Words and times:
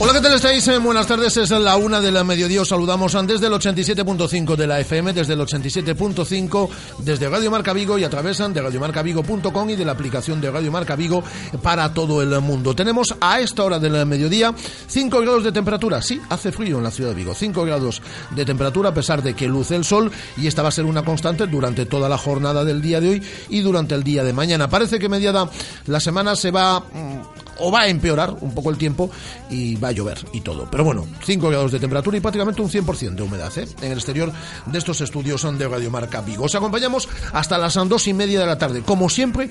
Hola, 0.00 0.12
¿qué 0.12 0.20
tal 0.20 0.34
estáis? 0.34 0.68
Eh, 0.68 0.78
Buenas 0.78 1.08
tardes, 1.08 1.36
es 1.38 1.50
la 1.50 1.76
una 1.76 2.00
de 2.00 2.12
la 2.12 2.22
mediodía. 2.22 2.62
Os 2.62 2.68
saludamos 2.68 3.16
desde 3.26 3.48
el 3.48 3.52
87.5 3.54 4.54
de 4.54 4.66
la 4.68 4.78
FM, 4.78 5.12
desde 5.12 5.32
el 5.32 5.40
87.5, 5.40 6.68
desde 7.00 7.28
Radio 7.28 7.50
Marca 7.50 7.72
Vigo 7.72 7.98
y 7.98 8.04
a 8.04 8.08
través 8.08 8.38
de 8.38 8.62
radiomarcavigo.com 8.62 9.70
y 9.70 9.74
de 9.74 9.84
la 9.84 9.92
aplicación 9.92 10.40
de 10.40 10.52
Radio 10.52 10.70
Marca 10.70 10.94
Vigo 10.94 11.24
para 11.64 11.92
todo 11.92 12.22
el 12.22 12.40
mundo. 12.40 12.76
Tenemos 12.76 13.16
a 13.20 13.40
esta 13.40 13.64
hora 13.64 13.80
del 13.80 14.06
mediodía 14.06 14.54
5 14.86 15.20
grados 15.20 15.42
de 15.42 15.50
temperatura. 15.50 16.00
Sí, 16.00 16.20
hace 16.28 16.52
frío 16.52 16.78
en 16.78 16.84
la 16.84 16.92
ciudad 16.92 17.10
de 17.10 17.16
Vigo. 17.16 17.34
5 17.34 17.64
grados 17.64 18.00
de 18.30 18.44
temperatura 18.44 18.90
a 18.90 18.94
pesar 18.94 19.20
de 19.20 19.34
que 19.34 19.48
luce 19.48 19.74
el 19.74 19.84
sol 19.84 20.12
y 20.36 20.46
esta 20.46 20.62
va 20.62 20.68
a 20.68 20.72
ser 20.72 20.84
una 20.84 21.02
constante 21.02 21.48
durante 21.48 21.86
toda 21.86 22.08
la 22.08 22.18
jornada 22.18 22.64
del 22.64 22.80
día 22.80 23.00
de 23.00 23.10
hoy 23.10 23.22
y 23.48 23.62
durante 23.62 23.96
el 23.96 24.04
día 24.04 24.22
de 24.22 24.32
mañana. 24.32 24.70
Parece 24.70 25.00
que 25.00 25.08
mediada 25.08 25.50
la 25.86 25.98
semana 25.98 26.36
se 26.36 26.52
va 26.52 26.78
mm, 26.78 27.47
o 27.58 27.70
va 27.70 27.82
a 27.82 27.88
empeorar 27.88 28.36
un 28.40 28.54
poco 28.54 28.70
el 28.70 28.78
tiempo 28.78 29.10
y 29.50 29.76
va 29.76 29.88
a 29.88 29.92
llover 29.92 30.18
y 30.32 30.40
todo. 30.40 30.68
Pero 30.70 30.84
bueno, 30.84 31.06
5 31.24 31.48
grados 31.48 31.72
de 31.72 31.80
temperatura 31.80 32.16
y 32.16 32.20
prácticamente 32.20 32.62
un 32.62 32.70
100% 32.70 33.14
de 33.14 33.22
humedad 33.22 33.56
¿eh? 33.58 33.68
en 33.80 33.92
el 33.92 33.98
exterior 33.98 34.32
de 34.66 34.78
estos 34.78 35.00
estudios 35.00 35.46
de 35.58 35.68
Radio 35.68 35.90
Marca 35.90 36.20
Vigo. 36.20 36.44
Os 36.44 36.54
acompañamos 36.54 37.08
hasta 37.32 37.58
las 37.58 37.74
dos 37.74 38.08
y 38.08 38.14
media 38.14 38.40
de 38.40 38.46
la 38.46 38.58
tarde, 38.58 38.82
como 38.82 39.08
siempre, 39.08 39.50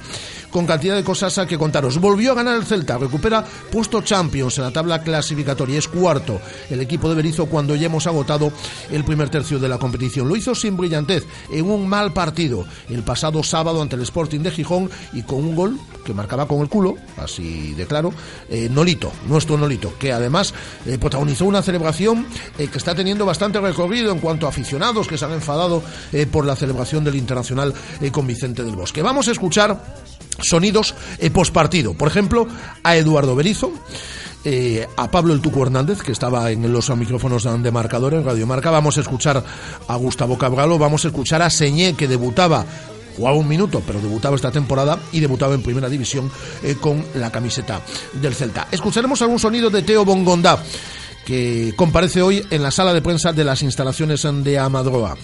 con 0.51 0.65
cantidad 0.65 0.95
de 0.95 1.03
cosas 1.03 1.37
a 1.37 1.45
que 1.45 1.57
contaros. 1.57 1.99
Volvió 1.99 2.31
a 2.31 2.35
ganar 2.35 2.55
el 2.55 2.65
Celta, 2.65 2.97
recupera 2.97 3.43
puesto 3.71 4.01
Champions 4.01 4.57
en 4.57 4.65
la 4.65 4.71
tabla 4.71 5.01
clasificatoria, 5.01 5.79
es 5.79 5.87
cuarto 5.87 6.39
el 6.69 6.81
equipo 6.81 7.09
de 7.09 7.15
Berizzo 7.15 7.45
cuando 7.45 7.75
ya 7.75 7.87
hemos 7.87 8.07
agotado 8.07 8.51
el 8.91 9.03
primer 9.03 9.29
tercio 9.29 9.59
de 9.59 9.69
la 9.69 9.77
competición. 9.77 10.27
Lo 10.27 10.35
hizo 10.35 10.53
sin 10.55 10.77
brillantez, 10.77 11.25
en 11.51 11.69
un 11.69 11.87
mal 11.87 12.13
partido, 12.13 12.65
el 12.89 13.03
pasado 13.03 13.43
sábado 13.43 13.81
ante 13.81 13.95
el 13.95 14.01
Sporting 14.01 14.41
de 14.41 14.51
Gijón 14.51 14.89
y 15.13 15.23
con 15.23 15.39
un 15.39 15.55
gol 15.55 15.79
que 16.07 16.13
marcaba 16.13 16.47
con 16.47 16.61
el 16.61 16.69
culo, 16.69 16.95
así 17.17 17.73
de 17.73 17.85
claro, 17.85 18.13
eh, 18.49 18.69
Nolito, 18.71 19.11
nuestro 19.27 19.57
Nolito, 19.57 19.93
que 19.99 20.13
además 20.13 20.53
eh, 20.85 20.97
protagonizó 20.97 21.43
una 21.43 21.61
celebración 21.61 22.25
eh, 22.57 22.67
que 22.67 22.77
está 22.77 22.95
teniendo 22.95 23.25
bastante 23.25 23.59
recorrido 23.59 24.13
en 24.13 24.19
cuanto 24.19 24.45
a 24.45 24.49
aficionados 24.49 25.05
que 25.05 25.17
se 25.17 25.25
han 25.25 25.33
enfadado 25.33 25.83
por 26.31 26.45
la 26.45 26.55
celebración 26.55 27.03
del 27.03 27.15
Internacional 27.15 27.73
con 28.11 28.25
Vicente 28.25 28.63
del 28.63 28.75
Bosque. 28.75 29.01
Vamos 29.01 29.27
a 29.27 29.31
escuchar 29.31 29.95
sonidos 30.39 30.95
pospartido, 31.33 31.93
por 31.93 32.07
ejemplo, 32.07 32.47
a 32.83 32.95
Eduardo 32.95 33.35
Berizo. 33.35 33.73
a 34.95 35.11
Pablo 35.11 35.33
El 35.33 35.41
Tuco 35.41 35.63
Hernández, 35.63 36.01
que 36.01 36.13
estaba 36.13 36.49
en 36.51 36.71
los 36.71 36.89
micrófonos 36.95 37.43
de 37.43 37.71
marcador 37.71 38.13
en 38.13 38.23
Radio 38.23 38.47
Marca. 38.47 38.71
Vamos 38.71 38.97
a 38.97 39.01
escuchar 39.01 39.43
a 39.87 39.95
Gustavo 39.97 40.37
Cabralo, 40.37 40.77
vamos 40.77 41.03
a 41.03 41.09
escuchar 41.09 41.41
a 41.41 41.49
Señé, 41.49 41.95
que 41.95 42.07
debutaba 42.07 42.65
jugaba 43.17 43.35
un 43.35 43.47
minuto, 43.47 43.81
pero 43.85 43.99
debutaba 43.99 44.35
esta 44.35 44.51
temporada 44.51 44.99
y 45.11 45.19
debutaba 45.19 45.55
en 45.55 45.63
primera 45.63 45.89
división 45.89 46.31
eh, 46.63 46.75
con 46.79 47.03
la 47.15 47.31
camiseta 47.31 47.81
del 48.13 48.35
Celta. 48.35 48.67
Escucharemos 48.71 49.21
algún 49.23 49.39
sonido 49.39 49.71
de 49.71 49.81
Teo 49.81 50.05
Bongonda 50.05 50.63
que 51.25 51.73
comparece 51.75 52.21
hoy 52.21 52.45
en 52.51 52.63
la 52.63 52.71
sala 52.71 52.93
de 52.93 53.01
prensa 53.01 53.33
de 53.33 53.43
las 53.43 53.63
instalaciones 53.63 54.25
de 54.43 54.59
Amadroa. 54.59 55.17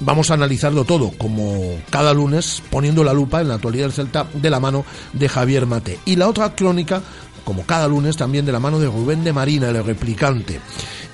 Vamos 0.00 0.30
a 0.30 0.34
analizarlo 0.34 0.84
todo, 0.84 1.10
como 1.16 1.78
cada 1.88 2.12
lunes, 2.12 2.62
poniendo 2.68 3.02
la 3.02 3.14
lupa 3.14 3.40
en 3.40 3.48
la 3.48 3.54
actualidad 3.54 3.84
del 3.84 3.92
Celta 3.92 4.26
de 4.34 4.50
la 4.50 4.60
mano 4.60 4.84
de 5.14 5.28
Javier 5.28 5.64
Mate. 5.64 6.00
Y 6.04 6.16
la 6.16 6.28
otra 6.28 6.54
crónica, 6.54 7.00
como 7.44 7.64
cada 7.64 7.88
lunes, 7.88 8.18
también 8.18 8.44
de 8.44 8.52
la 8.52 8.60
mano 8.60 8.78
de 8.78 8.88
Rubén 8.88 9.24
de 9.24 9.32
Marina, 9.32 9.70
el 9.70 9.82
replicante 9.82 10.60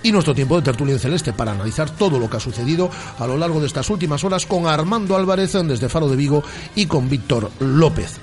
y 0.02 0.12
nuestro 0.12 0.34
tiempo 0.34 0.56
de 0.56 0.62
tertulia 0.62 0.94
en 0.94 1.00
celeste 1.00 1.32
para 1.32 1.52
analizar 1.52 1.90
todo 1.90 2.18
lo 2.18 2.28
que 2.28 2.36
ha 2.36 2.40
sucedido 2.40 2.90
a 3.18 3.26
lo 3.26 3.36
largo 3.36 3.60
de 3.60 3.66
estas 3.66 3.88
últimas 3.90 4.24
horas 4.24 4.46
con 4.46 4.66
Armando 4.66 5.16
Álvarez 5.16 5.52
desde 5.52 5.88
Faro 5.88 6.08
de 6.08 6.16
Vigo 6.16 6.42
y 6.74 6.86
con 6.86 7.08
Víctor 7.08 7.50
López. 7.60 8.18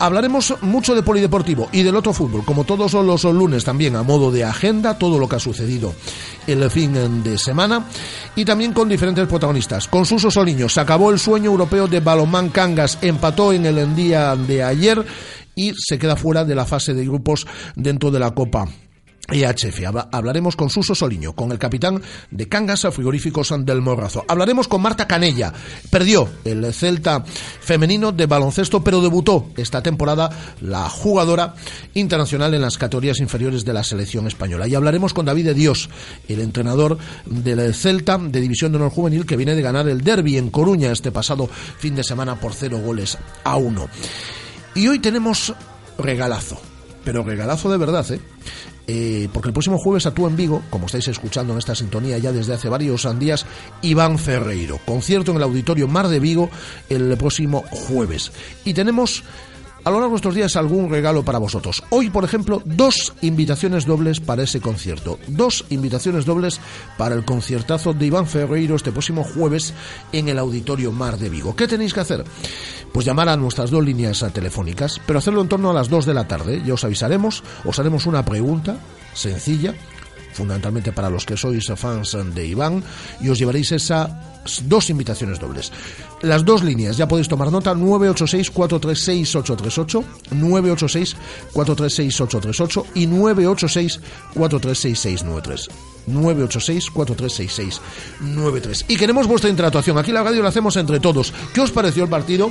Hablaremos 0.00 0.54
mucho 0.62 0.94
de 0.94 1.02
polideportivo 1.02 1.68
y 1.72 1.82
del 1.82 1.94
otro 1.94 2.14
fútbol, 2.14 2.42
como 2.42 2.64
todos 2.64 2.94
los 2.94 3.24
lunes 3.24 3.64
también 3.64 3.96
a 3.96 4.02
modo 4.02 4.32
de 4.32 4.44
agenda, 4.44 4.96
todo 4.96 5.18
lo 5.18 5.28
que 5.28 5.36
ha 5.36 5.40
sucedido 5.40 5.92
el 6.46 6.70
fin 6.70 7.22
de 7.22 7.36
semana 7.36 7.84
y 8.34 8.46
también 8.46 8.72
con 8.72 8.88
diferentes 8.88 9.28
protagonistas. 9.28 9.88
Con 9.88 10.06
Suso 10.06 10.30
Soliño 10.30 10.70
se 10.70 10.80
acabó 10.80 11.10
el 11.10 11.18
sueño 11.18 11.50
europeo 11.50 11.86
de 11.86 12.00
Balomán 12.00 12.48
Cangas, 12.48 12.96
empató 13.02 13.52
en 13.52 13.66
el 13.66 13.94
día 13.94 14.34
de 14.36 14.62
ayer 14.62 15.04
y 15.54 15.74
se 15.76 15.98
queda 15.98 16.16
fuera 16.16 16.46
de 16.46 16.54
la 16.54 16.64
fase 16.64 16.94
de 16.94 17.04
grupos 17.04 17.46
dentro 17.76 18.10
de 18.10 18.20
la 18.20 18.30
Copa 18.30 18.66
EHF. 19.30 19.80
Hablaremos 20.12 20.56
con 20.56 20.70
Suso 20.70 20.94
Soliño, 20.94 21.34
con 21.34 21.52
el 21.52 21.58
capitán 21.58 22.02
de 22.30 22.48
Cangas 22.48 22.86
Frigoríficos 22.92 23.52
del 23.60 23.80
Morrazo. 23.80 24.24
Hablaremos 24.28 24.68
con 24.68 24.82
Marta 24.82 25.06
Canella. 25.06 25.52
Perdió 25.90 26.28
el 26.44 26.72
Celta 26.72 27.24
femenino 27.60 28.12
de 28.12 28.26
baloncesto, 28.26 28.82
pero 28.82 29.00
debutó 29.00 29.50
esta 29.56 29.82
temporada 29.82 30.30
la 30.60 30.88
jugadora 30.88 31.54
internacional 31.94 32.54
en 32.54 32.62
las 32.62 32.78
categorías 32.78 33.20
inferiores 33.20 33.64
de 33.64 33.72
la 33.72 33.84
selección 33.84 34.26
española. 34.26 34.66
Y 34.66 34.74
hablaremos 34.74 35.14
con 35.14 35.26
David 35.26 35.50
Dios, 35.54 35.88
el 36.28 36.40
entrenador 36.40 36.98
del 37.26 37.74
Celta 37.74 38.18
de 38.18 38.40
División 38.40 38.72
de 38.72 38.78
Honor 38.78 38.90
Juvenil, 38.90 39.26
que 39.26 39.36
viene 39.36 39.54
de 39.54 39.62
ganar 39.62 39.88
el 39.88 40.02
derby 40.02 40.36
en 40.36 40.50
Coruña 40.50 40.92
este 40.92 41.12
pasado 41.12 41.48
fin 41.78 41.94
de 41.94 42.04
semana 42.04 42.38
por 42.38 42.52
cero 42.54 42.80
goles 42.84 43.18
a 43.44 43.56
uno. 43.56 43.88
Y 44.74 44.88
hoy 44.88 44.98
tenemos 44.98 45.54
regalazo, 45.98 46.60
pero 47.04 47.24
regalazo 47.24 47.70
de 47.70 47.78
verdad, 47.78 48.10
¿eh? 48.12 48.20
Eh, 48.92 49.28
porque 49.32 49.50
el 49.50 49.52
próximo 49.52 49.78
jueves 49.78 50.04
actúa 50.06 50.28
en 50.28 50.34
Vigo, 50.34 50.64
como 50.68 50.86
estáis 50.86 51.06
escuchando 51.06 51.52
en 51.52 51.60
esta 51.60 51.76
sintonía 51.76 52.18
ya 52.18 52.32
desde 52.32 52.54
hace 52.54 52.68
varios 52.68 53.06
días, 53.20 53.46
Iván 53.82 54.18
Ferreiro. 54.18 54.80
Concierto 54.84 55.30
en 55.30 55.36
el 55.36 55.44
Auditorio 55.44 55.86
Mar 55.86 56.08
de 56.08 56.18
Vigo 56.18 56.50
el 56.88 57.16
próximo 57.16 57.62
jueves. 57.70 58.32
Y 58.64 58.74
tenemos 58.74 59.22
a 59.84 59.90
lo 59.90 60.00
largo 60.00 60.14
de 60.14 60.16
estos 60.16 60.34
días 60.34 60.56
algún 60.56 60.90
regalo 60.90 61.24
para 61.24 61.38
vosotros. 61.38 61.82
Hoy, 61.90 62.10
por 62.10 62.24
ejemplo, 62.24 62.62
dos 62.64 63.14
invitaciones 63.22 63.86
dobles 63.86 64.20
para 64.20 64.42
ese 64.42 64.60
concierto. 64.60 65.18
Dos 65.28 65.64
invitaciones 65.70 66.24
dobles 66.24 66.60
para 66.96 67.14
el 67.14 67.24
conciertazo 67.24 67.92
de 67.92 68.06
Iván 68.06 68.26
Ferreiro 68.26 68.76
este 68.76 68.92
próximo 68.92 69.24
jueves 69.24 69.74
en 70.12 70.28
el 70.28 70.38
Auditorio 70.38 70.92
Mar 70.92 71.18
de 71.18 71.28
Vigo. 71.28 71.56
¿Qué 71.56 71.68
tenéis 71.68 71.94
que 71.94 72.00
hacer? 72.00 72.24
Pues 72.92 73.06
llamar 73.06 73.28
a 73.28 73.36
nuestras 73.36 73.70
dos 73.70 73.84
líneas 73.84 74.24
telefónicas, 74.32 75.00
pero 75.06 75.18
hacerlo 75.18 75.40
en 75.42 75.48
torno 75.48 75.70
a 75.70 75.74
las 75.74 75.88
2 75.88 76.06
de 76.06 76.14
la 76.14 76.26
tarde. 76.26 76.62
Ya 76.64 76.74
os 76.74 76.84
avisaremos, 76.84 77.42
os 77.64 77.78
haremos 77.78 78.06
una 78.06 78.24
pregunta 78.24 78.78
sencilla, 79.14 79.74
fundamentalmente 80.32 80.92
para 80.92 81.10
los 81.10 81.26
que 81.26 81.36
sois 81.36 81.66
fans 81.76 82.16
de 82.34 82.46
Iván, 82.46 82.82
y 83.20 83.28
os 83.28 83.38
llevaréis 83.38 83.72
esas 83.72 84.08
dos 84.64 84.90
invitaciones 84.90 85.38
dobles. 85.38 85.70
Las 86.22 86.44
dos 86.44 86.62
líneas, 86.62 86.96
ya 86.96 87.08
podéis 87.08 87.28
tomar 87.28 87.52
nota, 87.52 87.74
986-436-838, 87.74 90.04
986-436-838 91.54 92.84
y 92.94 93.06
986-436-693. 93.06 95.68
986-4366-93. 96.08 98.84
Y 98.88 98.96
queremos 98.96 99.26
vuestra 99.26 99.50
interactuación. 99.50 99.98
Aquí 99.98 100.12
la 100.12 100.22
radio 100.22 100.42
la 100.42 100.48
hacemos 100.48 100.76
entre 100.76 100.98
todos. 101.00 101.34
¿Qué 101.52 101.60
os 101.60 101.70
pareció 101.70 102.04
el 102.04 102.10
partido? 102.10 102.50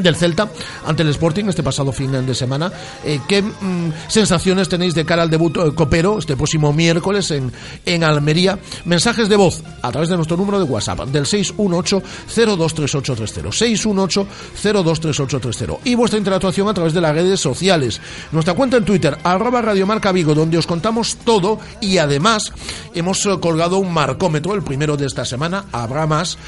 Del 0.00 0.16
Celta 0.16 0.50
ante 0.86 1.02
el 1.02 1.10
Sporting 1.10 1.44
este 1.46 1.62
pasado 1.62 1.92
fin 1.92 2.12
de 2.12 2.34
semana. 2.34 2.72
Eh, 3.04 3.20
¿Qué 3.28 3.42
mm, 3.42 3.92
sensaciones 4.08 4.68
tenéis 4.68 4.94
de 4.94 5.04
cara 5.04 5.22
al 5.22 5.30
debut 5.30 5.56
eh, 5.56 5.72
copero 5.74 6.18
este 6.18 6.36
próximo 6.36 6.72
miércoles 6.72 7.30
en, 7.30 7.52
en 7.84 8.02
Almería? 8.04 8.58
Mensajes 8.84 9.28
de 9.28 9.36
voz 9.36 9.62
a 9.82 9.92
través 9.92 10.08
de 10.08 10.16
nuestro 10.16 10.36
número 10.36 10.58
de 10.58 10.64
WhatsApp 10.64 11.00
del 11.06 11.26
618-023830. 11.26 14.24
618-023830. 14.62 15.78
Y 15.84 15.94
vuestra 15.94 16.18
interactuación 16.18 16.68
a 16.68 16.74
través 16.74 16.94
de 16.94 17.00
las 17.00 17.14
redes 17.14 17.40
sociales. 17.40 18.00
Nuestra 18.32 18.54
cuenta 18.54 18.76
en 18.76 18.84
Twitter, 18.84 19.16
arroba 19.22 19.62
Radiomarca 19.62 20.10
Vigo, 20.12 20.34
donde 20.34 20.58
os 20.58 20.66
contamos 20.66 21.16
todo 21.24 21.58
y 21.80 21.98
además 21.98 22.52
hemos 22.94 23.24
eh, 23.26 23.38
colgado 23.40 23.78
un 23.78 23.92
marcómetro, 23.92 24.54
el 24.54 24.62
primero 24.62 24.96
de 24.96 25.06
esta 25.06 25.24
semana, 25.24 25.64
habrá 25.72 26.06
más, 26.06 26.38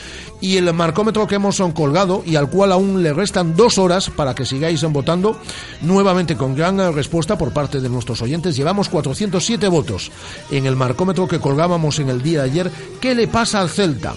y 0.40 0.56
el 0.56 0.72
marcómetro 0.74 1.26
que 1.26 1.36
hemos 1.36 1.62
colgado 1.74 2.22
y 2.24 2.36
al 2.36 2.50
cual 2.50 2.72
aún 2.72 3.02
le 3.02 3.12
restan 3.36 3.54
dos 3.54 3.76
horas 3.76 4.08
para 4.08 4.34
que 4.34 4.46
sigáis 4.46 4.82
votando, 4.84 5.38
nuevamente 5.82 6.38
con 6.38 6.54
gran 6.54 6.94
respuesta 6.94 7.36
por 7.36 7.52
parte 7.52 7.82
de 7.82 7.90
nuestros 7.90 8.22
oyentes. 8.22 8.56
Llevamos 8.56 8.88
407 8.88 9.68
votos 9.68 10.10
en 10.50 10.64
el 10.64 10.74
marcómetro 10.74 11.28
que 11.28 11.38
colgábamos 11.38 11.98
en 11.98 12.08
el 12.08 12.22
día 12.22 12.42
de 12.42 12.50
ayer. 12.50 12.72
¿Qué 12.98 13.14
le 13.14 13.28
pasa 13.28 13.60
al 13.60 13.68
Celta? 13.68 14.14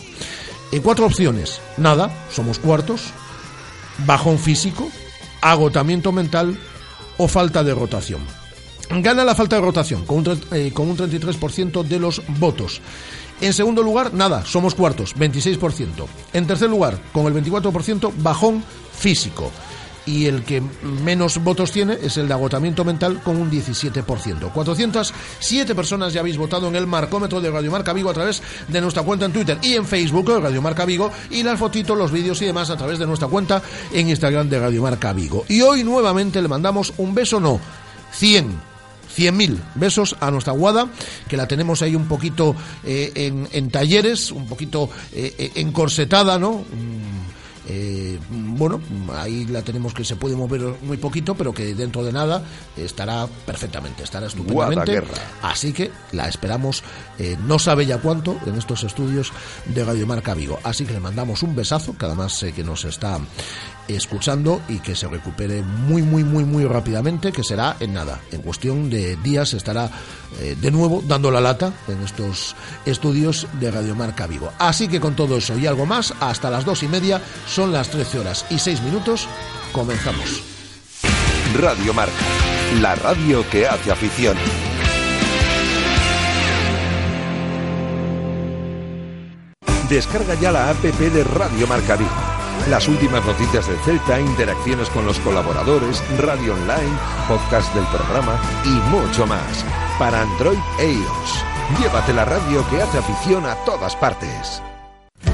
En 0.71 0.81
cuatro 0.81 1.05
opciones. 1.05 1.59
Nada, 1.75 2.09
somos 2.31 2.59
cuartos. 2.59 3.07
Bajón 4.05 4.39
físico, 4.39 4.87
agotamiento 5.41 6.13
mental 6.13 6.57
o 7.17 7.27
falta 7.27 7.61
de 7.61 7.75
rotación. 7.75 8.38
Gana 8.89 9.23
la 9.23 9.35
falta 9.35 9.55
de 9.55 9.61
rotación 9.61 10.05
con 10.05 10.17
un, 10.17 10.41
eh, 10.51 10.71
con 10.73 10.89
un 10.89 10.97
33% 10.97 11.83
de 11.83 11.99
los 11.99 12.23
votos. 12.39 12.81
En 13.39 13.53
segundo 13.53 13.83
lugar, 13.83 14.13
nada, 14.13 14.43
somos 14.45 14.75
cuartos, 14.75 15.15
26%. 15.15 16.07
En 16.33 16.47
tercer 16.47 16.69
lugar, 16.69 16.99
con 17.13 17.25
el 17.27 17.33
24%, 17.33 18.11
bajón 18.17 18.63
físico. 18.91 19.51
Y 20.05 20.25
el 20.25 20.43
que 20.43 20.61
menos 21.03 21.41
votos 21.43 21.71
tiene 21.71 21.97
es 22.01 22.17
el 22.17 22.27
de 22.27 22.33
agotamiento 22.33 22.83
mental 22.83 23.21
con 23.21 23.37
un 23.37 23.51
17%. 23.51 24.51
407 24.51 25.75
personas 25.75 26.11
ya 26.11 26.21
habéis 26.21 26.37
votado 26.37 26.67
en 26.67 26.75
el 26.75 26.87
marcómetro 26.87 27.39
de 27.39 27.51
Radio 27.51 27.69
Marca 27.69 27.93
Vigo 27.93 28.09
a 28.09 28.13
través 28.13 28.41
de 28.67 28.81
nuestra 28.81 29.03
cuenta 29.03 29.25
en 29.25 29.33
Twitter 29.33 29.59
y 29.61 29.75
en 29.75 29.85
Facebook 29.85 30.33
de 30.33 30.39
Radio 30.39 30.63
Marca 30.63 30.83
Vigo 30.83 31.11
y 31.29 31.43
las 31.43 31.59
fotitos, 31.59 31.95
los 31.95 32.11
vídeos 32.11 32.41
y 32.41 32.45
demás 32.45 32.71
a 32.71 32.77
través 32.77 32.97
de 32.97 33.05
nuestra 33.05 33.27
cuenta 33.27 33.61
en 33.93 34.09
Instagram 34.09 34.49
de 34.49 34.59
Radio 34.59 34.81
Marca 34.81 35.13
Vigo. 35.13 35.45
Y 35.47 35.61
hoy 35.61 35.83
nuevamente 35.83 36.41
le 36.41 36.47
mandamos 36.47 36.91
un 36.97 37.13
beso 37.13 37.39
no, 37.39 37.59
100 38.11 38.68
100.000 39.19 39.59
besos 39.75 40.15
a 40.19 40.31
nuestra 40.31 40.53
guada, 40.53 40.87
que 41.27 41.37
la 41.37 41.47
tenemos 41.47 41.81
ahí 41.81 41.95
un 41.95 42.07
poquito 42.07 42.55
eh, 42.83 43.11
en, 43.15 43.47
en, 43.51 43.69
talleres, 43.69 44.31
un 44.31 44.47
poquito 44.47 44.89
eh, 45.11 45.35
eh 45.37 45.51
encorsetada, 45.55 46.39
¿no? 46.39 46.59
Mm, 46.59 47.19
eh, 47.71 48.19
bueno, 48.29 48.81
ahí 49.13 49.45
la 49.45 49.61
tenemos 49.61 49.93
que 49.93 50.03
se 50.03 50.15
puede 50.15 50.35
mover 50.35 50.61
muy 50.81 50.97
poquito, 50.97 51.35
pero 51.35 51.53
que 51.53 51.75
dentro 51.75 52.03
de 52.03 52.11
nada 52.11 52.43
estará 52.75 53.27
perfectamente, 53.45 54.03
estará 54.03 54.25
estupendamente. 54.25 55.03
Así 55.43 55.71
que 55.71 55.91
la 56.11 56.27
esperamos, 56.27 56.83
eh, 57.19 57.37
no 57.45 57.59
sabe 57.59 57.85
ya 57.85 57.99
cuánto, 57.99 58.39
en 58.47 58.55
estos 58.55 58.83
estudios 58.83 59.31
de 59.65 59.83
Radio 59.83 60.07
Marca 60.07 60.33
Vigo. 60.33 60.59
Así 60.63 60.83
que 60.83 60.93
le 60.93 60.99
mandamos 60.99 61.43
un 61.43 61.55
besazo, 61.55 61.95
que 61.95 62.05
además 62.05 62.33
sé 62.33 62.53
que 62.53 62.63
nos 62.63 62.85
está 62.85 63.19
escuchando 63.95 64.61
y 64.67 64.79
que 64.79 64.95
se 64.95 65.07
recupere 65.07 65.61
muy, 65.61 66.01
muy, 66.01 66.23
muy, 66.23 66.43
muy 66.43 66.65
rápidamente, 66.65 67.31
que 67.31 67.43
será 67.43 67.77
en 67.79 67.93
nada. 67.93 68.19
En 68.31 68.41
cuestión 68.41 68.89
de 68.89 69.15
días 69.17 69.53
estará 69.53 69.89
eh, 70.39 70.55
de 70.59 70.71
nuevo 70.71 71.03
dando 71.05 71.31
la 71.31 71.41
lata 71.41 71.73
en 71.87 72.01
estos 72.03 72.55
estudios 72.85 73.47
de 73.59 73.71
Radio 73.71 73.95
Marca 73.95 74.27
Vigo. 74.27 74.51
Así 74.59 74.87
que 74.87 74.99
con 74.99 75.15
todo 75.15 75.37
eso 75.37 75.57
y 75.57 75.67
algo 75.67 75.85
más, 75.85 76.13
hasta 76.19 76.49
las 76.49 76.65
dos 76.65 76.83
y 76.83 76.87
media, 76.87 77.21
son 77.47 77.71
las 77.71 77.89
13 77.89 78.19
horas 78.19 78.45
y 78.49 78.59
6 78.59 78.81
minutos, 78.81 79.27
comenzamos. 79.71 80.43
Radio 81.59 81.93
Marca, 81.93 82.13
la 82.81 82.95
radio 82.95 83.47
que 83.49 83.67
hace 83.67 83.91
afición. 83.91 84.37
Descarga 89.89 90.35
ya 90.35 90.51
la 90.51 90.69
app 90.69 90.83
de 90.83 91.23
Radio 91.23 91.65
Marca 91.65 91.95
Vigo 91.95 92.28
las 92.67 92.87
últimas 92.87 93.25
noticias 93.25 93.67
del 93.67 93.79
Celta, 93.79 94.19
interacciones 94.19 94.89
con 94.89 95.05
los 95.05 95.19
colaboradores, 95.19 96.03
radio 96.19 96.53
online, 96.53 96.97
podcast 97.27 97.73
del 97.73 97.85
programa 97.85 98.39
y 98.65 98.69
mucho 98.89 99.25
más. 99.25 99.65
Para 99.97 100.21
Android 100.21 100.59
e 100.79 100.91
iOS. 100.91 101.43
Llévate 101.79 102.13
la 102.13 102.25
radio 102.25 102.67
que 102.69 102.81
hace 102.81 102.97
afición 102.97 103.45
a 103.45 103.55
todas 103.65 103.95
partes. 103.95 104.61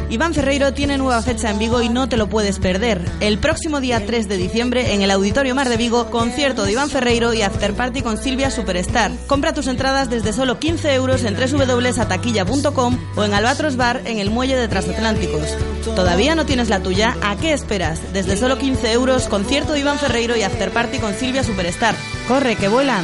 Iván 0.09 0.33
Ferreiro 0.33 0.73
tiene 0.73 0.97
nueva 0.97 1.21
fecha 1.21 1.49
en 1.49 1.57
Vigo 1.57 1.81
y 1.81 1.89
no 1.89 2.07
te 2.07 2.15
lo 2.15 2.27
puedes 2.27 2.59
perder. 2.59 3.01
El 3.19 3.39
próximo 3.39 3.81
día 3.81 4.05
3 4.05 4.27
de 4.29 4.37
diciembre 4.37 4.93
en 4.93 5.01
el 5.01 5.11
Auditorio 5.11 5.55
Mar 5.55 5.67
de 5.67 5.77
Vigo, 5.77 6.09
concierto 6.11 6.63
de 6.63 6.73
Iván 6.73 6.89
Ferreiro 6.89 7.33
y 7.33 7.41
after 7.41 7.73
party 7.73 8.01
con 8.01 8.17
Silvia 8.17 8.51
Superstar. 8.51 9.11
Compra 9.27 9.53
tus 9.53 9.67
entradas 9.67 10.09
desde 10.09 10.31
solo 10.31 10.59
15 10.59 10.93
euros 10.93 11.23
en 11.23 11.35
www.ataquilla.com 11.35 12.97
o 13.15 13.23
en 13.23 13.33
Albatros 13.33 13.77
Bar 13.77 14.03
en 14.05 14.19
el 14.19 14.29
Muelle 14.29 14.55
de 14.55 14.67
Transatlánticos. 14.67 15.49
¿Todavía 15.95 16.35
no 16.35 16.45
tienes 16.45 16.69
la 16.69 16.81
tuya? 16.81 17.17
¿A 17.21 17.35
qué 17.35 17.53
esperas? 17.53 18.13
Desde 18.13 18.37
solo 18.37 18.57
15 18.57 18.91
euros, 18.91 19.27
concierto 19.27 19.73
de 19.73 19.79
Iván 19.79 19.97
Ferreiro 19.97 20.35
y 20.35 20.43
after 20.43 20.71
party 20.71 20.99
con 20.99 21.13
Silvia 21.15 21.43
Superstar. 21.43 21.95
¡Corre, 22.27 22.55
que 22.55 22.67
vuelan! 22.67 23.03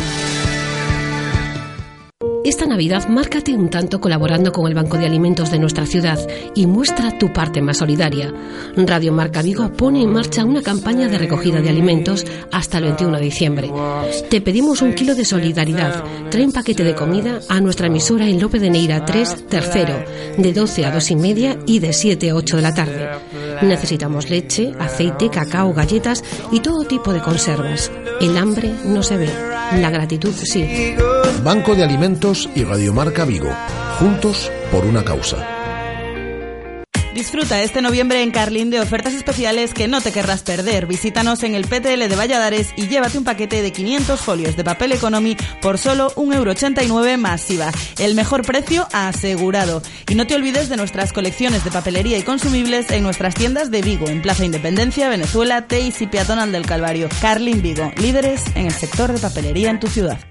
Esta 2.43 2.65
Navidad 2.65 3.07
márcate 3.07 3.53
un 3.53 3.69
tanto 3.69 4.01
colaborando 4.01 4.51
con 4.51 4.67
el 4.67 4.73
Banco 4.73 4.97
de 4.97 5.05
Alimentos 5.05 5.51
de 5.51 5.59
nuestra 5.59 5.85
ciudad 5.85 6.17
y 6.55 6.65
muestra 6.65 7.15
tu 7.19 7.31
parte 7.31 7.61
más 7.61 7.77
solidaria. 7.77 8.33
Radio 8.75 9.13
Marca 9.13 9.43
Vigo 9.43 9.71
pone 9.71 10.01
en 10.01 10.11
marcha 10.11 10.43
una 10.43 10.63
campaña 10.63 11.07
de 11.07 11.19
recogida 11.19 11.61
de 11.61 11.69
alimentos 11.69 12.25
hasta 12.51 12.79
el 12.79 12.85
21 12.85 13.17
de 13.17 13.23
diciembre. 13.23 13.71
Te 14.29 14.41
pedimos 14.41 14.81
un 14.81 14.95
kilo 14.95 15.13
de 15.13 15.23
solidaridad. 15.23 16.03
Trae 16.31 16.43
un 16.43 16.51
paquete 16.51 16.83
de 16.83 16.95
comida 16.95 17.41
a 17.47 17.61
nuestra 17.61 17.87
emisora 17.87 18.27
en 18.27 18.41
Lope 18.41 18.59
de 18.59 18.71
Neira 18.71 19.05
3, 19.05 19.47
tercero, 19.47 20.03
de 20.35 20.51
12 20.51 20.85
a 20.85 20.91
2 20.91 21.11
y 21.11 21.15
media 21.15 21.59
y 21.67 21.77
de 21.77 21.93
7 21.93 22.31
a 22.31 22.35
8 22.35 22.55
de 22.55 22.61
la 22.63 22.73
tarde. 22.73 23.09
Necesitamos 23.61 24.31
leche, 24.31 24.73
aceite, 24.79 25.29
cacao, 25.29 25.73
galletas 25.73 26.23
y 26.51 26.59
todo 26.59 26.85
tipo 26.85 27.13
de 27.13 27.21
conservas. 27.21 27.91
El 28.19 28.35
hambre 28.37 28.73
no 28.85 29.03
se 29.03 29.17
ve, 29.17 29.29
la 29.79 29.89
gratitud 29.89 30.33
sí. 30.33 30.95
Banco 31.43 31.75
de 31.75 31.83
Alimentos 31.83 32.49
y 32.55 32.63
Radiomarca 32.63 33.25
Vigo, 33.25 33.49
juntos 33.99 34.51
por 34.71 34.85
una 34.85 35.03
causa. 35.03 35.60
Disfruta 37.13 37.61
este 37.61 37.81
noviembre 37.81 38.23
en 38.23 38.31
Carlín 38.31 38.69
de 38.69 38.79
ofertas 38.79 39.13
especiales 39.13 39.73
que 39.73 39.89
no 39.89 39.99
te 39.99 40.13
querrás 40.13 40.43
perder. 40.43 40.85
Visítanos 40.85 41.43
en 41.43 41.55
el 41.55 41.65
PTL 41.65 42.07
de 42.07 42.15
Valladares 42.15 42.69
y 42.77 42.87
llévate 42.87 43.17
un 43.17 43.25
paquete 43.25 43.61
de 43.61 43.71
500 43.73 44.19
folios 44.19 44.55
de 44.55 44.63
papel 44.63 44.93
economy 44.93 45.35
por 45.61 45.77
solo 45.77 46.11
1,89€ 46.15 47.17
masiva. 47.17 47.69
El 47.99 48.15
mejor 48.15 48.45
precio 48.45 48.87
asegurado. 48.93 49.81
Y 50.07 50.15
no 50.15 50.25
te 50.25 50.35
olvides 50.35 50.69
de 50.69 50.77
nuestras 50.77 51.11
colecciones 51.11 51.65
de 51.65 51.71
papelería 51.71 52.17
y 52.17 52.23
consumibles 52.23 52.89
en 52.91 53.03
nuestras 53.03 53.35
tiendas 53.35 53.71
de 53.71 53.81
Vigo, 53.81 54.07
en 54.07 54.21
Plaza 54.21 54.45
Independencia, 54.45 55.09
Venezuela, 55.09 55.67
Teis 55.67 56.01
y 56.01 56.07
Peatonal 56.07 56.53
del 56.53 56.65
Calvario. 56.65 57.09
Carlin 57.21 57.61
Vigo, 57.61 57.91
líderes 57.97 58.43
en 58.55 58.67
el 58.67 58.73
sector 58.73 59.11
de 59.11 59.19
papelería 59.19 59.69
en 59.69 59.81
tu 59.81 59.87
ciudad. 59.87 60.30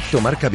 Directo 0.00 0.20
Marca. 0.20 0.50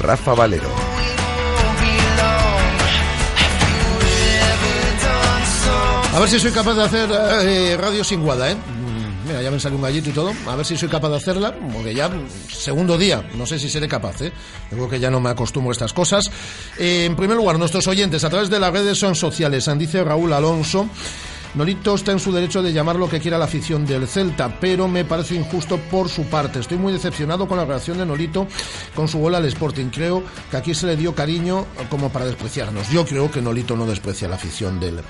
Rafa 0.00 0.34
Valero. 0.34 0.68
A 6.12 6.20
ver 6.20 6.28
si 6.28 6.38
soy 6.38 6.52
capaz 6.52 6.74
de 6.74 6.82
hacer 6.82 7.10
eh, 7.10 7.76
radio 7.76 8.04
sin 8.04 8.22
guada, 8.22 8.50
¿eh? 8.50 8.56
Mm, 9.24 9.28
Mira, 9.28 9.42
ya 9.42 9.50
me 9.50 9.58
salió 9.60 9.76
un 9.76 9.82
gallito 9.82 10.10
y 10.10 10.12
todo. 10.12 10.32
A 10.46 10.56
ver 10.56 10.66
si 10.66 10.76
soy 10.76 10.88
capaz 10.88 11.08
de 11.10 11.16
hacerla, 11.16 11.54
porque 11.72 11.94
ya 11.94 12.10
segundo 12.52 12.98
día, 12.98 13.28
no 13.34 13.46
sé 13.46 13.58
si 13.58 13.68
seré 13.68 13.88
capaz, 13.88 14.20
¿eh? 14.22 14.32
Yo 14.70 14.76
creo 14.76 14.88
que 14.88 15.00
ya 15.00 15.10
no 15.10 15.20
me 15.20 15.30
acostumbro 15.30 15.70
a 15.70 15.72
estas 15.72 15.92
cosas. 15.92 16.30
Eh, 16.78 17.04
en 17.06 17.16
primer 17.16 17.36
lugar, 17.36 17.58
nuestros 17.58 17.86
oyentes 17.86 18.24
a 18.24 18.30
través 18.30 18.50
de 18.50 18.58
las 18.60 18.72
redes 18.72 18.98
son 18.98 19.14
sociales. 19.14 19.68
Dice 19.78 20.04
Raúl 20.04 20.32
Alonso. 20.32 20.88
Nolito 21.54 21.94
está 21.94 22.10
en 22.10 22.18
su 22.18 22.32
derecho 22.32 22.62
de 22.64 22.72
llamar 22.72 22.96
lo 22.96 23.08
que 23.08 23.20
quiera 23.20 23.38
la 23.38 23.44
afición 23.44 23.86
del 23.86 24.08
Celta, 24.08 24.58
pero 24.58 24.88
me 24.88 25.04
parece 25.04 25.36
injusto 25.36 25.78
por 25.78 26.08
su 26.08 26.24
parte. 26.24 26.58
Estoy 26.58 26.78
muy 26.78 26.92
decepcionado 26.92 27.46
con 27.46 27.56
la 27.56 27.64
reacción 27.64 27.96
de 27.96 28.04
Nolito 28.04 28.48
con 28.92 29.06
su 29.06 29.20
gol 29.20 29.36
al 29.36 29.44
Sporting. 29.46 29.86
Creo 29.86 30.24
que 30.50 30.56
aquí 30.56 30.74
se 30.74 30.86
le 30.86 30.96
dio 30.96 31.14
cariño 31.14 31.64
como 31.88 32.10
para 32.10 32.24
despreciarnos. 32.26 32.90
Yo 32.90 33.06
creo 33.06 33.30
que 33.30 33.40
Nolito 33.40 33.76
no 33.76 33.86
desprecia 33.86 34.26
la 34.26 34.34
afición 34.34 34.80
del, 34.80 35.00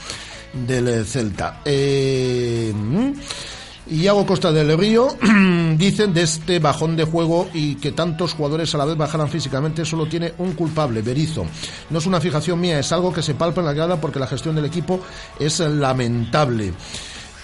del 0.53 1.07
Celta. 1.07 1.63
Eh, 1.65 2.75
Iago 3.91 4.25
Costa 4.25 4.51
del 4.51 4.77
Río 4.79 5.09
dicen 5.77 6.15
de 6.15 6.23
este 6.23 6.59
bajón 6.59 6.97
de 6.97 7.05
juego 7.05 7.49
y 7.53 7.75
que 7.77 7.93
tantos 7.93 8.33
jugadores 8.33 8.75
a 8.75 8.79
la 8.79 8.87
vez 8.87 8.97
bajaran 8.97 9.29
físicamente 9.29 9.85
solo 9.85 10.07
tiene 10.07 10.33
un 10.39 10.53
culpable, 10.53 11.03
Berizo. 11.03 11.45
No 11.91 11.99
es 11.99 12.07
una 12.07 12.21
fijación 12.21 12.61
mía, 12.61 12.79
es 12.79 12.93
algo 12.93 13.13
que 13.13 13.23
se 13.23 13.35
palpa 13.35 13.61
en 13.61 13.67
la 13.67 13.73
grada 13.75 14.01
porque 14.01 14.19
la 14.19 14.27
gestión 14.27 14.55
del 14.55 14.65
equipo 14.65 15.01
es 15.39 15.61
lamentable. 15.61 16.73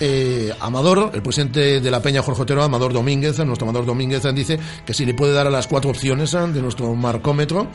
Eh, 0.03 0.51
Amador, 0.61 1.11
el 1.13 1.23
presidente 1.23 1.81
de 1.83 1.91
la 1.91 2.01
Peña 2.01 2.23
Jorge 2.23 2.41
Otero, 2.41 2.63
Amador 2.63 2.95
Domínguez, 2.95 3.39
nuestro 3.41 3.69
Amador 3.69 3.85
Domínguez, 3.85 4.23
dice 4.35 4.59
que 4.87 4.95
si 4.95 5.05
le 5.05 5.13
puede 5.13 5.35
dar 5.35 5.47
a 5.47 5.51
las 5.51 5.67
cuatro 5.67 5.91
opciones 5.91 6.33
de 6.33 6.63
nuestro 6.63 6.95
marcómetro. 6.95 7.69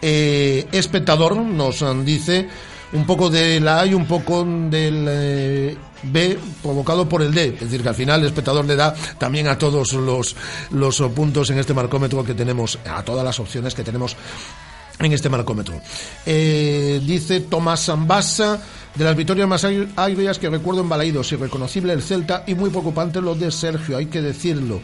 Eh, 0.00 0.64
espectador 0.70 1.36
nos 1.36 1.84
dice 2.04 2.48
un 2.92 3.06
poco 3.06 3.30
de 3.30 3.60
la 3.60 3.80
A 3.80 3.86
y 3.86 3.94
un 3.94 4.06
poco 4.06 4.44
del 4.44 5.06
eh, 5.08 5.76
B 6.04 6.38
provocado 6.62 7.08
por 7.08 7.22
el 7.22 7.34
D. 7.34 7.54
Es 7.54 7.60
decir, 7.60 7.82
que 7.82 7.88
al 7.88 7.94
final 7.94 8.20
el 8.20 8.26
espectador 8.26 8.64
le 8.64 8.76
da 8.76 8.94
también 9.18 9.48
a 9.48 9.58
todos 9.58 9.92
los, 9.92 10.36
los 10.70 11.00
puntos 11.14 11.50
en 11.50 11.58
este 11.58 11.74
marcómetro 11.74 12.24
que 12.24 12.34
tenemos, 12.34 12.78
a 12.88 13.02
todas 13.02 13.24
las 13.24 13.38
opciones 13.40 13.74
que 13.74 13.84
tenemos 13.84 14.16
en 14.98 15.12
este 15.12 15.28
marcómetro. 15.28 15.80
Eh, 16.24 17.00
dice 17.04 17.40
Tomás 17.40 17.84
Zambasa, 17.84 18.60
de 18.94 19.04
las 19.04 19.16
victorias 19.16 19.48
más 19.48 19.66
agrias 19.96 20.38
que 20.38 20.48
recuerdo 20.48 20.80
en 20.80 20.88
Balaídos, 20.88 21.32
irreconocible 21.32 21.92
el 21.92 22.02
Celta 22.02 22.44
y 22.46 22.54
muy 22.54 22.70
preocupante 22.70 23.20
lo 23.20 23.34
de 23.34 23.50
Sergio, 23.50 23.96
hay 23.98 24.06
que 24.06 24.22
decirlo. 24.22 24.80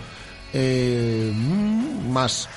Eh, 0.52 1.32
más. 2.10 2.48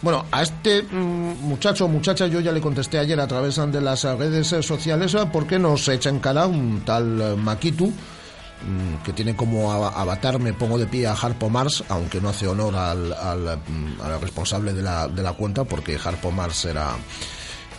Bueno, 0.00 0.24
a 0.30 0.42
este 0.42 0.82
mm, 0.82 1.42
muchacho 1.42 1.86
o 1.86 1.88
muchacha 1.88 2.26
yo 2.26 2.40
ya 2.40 2.52
le 2.52 2.60
contesté 2.60 2.98
ayer 2.98 3.18
a 3.18 3.26
través 3.26 3.56
de 3.56 3.80
las 3.80 4.04
redes 4.04 4.46
sociales 4.64 5.16
porque 5.32 5.58
nos 5.58 5.88
echa 5.88 6.08
en 6.08 6.20
cara 6.20 6.46
un 6.46 6.82
tal 6.84 7.20
eh, 7.20 7.34
Makitu 7.36 7.88
mm, 7.88 9.02
que 9.04 9.12
tiene 9.12 9.34
como 9.34 9.72
avatar 9.72 10.38
me 10.38 10.52
pongo 10.52 10.78
de 10.78 10.86
pie 10.86 11.06
a 11.08 11.14
Harpo 11.14 11.50
Mars, 11.50 11.82
aunque 11.88 12.20
no 12.20 12.28
hace 12.28 12.46
honor 12.46 12.76
al, 12.76 13.12
al, 13.12 13.58
mm, 13.58 14.00
al 14.02 14.20
responsable 14.20 14.72
de 14.72 14.82
la, 14.82 15.08
de 15.08 15.22
la 15.22 15.32
cuenta 15.32 15.64
porque 15.64 15.98
Harpo 16.02 16.30
Mars 16.30 16.64
era 16.66 16.96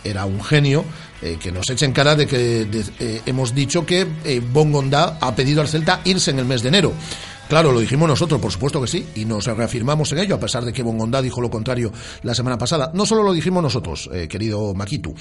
era 0.04 0.24
un 0.24 0.42
genio 0.42 0.84
eh, 1.22 1.36
que 1.40 1.52
nos 1.52 1.68
echa 1.68 1.84
en 1.84 1.92
cara 1.92 2.14
de 2.14 2.26
que 2.26 2.64
de, 2.64 2.84
eh, 2.98 3.22
hemos 3.26 3.54
dicho 3.54 3.84
que 3.84 4.06
eh, 4.24 4.42
ha 5.20 5.34
pedido 5.34 5.60
al 5.60 5.68
Celta 5.68 6.00
irse 6.04 6.30
en 6.30 6.38
el 6.38 6.44
mes 6.44 6.62
de 6.62 6.68
enero. 6.68 6.92
Claro, 7.50 7.72
lo 7.72 7.80
dijimos 7.80 8.08
nosotros, 8.08 8.40
por 8.40 8.52
supuesto 8.52 8.80
que 8.80 8.86
sí, 8.86 9.04
y 9.16 9.24
nos 9.24 9.44
reafirmamos 9.46 10.12
en 10.12 10.18
ello, 10.18 10.36
a 10.36 10.38
pesar 10.38 10.64
de 10.64 10.72
que 10.72 10.84
Bongonda 10.84 11.20
dijo 11.20 11.40
lo 11.40 11.50
contrario 11.50 11.90
la 12.22 12.32
semana 12.32 12.56
pasada. 12.56 12.92
No 12.94 13.04
solo 13.04 13.24
lo 13.24 13.32
dijimos 13.32 13.60
nosotros, 13.60 14.08
eh, 14.12 14.28
querido 14.28 14.72
Maquitu, 14.72 15.12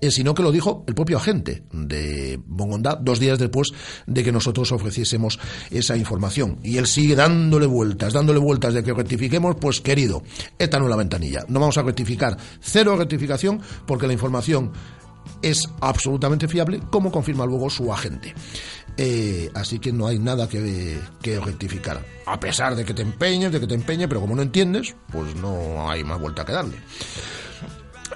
eh, 0.00 0.10
sino 0.10 0.34
que 0.34 0.42
lo 0.42 0.50
dijo 0.50 0.82
el 0.88 0.96
propio 0.96 1.18
agente 1.18 1.62
de 1.70 2.40
Bongonda 2.44 2.98
dos 3.00 3.20
días 3.20 3.38
después 3.38 3.68
de 4.04 4.24
que 4.24 4.32
nosotros 4.32 4.72
ofreciésemos 4.72 5.38
esa 5.70 5.96
información. 5.96 6.58
Y 6.64 6.78
él 6.78 6.88
sigue 6.88 7.14
dándole 7.14 7.66
vueltas, 7.66 8.12
dándole 8.12 8.40
vueltas 8.40 8.74
de 8.74 8.82
que 8.82 8.92
rectifiquemos, 8.92 9.54
pues 9.60 9.80
querido, 9.80 10.24
esta 10.58 10.80
no 10.80 10.86
es 10.86 10.90
la 10.90 10.96
ventanilla. 10.96 11.44
No 11.46 11.60
vamos 11.60 11.78
a 11.78 11.82
rectificar, 11.82 12.36
cero 12.58 12.96
rectificación, 12.96 13.60
porque 13.86 14.08
la 14.08 14.12
información 14.12 14.72
es 15.42 15.62
absolutamente 15.80 16.48
fiable, 16.48 16.80
como 16.90 17.10
confirma 17.10 17.46
luego 17.46 17.70
su 17.70 17.92
agente. 17.92 18.34
Eh, 18.96 19.50
así 19.54 19.78
que 19.78 19.92
no 19.92 20.06
hay 20.06 20.18
nada 20.18 20.48
que, 20.48 20.98
que, 21.20 21.38
rectificar. 21.38 22.02
A 22.24 22.40
pesar 22.40 22.74
de 22.74 22.84
que 22.84 22.94
te 22.94 23.02
empeñes, 23.02 23.52
de 23.52 23.60
que 23.60 23.66
te 23.66 23.74
empeñes, 23.74 24.08
pero 24.08 24.20
como 24.20 24.34
no 24.34 24.42
entiendes, 24.42 24.96
pues 25.12 25.34
no 25.36 25.90
hay 25.90 26.02
más 26.02 26.18
vuelta 26.18 26.44
que 26.44 26.52
darle. 26.52 26.76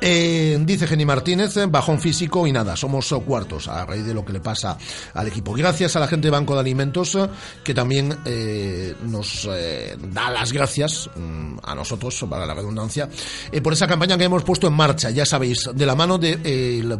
Eh, 0.00 0.59
dice 0.62 0.87
Jenny 0.87 1.04
Martínez, 1.04 1.54
bajón 1.69 2.00
físico 2.00 2.47
y 2.47 2.52
nada, 2.52 2.76
somos 2.76 3.12
cuartos 3.26 3.69
a 3.69 3.85
raíz 3.85 4.04
de 4.04 4.14
lo 4.14 4.25
que 4.25 4.33
le 4.33 4.40
pasa 4.40 4.78
al 5.14 5.28
equipo. 5.28 5.52
Gracias 5.52 5.97
a 5.97 6.00
la 6.00 6.07
gente 6.07 6.28
de 6.28 6.30
Banco 6.30 6.54
de 6.54 6.61
Alimentos 6.61 7.19
que 7.62 7.75
también 7.75 8.16
eh, 8.25 8.95
nos 9.02 9.49
eh, 9.50 9.97
da 10.12 10.30
las 10.30 10.52
gracias 10.52 11.11
mm, 11.14 11.59
a 11.62 11.75
nosotros, 11.75 12.25
para 12.28 12.47
la 12.47 12.54
redundancia, 12.54 13.09
eh, 13.52 13.61
por 13.61 13.73
esa 13.73 13.87
campaña 13.87 14.16
que 14.16 14.25
hemos 14.25 14.42
puesto 14.42 14.66
en 14.66 14.75
marcha. 14.75 15.11
Ya 15.11 15.26
sabéis, 15.26 15.69
de 15.75 15.87
la 15.87 15.95
mano 15.95 16.19
de 16.19 16.38
eh, 16.45 16.99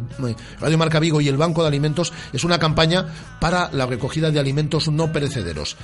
Radio 0.59 0.77
Marca 0.77 0.99
Vigo 0.99 1.21
y 1.21 1.27
el 1.27 1.37
Banco 1.37 1.61
de 1.61 1.67
Alimentos, 1.67 2.13
es 2.31 2.43
una 2.43 2.59
campaña 2.59 3.07
para 3.39 3.71
la 3.71 3.85
recogida 3.85 4.31
de 4.31 4.39
alimentos 4.39 4.89
no 4.89 5.11
perecederos 5.11 5.77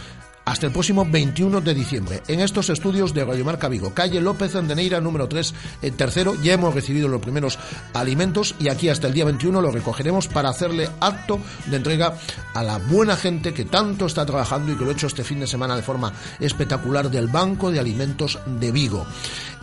hasta 0.47 0.65
el 0.65 0.71
próximo 0.71 1.05
21 1.05 1.59
de 1.59 1.73
diciembre. 1.73 2.23
En 2.29 2.39
estos 2.39 2.69
estudios 2.69 3.13
de 3.13 3.25
Radio 3.25 3.43
Marca 3.43 3.67
Vigo, 3.67 3.93
calle 3.93 4.21
López 4.21 4.55
Andeneira, 4.55 5.01
número 5.01 5.27
3, 5.27 5.53
el 5.81 5.93
tercero, 5.93 6.35
ya 6.41 6.53
hemos 6.53 6.73
recibido 6.73 7.09
los 7.09 7.21
primeros 7.21 7.59
alimentos 7.93 8.55
y 8.57 8.69
aquí 8.69 8.87
hasta 8.87 9.07
el 9.07 9.13
día 9.13 9.25
21 9.25 9.61
los 9.61 9.73
recogeremos 9.73 10.29
para 10.29 10.47
hacerle 10.47 10.89
acto 11.01 11.41
de 11.65 11.75
entrega 11.75 12.17
a 12.53 12.63
la 12.63 12.77
buena 12.77 13.17
gente 13.17 13.53
que 13.53 13.65
tanto 13.65 14.05
está 14.05 14.25
trabajando 14.25 14.71
y 14.71 14.75
que 14.75 14.85
lo 14.85 14.91
ha 14.91 14.93
hecho 14.93 15.07
este 15.07 15.25
fin 15.25 15.41
de 15.41 15.47
semana 15.47 15.75
de 15.75 15.83
forma 15.83 16.13
espectacular 16.39 17.11
del 17.11 17.27
Banco 17.27 17.69
de 17.69 17.81
Alimentos 17.81 18.39
de 18.45 18.71
Vigo. 18.71 19.05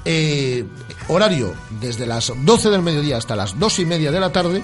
Eh, 0.04 0.66
horario 1.08 1.54
desde 1.80 2.04
las 2.04 2.30
12 2.44 2.68
del 2.68 2.82
mediodía 2.82 3.16
hasta 3.16 3.34
las 3.34 3.58
2 3.58 3.78
y 3.78 3.86
media 3.86 4.12
de 4.12 4.20
la 4.20 4.32
tarde 4.32 4.62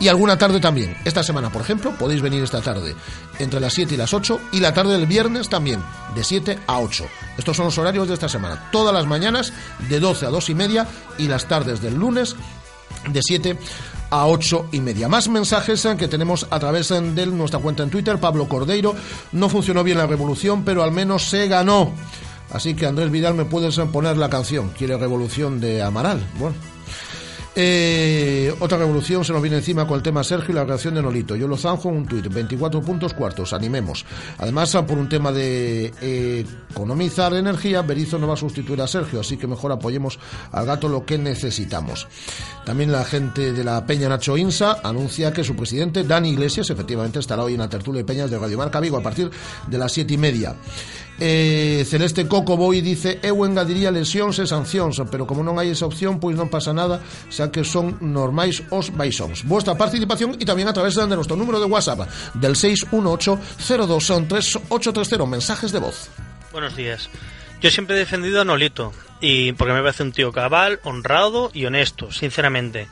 y 0.00 0.08
alguna 0.08 0.36
tarde 0.38 0.60
también. 0.60 0.96
Esta 1.04 1.22
semana, 1.22 1.50
por 1.50 1.62
ejemplo, 1.62 1.96
podéis 1.96 2.22
venir 2.22 2.42
esta 2.42 2.60
tarde 2.60 2.94
entre 3.38 3.60
las 3.60 3.74
7 3.74 3.94
y 3.94 3.96
las 3.96 4.12
8 4.12 4.40
y 4.52 4.60
la 4.60 4.74
tarde 4.74 4.92
del 4.92 5.06
viernes 5.06 5.48
también, 5.48 5.82
de 6.14 6.24
7 6.24 6.58
a 6.66 6.80
8. 6.80 7.06
Estos 7.38 7.56
son 7.56 7.66
los 7.66 7.78
horarios 7.78 8.08
de 8.08 8.14
esta 8.14 8.28
semana. 8.28 8.68
Todas 8.70 8.94
las 8.94 9.06
mañanas 9.06 9.52
de 9.88 10.00
12 10.00 10.26
a 10.26 10.30
2 10.30 10.50
y 10.50 10.54
media 10.54 10.86
y 11.18 11.28
las 11.28 11.46
tardes 11.46 11.80
del 11.80 11.94
lunes 11.94 12.36
de 13.08 13.20
7 13.22 13.58
a 14.10 14.26
8 14.26 14.68
y 14.72 14.80
media. 14.80 15.08
Más 15.08 15.28
mensajes 15.28 15.86
que 15.98 16.08
tenemos 16.08 16.46
a 16.50 16.58
través 16.58 16.88
de 16.88 17.26
nuestra 17.26 17.60
cuenta 17.60 17.82
en 17.82 17.90
Twitter. 17.90 18.18
Pablo 18.18 18.48
Cordeiro, 18.48 18.94
no 19.32 19.48
funcionó 19.48 19.82
bien 19.82 19.98
la 19.98 20.06
revolución, 20.06 20.64
pero 20.64 20.82
al 20.82 20.92
menos 20.92 21.24
se 21.24 21.48
ganó. 21.48 21.92
Así 22.50 22.74
que 22.74 22.86
Andrés 22.86 23.10
Vidal 23.10 23.34
me 23.34 23.44
puedes 23.44 23.76
poner 23.92 24.16
la 24.16 24.30
canción. 24.30 24.70
Quiere 24.70 24.96
revolución 24.96 25.60
de 25.60 25.82
Amaral. 25.82 26.24
Bueno. 26.38 26.75
Eh, 27.58 28.54
otra 28.60 28.76
revolución 28.76 29.24
se 29.24 29.32
nos 29.32 29.40
viene 29.40 29.56
encima 29.56 29.86
con 29.86 29.96
el 29.96 30.02
tema 30.02 30.22
Sergio 30.22 30.52
y 30.52 30.54
la 30.54 30.64
reacción 30.64 30.94
de 30.94 31.00
Nolito. 31.00 31.34
Yo 31.36 31.48
lo 31.48 31.56
zanjo 31.56 31.88
en 31.88 31.96
un 31.96 32.06
tuit, 32.06 32.28
24 32.28 32.82
puntos 32.82 33.14
cuartos, 33.14 33.54
animemos. 33.54 34.04
Además, 34.36 34.76
por 34.86 34.98
un 34.98 35.08
tema 35.08 35.32
de 35.32 36.44
economizar 36.70 37.32
energía, 37.32 37.80
Berizo 37.80 38.18
no 38.18 38.28
va 38.28 38.34
a 38.34 38.36
sustituir 38.36 38.82
a 38.82 38.86
Sergio, 38.86 39.20
así 39.20 39.38
que 39.38 39.46
mejor 39.46 39.72
apoyemos 39.72 40.18
al 40.52 40.66
gato 40.66 40.86
lo 40.86 41.06
que 41.06 41.16
necesitamos. 41.16 42.06
También 42.66 42.92
la 42.92 43.04
gente 43.04 43.54
de 43.54 43.64
la 43.64 43.86
Peña 43.86 44.10
Nacho 44.10 44.36
Insa 44.36 44.80
anuncia 44.82 45.32
que 45.32 45.42
su 45.42 45.56
presidente, 45.56 46.04
Dani 46.04 46.30
Iglesias, 46.30 46.68
efectivamente 46.68 47.20
estará 47.20 47.42
hoy 47.42 47.54
en 47.54 47.60
la 47.60 47.70
tertulia 47.70 48.02
de 48.02 48.04
Peñas 48.04 48.30
de 48.30 48.38
Radio 48.38 48.58
Marca 48.58 48.80
Vigo 48.80 48.98
a 48.98 49.02
partir 49.02 49.30
de 49.66 49.78
las 49.78 49.92
siete 49.92 50.12
y 50.12 50.18
media. 50.18 50.56
Eh, 51.18 51.84
Celeste 51.88 52.28
Coco 52.28 52.56
Boy 52.56 52.80
dice 52.82 53.18
Eu 53.24 53.46
engadiría 53.48 53.90
lesións 53.90 54.36
e 54.36 54.44
sancións 54.44 55.00
Pero 55.08 55.24
como 55.24 55.40
non 55.40 55.56
hai 55.56 55.72
esa 55.72 55.88
opción 55.88 56.20
Pois 56.20 56.36
non 56.36 56.52
pasa 56.52 56.76
nada 56.76 57.00
Xa 57.32 57.48
que 57.48 57.64
son 57.64 57.96
normais 58.04 58.60
os 58.68 58.92
baixóns 58.92 59.48
Vuestra 59.48 59.80
participación 59.80 60.36
E 60.36 60.44
tamén 60.44 60.68
a 60.68 60.76
través 60.76 60.92
de 60.92 61.08
nuestro 61.08 61.40
número 61.40 61.56
de 61.56 61.72
WhatsApp 61.72 62.04
Del 62.36 62.52
618-023830 62.52 65.24
Mensajes 65.24 65.72
de 65.72 65.80
voz 65.80 66.12
Buenos 66.52 66.76
días 66.76 67.08
Yo 67.64 67.72
siempre 67.72 67.96
he 67.96 68.04
defendido 68.04 68.40
a 68.40 68.44
Nolito 68.44 68.92
y 69.20 69.52
porque 69.52 69.72
me 69.72 69.80
parece 69.80 70.02
un 70.02 70.12
tío 70.12 70.30
cabal, 70.30 70.78
honrado 70.84 71.50
y 71.54 71.64
honesto, 71.64 72.12
sinceramente. 72.12 72.86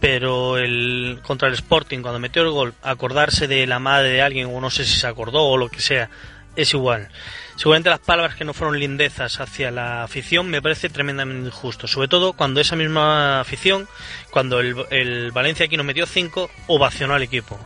Pero 0.00 0.56
el 0.56 1.20
contra 1.22 1.48
el 1.48 1.54
Sporting, 1.54 2.00
cuando 2.00 2.18
metió 2.18 2.42
el 2.42 2.50
gol, 2.50 2.74
acordarse 2.82 3.46
de 3.46 3.66
la 3.66 3.78
madre 3.78 4.08
de 4.08 4.22
alguien, 4.22 4.48
o 4.50 4.60
no 4.60 4.70
sé 4.70 4.86
si 4.86 4.98
se 4.98 5.06
acordó 5.06 5.44
o 5.44 5.58
lo 5.58 5.68
que 5.68 5.80
sea, 5.80 6.08
es 6.56 6.72
igual. 6.72 7.10
Seguramente 7.56 7.88
las 7.88 8.00
palabras 8.00 8.36
que 8.36 8.44
no 8.44 8.52
fueron 8.52 8.78
lindezas 8.78 9.40
hacia 9.40 9.70
la 9.70 10.02
afición 10.02 10.50
me 10.50 10.60
parece 10.60 10.90
tremendamente 10.90 11.48
injusto. 11.48 11.88
Sobre 11.88 12.06
todo 12.06 12.34
cuando 12.34 12.60
esa 12.60 12.76
misma 12.76 13.40
afición, 13.40 13.88
cuando 14.30 14.60
el, 14.60 15.30
Valencia 15.32 15.64
aquí 15.64 15.78
nos 15.78 15.86
metió 15.86 16.04
5, 16.04 16.50
ovacionó 16.66 17.14
al 17.14 17.22
equipo. 17.22 17.58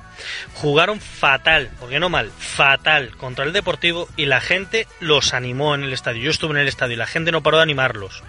Jugaron 0.55 1.01
fatal, 1.01 1.71
porque 1.81 1.99
no 1.99 2.09
mal, 2.09 2.31
fatal 2.39 3.17
contra 3.17 3.45
el 3.45 3.53
Deportivo 3.53 4.09
y 4.17 4.27
la 4.27 4.41
gente 4.41 4.87
los 5.01 5.35
animó 5.35 5.75
en 5.75 5.83
el 5.83 5.93
estadio. 5.93 6.23
Yo 6.23 6.31
estuve 6.31 6.53
en 6.53 6.59
el 6.59 6.69
estadio 6.69 6.95
y 6.95 6.99
la 6.99 7.07
gente 7.09 7.33
no 7.33 7.43
paró 7.43 7.57
de 7.57 7.65
animarlos. 7.65 8.23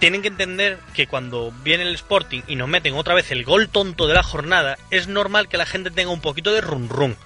Tienen 0.00 0.20
que 0.20 0.28
entender 0.28 0.78
que 0.92 1.06
cuando 1.06 1.50
viene 1.62 1.84
el 1.84 1.94
Sporting 1.94 2.42
y 2.46 2.56
nos 2.56 2.68
meten 2.68 2.94
otra 2.94 3.14
vez 3.14 3.30
el 3.30 3.44
gol 3.44 3.70
tonto 3.70 4.06
de 4.06 4.14
la 4.14 4.22
jornada, 4.22 4.76
es 4.90 5.08
normal 5.08 5.48
que 5.48 5.56
la 5.56 5.66
gente 5.66 5.90
tenga 5.90 6.10
un 6.10 6.20
poquito 6.20 6.52
de 6.52 6.60
run 6.60 6.90
run 6.90 7.16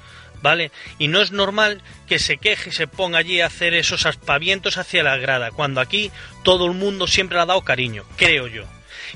¿vale? 0.42 0.70
Y 0.98 1.08
no 1.08 1.20
es 1.20 1.32
normal 1.32 1.82
que 2.06 2.18
se 2.18 2.36
queje 2.38 2.70
y 2.70 2.72
se 2.72 2.86
ponga 2.86 3.18
allí 3.18 3.40
a 3.40 3.46
hacer 3.46 3.74
esos 3.74 4.06
aspavientos 4.06 4.76
hacia 4.76 5.02
la 5.02 5.16
grada, 5.16 5.50
cuando 5.50 5.80
aquí 5.80 6.10
todo 6.42 6.66
el 6.66 6.72
mundo 6.72 7.06
siempre 7.06 7.36
le 7.36 7.42
ha 7.42 7.46
dado 7.46 7.62
cariño, 7.62 8.04
creo 8.16 8.46
yo. 8.46 8.64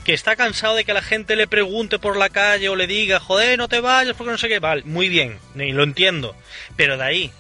Que 0.05 0.15
está 0.15 0.37
cansado 0.37 0.77
de 0.77 0.85
que 0.85 0.95
la 0.95 1.03
gente 1.03 1.37
le 1.37 1.47
pregunte 1.47 1.99
por 1.99 2.17
la 2.17 2.29
calle 2.29 2.69
o 2.69 2.77
le 2.77 2.87
diga, 2.87 3.21
joder, 3.21 3.59
no 3.59 3.69
te 3.69 3.81
vayas 3.81 4.17
porque 4.17 4.33
no 4.33 4.39
sé 4.39 4.49
qué, 4.49 4.59
vale, 4.59 4.83
muy 4.85 5.09
bien, 5.09 5.39
lo 5.55 5.83
entiendo, 5.83 6.37
pero 6.77 6.97
de 6.97 7.05
ahí 7.05 7.33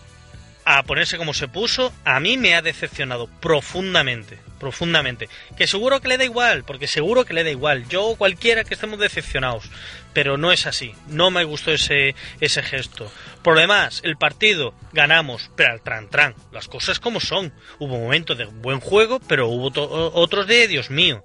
a 0.64 0.82
ponerse 0.82 1.16
como 1.16 1.32
se 1.32 1.48
puso, 1.48 1.94
a 2.04 2.20
mí 2.20 2.36
me 2.36 2.54
ha 2.54 2.60
decepcionado 2.60 3.26
profundamente 3.40 4.38
profundamente. 4.58 5.28
Que 5.56 5.66
seguro 5.66 6.00
que 6.00 6.08
le 6.08 6.18
da 6.18 6.24
igual, 6.24 6.64
porque 6.64 6.86
seguro 6.86 7.24
que 7.24 7.32
le 7.32 7.44
da 7.44 7.50
igual. 7.50 7.88
Yo 7.88 8.04
o 8.04 8.16
cualquiera 8.16 8.64
que 8.64 8.74
estemos 8.74 8.98
decepcionados. 8.98 9.70
Pero 10.18 10.36
no 10.36 10.50
es 10.50 10.66
así. 10.66 10.90
No 11.06 11.30
me 11.30 11.44
gustó 11.44 11.70
ese, 11.70 12.16
ese 12.40 12.60
gesto. 12.60 13.08
Por 13.40 13.54
lo 13.54 13.60
demás, 13.60 14.00
el 14.02 14.16
partido 14.16 14.74
ganamos, 14.92 15.48
pero 15.54 15.70
al 15.70 15.80
tran 15.80 16.10
tran. 16.10 16.34
Las 16.50 16.66
cosas 16.66 16.98
como 16.98 17.20
son. 17.20 17.52
Hubo 17.78 18.00
momentos 18.00 18.36
de 18.36 18.46
buen 18.46 18.80
juego, 18.80 19.20
pero 19.28 19.46
hubo 19.46 19.70
otros 20.14 20.48
de 20.48 20.66
Dios 20.66 20.90
mío. 20.90 21.24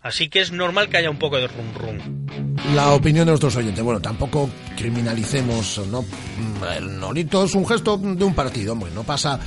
Así 0.00 0.30
que 0.30 0.40
es 0.40 0.50
normal 0.50 0.88
que 0.88 0.96
haya 0.96 1.10
un 1.10 1.18
poco 1.18 1.36
de 1.36 1.46
rum 1.46 1.74
rum. 1.74 2.26
La 2.74 2.92
opinión 2.92 3.26
de 3.26 3.32
nuestros 3.32 3.54
oyentes. 3.56 3.84
Bueno, 3.84 4.00
tampoco 4.00 4.48
criminalicemos, 4.78 5.82
¿no? 5.88 6.02
El 6.74 6.98
nolito 6.98 7.44
es 7.44 7.54
un 7.54 7.68
gesto 7.68 7.98
de 7.98 8.24
un 8.24 8.34
partido, 8.34 8.72
hombre, 8.72 8.90
no 8.94 9.04
pasa 9.04 9.38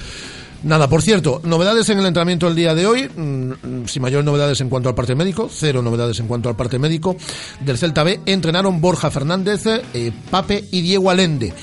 Nada, 0.63 0.89
por 0.89 1.01
cierto, 1.01 1.41
novedades 1.43 1.89
en 1.89 1.99
el 1.99 2.05
entrenamiento 2.05 2.47
del 2.47 2.55
día 2.55 2.73
de 2.73 2.87
hoy, 2.87 3.07
mm, 3.07 3.85
sin 3.85 4.01
mayores 4.01 4.25
novedades 4.25 4.59
en 4.61 4.69
cuanto 4.69 4.89
al 4.89 4.95
parte 4.95 5.15
médico, 5.15 5.49
cero 5.51 5.81
novedades 5.81 6.19
en 6.19 6.27
cuanto 6.27 6.49
al 6.49 6.55
parte 6.55 6.79
médico 6.79 7.15
del 7.59 7.77
Celta 7.77 8.03
B, 8.03 8.19
entrenaron 8.25 8.81
Borja 8.81 9.11
Fernández, 9.11 9.65
eh, 9.67 10.11
Pape 10.31 10.63
y 10.71 10.81
Diego 10.81 11.09
Alende 11.09 11.53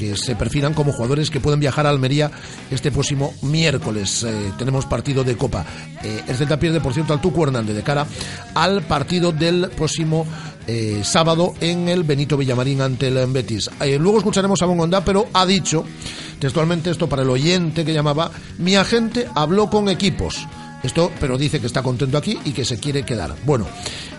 que 0.00 0.16
se 0.16 0.34
perfilan 0.34 0.72
como 0.72 0.92
jugadores 0.92 1.28
que 1.28 1.40
pueden 1.40 1.60
viajar 1.60 1.86
a 1.86 1.90
Almería 1.90 2.30
este 2.70 2.90
próximo 2.90 3.34
miércoles. 3.42 4.22
Eh, 4.22 4.52
tenemos 4.56 4.86
partido 4.86 5.24
de 5.24 5.36
Copa. 5.36 5.66
Eh, 6.02 6.22
el 6.26 6.36
Celta 6.36 6.58
pierde, 6.58 6.80
por 6.80 6.94
cierto, 6.94 7.12
al 7.12 7.20
Tucu 7.20 7.42
Hernández 7.42 7.76
de 7.76 7.82
cara 7.82 8.06
al 8.54 8.80
partido 8.80 9.30
del 9.30 9.68
próximo 9.76 10.26
eh, 10.72 11.00
sábado 11.02 11.54
en 11.60 11.88
el 11.88 12.04
Benito 12.04 12.36
Villamarín 12.36 12.80
ante 12.80 13.08
el 13.08 13.26
Betis. 13.26 13.68
luego 13.98 14.18
escucharemos 14.18 14.62
a 14.62 14.66
Bongonda, 14.66 15.04
pero 15.04 15.26
ha 15.32 15.44
dicho 15.44 15.84
textualmente 16.38 16.90
esto 16.90 17.08
para 17.08 17.22
el 17.22 17.30
oyente 17.30 17.84
que 17.84 17.92
llamaba, 17.92 18.30
mi 18.58 18.76
agente 18.76 19.26
habló 19.34 19.68
con 19.68 19.88
equipos. 19.88 20.46
Esto, 20.84 21.10
pero 21.18 21.36
dice 21.36 21.60
que 21.60 21.66
está 21.66 21.82
contento 21.82 22.16
aquí 22.16 22.38
y 22.44 22.52
que 22.52 22.64
se 22.64 22.78
quiere 22.78 23.02
quedar. 23.02 23.34
Bueno, 23.44 23.66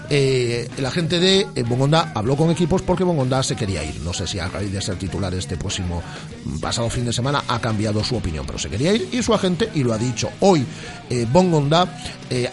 eh, 0.09 0.69
la 0.77 0.91
gente 0.91 1.21
de 1.21 1.47
eh, 1.55 1.63
Bongonda 1.63 2.11
habló 2.13 2.35
con 2.35 2.51
equipos 2.51 2.81
porque 2.81 3.05
Bongonda 3.05 3.41
se 3.43 3.55
quería 3.55 3.81
ir. 3.81 4.01
No 4.01 4.13
sé 4.13 4.27
si 4.27 4.39
a 4.39 4.49
raíz 4.49 4.71
de 4.73 4.81
ser 4.81 4.97
titular 4.97 5.33
este 5.33 5.55
próximo 5.55 6.03
mm, 6.43 6.59
pasado 6.59 6.89
fin 6.89 7.05
de 7.05 7.13
semana 7.13 7.45
ha 7.47 7.61
cambiado 7.61 8.03
su 8.03 8.17
opinión, 8.17 8.45
pero 8.45 8.59
se 8.59 8.69
quería 8.69 8.93
ir 8.93 9.07
y 9.09 9.23
su 9.23 9.33
agente, 9.33 9.69
y 9.73 9.83
lo 9.83 9.93
ha 9.93 9.97
dicho 9.97 10.29
hoy, 10.41 10.65
eh, 11.09 11.25
Bongonda 11.31 11.97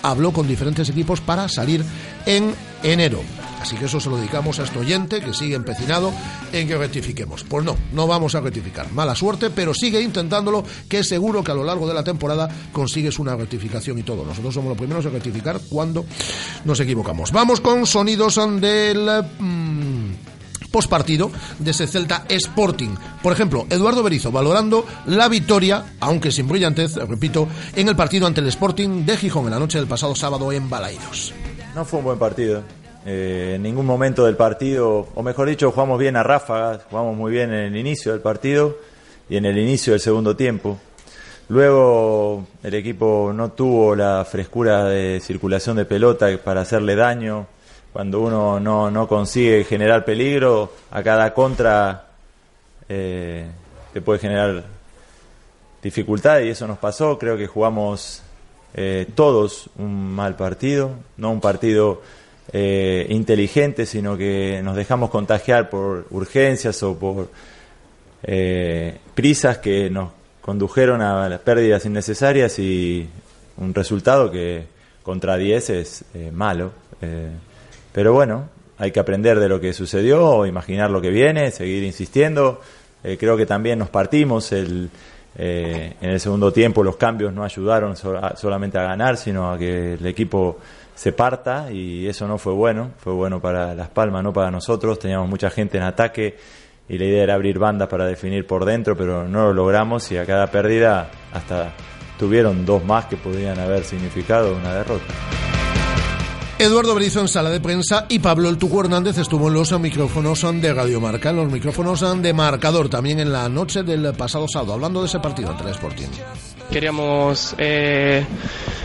habló 0.03 0.33
con 0.33 0.47
diferentes 0.47 0.89
equipos 0.89 1.21
para 1.21 1.49
salir 1.49 1.85
en 2.27 2.55
enero. 2.83 3.23
Así 3.61 3.77
que 3.77 3.87
eso 3.87 4.01
se 4.01 4.09
lo 4.09 4.17
dedicamos 4.17 4.59
a 4.59 4.65
este 4.65 4.79
oyente 4.79 5.21
que 5.21 5.35
sigue 5.35 5.57
empecinado 5.57 6.13
en 6.53 6.69
que 6.69 6.77
rectifiquemos. 6.77 7.45
Pues 7.45 7.65
no, 7.65 7.77
no 7.93 8.07
vamos 8.07 8.35
a 8.35 8.41
rectificar. 8.41 8.91
Mala 8.93 9.15
suerte, 9.15 9.51
pero 9.51 9.75
sigue 9.75 10.01
intentándolo, 10.01 10.65
que 10.89 11.05
seguro 11.05 11.43
que 11.43 11.53
a 11.53 11.55
lo 11.55 11.65
largo 11.65 11.87
de 11.87 11.95
la 11.95 12.05
temporada 12.05 12.49
consigues 12.73 13.19
una 13.19 13.37
rectificación 13.37 13.99
y 13.99 14.03
todo. 14.03 14.25
Nosotros 14.25 14.55
somos 14.55 14.71
los 14.71 14.79
primeros 14.79 15.05
a 15.07 15.11
rectificar 15.11 15.61
cuando 15.69 16.05
nos 16.65 16.81
equivocamos. 16.81 17.33
Vamos 17.33 17.61
con 17.61 17.87
sonidos 17.87 18.39
del... 18.61 19.25
Mm, 19.39 20.13
postpartido 20.71 21.31
de 21.59 21.71
ese 21.71 21.87
Celta 21.87 22.25
Sporting. 22.29 22.95
Por 23.23 23.33
ejemplo, 23.33 23.67
Eduardo 23.71 24.03
Berizo 24.03 24.31
valorando 24.31 24.85
la 25.07 25.29
victoria, 25.29 25.95
aunque 26.01 26.31
sin 26.31 26.47
brillantez, 26.47 26.95
repito, 26.97 27.49
en 27.75 27.89
el 27.89 27.97
partido 27.97 28.27
ante 28.27 28.41
el 28.41 28.49
Sporting 28.49 29.05
de 29.05 29.17
Gijón 29.17 29.47
en 29.47 29.53
la 29.53 29.59
noche 29.59 29.79
del 29.79 29.89
pasado 29.89 30.15
sábado 30.15 30.53
en 30.53 30.69
Balaidos. 30.69 31.33
No 31.75 31.85
fue 31.85 32.01
un 32.01 32.05
buen 32.07 32.19
partido. 32.19 32.63
Eh, 33.11 33.55
en 33.55 33.63
ningún 33.63 33.87
momento 33.87 34.27
del 34.27 34.37
partido, 34.37 35.09
o 35.15 35.23
mejor 35.23 35.49
dicho, 35.49 35.71
jugamos 35.71 35.99
bien 35.99 36.15
a 36.17 36.23
ráfagas, 36.23 36.83
jugamos 36.91 37.17
muy 37.17 37.33
bien 37.33 37.51
en 37.55 37.73
el 37.73 37.77
inicio 37.79 38.13
del 38.13 38.21
partido 38.21 38.77
y 39.31 39.39
en 39.39 39.47
el 39.47 39.57
inicio 39.57 39.95
del 39.95 40.01
segundo 40.01 40.37
tiempo. 40.37 40.79
Luego 41.49 42.47
el 42.63 42.75
equipo 42.75 43.33
no 43.35 43.53
tuvo 43.53 43.97
la 43.97 44.27
frescura 44.31 44.85
de 44.85 45.21
circulación 45.21 45.79
de 45.79 45.87
pelota 45.87 46.27
para 46.45 46.61
hacerle 46.61 46.97
daño. 46.97 47.47
Cuando 47.95 48.21
uno 48.21 48.61
no, 48.61 49.09
consigue 49.09 49.65
generar 49.65 50.05
peligro, 50.05 50.75
a 50.91 51.03
cada 51.03 51.33
contra 51.33 52.09
eh, 52.91 53.47
te 53.95 54.03
puede 54.03 54.19
generar 54.19 54.65
dificultad 55.83 56.41
y 56.41 56.51
eso 56.51 56.67
nos 56.67 56.77
pasó. 56.77 57.19
Creo 57.19 57.39
que 57.39 57.47
jugamos 57.47 58.23
eh, 58.75 59.07
todos 59.15 59.71
un 59.79 60.13
mal 60.15 60.37
partido, 60.37 60.91
no 61.17 61.31
un 61.31 61.41
partido 61.41 62.03
eh, 62.51 63.07
inteligente, 63.11 63.85
sino 63.85 64.17
que 64.17 64.63
nos 64.65 64.75
dejamos 64.75 65.11
contagiar 65.11 65.69
por 65.69 66.07
urgencias 66.11 66.83
o 66.83 66.99
por 66.99 67.29
eh, 68.23 68.97
prisas 69.15 69.59
que 69.59 69.91
nos 69.91 70.13
condujeron 70.41 71.03
a 71.03 71.29
las 71.29 71.41
pérdidas 71.41 71.85
innecesarias 71.85 72.59
y 72.59 73.07
un 73.59 73.75
resultado 73.75 74.31
que 74.31 74.65
contra 75.03 75.37
10 75.37 75.71
es 75.71 76.05
eh, 76.15 76.31
malo. 76.33 76.73
pero 77.93 78.15
bueno, 78.15 78.49
hay 78.79 78.93
que 78.93 79.01
aprender 79.01 79.39
de 79.41 79.49
lo 79.51 79.61
que 79.61 79.75
sucedió, 79.75 80.47
imaginar 80.47 80.91
lo 80.91 81.03
que 81.03 81.11
viene, 81.11 81.51
seguir 81.51 81.85
insistiendo. 81.85 82.63
creo 83.03 83.37
que 83.37 83.45
también 83.45 83.79
nos 83.79 83.91
partimos 83.91 84.53
en 84.53 84.91
el 85.37 86.21
segundo 86.21 86.51
tiempo 86.51 86.83
los 86.83 86.97
cambios 86.97 87.33
no 87.35 87.45
ayudaron 87.45 87.95
solamente 87.95 88.79
a 88.79 88.85
ganar, 88.85 89.19
sino 89.19 89.53
a 89.53 89.59
que 89.59 89.95
el 89.95 90.07
equipo 90.07 90.59
se 90.99 91.13
parta 91.13 91.71
y 91.71 92.09
eso 92.09 92.27
no 92.27 92.39
fue 92.39 92.53
bueno, 92.53 92.91
fue 92.99 93.13
bueno 93.13 93.41
para 93.41 93.73
Las 93.73 93.89
Palmas, 93.89 94.25
no 94.25 94.33
para 94.33 94.51
nosotros, 94.51 94.99
teníamos 94.99 95.29
mucha 95.29 95.49
gente 95.49 95.77
en 95.77 95.85
ataque 95.85 96.37
y 96.89 96.99
la 96.99 97.05
idea 97.05 97.23
era 97.23 97.35
abrir 97.35 97.61
bandas 97.61 97.87
para 97.87 98.05
definir 98.05 98.49
por 98.49 98.65
dentro, 98.65 98.97
pero 98.97 99.29
no 99.29 99.43
lo 99.43 99.53
logramos 99.53 100.11
y 100.11 100.17
a 100.17 100.27
cada 100.27 100.49
pérdida 100.49 101.09
hasta 101.33 101.73
tuvieron 102.19 102.67
dos 102.67 102.85
más 102.85 103.05
que 103.05 103.17
podrían 103.17 103.61
haber 103.61 103.85
significado 103.85 104.57
una 104.57 104.75
derrota. 104.75 105.05
Eduardo 106.59 106.97
Brizo 106.97 107.21
en 107.21 107.29
sala 107.29 107.51
de 107.51 107.61
prensa 107.61 108.07
y 108.09 108.19
Pablo 108.19 108.49
El 108.49 108.59
Tuco 108.59 108.81
Hernández 108.81 109.19
estuvo 109.19 109.47
en 109.47 109.55
los 109.55 109.79
micrófonos 109.79 110.45
de 110.61 110.75
Radio 110.75 111.01
Marca, 111.01 111.31
en 111.31 111.37
los 111.37 111.53
micrófonos 111.53 112.01
de 112.21 112.33
marcador 112.33 112.89
también 112.89 113.21
en 113.21 113.31
la 113.31 113.49
noche 113.49 113.85
del 113.85 114.13
pasado 114.15 114.47
sábado, 114.49 114.73
hablando 114.73 115.03
de 115.03 115.07
ese 115.07 115.21
partido 115.21 115.53
entre 115.53 115.69
el 115.69 115.75
Sporting. 115.75 116.09
Queríamos 116.71 117.55
eh, 117.59 118.25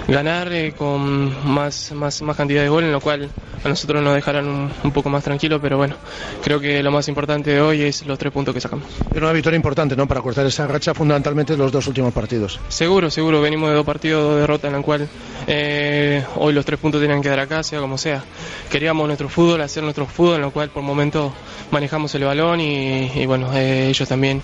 ganar 0.08 0.52
eh, 0.52 0.74
con 0.78 1.48
más, 1.48 1.91
más, 1.91 2.22
más 2.22 2.36
cantidad 2.36 2.62
de 2.62 2.69
gol, 2.69 2.84
en 2.84 2.91
lo 2.91 3.02
cual 3.02 3.30
a 3.63 3.69
nosotros 3.69 4.04
nos 4.04 4.13
dejarán 4.13 4.72
un, 4.84 4.91
poco 4.91 5.10
más 5.10 5.24
tranquilos, 5.24 5.60
pero 5.62 5.78
bueno, 5.78 5.96
creo 6.43 6.60
que 6.60 6.84
lo 6.84 6.91
más 6.91 7.08
importante 7.08 7.52
de 7.52 7.62
hoy 7.62 7.82
es 7.82 8.06
los 8.06 8.19
tres 8.19 8.34
puntos 8.34 8.54
que 8.54 8.60
sacamos. 8.60 8.86
Era 9.12 9.26
una 9.26 9.34
victoria 9.34 9.56
importante, 9.56 9.96
¿no? 9.96 10.08
Para 10.08 10.22
cortar 10.22 10.46
esa 10.46 10.67
racha 10.67 10.93
fundamentalmente 10.93 11.56
los 11.56 11.72
dos 11.72 11.88
últimos 11.88 12.13
partidos. 12.13 12.60
Seguro, 12.67 13.10
seguro, 13.10 13.41
venimos 13.41 13.69
de 13.69 13.76
dos 13.76 13.86
partidos, 13.86 14.24
dos 14.24 14.39
derrotas, 14.39 14.69
en 14.69 14.78
la 14.78 14.82
cual 14.82 15.08
eh, 15.48 16.24
hoy 16.36 16.54
los 16.54 16.65
tres 16.65 16.80
puntos 16.80 17.02
tenían 17.02 17.22
que 17.22 17.30
dar 17.30 17.39
acá, 17.39 17.63
sea 17.63 17.80
como 17.80 17.98
sea. 17.98 18.24
Queríamos 18.69 19.08
nuestro 19.08 19.30
fútbol, 19.30 19.62
hacer 19.62 19.84
nuestro 19.84 20.06
fútbol, 20.06 20.36
en 20.36 20.41
lo 20.41 20.52
cual 20.52 20.69
por 20.69 20.84
momento 20.84 21.34
manejamos 21.72 22.13
el 22.15 22.26
balón 22.26 22.60
y, 22.60 23.26
bueno, 23.26 23.56
ellos 23.56 24.08
también 24.08 24.41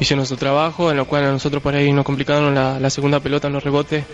hicieron 0.00 0.24
su 0.24 0.36
trabajo, 0.36 0.90
en 0.90 0.96
lo 0.96 1.04
cual 1.04 1.24
a 1.24 1.30
nosotros 1.30 1.62
por 1.62 1.74
ahí 1.74 1.92
nos 1.92 2.04
complicaron 2.04 2.54
la 2.54 2.81
la 2.82 2.90
segunda 2.90 3.20
pelota 3.20 3.48
no 3.48 3.60
rebote 3.60 4.04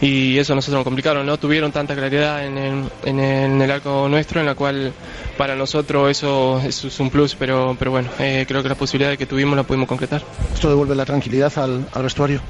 y 0.00 0.38
eso 0.38 0.54
nosotros 0.54 0.78
nos 0.78 0.84
complicaron, 0.84 1.26
no 1.26 1.38
tuvieron 1.38 1.72
tanta 1.72 1.94
claridad 1.94 2.44
en 2.46 2.58
el, 2.58 2.84
en 3.04 3.60
el, 3.60 3.70
arco 3.70 4.08
nuestro, 4.08 4.40
en 4.40 4.46
la 4.46 4.54
cual 4.54 4.92
para 5.36 5.54
nosotros 5.56 6.10
eso, 6.10 6.60
es 6.64 7.00
un 7.00 7.10
plus, 7.10 7.34
pero, 7.34 7.76
pero 7.78 7.90
bueno, 7.90 8.08
eh, 8.18 8.44
creo 8.48 8.62
que 8.62 8.68
las 8.68 8.78
posibilidades 8.78 9.18
que 9.18 9.26
tuvimos 9.26 9.56
las 9.56 9.66
pudimos 9.66 9.88
concretar. 9.88 10.22
¿Esto 10.54 10.68
devuelve 10.68 10.94
la 10.94 11.04
tranquilidad 11.04 11.52
al, 11.58 11.86
al 11.92 12.02
vestuario? 12.02 12.40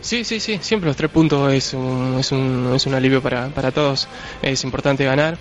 Sí, 0.00 0.24
sí, 0.24 0.40
sí, 0.40 0.58
siempre 0.62 0.88
los 0.88 0.96
tres 0.96 1.10
puntos 1.10 1.52
es 1.52 1.74
un, 1.74 2.16
es 2.18 2.32
un, 2.32 2.72
es 2.74 2.86
un 2.86 2.94
alivio 2.94 3.22
para, 3.22 3.48
para 3.48 3.70
todos. 3.70 4.08
Es 4.42 4.64
importante 4.64 5.04
ganar. 5.04 5.38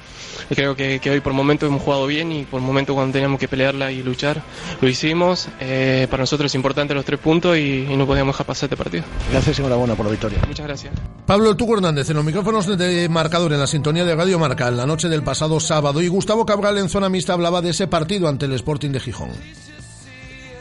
Creo 0.49 0.75
que, 0.75 0.99
que 0.99 1.09
hoy 1.11 1.19
por 1.19 1.33
momento 1.33 1.65
hemos 1.65 1.81
jugado 1.81 2.07
bien 2.07 2.31
y 2.31 2.43
por 2.43 2.61
momento 2.61 2.93
cuando 2.93 3.13
teníamos 3.13 3.39
que 3.39 3.47
pelearla 3.47 3.91
y 3.91 4.03
luchar 4.03 4.41
lo 4.81 4.87
hicimos. 4.87 5.47
Eh, 5.59 6.07
para 6.09 6.23
nosotros 6.23 6.51
es 6.51 6.55
importante 6.55 6.93
los 6.93 7.05
tres 7.05 7.19
puntos 7.19 7.57
y, 7.57 7.87
y 7.89 7.95
no 7.95 8.05
podíamos 8.05 8.33
dejar 8.35 8.45
pasar 8.47 8.67
este 8.67 8.77
partido. 8.77 9.03
Gracias 9.31 9.57
y 9.59 9.61
enhorabuena 9.61 9.95
por 9.95 10.05
la 10.05 10.11
victoria. 10.11 10.39
Muchas 10.47 10.65
gracias. 10.65 10.93
Pablo 11.25 11.55
Tuco 11.55 11.75
Hernández 11.75 12.09
en 12.09 12.15
los 12.15 12.25
micrófonos 12.25 12.65
de 12.77 13.07
marcador 13.09 13.53
en 13.53 13.59
la 13.59 13.67
sintonía 13.67 14.05
de 14.05 14.15
Radio 14.15 14.39
Marca 14.39 14.67
en 14.67 14.77
la 14.77 14.85
noche 14.85 15.07
del 15.09 15.23
pasado 15.23 15.59
sábado 15.59 16.01
y 16.01 16.07
Gustavo 16.07 16.45
Cabral 16.45 16.77
en 16.77 16.89
zona 16.89 17.09
mixta 17.09 17.33
hablaba 17.33 17.61
de 17.61 17.69
ese 17.69 17.87
partido 17.87 18.27
ante 18.27 18.45
el 18.45 18.53
Sporting 18.53 18.89
de 18.91 18.99
Gijón. 18.99 19.29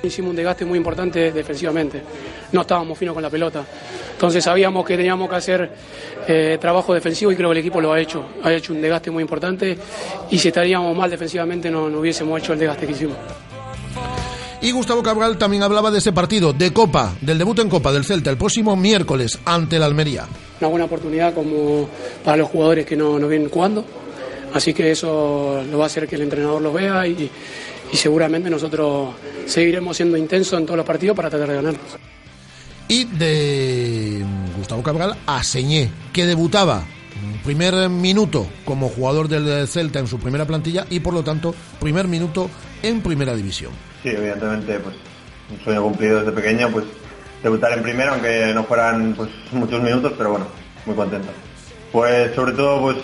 Hicimos 0.03 0.31
un 0.31 0.37
desgaste 0.37 0.65
muy 0.65 0.79
importante 0.79 1.33
defensivamente. 1.33 2.03
No 2.53 2.61
estábamos 2.61 2.97
finos 2.97 3.15
con 3.15 3.23
la 3.23 3.31
pelota. 3.31 3.65
Entonces 4.13 4.45
sabíamos 4.45 4.87
que 4.87 4.97
teníamos 4.97 5.29
que 5.29 5.37
hacer 5.37 5.71
eh, 6.27 6.59
trabajo 6.61 6.95
defensivo 6.95 7.33
y 7.33 7.37
creo 7.37 7.49
que 7.51 7.53
el 7.53 7.59
equipo 7.59 7.81
lo 7.81 7.93
ha 7.93 8.01
hecho. 8.01 8.25
Ha 8.43 8.53
hecho 8.53 8.73
un 8.73 8.81
desgaste 8.81 9.11
muy 9.11 9.23
importante 9.23 9.77
y 10.31 10.39
si 10.39 10.49
estaríamos 10.49 10.97
mal 10.97 11.11
defensivamente 11.11 11.71
no, 11.71 11.89
no 11.89 12.01
hubiésemos 12.01 12.41
hecho 12.41 12.53
el 12.53 12.59
desgaste 12.61 12.87
que 12.87 12.93
hicimos. 12.93 13.17
Y 14.61 14.73
Gustavo 14.73 15.03
Cabral 15.05 15.39
también 15.39 15.63
hablaba 15.63 15.91
de 15.91 15.99
ese 15.99 16.13
partido 16.13 16.53
de 16.53 16.73
Copa, 16.73 17.15
del 17.21 17.39
debut 17.39 17.61
en 17.61 17.69
Copa 17.69 17.93
del 17.93 18.05
Celta, 18.05 18.31
el 18.31 18.37
próximo 18.37 18.75
miércoles 18.75 19.39
ante 19.45 19.77
el 19.77 19.85
Almería. 19.85 20.27
Una 20.61 20.69
buena 20.69 20.85
oportunidad 20.87 21.33
como 21.33 21.89
para 22.25 22.39
los 22.39 22.49
jugadores 22.49 22.85
que 22.85 22.97
no, 22.97 23.19
no 23.21 23.29
vienen 23.29 23.51
jugando. 23.51 23.85
Así 24.53 24.73
que 24.73 24.91
eso 24.91 25.63
lo 25.71 25.79
va 25.79 25.85
a 25.85 25.87
hacer 25.87 26.09
que 26.09 26.17
el 26.17 26.23
entrenador 26.23 26.61
lo 26.61 26.73
vea 26.73 27.07
y, 27.07 27.31
y 27.93 27.97
seguramente 27.97 28.51
nosotros 28.51 29.15
seguiremos 29.47 29.97
siendo 29.97 30.17
intensos 30.17 30.59
en 30.59 30.67
todos 30.67 30.77
los 30.77 30.87
partidos 30.87 31.17
para 31.17 31.31
tratar 31.31 31.49
de 31.49 31.55
ganarlos. 31.55 31.99
Y 32.89 33.05
de 33.05 34.25
Gustavo 34.57 34.83
Cabral 34.83 35.17
a 35.27 35.43
Señé, 35.43 35.91
que 36.13 36.25
debutaba 36.27 36.85
primer 37.49 37.89
minuto 37.89 38.47
como 38.65 38.89
jugador 38.89 39.29
del 39.29 39.67
Celta 39.67 39.99
en 39.99 40.07
su 40.07 40.19
primera 40.19 40.45
plantilla 40.45 40.87
y 40.91 41.01
por 41.01 41.15
lo 41.15 41.23
tanto 41.23 41.55
primer 41.81 42.07
minuto 42.07 42.51
en 42.83 43.01
primera 43.01 43.35
división. 43.35 43.73
Sí, 44.03 44.11
evidentemente, 44.11 44.79
pues 44.81 44.95
un 45.51 45.61
sueño 45.65 45.83
cumplido 45.83 46.19
desde 46.21 46.33
pequeño, 46.33 46.71
pues 46.71 46.85
debutar 47.43 47.73
en 47.73 47.83
primera, 47.83 48.13
aunque 48.13 48.53
no 48.55 48.65
fueran 48.65 49.15
pues 49.15 49.31
muchos 49.53 49.83
minutos, 49.83 50.13
pero 50.19 50.31
bueno, 50.31 50.47
muy 50.85 50.95
contento. 50.95 51.29
Pues 51.91 52.35
sobre 52.35 52.53
todo, 52.53 52.81
pues 52.83 52.97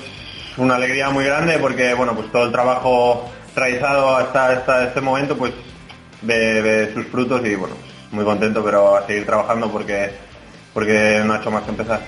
una 0.57 0.77
alegría 0.77 1.11
muy 1.11 1.25
grande 1.25 1.59
porque 1.59 1.94
bueno, 1.94 2.14
pues 2.14 2.31
todo 2.31 2.44
el 2.44 2.53
trabajo 2.53 3.31
realizado 3.55 4.17
hasta, 4.17 4.85
este 4.85 5.01
momento, 5.01 5.37
pues 5.37 5.53
ve 6.23 6.90
sus 6.95 7.07
frutos 7.07 7.45
y 7.45 7.55
bueno, 7.55 7.75
muy 8.11 8.25
contento, 8.25 8.64
pero 8.64 8.97
a 8.97 9.07
seguir 9.07 9.27
trabajando 9.27 9.71
porque 9.71 10.12
porque 10.73 11.23
no 11.25 11.33
ha 11.33 11.38
hecho 11.38 11.51
más 11.51 11.62
que 11.62 11.71
empezar. 11.71 12.01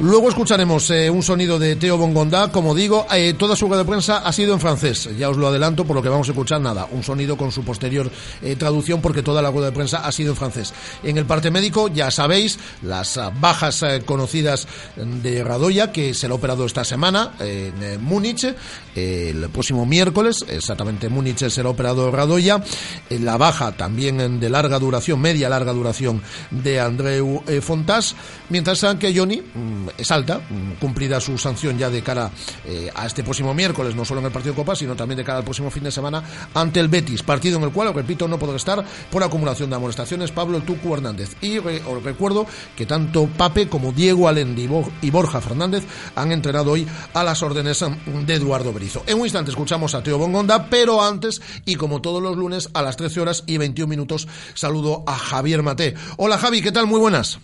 Luego 0.00 0.28
escucharemos 0.28 0.88
eh, 0.90 1.10
un 1.10 1.24
sonido 1.24 1.58
de 1.58 1.74
Teo 1.74 1.98
Bongonda. 1.98 2.52
Como 2.52 2.72
digo, 2.72 3.04
eh, 3.12 3.34
toda 3.36 3.56
su 3.56 3.66
rueda 3.66 3.82
de 3.82 3.88
prensa 3.88 4.18
ha 4.18 4.32
sido 4.32 4.54
en 4.54 4.60
francés. 4.60 5.10
Ya 5.18 5.28
os 5.28 5.36
lo 5.36 5.48
adelanto, 5.48 5.84
por 5.84 5.96
lo 5.96 6.02
que 6.02 6.08
vamos 6.08 6.28
a 6.28 6.30
escuchar 6.30 6.60
nada. 6.60 6.86
Un 6.92 7.02
sonido 7.02 7.36
con 7.36 7.50
su 7.50 7.64
posterior 7.64 8.08
eh, 8.40 8.54
traducción, 8.54 9.00
porque 9.00 9.24
toda 9.24 9.42
la 9.42 9.50
rueda 9.50 9.66
de 9.66 9.72
prensa 9.72 10.06
ha 10.06 10.12
sido 10.12 10.30
en 10.30 10.36
francés. 10.36 10.72
En 11.02 11.18
el 11.18 11.26
parte 11.26 11.50
médico, 11.50 11.88
ya 11.88 12.12
sabéis, 12.12 12.60
las 12.82 13.18
ah, 13.18 13.32
bajas 13.40 13.82
eh, 13.82 14.02
conocidas 14.06 14.68
de 14.94 15.42
Radoya, 15.42 15.90
que 15.90 16.14
será 16.14 16.34
operado 16.34 16.64
esta 16.64 16.84
semana 16.84 17.32
en 17.40 17.82
eh, 17.82 17.98
Múnich. 18.00 18.54
Eh, 18.98 19.30
el 19.30 19.48
próximo 19.50 19.86
miércoles, 19.86 20.44
exactamente 20.48 21.06
en 21.06 21.12
Múnich 21.12 21.48
será 21.48 21.68
operado 21.68 22.10
Radoya. 22.10 22.62
Eh, 23.08 23.20
la 23.20 23.36
baja 23.36 23.70
también 23.72 24.40
de 24.40 24.50
larga 24.50 24.80
duración, 24.80 25.20
media 25.20 25.48
larga 25.48 25.72
duración, 25.72 26.20
de 26.50 26.80
Andreu 26.80 27.44
eh, 27.46 27.60
Fontás. 27.60 28.16
Mientras 28.48 28.84
que 28.98 29.16
Johnny 29.16 29.40
mm, 29.40 29.87
es 29.96 30.10
alta, 30.10 30.40
cumplida 30.80 31.20
su 31.20 31.38
sanción 31.38 31.78
ya 31.78 31.90
de 31.90 32.02
cara 32.02 32.30
eh, 32.64 32.90
a 32.94 33.06
este 33.06 33.22
próximo 33.24 33.54
miércoles, 33.54 33.94
no 33.94 34.04
solo 34.04 34.20
en 34.20 34.26
el 34.26 34.32
partido 34.32 34.54
de 34.54 34.56
Copa, 34.56 34.76
sino 34.76 34.94
también 34.96 35.18
de 35.18 35.24
cara 35.24 35.38
al 35.38 35.44
próximo 35.44 35.70
fin 35.70 35.84
de 35.84 35.90
semana 35.90 36.22
ante 36.54 36.80
el 36.80 36.88
Betis, 36.88 37.22
partido 37.22 37.58
en 37.58 37.64
el 37.64 37.70
cual, 37.70 37.92
repito, 37.94 38.28
no 38.28 38.38
podrá 38.38 38.56
estar 38.56 38.84
por 39.10 39.22
acumulación 39.22 39.70
de 39.70 39.76
amonestaciones 39.76 40.32
Pablo 40.32 40.60
Tucu 40.60 40.94
Hernández. 40.94 41.36
Y 41.40 41.58
os 41.58 42.02
recuerdo 42.02 42.46
que 42.76 42.86
tanto 42.86 43.26
Pape 43.26 43.68
como 43.68 43.92
Diego 43.92 44.28
Alendi 44.28 44.68
y 45.02 45.10
Borja 45.10 45.40
Fernández 45.40 45.84
han 46.14 46.32
entrenado 46.32 46.72
hoy 46.72 46.86
a 47.14 47.24
las 47.24 47.42
órdenes 47.42 47.82
mm, 47.82 48.24
de 48.26 48.34
Eduardo 48.34 48.72
Berizo. 48.72 49.02
En 49.06 49.18
un 49.18 49.24
instante 49.24 49.50
escuchamos 49.50 49.94
a 49.94 50.02
Teo 50.02 50.18
Bongonda, 50.18 50.68
pero 50.68 51.02
antes, 51.02 51.40
y 51.64 51.76
como 51.76 52.00
todos 52.00 52.22
los 52.22 52.36
lunes, 52.36 52.68
a 52.74 52.82
las 52.82 52.96
13 52.96 53.20
horas 53.20 53.44
y 53.46 53.56
21 53.56 53.88
minutos, 53.88 54.28
saludo 54.54 55.04
a 55.06 55.14
Javier 55.16 55.62
Mate. 55.62 55.94
Hola 56.16 56.38
Javi, 56.38 56.62
¿qué 56.62 56.72
tal? 56.72 56.86
Muy 56.86 57.00
buenas. 57.00 57.38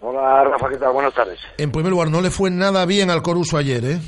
Hola 0.00 0.44
Rafa, 0.44 0.68
¿qué 0.68 0.76
tal? 0.76 0.92
Buenas 0.92 1.12
tardes. 1.12 1.40
En 1.56 1.72
primer 1.72 1.90
lugar, 1.90 2.08
no 2.10 2.20
le 2.20 2.30
fue 2.30 2.50
nada 2.50 2.86
bien 2.86 3.10
al 3.10 3.22
Coruso 3.22 3.56
ayer, 3.56 3.84
¿eh? 3.84 4.00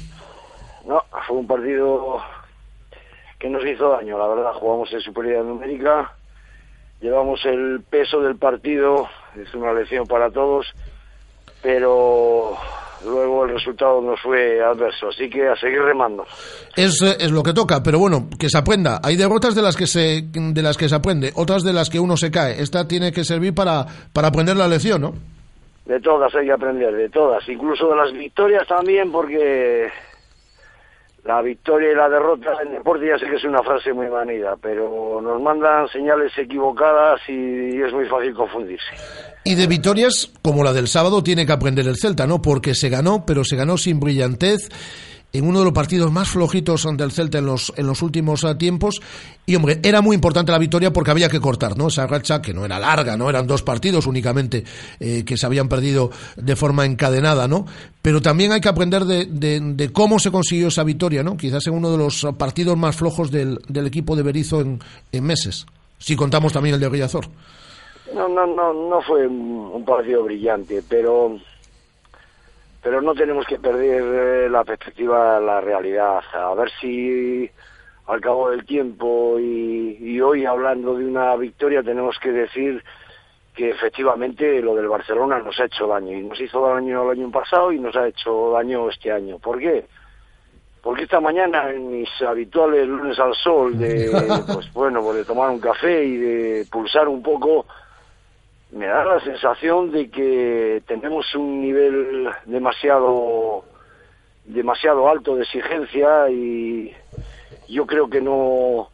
No, 0.87 1.03
fue 1.27 1.37
un 1.37 1.47
partido 1.47 2.19
que 3.39 3.49
nos 3.49 3.65
hizo 3.67 3.91
daño, 3.91 4.17
la 4.17 4.29
verdad. 4.29 4.53
Jugamos 4.55 4.93
en 4.93 5.01
superioridad 5.01 5.45
numérica, 5.45 6.13
llevamos 7.01 7.45
el 7.45 7.83
peso 7.91 8.21
del 8.21 8.37
partido, 8.37 9.09
es 9.37 9.53
una 9.55 9.73
lección 9.73 10.07
para 10.07 10.31
todos, 10.31 10.67
pero 11.61 12.57
luego 13.05 13.47
el 13.47 13.55
resultado 13.55 14.01
nos 14.01 14.21
fue 14.21 14.63
adverso, 14.63 15.09
así 15.09 15.29
que 15.29 15.49
a 15.49 15.57
seguir 15.57 15.83
remando. 15.83 16.25
Es, 16.77 17.03
eh, 17.03 17.17
es 17.19 17.33
lo 17.33 17.43
que 17.43 17.53
toca, 17.53 17.83
pero 17.83 17.99
bueno, 17.99 18.29
que 18.39 18.49
se 18.49 18.59
aprenda. 18.59 19.01
Hay 19.03 19.17
derrotas 19.17 19.57
de 19.57 19.63
las 19.63 19.77
que 19.77 19.89
se 19.89 20.23
de 20.23 20.63
las 20.63 20.77
que 20.77 20.89
se 20.89 20.95
aprende, 20.95 21.33
otras 21.35 21.65
de 21.65 21.73
las 21.73 21.91
que 21.91 21.99
uno 21.99 22.17
se 22.17 22.31
cae. 22.31 22.63
Esta 22.63 22.87
tiene 22.87 23.11
que 23.11 23.25
servir 23.25 23.55
para, 23.55 23.85
para 24.13 24.29
aprender 24.29 24.57
la 24.57 24.69
lección, 24.69 25.01
¿no? 25.01 25.40
De 25.85 26.01
todas 26.01 26.35
hay 26.35 26.47
que 26.47 26.53
aprender, 26.53 26.95
de 26.95 27.09
todas, 27.09 27.49
incluso 27.49 27.89
de 27.89 27.97
las 27.97 28.13
victorias 28.13 28.67
también, 28.67 29.11
porque 29.11 29.91
la 31.25 31.43
victoria 31.43 31.93
y 31.93 31.95
la 31.95 32.09
derrota 32.09 32.51
en 32.65 32.73
deporte 32.73 33.07
ya 33.07 33.19
sé 33.19 33.27
que 33.27 33.37
es 33.37 33.45
una 33.45 33.63
frase 33.63 33.93
muy 33.93 34.09
manida, 34.09 34.57
pero 34.61 35.21
nos 35.21 35.41
mandan 35.41 35.89
señales 35.89 36.33
equivocadas 36.39 37.21
y 37.29 37.81
es 37.81 37.93
muy 37.93 38.07
fácil 38.07 38.35
confundirse. 38.35 38.87
Y 39.45 39.55
de 39.55 39.67
victorias 39.67 40.33
como 40.43 40.63
la 40.63 40.73
del 40.73 40.89
sábado 40.89 41.23
tiene 41.23 41.45
que 41.45 41.53
aprender 41.53 41.87
el 41.87 41.97
Celta, 41.97 42.27
¿no? 42.27 42.41
Porque 42.41 42.75
se 42.75 42.89
ganó, 42.89 43.25
pero 43.27 43.45
se 43.45 43.57
ganó 43.57 43.77
sin 43.77 44.01
brillantez 44.01 44.69
en 45.33 45.47
uno 45.47 45.61
de 45.61 45.65
los 45.67 45.75
partidos 45.75 46.11
más 46.11 46.29
flojitos 46.29 46.87
del 46.97 47.13
Celta 47.13 47.39
en 47.39 47.47
los, 47.47 47.73
en 47.77 47.87
los 47.87 48.03
últimos 48.03 48.45
ah, 48.45 48.59
tiempos. 48.59 49.01
Y 49.47 49.55
hombre, 49.57 49.81
era 49.83 50.01
muy 50.01 50.15
importante 50.15 50.51
la 50.53 50.59
victoria 50.59 50.93
porque 50.93 51.11
había 51.11 51.29
que 51.29 51.41
cortar, 51.41 51.77
¿no? 51.79 51.89
Esa 51.89 52.07
racha 52.07 52.43
que 52.43 52.53
no 52.53 52.65
era 52.65 52.79
larga, 52.79 53.17
no 53.17 53.29
eran 53.31 53.47
dos 53.47 53.63
partidos 53.63 54.07
únicamente 54.07 54.65
eh, 54.99 55.25
que 55.25 55.37
se 55.37 55.47
habían 55.47 55.69
perdido 55.69 56.11
de 56.37 56.57
forma 56.57 56.85
encadenada, 56.87 57.47
¿no? 57.49 57.67
Pero 58.03 58.21
también 58.21 58.53
hay 58.53 58.61
que 58.61 58.69
aprender 58.69 59.05
de, 59.05 59.27
de- 59.27 59.93
cómo 59.93 60.19
se 60.19 60.31
consiguió 60.31 60.69
esa 60.69 60.85
victoria, 60.85 61.23
¿no? 61.23 61.37
Quizás 61.37 61.67
en 61.67 61.75
uno 61.75 61.91
de 61.91 61.99
los 61.99 62.27
partidos 62.39 62.77
más 62.77 62.97
flojos 62.97 63.31
del, 63.31 63.59
del 63.69 63.87
equipo 63.87 64.17
de 64.17 64.23
Berizzo 64.23 64.61
en, 64.61 64.81
en 65.13 65.25
meses. 65.25 65.67
Si 65.99 66.17
contamos 66.17 66.53
también 66.53 66.75
el 66.75 66.81
de 66.81 66.89
Rillazor. 66.89 67.27
No, 68.15 68.29
no, 68.29 68.47
no, 68.47 68.73
no 68.89 69.01
fue 69.03 69.27
un 69.29 69.85
partido 69.85 70.25
brillante, 70.25 70.83
pero 70.89 71.39
pero 72.83 73.01
no 73.01 73.15
tenemos 73.15 73.47
que 73.47 73.59
perder 73.59 74.03
eh, 74.03 74.49
la 74.49 74.65
perspectiva, 74.65 75.41
la 75.41 75.61
realidad. 75.61 76.23
A 76.33 76.55
ver 76.55 76.71
si 76.81 77.51
al 78.07 78.21
cabo 78.21 78.51
del 78.51 78.65
tiempo 78.65 79.39
y, 79.39 79.99
y 80.01 80.21
hoy 80.21 80.47
hablando 80.47 80.95
de 80.95 81.05
una 81.05 81.37
victoria 81.37 81.83
tenemos 81.83 82.19
que 82.19 82.33
decir 82.33 82.83
que 83.55 83.71
efectivamente 83.71 84.61
lo 84.63 84.75
del 84.75 84.89
Barcelona 84.89 85.39
nos 85.39 85.59
ha 85.61 85.67
hecho 85.67 85.87
daño 85.87 86.17
y 86.17 86.23
nos 86.23 86.41
hizo 86.41 86.67
daño 86.67 87.05
el 87.05 87.19
año 87.19 87.31
pasado 87.31 87.73
y 87.73 87.79
nos 87.79 87.95
ha 87.97 88.09
hecho 88.09 88.53
daño 88.53 88.89
este 88.89 89.13
año. 89.13 89.39
¿Por 89.39 89.59
qué? 89.59 89.87
Porque 90.83 91.03
esta 91.03 91.21
mañana 91.21 91.71
en 91.71 91.91
mis 91.91 92.09
habituales 92.23 92.89
lunes 92.89 93.19
al 93.19 93.35
sol 93.35 93.79
de 93.79 94.11
pues 94.53 94.73
bueno, 94.73 95.03
pues 95.03 95.19
de 95.19 95.25
tomar 95.25 95.51
un 95.51 95.61
café 95.61 96.05
y 96.05 96.17
de 96.17 96.67
pulsar 96.71 97.09
un 97.09 97.23
poco 97.23 97.67
me 98.73 98.87
da 98.87 99.05
la 99.05 99.21
sensación 99.21 99.91
de 99.91 100.11
que 100.11 100.83
tenemos 100.87 101.35
un 101.35 101.61
nivel 101.61 102.29
demasiado 102.47 103.65
demasiado 104.45 105.09
alto 105.09 105.37
de 105.37 105.43
exigencia 105.43 106.29
y 106.31 106.95
yo 107.69 107.87
creo 107.87 108.09
que 108.09 108.21
no 108.21 108.89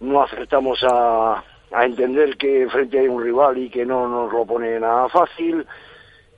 no 0.00 0.22
acertamos 0.22 0.82
a, 0.84 1.44
a 1.72 1.84
entender 1.86 2.36
que 2.36 2.68
frente 2.68 2.98
hay 2.98 3.08
un 3.08 3.22
rival 3.22 3.58
y 3.58 3.70
que 3.70 3.86
no 3.86 4.08
nos 4.08 4.32
lo 4.32 4.44
pone 4.44 4.78
nada 4.80 5.08
fácil 5.08 5.66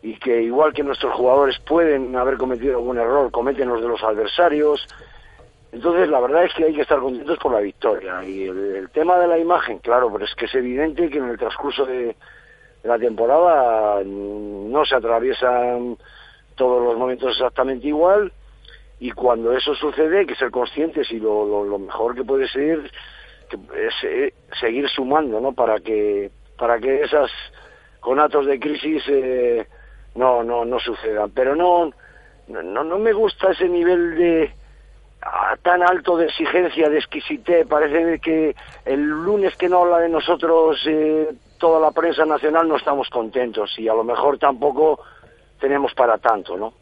y 0.03 0.17
que 0.19 0.43
igual 0.43 0.75
que 0.75 0.83
nuestros 0.83 1.15
jugadores 1.15 1.59
pueden 1.61 2.15
haber 2.15 2.37
cometido 2.37 2.77
algún 2.77 2.99
error, 2.99 3.31
cometen 3.31 3.71
los 3.71 3.81
de 3.81 3.89
los 3.89 4.03
adversarios. 4.03 4.87
Entonces, 5.73 6.11
la 6.11 6.21
verdad 6.21 6.45
es 6.45 6.53
que 6.53 6.65
hay 6.65 6.75
que 6.75 6.83
estar 6.83 7.01
contentos 7.01 7.39
por 7.39 7.53
la 7.53 7.61
victoria. 7.61 8.23
Y 8.23 8.45
el, 8.45 8.77
el 8.77 8.91
tema 8.91 9.19
de 9.19 9.27
la 9.27 9.39
imagen, 9.39 9.79
claro, 9.79 10.13
pero 10.13 10.27
es 10.27 10.35
que 10.35 10.45
es 10.45 10.55
evidente 10.55 11.09
que 11.09 11.17
en 11.17 11.31
el 11.31 11.39
transcurso 11.39 11.87
de, 11.87 12.05
de 12.05 12.17
la 12.85 12.99
temporada 12.99 14.03
no 14.05 14.85
se 14.85 14.95
atraviesan 14.95 15.97
todos 16.55 16.85
los 16.85 16.97
momentos 16.97 17.33
exactamente 17.33 17.89
igual 17.89 18.33
y 19.01 19.11
cuando 19.11 19.53
eso 19.53 19.75
sucede 19.75 20.21
hay 20.21 20.27
que 20.27 20.37
ser 20.37 20.51
conscientes 20.51 21.11
y 21.11 21.19
lo, 21.19 21.65
lo, 21.65 21.79
mejor 21.79 22.15
que 22.15 22.25
puede 22.25 22.49
ser 22.49 22.91
es 23.77 23.95
eh, 24.05 24.35
seguir 24.61 24.89
sumando, 24.89 25.41
¿no? 25.41 25.53
Para 25.53 25.81
que 25.81 26.31
para 26.59 26.79
que 26.79 27.03
esas 27.03 27.31
conatos 28.01 28.47
de 28.47 28.61
crisis 28.61 29.03
eh, 29.09 29.67
no, 30.15 30.43
no, 30.43 30.65
no 30.65 30.79
sucedan. 30.79 31.31
Pero 31.31 31.57
no, 31.57 31.91
no, 32.49 32.85
no 32.85 32.99
me 32.99 33.13
gusta 33.13 33.51
ese 33.51 33.69
nivel 33.69 34.17
de 34.17 34.55
tan 35.63 35.83
alto 35.83 36.17
de 36.17 36.27
exigencia, 36.27 36.89
de 36.89 36.99
exquisité. 36.99 37.65
Parece 37.65 38.19
que 38.21 38.55
el 38.85 39.01
lunes 39.03 39.57
que 39.57 39.69
no 39.69 39.83
habla 39.83 39.99
de 39.99 40.09
nosotros 40.09 40.81
eh, 40.87 41.29
toda 41.59 41.81
la 41.81 41.91
prensa 41.91 42.25
nacional 42.25 42.69
no 42.69 42.77
estamos 42.77 43.09
contentos 43.09 43.71
y 43.79 43.89
a 43.89 43.95
lo 43.95 44.05
mejor 44.05 44.39
tampoco 44.39 45.01
tenemos 45.65 45.95
para 45.95 46.19
tanto, 46.19 46.59
¿no? 46.59 46.75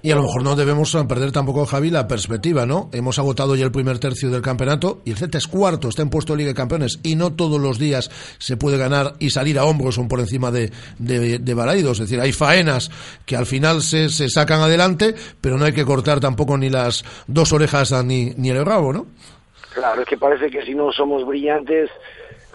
Y 0.00 0.12
a 0.12 0.14
lo 0.14 0.22
mejor 0.22 0.44
no 0.44 0.54
debemos 0.54 0.96
perder 1.08 1.32
tampoco, 1.32 1.66
Javi, 1.66 1.90
la 1.90 2.06
perspectiva, 2.06 2.66
¿no? 2.66 2.88
Hemos 2.92 3.18
agotado 3.18 3.56
ya 3.56 3.64
el 3.64 3.72
primer 3.72 3.98
tercio 3.98 4.30
del 4.30 4.42
campeonato 4.42 5.00
y 5.04 5.10
el 5.10 5.16
Celta 5.16 5.38
es 5.38 5.48
cuarto, 5.48 5.88
está 5.88 6.02
en 6.02 6.10
puesto 6.10 6.34
de 6.34 6.38
Liga 6.38 6.50
de 6.50 6.54
Campeones 6.54 7.00
y 7.02 7.16
no 7.16 7.34
todos 7.34 7.60
los 7.60 7.80
días 7.80 8.10
se 8.38 8.56
puede 8.56 8.78
ganar 8.78 9.14
y 9.18 9.30
salir 9.30 9.58
a 9.58 9.64
hombros 9.64 9.98
o 9.98 10.06
por 10.06 10.20
encima 10.20 10.52
de, 10.52 10.70
de, 10.98 11.38
de 11.38 11.80
Es 11.90 11.98
decir, 11.98 12.20
hay 12.20 12.32
faenas 12.32 12.90
que 13.26 13.36
al 13.36 13.46
final 13.46 13.82
se, 13.82 14.08
se 14.08 14.28
sacan 14.28 14.60
adelante, 14.60 15.14
pero 15.40 15.58
no 15.58 15.64
hay 15.64 15.72
que 15.72 15.84
cortar 15.84 16.20
tampoco 16.20 16.56
ni 16.56 16.70
las 16.70 17.04
dos 17.26 17.52
orejas 17.52 17.92
ni, 18.04 18.30
ni 18.36 18.50
el 18.50 18.64
rabo, 18.64 18.92
¿no? 18.92 19.06
Claro, 19.74 20.02
es 20.02 20.08
que 20.08 20.16
parece 20.16 20.48
que 20.48 20.64
si 20.64 20.74
no 20.74 20.92
somos 20.92 21.26
brillantes, 21.26 21.90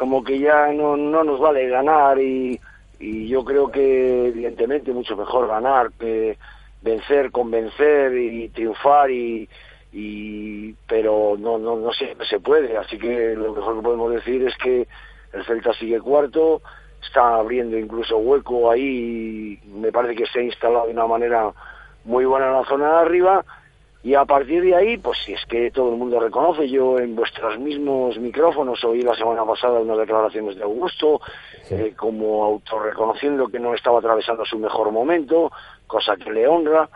como 0.03 0.21
que 0.21 0.37
ya 0.37 0.67
no, 0.73 0.97
no 0.97 1.23
nos 1.23 1.39
vale 1.39 1.69
ganar 1.69 2.19
y 2.19 2.59
y 2.99 3.27
yo 3.27 3.43
creo 3.43 3.71
que 3.71 4.27
evidentemente 4.27 4.91
mucho 4.91 5.15
mejor 5.15 5.47
ganar 5.47 5.91
que 5.99 6.37
vencer, 6.81 7.31
convencer 7.31 8.17
y 8.17 8.49
triunfar 8.49 9.11
y, 9.11 9.47
y 9.93 10.73
pero 10.87 11.35
no, 11.39 11.57
no, 11.57 11.77
no 11.77 11.91
siempre 11.93 12.27
se 12.27 12.41
puede, 12.41 12.77
así 12.77 12.97
que 12.97 13.33
lo 13.35 13.53
mejor 13.53 13.77
que 13.77 13.81
podemos 13.81 14.13
decir 14.13 14.45
es 14.45 14.55
que 14.57 14.87
el 15.33 15.45
Celta 15.45 15.73
sigue 15.73 15.99
cuarto, 15.99 16.61
está 17.05 17.35
abriendo 17.35 17.77
incluso 17.77 18.17
hueco 18.17 18.69
ahí, 18.69 19.59
me 19.65 19.91
parece 19.91 20.15
que 20.15 20.25
se 20.25 20.39
ha 20.39 20.43
instalado 20.43 20.87
de 20.87 20.93
una 20.93 21.07
manera 21.07 21.51
muy 22.03 22.25
buena 22.25 22.47
en 22.47 22.53
la 22.53 22.65
zona 22.65 22.89
de 22.89 22.99
arriba 22.99 23.45
y 24.03 24.15
a 24.15 24.25
partir 24.25 24.61
de 24.61 24.75
ahí, 24.75 24.97
pues 24.97 25.17
si 25.25 25.31
es 25.31 25.45
que 25.45 25.71
todo 25.71 25.91
el 25.93 25.97
mundo 25.97 26.19
reconoce, 26.19 26.67
yo 26.67 26.99
en 26.99 27.15
vuestros 27.15 27.57
mismos 27.57 28.17
micrófonos 28.17 28.83
oí 28.83 29.01
la 29.01 29.15
semana 29.15 29.45
pasada 29.45 29.79
unas 29.79 29.97
declaraciones 29.97 30.57
de 30.57 30.63
Augusto, 30.63 31.21
eh, 31.69 31.93
como 31.95 32.43
autorreconociendo 32.43 33.47
que 33.47 33.59
no 33.59 33.73
estaba 33.73 33.99
atravesando 33.99 34.43
su 34.43 34.59
mejor 34.59 34.91
momento, 34.91 35.53
cosa 35.87 36.17
que 36.17 36.33
le 36.33 36.45
honra, 36.45 36.89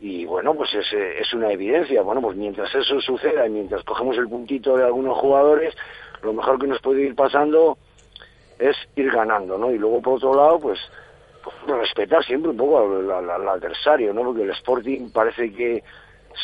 y 0.00 0.24
bueno, 0.24 0.54
pues 0.54 0.72
es, 0.74 0.90
eh, 0.94 1.20
es 1.20 1.34
una 1.34 1.52
evidencia. 1.52 2.00
Bueno, 2.00 2.22
pues 2.22 2.36
mientras 2.36 2.74
eso 2.74 3.00
suceda 3.02 3.46
y 3.46 3.50
mientras 3.50 3.84
cogemos 3.84 4.16
el 4.16 4.28
puntito 4.28 4.78
de 4.78 4.84
algunos 4.84 5.18
jugadores, 5.18 5.74
lo 6.22 6.32
mejor 6.32 6.58
que 6.58 6.68
nos 6.68 6.80
puede 6.80 7.02
ir 7.02 7.14
pasando 7.14 7.76
es 8.58 8.76
ir 8.94 9.10
ganando, 9.10 9.58
¿no? 9.58 9.70
Y 9.70 9.78
luego, 9.78 10.00
por 10.00 10.14
otro 10.14 10.34
lado, 10.34 10.58
pues, 10.58 10.78
pues 11.44 11.78
respetar 11.78 12.24
siempre 12.24 12.50
un 12.50 12.56
poco 12.56 12.78
al, 12.78 13.10
al 13.10 13.48
adversario, 13.48 14.14
¿no? 14.14 14.24
Porque 14.24 14.42
el 14.42 14.50
Sporting 14.50 15.10
parece 15.10 15.52
que 15.52 15.82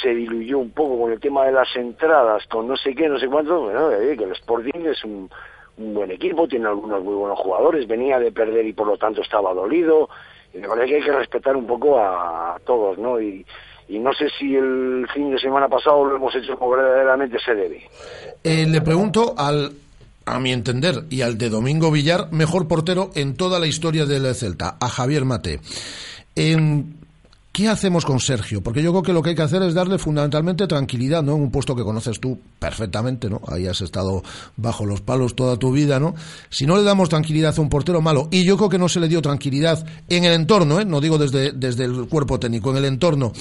se 0.01 0.15
diluyó 0.15 0.59
un 0.59 0.71
poco 0.71 1.01
con 1.01 1.13
el 1.13 1.21
tema 1.21 1.45
de 1.45 1.53
las 1.53 1.69
entradas, 1.77 2.47
con 2.47 2.69
no 2.69 2.77
sé 2.77 2.95
qué, 2.95 3.09
no 3.09 3.19
sé 3.19 3.29
cuánto, 3.29 3.63
bueno, 3.63 3.91
eh, 3.93 4.17
que 4.17 4.25
el 4.25 4.33
Sporting 4.33 4.87
es 4.87 5.05
un, 5.05 5.31
buen 5.77 6.11
equipo, 6.11 6.47
tiene 6.47 6.69
algunos 6.69 7.03
muy 7.03 7.15
buenos 7.15 7.39
jugadores, 7.39 7.89
venía 7.89 8.19
de 8.19 8.31
perder 8.31 8.65
y 8.67 8.73
por 8.73 8.87
lo 8.87 8.97
tanto 8.97 9.23
estaba 9.23 9.53
dolido, 9.53 10.09
y 10.55 10.59
me 10.59 10.69
parece 10.69 10.89
que 10.89 10.97
hay 10.97 11.03
que 11.03 11.13
respetar 11.13 11.57
un 11.57 11.67
poco 11.67 11.99
a, 11.99 12.59
todos, 12.65 12.99
¿no? 12.99 13.21
Y, 13.21 13.45
y 13.89 13.99
no 13.99 14.13
sé 14.13 14.29
si 14.39 14.55
el 14.55 15.07
fin 15.13 15.31
de 15.31 15.39
semana 15.39 15.69
pasado 15.69 16.05
lo 16.05 16.17
hemos 16.17 16.35
hecho 16.37 16.57
como 16.59 16.73
verdaderamente 16.77 17.39
se 17.45 17.55
debe. 17.55 17.83
Eh, 18.45 18.67
le 18.69 18.81
pregunto 18.81 19.35
al, 19.37 19.73
a 20.25 20.39
mi 20.39 20.53
entender, 20.53 21.05
y 21.11 21.23
al 21.23 21.39
de 21.39 21.49
Domingo 21.49 21.91
Villar, 21.91 22.31
mejor 22.33 22.69
portero 22.69 23.11
en 23.15 23.35
toda 23.37 23.59
la 23.59 23.67
historia 23.67 24.07
del 24.07 24.35
Celta, 24.35 24.77
a 24.81 24.89
Javier 24.89 25.25
Mate. 25.25 25.61
En, 26.35 27.02
¿Qué 27.53 27.69
hacemos 27.69 28.07
con 28.07 28.19
Sergio? 28.19 28.63
Porque 28.63 28.83
yo 28.83 28.93
creo 28.93 29.03
que 29.03 29.13
lo 29.13 29.23
que 29.23 29.31
hay 29.31 29.37
que 29.37 29.43
hacer 29.43 29.61
es 29.63 29.75
darle 29.75 29.99
fundamentalmente 29.99 30.67
tranquilidad, 30.67 31.23
¿no? 31.23 31.37
En 31.37 31.43
un 31.43 31.51
puesto 31.51 31.77
que 31.77 31.83
conoces 31.83 32.19
tú 32.19 32.41
perfectamente, 32.59 33.29
¿no? 33.29 33.43
Ahí 33.47 33.67
has 33.67 33.83
estado 33.83 34.23
bajo 34.57 34.87
los 34.87 35.03
palos 35.03 35.37
toda 35.37 35.59
tu 35.59 35.71
vida, 35.71 36.01
¿no? 36.01 36.15
Si 36.49 36.65
no 36.65 36.79
le 36.79 36.83
damos 36.83 37.11
tranquilidad 37.11 37.55
a 37.55 37.61
un 37.61 37.69
portero 37.69 38.01
malo, 38.01 38.29
y 38.31 38.45
yo 38.45 38.57
creo 38.57 38.71
que 38.71 38.79
no 38.79 38.89
se 38.89 39.01
le 39.01 39.09
dio 39.09 39.21
tranquilidad 39.21 39.85
en 40.09 40.25
el 40.25 40.33
entorno, 40.33 40.81
¿eh? 40.81 40.87
No 40.87 41.03
digo 41.03 41.19
desde, 41.19 41.53
desde 41.53 41.85
el 41.85 42.09
cuerpo 42.09 42.41
técnico, 42.41 42.71
en 42.71 42.79
el 42.79 42.87
entorno. 42.87 43.35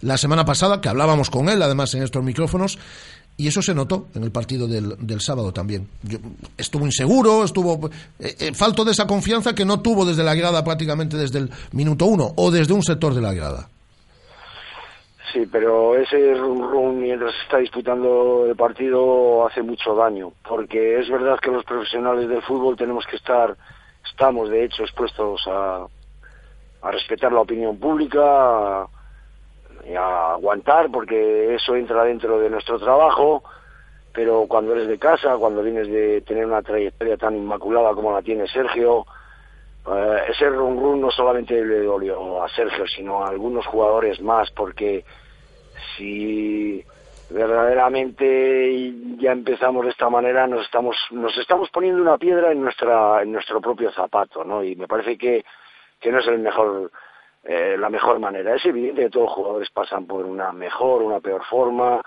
La 0.00 0.16
semana 0.16 0.44
pasada, 0.44 0.80
que 0.80 0.88
hablábamos 0.88 1.28
con 1.28 1.48
él, 1.48 1.60
además, 1.60 1.92
en 1.94 2.04
estos 2.04 2.22
micrófonos, 2.22 2.78
y 3.36 3.48
eso 3.48 3.60
se 3.60 3.74
notó 3.74 4.06
en 4.14 4.24
el 4.24 4.30
partido 4.30 4.66
del, 4.66 4.96
del 4.98 5.20
sábado 5.20 5.52
también. 5.52 5.88
estuvo 6.56 6.86
inseguro, 6.86 7.44
estuvo 7.44 7.90
eh, 8.18 8.34
eh, 8.38 8.54
falto 8.54 8.84
de 8.84 8.92
esa 8.92 9.06
confianza 9.06 9.54
que 9.54 9.64
no 9.64 9.80
tuvo 9.80 10.06
desde 10.06 10.24
la 10.24 10.34
grada 10.34 10.64
prácticamente 10.64 11.16
desde 11.16 11.40
el 11.40 11.50
minuto 11.72 12.06
uno 12.06 12.32
o 12.36 12.50
desde 12.50 12.72
un 12.72 12.82
sector 12.82 13.14
de 13.14 13.20
la 13.20 13.34
grada. 13.34 13.68
Sí, 15.32 15.46
pero 15.52 15.96
ese 15.96 16.34
rum 16.34 16.98
mientras 16.98 17.32
se 17.32 17.42
está 17.42 17.58
disputando 17.58 18.46
el 18.46 18.56
partido 18.56 19.46
hace 19.46 19.60
mucho 19.60 19.94
daño, 19.94 20.32
porque 20.48 20.98
es 20.98 21.10
verdad 21.10 21.38
que 21.42 21.50
los 21.50 21.64
profesionales 21.64 22.28
del 22.28 22.42
fútbol 22.42 22.76
tenemos 22.76 23.04
que 23.06 23.16
estar, 23.16 23.54
estamos 24.08 24.48
de 24.48 24.64
hecho 24.64 24.82
expuestos 24.82 25.42
a, 25.46 25.86
a 26.80 26.90
respetar 26.90 27.32
la 27.32 27.40
opinión 27.40 27.76
pública, 27.76 28.86
aguantar 29.94 30.90
porque 30.90 31.54
eso 31.54 31.76
entra 31.76 32.04
dentro 32.04 32.38
de 32.38 32.50
nuestro 32.50 32.78
trabajo, 32.78 33.44
pero 34.12 34.46
cuando 34.48 34.72
eres 34.72 34.88
de 34.88 34.98
casa, 34.98 35.36
cuando 35.36 35.62
vienes 35.62 35.88
de 35.88 36.22
tener 36.22 36.46
una 36.46 36.62
trayectoria 36.62 37.16
tan 37.16 37.36
inmaculada 37.36 37.94
como 37.94 38.12
la 38.12 38.22
tiene 38.22 38.48
Sergio, 38.48 39.06
eh, 39.86 40.22
ese 40.28 40.48
run 40.48 40.80
run 40.80 41.00
no 41.00 41.10
solamente 41.10 41.64
le 41.64 41.82
dolió 41.82 42.42
a 42.42 42.48
Sergio, 42.48 42.86
sino 42.86 43.22
a 43.22 43.28
algunos 43.28 43.66
jugadores 43.66 44.20
más, 44.20 44.50
porque 44.50 45.04
si 45.96 46.84
verdaderamente 47.30 48.92
ya 49.18 49.32
empezamos 49.32 49.84
de 49.84 49.90
esta 49.90 50.08
manera 50.08 50.46
nos 50.46 50.64
estamos 50.64 50.96
nos 51.10 51.36
estamos 51.36 51.68
poniendo 51.70 52.00
una 52.00 52.18
piedra 52.18 52.52
en 52.52 52.62
nuestra 52.62 53.20
en 53.20 53.32
nuestro 53.32 53.60
propio 53.60 53.90
zapato 53.90 54.44
no 54.44 54.62
y 54.62 54.76
me 54.76 54.86
parece 54.86 55.18
que 55.18 55.44
que 56.00 56.12
no 56.12 56.20
es 56.20 56.26
el 56.28 56.38
mejor 56.38 56.92
eh, 57.48 57.76
la 57.78 57.88
mejor 57.88 58.18
manera. 58.18 58.56
Es 58.56 58.64
evidente 58.66 59.02
que 59.02 59.10
todos 59.10 59.26
los 59.26 59.34
jugadores 59.34 59.70
pasan 59.70 60.06
por 60.06 60.24
una 60.26 60.52
mejor, 60.52 61.02
una 61.02 61.20
peor 61.20 61.44
forma. 61.44 62.00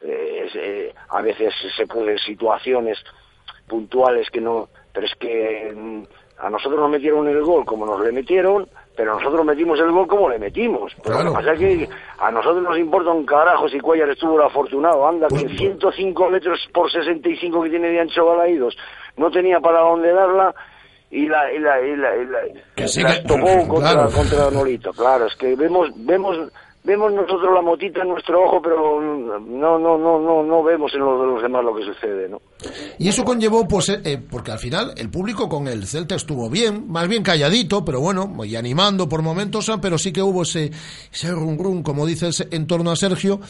Eh, 0.00 0.48
eh, 0.54 0.94
a 1.08 1.20
veces 1.20 1.52
se 1.76 1.86
pueden 1.86 2.18
situaciones 2.18 2.98
puntuales 3.66 4.30
que 4.30 4.40
no, 4.40 4.68
pero 4.92 5.06
es 5.06 5.14
que 5.16 5.72
mm, 5.74 6.02
a 6.38 6.50
nosotros 6.50 6.80
nos 6.80 6.90
metieron 6.90 7.26
el 7.26 7.42
gol 7.42 7.64
como 7.64 7.86
nos 7.86 8.00
le 8.04 8.12
metieron, 8.12 8.68
pero 8.96 9.14
nosotros 9.14 9.44
metimos 9.44 9.80
el 9.80 9.90
gol 9.90 10.06
como 10.06 10.28
le 10.28 10.38
metimos. 10.38 10.94
Pero 11.02 11.22
lo 11.22 11.30
que 11.30 11.36
pasa 11.36 11.52
es 11.54 11.58
que 11.58 11.88
a 12.18 12.30
nosotros 12.30 12.62
nos 12.62 12.78
importa 12.78 13.10
un 13.10 13.26
carajo 13.26 13.68
si 13.68 13.80
Cuellar 13.80 14.10
estuvo 14.10 14.40
afortunado. 14.42 15.08
Anda, 15.08 15.26
que 15.28 15.48
105 15.48 16.20
pues, 16.20 16.32
metros 16.32 16.68
por 16.72 16.90
65 16.90 17.62
que 17.62 17.70
tiene 17.70 17.88
de 17.88 18.00
ancho 18.00 18.26
balaídos 18.26 18.76
no 19.16 19.30
tenía 19.30 19.58
para 19.60 19.80
dónde 19.80 20.12
darla 20.12 20.54
y 21.14 21.26
la 21.26 21.52
y 21.52 21.58
la 21.60 21.80
y 21.80 21.96
la, 21.96 22.16
y 22.16 22.26
la, 22.26 22.40
la 23.02 23.22
tocó 23.22 23.68
contra, 23.68 24.06
contra 24.06 24.50
Nolito. 24.50 24.92
Claro, 24.92 25.26
es 25.26 25.36
que 25.36 25.54
vemos 25.54 25.90
vemos 25.96 26.36
vemos 26.82 27.12
nosotros 27.12 27.54
la 27.54 27.62
motita 27.62 28.02
en 28.02 28.08
nuestro 28.08 28.42
ojo, 28.42 28.60
pero 28.60 29.00
no, 29.00 29.78
no, 29.78 29.96
no, 29.96 30.18
no, 30.18 30.42
no 30.42 30.62
vemos 30.64 30.92
en 30.94 31.00
los 31.00 31.20
de 31.20 31.26
los 31.26 31.42
demás 31.42 31.64
lo 31.64 31.74
que 31.74 31.84
sucede, 31.84 32.28
¿no? 32.28 32.40
Y 32.98 33.08
eso 33.08 33.24
conllevó, 33.24 33.66
pues, 33.66 33.88
eh, 33.88 34.00
eh, 34.04 34.18
porque 34.18 34.52
al 34.52 34.58
final 34.58 34.92
el 34.96 35.10
público 35.10 35.48
con 35.48 35.68
el 35.68 35.86
Celta 35.86 36.14
estuvo 36.14 36.48
bien, 36.48 36.86
más 36.88 37.08
bien 37.08 37.22
calladito, 37.22 37.84
pero 37.84 38.00
bueno, 38.00 38.32
y 38.44 38.56
animando 38.56 39.08
por 39.08 39.22
momentos, 39.22 39.68
ah, 39.68 39.80
pero 39.80 39.98
sí 39.98 40.12
que 40.12 40.22
hubo 40.22 40.42
ese, 40.42 40.70
ese 41.12 41.30
rum, 41.30 41.58
rum 41.58 41.82
como 41.82 42.06
dices, 42.06 42.46
en 42.50 42.66
torno 42.66 42.90
a 42.90 42.96
Sergio, 42.96 43.40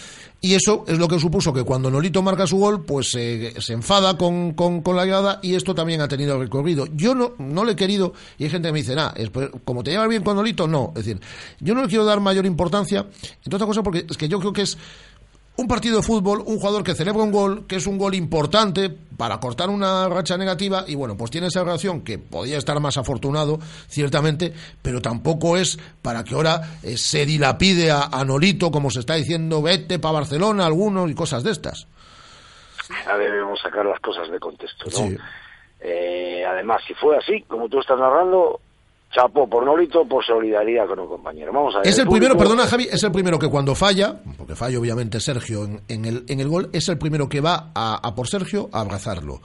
y 0.40 0.54
eso 0.54 0.84
es 0.86 0.98
lo 0.98 1.08
que 1.08 1.18
supuso 1.18 1.52
que 1.52 1.62
cuando 1.62 1.90
Nolito 1.90 2.22
marca 2.22 2.46
su 2.46 2.58
gol, 2.58 2.84
pues 2.84 3.10
se 3.10 3.72
enfada 3.72 4.16
con, 4.16 4.52
con, 4.52 4.82
con, 4.82 4.96
la 4.96 5.04
grada, 5.04 5.40
y 5.42 5.54
esto 5.54 5.74
también 5.74 6.00
ha 6.00 6.08
tenido 6.08 6.38
recorrido. 6.38 6.86
Yo 6.94 7.14
no, 7.14 7.34
no 7.38 7.64
le 7.64 7.72
he 7.72 7.76
querido, 7.76 8.12
y 8.38 8.44
hay 8.44 8.50
gente 8.50 8.68
que 8.68 8.72
me 8.72 8.80
dice, 8.80 8.94
ah, 8.98 9.14
como 9.64 9.82
te 9.82 9.90
llevas 9.90 10.08
bien 10.08 10.22
con 10.22 10.36
Nolito, 10.36 10.66
no, 10.66 10.92
es 10.96 11.04
decir, 11.04 11.20
yo 11.60 11.74
no 11.74 11.82
le 11.82 11.88
quiero 11.88 12.04
dar 12.04 12.20
mayor 12.20 12.46
importancia, 12.46 13.06
entre 13.44 13.56
otras 13.56 13.66
cosas 13.66 13.84
porque 13.84 14.06
es 14.08 14.16
que 14.16 14.28
yo 14.28 14.38
creo 14.38 14.52
que 14.52 14.62
es 14.62 14.76
un 15.56 15.68
partido 15.68 15.98
de 15.98 16.02
fútbol, 16.02 16.42
un 16.46 16.58
jugador 16.58 16.82
que 16.82 16.94
celebra 16.94 17.22
un 17.22 17.30
gol, 17.30 17.66
que 17.66 17.76
es 17.76 17.86
un 17.86 17.96
gol 17.96 18.14
importante 18.14 18.90
para 18.90 19.38
cortar 19.38 19.70
una 19.70 20.08
racha 20.08 20.36
negativa, 20.36 20.84
y 20.86 20.96
bueno, 20.96 21.16
pues 21.16 21.30
tiene 21.30 21.46
esa 21.46 21.62
relación 21.62 22.02
que 22.02 22.18
podía 22.18 22.58
estar 22.58 22.78
más 22.80 22.96
afortunado, 22.96 23.58
ciertamente, 23.86 24.52
pero 24.82 25.00
tampoco 25.00 25.56
es 25.56 25.78
para 26.02 26.24
que 26.24 26.34
ahora 26.34 26.60
eh, 26.82 26.96
se 26.96 27.24
dilapide 27.24 27.92
a, 27.92 28.08
a, 28.10 28.24
Nolito, 28.24 28.70
como 28.70 28.90
se 28.90 29.00
está 29.00 29.14
diciendo, 29.14 29.62
vete 29.62 29.98
para 30.00 30.14
Barcelona, 30.14 30.66
algunos 30.66 31.08
y 31.10 31.14
cosas 31.14 31.44
de 31.44 31.52
estas. 31.52 31.86
Ya 33.06 33.16
debemos 33.16 33.60
sacar 33.60 33.86
las 33.86 34.00
cosas 34.00 34.30
de 34.30 34.38
contexto, 34.38 34.86
¿no? 34.90 35.16
Eh, 35.80 36.42
además, 36.46 36.82
si 36.86 36.94
fue 36.94 37.16
así, 37.16 37.42
como 37.42 37.68
tú 37.68 37.78
estás 37.78 37.98
narrando, 37.98 38.60
chapo 39.14 39.48
por 39.48 39.64
Nolito, 39.64 40.04
por 40.04 40.24
solidaridad 40.24 40.86
con 40.86 40.98
un 40.98 41.08
compañero. 41.08 41.52
Vamos 41.52 41.74
a 41.74 41.78
ver, 41.78 41.88
es 41.88 41.98
el, 41.98 42.08
primero, 42.08 42.36
perdona 42.36 42.66
Javi, 42.66 42.88
es 42.90 43.02
el 43.02 43.12
primero 43.12 43.38
que 43.38 43.48
cuando 43.48 43.74
falla, 43.74 44.20
porque 44.36 44.56
falla 44.56 44.78
obviamente 44.78 45.20
Sergio 45.20 45.68
en, 45.88 46.04
el, 46.04 46.24
en 46.28 46.40
el 46.40 46.48
gol, 46.48 46.68
es 46.72 46.88
el 46.88 46.98
primero 46.98 47.28
que 47.28 47.40
va 47.40 47.70
a, 47.74 48.14
por 48.14 48.28
Sergio 48.28 48.68
a 48.72 48.80
abrazarlo. 48.80 49.40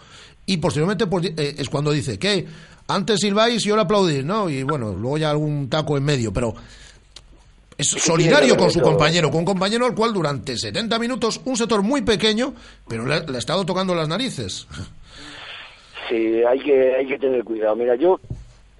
Y 0.46 0.58
posteriormente 0.58 1.06
pues, 1.06 1.28
eh, 1.38 1.56
es 1.58 1.70
cuando 1.70 1.92
dice 1.92 2.18
que 2.18 2.48
antes 2.88 3.20
silbáis 3.20 3.64
y 3.66 3.70
ahora 3.70 3.84
aplaudís, 3.84 4.26
¿no? 4.26 4.50
Y 4.50 4.64
bueno, 4.64 4.94
luego 4.94 5.20
ya 5.20 5.30
algún 5.30 5.70
taco 5.70 5.96
en 5.96 6.04
medio, 6.04 6.34
pero 6.34 6.56
es 7.78 7.88
solidario 7.88 8.58
con 8.58 8.72
su 8.72 8.82
compañero, 8.82 9.30
con 9.30 9.42
un 9.42 9.46
compañero 9.46 9.86
al 9.86 9.94
cual 9.94 10.12
durante 10.12 10.58
70 10.58 10.98
minutos, 10.98 11.40
un 11.46 11.56
sector 11.56 11.84
muy 11.84 12.02
pequeño, 12.02 12.56
pero 12.88 13.06
le, 13.06 13.22
le 13.28 13.36
ha 13.36 13.40
estado 13.40 13.64
tocando 13.66 13.94
las 13.94 14.08
narices. 14.08 14.68
Sí, 16.10 16.42
hay 16.44 16.60
que, 16.60 16.96
hay 16.96 17.06
que 17.06 17.20
tener 17.20 17.44
cuidado. 17.44 17.76
Mira, 17.76 17.96
yo 17.96 18.20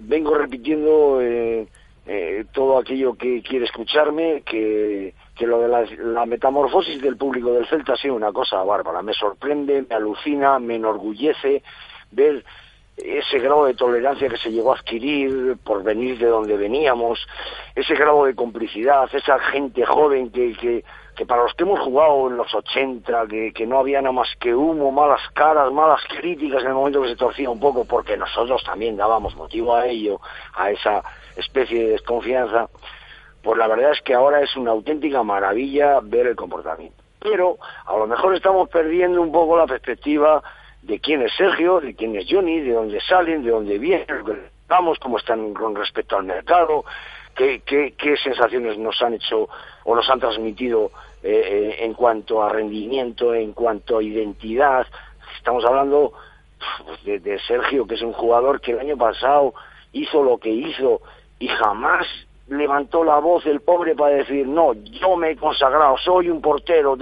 vengo 0.00 0.34
repitiendo 0.34 1.20
eh, 1.20 1.66
eh, 2.06 2.44
todo 2.52 2.78
aquello 2.78 3.14
que 3.14 3.42
quiere 3.42 3.66
escucharme, 3.66 4.42
que, 4.42 5.14
que 5.36 5.46
lo 5.46 5.60
de 5.60 5.68
la, 5.68 5.84
la, 5.98 6.26
metamorfosis 6.26 7.00
del 7.00 7.16
público 7.16 7.52
del 7.52 7.66
Celta 7.66 7.92
ha 7.92 7.96
sido 7.96 8.14
una 8.14 8.32
cosa 8.32 8.62
bárbara. 8.62 9.02
Me 9.02 9.12
sorprende, 9.12 9.84
me 9.88 9.94
alucina, 9.94 10.58
me 10.58 10.76
enorgullece 10.76 11.62
ver 12.10 12.44
ese 12.96 13.38
grado 13.38 13.66
de 13.66 13.74
tolerancia 13.74 14.28
que 14.28 14.36
se 14.36 14.50
llegó 14.50 14.72
a 14.72 14.78
adquirir 14.78 15.56
por 15.64 15.82
venir 15.82 16.18
de 16.18 16.26
donde 16.26 16.56
veníamos, 16.56 17.26
ese 17.74 17.94
grado 17.94 18.24
de 18.24 18.34
complicidad, 18.34 19.08
esa 19.12 19.38
gente 19.38 19.84
joven 19.86 20.30
que, 20.30 20.52
que, 20.54 20.84
que 21.20 21.26
para 21.26 21.42
los 21.42 21.52
que 21.52 21.64
hemos 21.64 21.80
jugado 21.80 22.30
en 22.30 22.38
los 22.38 22.54
80, 22.54 23.26
que, 23.54 23.66
no 23.66 23.78
había 23.78 24.00
nada 24.00 24.10
más 24.10 24.34
que 24.40 24.54
humo, 24.54 24.90
malas 24.90 25.20
caras, 25.34 25.70
malas 25.70 26.00
críticas 26.08 26.62
en 26.62 26.68
el 26.68 26.74
momento 26.74 27.02
que 27.02 27.10
se 27.10 27.16
torcía 27.16 27.50
un 27.50 27.60
poco, 27.60 27.84
porque 27.84 28.16
nosotros 28.16 28.64
también 28.64 28.96
dábamos 28.96 29.36
motivo 29.36 29.76
a 29.76 29.86
ello, 29.86 30.18
a 30.54 30.70
esa 30.70 31.02
especie 31.36 31.84
de 31.84 31.90
desconfianza, 31.90 32.70
pues 33.42 33.58
la 33.58 33.66
verdad 33.66 33.90
es 33.90 34.00
que 34.00 34.14
ahora 34.14 34.40
es 34.40 34.56
una 34.56 34.70
auténtica 34.70 35.22
maravilla 35.22 36.00
ver 36.02 36.26
el 36.26 36.36
comportamiento. 36.36 36.96
Pero 37.18 37.58
a 37.84 37.98
lo 37.98 38.06
mejor 38.06 38.34
estamos 38.34 38.70
perdiendo 38.70 39.20
un 39.20 39.30
poco 39.30 39.58
la 39.58 39.66
perspectiva 39.66 40.42
de 40.80 41.00
quién 41.00 41.20
es 41.20 41.34
Sergio, 41.36 41.80
de 41.80 41.94
quién 41.94 42.16
es 42.16 42.24
Johnny, 42.30 42.60
de 42.60 42.72
dónde 42.72 42.98
salen, 43.02 43.44
de 43.44 43.50
dónde 43.50 43.76
vienen, 43.76 44.06
vamos, 44.66 44.98
cómo 44.98 45.18
están 45.18 45.52
con 45.52 45.76
respecto 45.76 46.16
al 46.16 46.24
mercado, 46.24 46.82
qué, 47.34 47.60
qué, 47.66 47.92
qué 47.98 48.16
sensaciones 48.16 48.78
nos 48.78 49.02
han 49.02 49.12
hecho 49.12 49.50
o 49.84 49.94
nos 49.94 50.08
han 50.08 50.20
transmitido 50.20 50.90
eh, 51.22 51.42
eh, 51.44 51.84
en 51.84 51.94
cuanto 51.94 52.42
a 52.42 52.48
rendimiento, 52.50 53.34
en 53.34 53.52
cuanto 53.52 53.98
a 53.98 54.02
identidad. 54.02 54.86
Estamos 55.36 55.64
hablando 55.64 56.12
de, 57.04 57.18
de 57.20 57.38
Sergio, 57.40 57.86
que 57.86 57.94
es 57.94 58.02
un 58.02 58.12
jugador 58.12 58.60
que 58.60 58.72
el 58.72 58.80
año 58.80 58.96
pasado 58.96 59.54
hizo 59.92 60.22
lo 60.22 60.38
que 60.38 60.50
hizo 60.50 61.00
y 61.38 61.48
jamás 61.48 62.06
levantó 62.48 63.04
la 63.04 63.18
voz 63.18 63.46
el 63.46 63.60
pobre 63.60 63.94
para 63.94 64.16
decir, 64.16 64.46
no, 64.46 64.72
yo 64.74 65.16
me 65.16 65.30
he 65.30 65.36
consagrado, 65.36 65.96
soy 65.98 66.28
un 66.28 66.40
portero. 66.40 66.96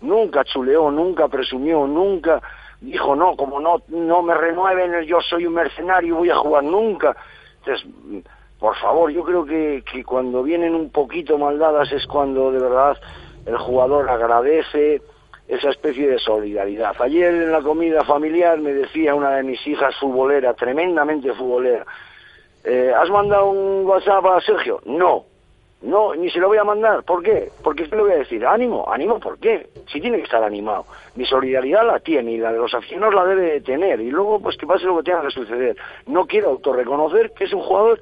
Nunca 0.00 0.44
chuleó, 0.44 0.90
nunca 0.90 1.28
presumió, 1.28 1.86
nunca 1.86 2.40
dijo, 2.84 3.16
no, 3.16 3.36
como 3.36 3.60
no, 3.60 3.82
no 3.88 4.22
me 4.22 4.34
renueven, 4.34 5.04
yo 5.04 5.20
soy 5.20 5.46
un 5.46 5.54
mercenario, 5.54 6.16
voy 6.16 6.30
a 6.30 6.36
jugar 6.36 6.64
nunca. 6.64 7.16
Entonces, 7.58 7.86
por 8.58 8.76
favor, 8.76 9.10
yo 9.10 9.24
creo 9.24 9.44
que, 9.44 9.82
que 9.90 10.04
cuando 10.04 10.42
vienen 10.42 10.74
un 10.74 10.90
poquito 10.90 11.38
maldadas 11.38 11.90
es 11.92 12.06
cuando 12.06 12.52
de 12.52 12.60
verdad 12.60 12.96
el 13.46 13.56
jugador 13.58 14.08
agradece 14.08 15.02
esa 15.46 15.70
especie 15.70 16.08
de 16.08 16.18
solidaridad. 16.18 16.94
Ayer 17.00 17.34
en 17.34 17.52
la 17.52 17.60
comida 17.60 18.04
familiar 18.04 18.58
me 18.58 18.72
decía 18.72 19.14
una 19.14 19.36
de 19.36 19.42
mis 19.42 19.64
hijas 19.66 19.94
futbolera, 19.96 20.54
tremendamente 20.54 21.32
futbolera, 21.34 21.84
eh, 22.64 22.92
¿has 22.96 23.10
mandado 23.10 23.50
un 23.50 23.84
WhatsApp 23.86 24.24
a 24.24 24.40
Sergio? 24.40 24.80
No, 24.86 25.26
no, 25.84 26.14
ni 26.14 26.30
se 26.30 26.38
lo 26.38 26.48
voy 26.48 26.56
a 26.56 26.64
mandar. 26.64 27.02
¿Por 27.04 27.22
qué? 27.22 27.50
Porque 27.62 27.84
¿qué 27.84 27.94
le 27.94 28.02
voy 28.02 28.12
a 28.12 28.16
decir? 28.16 28.46
¿Ánimo? 28.46 28.90
¿Ánimo 28.90 29.20
por 29.20 29.38
qué? 29.38 29.68
Si 29.92 30.00
tiene 30.00 30.16
que 30.16 30.24
estar 30.24 30.42
animado. 30.42 30.86
Mi 31.14 31.26
solidaridad 31.26 31.86
la 31.86 32.00
tiene 32.00 32.32
y 32.32 32.38
la 32.38 32.52
de 32.52 32.58
los 32.58 32.72
aficionados 32.72 33.14
la 33.14 33.26
debe 33.26 33.52
de 33.52 33.60
tener. 33.60 34.00
Y 34.00 34.10
luego, 34.10 34.40
pues 34.40 34.56
que 34.56 34.66
pase 34.66 34.86
lo 34.86 34.96
que 34.96 35.02
tenga 35.02 35.20
que 35.20 35.30
suceder. 35.30 35.76
No 36.06 36.26
quiero 36.26 36.48
autorreconocer 36.48 37.32
que 37.32 37.44
es 37.44 37.52
un 37.52 37.60
jugador 37.60 38.00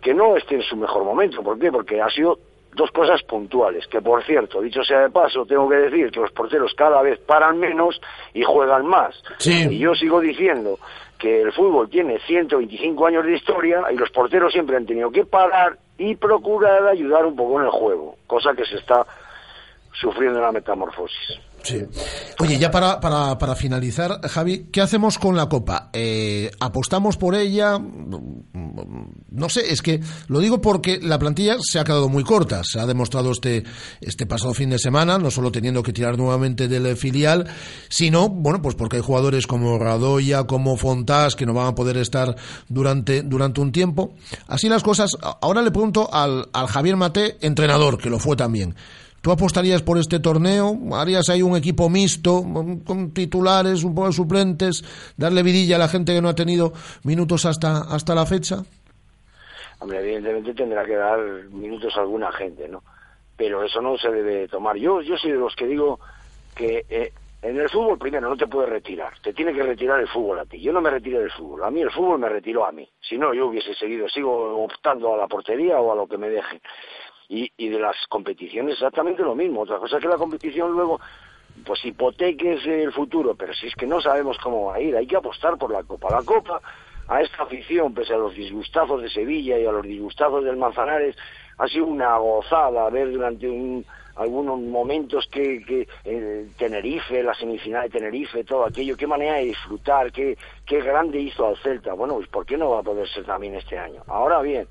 que 0.00 0.14
no 0.14 0.36
esté 0.36 0.54
en 0.54 0.62
su 0.62 0.76
mejor 0.76 1.02
momento. 1.02 1.42
¿Por 1.42 1.58
qué? 1.58 1.72
Porque 1.72 2.00
ha 2.00 2.08
sido 2.08 2.38
dos 2.76 2.90
cosas 2.92 3.22
puntuales. 3.22 3.86
Que, 3.88 4.00
por 4.00 4.22
cierto, 4.24 4.60
dicho 4.60 4.84
sea 4.84 5.00
de 5.00 5.10
paso, 5.10 5.44
tengo 5.46 5.68
que 5.68 5.76
decir 5.76 6.10
que 6.10 6.20
los 6.20 6.30
porteros 6.30 6.72
cada 6.74 7.02
vez 7.02 7.18
paran 7.20 7.58
menos 7.58 8.00
y 8.34 8.42
juegan 8.42 8.86
más. 8.86 9.20
Sí. 9.38 9.66
Y 9.68 9.78
yo 9.78 9.94
sigo 9.94 10.20
diciendo 10.20 10.78
que 11.18 11.40
el 11.40 11.52
fútbol 11.52 11.88
tiene 11.88 12.20
125 12.20 13.06
años 13.06 13.24
de 13.24 13.34
historia 13.34 13.84
y 13.90 13.96
los 13.96 14.10
porteros 14.10 14.52
siempre 14.52 14.76
han 14.76 14.86
tenido 14.86 15.10
que 15.10 15.24
parar 15.24 15.78
y 15.98 16.14
procurar 16.14 16.86
ayudar 16.86 17.24
un 17.24 17.34
poco 17.34 17.58
en 17.58 17.64
el 17.64 17.70
juego, 17.70 18.16
cosa 18.26 18.52
que 18.54 18.66
se 18.66 18.76
está 18.76 19.06
sufriendo 19.94 20.38
en 20.38 20.44
la 20.44 20.52
metamorfosis. 20.52 21.40
Sí. 21.66 21.82
Oye, 22.38 22.58
ya 22.58 22.70
para, 22.70 23.00
para, 23.00 23.36
para 23.38 23.56
finalizar, 23.56 24.20
Javi, 24.28 24.68
¿qué 24.70 24.80
hacemos 24.80 25.18
con 25.18 25.34
la 25.34 25.48
Copa? 25.48 25.90
Eh, 25.92 26.48
¿Apostamos 26.60 27.16
por 27.16 27.34
ella? 27.34 27.76
No 27.80 29.48
sé, 29.48 29.72
es 29.72 29.82
que 29.82 30.00
lo 30.28 30.38
digo 30.38 30.60
porque 30.60 31.00
la 31.02 31.18
plantilla 31.18 31.56
se 31.60 31.80
ha 31.80 31.84
quedado 31.84 32.08
muy 32.08 32.22
corta. 32.22 32.62
Se 32.62 32.78
ha 32.78 32.86
demostrado 32.86 33.32
este, 33.32 33.64
este 34.00 34.26
pasado 34.26 34.54
fin 34.54 34.70
de 34.70 34.78
semana, 34.78 35.18
no 35.18 35.28
solo 35.32 35.50
teniendo 35.50 35.82
que 35.82 35.92
tirar 35.92 36.16
nuevamente 36.16 36.68
del 36.68 36.96
filial, 36.96 37.48
sino, 37.88 38.28
bueno, 38.28 38.62
pues 38.62 38.76
porque 38.76 38.98
hay 38.98 39.02
jugadores 39.02 39.48
como 39.48 39.76
Radoya, 39.76 40.44
como 40.44 40.76
Fontás, 40.76 41.34
que 41.34 41.46
no 41.46 41.54
van 41.54 41.66
a 41.66 41.74
poder 41.74 41.96
estar 41.96 42.36
durante, 42.68 43.22
durante 43.22 43.60
un 43.60 43.72
tiempo. 43.72 44.14
Así 44.46 44.68
las 44.68 44.84
cosas. 44.84 45.10
Ahora 45.40 45.62
le 45.62 45.72
pregunto 45.72 46.08
al, 46.12 46.48
al 46.52 46.68
Javier 46.68 46.94
Mate, 46.94 47.38
entrenador, 47.40 47.98
que 47.98 48.08
lo 48.08 48.20
fue 48.20 48.36
también. 48.36 48.76
¿Tú 49.26 49.32
apostarías 49.32 49.82
por 49.82 49.98
este 49.98 50.20
torneo? 50.20 50.78
¿Harías 50.94 51.28
ahí 51.30 51.42
un 51.42 51.56
equipo 51.56 51.90
mixto, 51.90 52.44
con 52.86 53.12
titulares, 53.12 53.82
un 53.82 53.92
poco 53.92 54.06
de 54.06 54.12
suplentes, 54.12 54.84
darle 55.16 55.42
vidilla 55.42 55.74
a 55.74 55.78
la 55.80 55.88
gente 55.88 56.14
que 56.14 56.22
no 56.22 56.28
ha 56.28 56.36
tenido 56.36 56.72
minutos 57.02 57.44
hasta, 57.44 57.78
hasta 57.92 58.14
la 58.14 58.24
fecha? 58.24 58.58
Hombre, 59.80 59.98
evidentemente 59.98 60.54
tendrá 60.54 60.84
que 60.84 60.94
dar 60.94 61.18
minutos 61.50 61.96
a 61.96 62.02
alguna 62.02 62.30
gente, 62.30 62.68
¿no? 62.68 62.84
Pero 63.36 63.64
eso 63.64 63.82
no 63.82 63.98
se 63.98 64.12
debe 64.12 64.46
tomar. 64.46 64.76
Yo, 64.76 65.02
yo 65.02 65.16
soy 65.16 65.32
de 65.32 65.38
los 65.38 65.56
que 65.56 65.66
digo 65.66 65.98
que 66.54 66.84
eh, 66.88 67.12
en 67.42 67.58
el 67.58 67.68
fútbol, 67.68 67.98
primero, 67.98 68.28
no 68.28 68.36
te 68.36 68.46
puedes 68.46 68.70
retirar. 68.70 69.12
Te 69.24 69.32
tiene 69.32 69.52
que 69.52 69.64
retirar 69.64 69.98
el 69.98 70.06
fútbol 70.06 70.38
a 70.38 70.44
ti. 70.44 70.60
Yo 70.60 70.72
no 70.72 70.80
me 70.80 70.90
retiro 70.90 71.18
del 71.18 71.32
fútbol. 71.32 71.64
A 71.64 71.70
mí 71.72 71.80
el 71.80 71.90
fútbol 71.90 72.20
me 72.20 72.28
retiró 72.28 72.64
a 72.64 72.70
mí. 72.70 72.88
Si 73.00 73.18
no, 73.18 73.34
yo 73.34 73.48
hubiese 73.48 73.74
seguido, 73.74 74.08
sigo 74.08 74.62
optando 74.62 75.14
a 75.14 75.16
la 75.16 75.26
portería 75.26 75.80
o 75.80 75.90
a 75.90 75.96
lo 75.96 76.06
que 76.06 76.16
me 76.16 76.30
dejen 76.30 76.60
y, 77.28 77.50
y 77.56 77.68
de 77.68 77.78
las 77.78 77.96
competiciones 78.08 78.74
exactamente 78.74 79.22
lo 79.22 79.34
mismo. 79.34 79.62
Otra 79.62 79.78
cosa 79.78 79.96
es 79.96 80.02
que 80.02 80.08
la 80.08 80.16
competición 80.16 80.72
luego 80.72 81.00
pues 81.64 81.84
hipoteques 81.84 82.66
el 82.66 82.92
futuro, 82.92 83.34
pero 83.34 83.54
si 83.54 83.66
es 83.68 83.74
que 83.74 83.86
no 83.86 84.00
sabemos 84.00 84.36
cómo 84.38 84.66
va 84.66 84.76
a 84.76 84.80
ir, 84.80 84.96
hay 84.96 85.06
que 85.06 85.16
apostar 85.16 85.56
por 85.56 85.72
la 85.72 85.82
Copa. 85.82 86.10
La 86.10 86.22
Copa, 86.22 86.60
a 87.08 87.22
esta 87.22 87.44
afición, 87.44 87.94
pese 87.94 88.14
a 88.14 88.18
los 88.18 88.34
disgustazos 88.34 89.02
de 89.02 89.08
Sevilla 89.08 89.58
y 89.58 89.64
a 89.64 89.72
los 89.72 89.82
disgustazos 89.82 90.44
del 90.44 90.56
Manzanares, 90.56 91.16
ha 91.58 91.66
sido 91.68 91.86
una 91.86 92.18
gozada 92.18 92.90
ver 92.90 93.10
durante 93.10 93.48
un, 93.48 93.84
algunos 94.16 94.60
momentos 94.60 95.26
que, 95.30 95.62
que 95.64 95.88
eh, 96.04 96.48
Tenerife, 96.58 97.22
la 97.22 97.34
semifinal 97.34 97.84
de 97.84 97.98
Tenerife, 97.98 98.44
todo 98.44 98.64
aquello, 98.64 98.96
qué 98.96 99.06
manera 99.06 99.36
de 99.36 99.44
disfrutar, 99.44 100.12
qué, 100.12 100.36
qué 100.66 100.80
grande 100.80 101.20
hizo 101.20 101.46
al 101.46 101.56
Celta. 101.58 101.94
Bueno, 101.94 102.16
pues 102.16 102.28
¿por 102.28 102.44
qué 102.44 102.56
no 102.56 102.70
va 102.70 102.80
a 102.80 102.82
poder 102.82 103.08
ser 103.08 103.24
también 103.24 103.54
este 103.54 103.78
año? 103.78 104.02
Ahora 104.08 104.42
bien, 104.42 104.66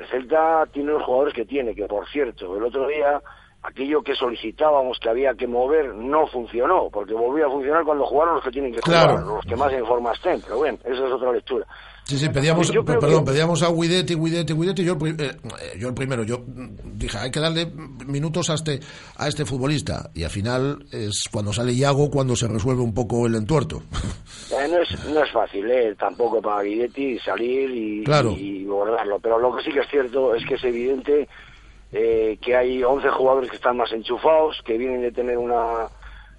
el 0.00 0.06
Celta 0.08 0.66
tiene 0.72 0.92
los 0.92 1.02
jugadores 1.02 1.34
que 1.34 1.44
tiene, 1.44 1.74
que 1.74 1.86
por 1.86 2.08
cierto, 2.08 2.56
el 2.56 2.64
otro 2.64 2.86
día 2.88 3.20
aquello 3.62 4.02
que 4.02 4.14
solicitábamos 4.14 4.98
que 4.98 5.10
había 5.10 5.34
que 5.34 5.46
mover 5.46 5.94
no 5.94 6.26
funcionó, 6.28 6.88
porque 6.90 7.12
volvió 7.12 7.46
a 7.46 7.50
funcionar 7.50 7.84
cuando 7.84 8.06
jugaron 8.06 8.36
los 8.36 8.44
que 8.44 8.50
tienen 8.50 8.72
que 8.72 8.80
Claro. 8.80 9.18
jugar, 9.18 9.26
los 9.26 9.44
que 9.44 9.56
más 9.56 9.72
en 9.72 9.84
forma 9.84 10.12
estén, 10.12 10.40
pero 10.40 10.56
bueno, 10.56 10.78
esa 10.82 11.06
es 11.06 11.12
otra 11.12 11.32
lectura. 11.32 11.66
Sí, 12.10 12.18
sí, 12.18 12.28
pedíamos, 12.28 12.70
perdón, 12.84 13.24
que- 13.24 13.30
pedíamos 13.30 13.62
a 13.62 13.68
Guidetti, 13.72 14.14
Guidetti, 14.16 14.52
Guidetti, 14.52 14.84
yo, 14.84 14.96
eh, 15.06 15.36
yo 15.78 15.88
el 15.88 15.94
primero, 15.94 16.24
yo 16.24 16.42
dije, 16.84 17.16
hay 17.18 17.30
que 17.30 17.38
darle 17.40 17.66
minutos 18.06 18.50
a 18.50 18.54
este, 18.54 18.80
a 19.16 19.28
este 19.28 19.44
futbolista, 19.44 20.10
y 20.14 20.24
al 20.24 20.30
final 20.30 20.84
es 20.90 21.24
cuando 21.30 21.52
sale 21.52 21.72
Iago 21.72 22.10
cuando 22.10 22.34
se 22.34 22.48
resuelve 22.48 22.82
un 22.82 22.92
poco 22.94 23.26
el 23.26 23.34
entuerto. 23.36 23.82
Eh, 24.52 24.66
no, 24.68 24.78
es, 24.82 25.04
no 25.08 25.22
es 25.22 25.30
fácil 25.30 25.70
eh, 25.70 25.94
tampoco 25.96 26.42
para 26.42 26.62
Guidetti 26.64 27.20
salir 27.20 27.70
y, 27.70 28.02
Claro. 28.02 28.32
y 28.32 28.66
pero 29.22 29.38
lo 29.38 29.54
que 29.56 29.62
sí 29.62 29.70
que 29.70 29.78
es 29.78 29.88
cierto 29.88 30.34
es 30.34 30.44
que 30.44 30.54
es 30.56 30.64
evidente 30.64 31.28
eh, 31.92 32.36
que 32.42 32.56
hay 32.56 32.82
11 32.82 33.08
jugadores 33.10 33.48
que 33.48 33.54
están 33.56 33.76
más 33.76 33.92
enchufados, 33.92 34.60
que 34.64 34.76
vienen 34.76 35.02
de 35.02 35.12
tener 35.12 35.38
una 35.38 35.86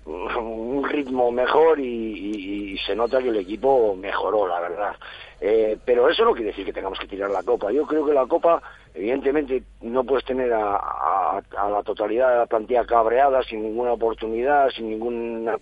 un 0.05 0.83
ritmo 0.89 1.31
mejor 1.31 1.79
y, 1.79 1.83
y- 1.85 2.73
y 2.73 2.77
se 2.79 2.95
nota 2.95 3.19
que 3.21 3.29
el 3.29 3.37
equipo 3.37 3.95
mejoró, 3.95 4.45
la 4.47 4.59
verdad. 4.59 4.95
Eh, 5.43 5.75
pero 5.83 6.07
eso 6.07 6.23
no 6.23 6.33
quiere 6.33 6.51
decir 6.51 6.63
que 6.65 6.71
tengamos 6.73 6.99
que 6.99 7.07
tirar 7.07 7.31
la 7.31 7.41
copa. 7.41 7.71
Yo 7.71 7.87
creo 7.87 8.05
que 8.05 8.13
la 8.13 8.27
copa, 8.27 8.61
evidentemente, 8.93 9.63
no 9.81 10.03
puedes 10.03 10.23
tener 10.23 10.53
a, 10.53 10.75
a- 10.75 11.41
a 11.57 11.69
la 11.69 11.81
totalidad 11.81 12.29
de 12.31 12.37
la 12.37 12.45
plantilla 12.45 12.85
cabreada, 12.85 13.41
sin 13.43 13.63
ninguna 13.63 13.93
oportunidad, 13.93 14.69
sin 14.69 14.89
ninguna 14.89 15.57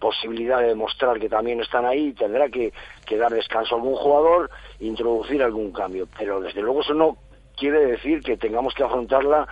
posibilidad 0.00 0.58
de 0.60 0.66
demostrar 0.68 1.18
que 1.20 1.28
también 1.28 1.60
están 1.60 1.86
ahí, 1.86 2.12
tendrá 2.12 2.48
que, 2.48 2.72
que 3.06 3.16
dar 3.16 3.32
descanso 3.32 3.74
a 3.74 3.78
algún 3.78 3.94
jugador, 3.94 4.50
introducir 4.80 5.42
algún 5.42 5.70
cambio. 5.72 6.08
Pero 6.18 6.40
desde 6.40 6.60
luego 6.60 6.80
eso 6.80 6.92
no 6.94 7.16
quiere 7.56 7.86
decir 7.86 8.20
que 8.20 8.36
tengamos 8.36 8.74
que 8.74 8.82
afrontarla 8.82 9.46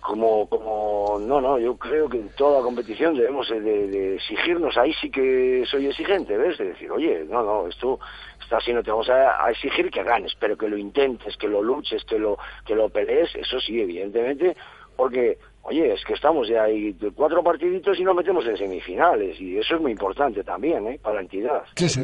como, 0.00 0.48
como, 0.48 1.18
no, 1.20 1.40
no, 1.40 1.58
yo 1.58 1.76
creo 1.76 2.08
que 2.08 2.18
en 2.18 2.28
toda 2.30 2.62
competición 2.62 3.14
debemos 3.14 3.48
de, 3.48 4.14
exigirnos, 4.16 4.76
ahí 4.76 4.92
sí 5.00 5.10
que 5.10 5.64
soy 5.70 5.86
exigente, 5.86 6.36
¿ves? 6.36 6.58
De 6.58 6.66
decir, 6.66 6.90
oye, 6.90 7.24
no, 7.28 7.42
no, 7.42 7.66
esto 7.66 7.98
está 8.40 8.58
así, 8.58 8.72
no 8.72 8.82
te 8.82 8.90
vamos 8.90 9.08
a, 9.08 9.50
exigir 9.50 9.90
que 9.90 10.02
ganes, 10.02 10.32
pero 10.38 10.56
que 10.56 10.68
lo 10.68 10.76
intentes, 10.76 11.36
que 11.36 11.48
lo 11.48 11.62
luches, 11.62 12.04
que 12.04 12.18
lo, 12.18 12.38
que 12.64 12.74
lo 12.74 12.88
pelees, 12.88 13.34
eso 13.34 13.58
sí, 13.60 13.80
evidentemente, 13.80 14.56
porque, 14.96 15.38
oye, 15.62 15.92
es 15.94 16.04
que 16.04 16.14
estamos 16.14 16.48
ya 16.48 16.64
ahí 16.64 16.96
cuatro 17.14 17.42
partiditos 17.42 17.98
y 17.98 18.04
nos 18.04 18.16
metemos 18.16 18.46
en 18.46 18.56
semifinales, 18.56 19.40
y 19.40 19.58
eso 19.58 19.76
es 19.76 19.80
muy 19.80 19.92
importante 19.92 20.42
también, 20.44 20.86
¿eh? 20.86 21.00
Para 21.02 21.16
la 21.16 21.22
entidad. 21.22 21.62
Sí, 21.74 21.88
sí. 21.88 22.02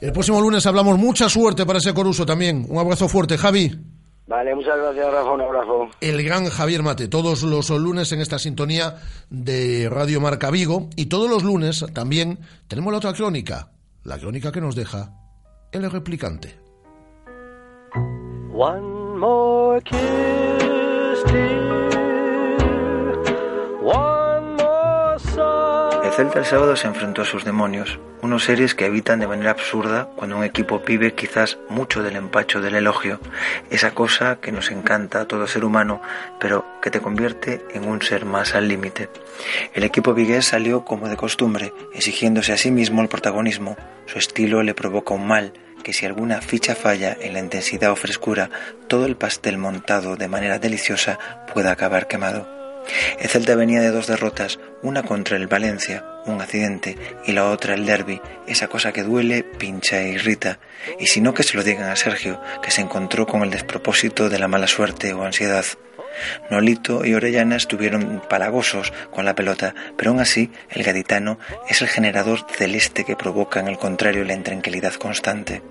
El 0.00 0.12
próximo 0.12 0.40
lunes 0.40 0.66
hablamos, 0.66 0.98
mucha 0.98 1.28
suerte 1.28 1.64
para 1.64 1.78
ese 1.78 1.94
Coruso 1.94 2.26
también. 2.26 2.66
Un 2.68 2.78
abrazo 2.78 3.08
fuerte, 3.08 3.38
Javi. 3.38 3.70
Vale, 4.32 4.54
muchas 4.54 4.78
gracias, 4.78 5.12
Rafa. 5.12 5.30
Un 5.30 5.42
abrazo. 5.42 5.90
El 6.00 6.24
gran 6.24 6.46
Javier 6.46 6.82
Mate, 6.82 7.06
todos 7.06 7.42
los 7.42 7.68
lunes 7.68 8.12
en 8.12 8.22
esta 8.22 8.38
sintonía 8.38 8.96
de 9.28 9.90
Radio 9.90 10.22
Marca 10.22 10.50
Vigo. 10.50 10.88
Y 10.96 11.06
todos 11.06 11.28
los 11.28 11.42
lunes 11.42 11.84
también 11.92 12.38
tenemos 12.66 12.92
la 12.92 12.96
otra 12.96 13.12
crónica, 13.12 13.72
la 14.04 14.16
crónica 14.18 14.50
que 14.50 14.62
nos 14.62 14.74
deja 14.74 15.12
el 15.70 15.90
replicante. 15.90 16.58
One 18.54 19.18
more 19.18 19.82
El 26.12 26.16
Celta 26.16 26.40
el 26.40 26.44
sábado 26.44 26.76
se 26.76 26.86
enfrentó 26.86 27.22
a 27.22 27.24
sus 27.24 27.42
demonios, 27.42 27.98
unos 28.20 28.44
seres 28.44 28.74
que 28.74 28.84
evitan 28.84 29.18
de 29.18 29.26
manera 29.26 29.52
absurda 29.52 30.10
cuando 30.14 30.36
un 30.36 30.44
equipo 30.44 30.80
vive 30.80 31.14
quizás 31.14 31.56
mucho 31.70 32.02
del 32.02 32.16
empacho 32.16 32.60
del 32.60 32.74
elogio, 32.74 33.18
esa 33.70 33.92
cosa 33.92 34.38
que 34.38 34.52
nos 34.52 34.70
encanta 34.70 35.22
a 35.22 35.24
todo 35.24 35.46
ser 35.46 35.64
humano, 35.64 36.02
pero 36.38 36.66
que 36.82 36.90
te 36.90 37.00
convierte 37.00 37.64
en 37.72 37.88
un 37.88 38.02
ser 38.02 38.26
más 38.26 38.54
al 38.54 38.68
límite. 38.68 39.08
El 39.72 39.84
equipo 39.84 40.12
vigués 40.12 40.44
salió 40.44 40.84
como 40.84 41.08
de 41.08 41.16
costumbre, 41.16 41.72
exigiéndose 41.94 42.52
a 42.52 42.58
sí 42.58 42.70
mismo 42.70 43.00
el 43.00 43.08
protagonismo. 43.08 43.78
Su 44.04 44.18
estilo 44.18 44.62
le 44.62 44.74
provoca 44.74 45.14
un 45.14 45.26
mal 45.26 45.54
que 45.82 45.94
si 45.94 46.04
alguna 46.04 46.42
ficha 46.42 46.74
falla 46.74 47.16
en 47.18 47.32
la 47.32 47.40
intensidad 47.40 47.90
o 47.90 47.96
frescura, 47.96 48.50
todo 48.86 49.06
el 49.06 49.16
pastel 49.16 49.56
montado 49.56 50.16
de 50.16 50.28
manera 50.28 50.58
deliciosa 50.58 51.18
pueda 51.54 51.72
acabar 51.72 52.06
quemado. 52.06 52.61
El 53.18 53.28
Celta 53.28 53.54
venía 53.54 53.80
de 53.80 53.90
dos 53.90 54.06
derrotas, 54.06 54.58
una 54.82 55.02
contra 55.02 55.36
el 55.36 55.46
Valencia, 55.46 56.04
un 56.26 56.40
accidente, 56.40 56.96
y 57.26 57.32
la 57.32 57.48
otra 57.48 57.74
el 57.74 57.86
derby, 57.86 58.20
esa 58.46 58.68
cosa 58.68 58.92
que 58.92 59.02
duele, 59.02 59.44
pincha 59.44 60.00
e 60.00 60.10
irrita. 60.10 60.58
Y 60.98 61.06
si 61.06 61.20
no 61.20 61.34
que 61.34 61.42
se 61.42 61.56
lo 61.56 61.62
digan 61.62 61.88
a 61.88 61.96
Sergio, 61.96 62.40
que 62.62 62.70
se 62.70 62.80
encontró 62.80 63.26
con 63.26 63.42
el 63.42 63.50
despropósito 63.50 64.28
de 64.28 64.38
la 64.38 64.48
mala 64.48 64.66
suerte 64.66 65.12
o 65.12 65.22
ansiedad. 65.22 65.64
Nolito 66.50 67.04
y 67.04 67.14
Orellana 67.14 67.56
estuvieron 67.56 68.22
palagosos 68.28 68.92
con 69.10 69.24
la 69.24 69.34
pelota, 69.34 69.74
pero 69.96 70.10
aún 70.10 70.20
así 70.20 70.50
el 70.70 70.82
gaditano 70.82 71.38
es 71.68 71.80
el 71.80 71.88
generador 71.88 72.40
celeste 72.50 73.04
que 73.04 73.16
provoca 73.16 73.60
en 73.60 73.68
el 73.68 73.78
contrario 73.78 74.24
la 74.24 74.34
intranquilidad 74.34 74.94
constante. 74.94 75.62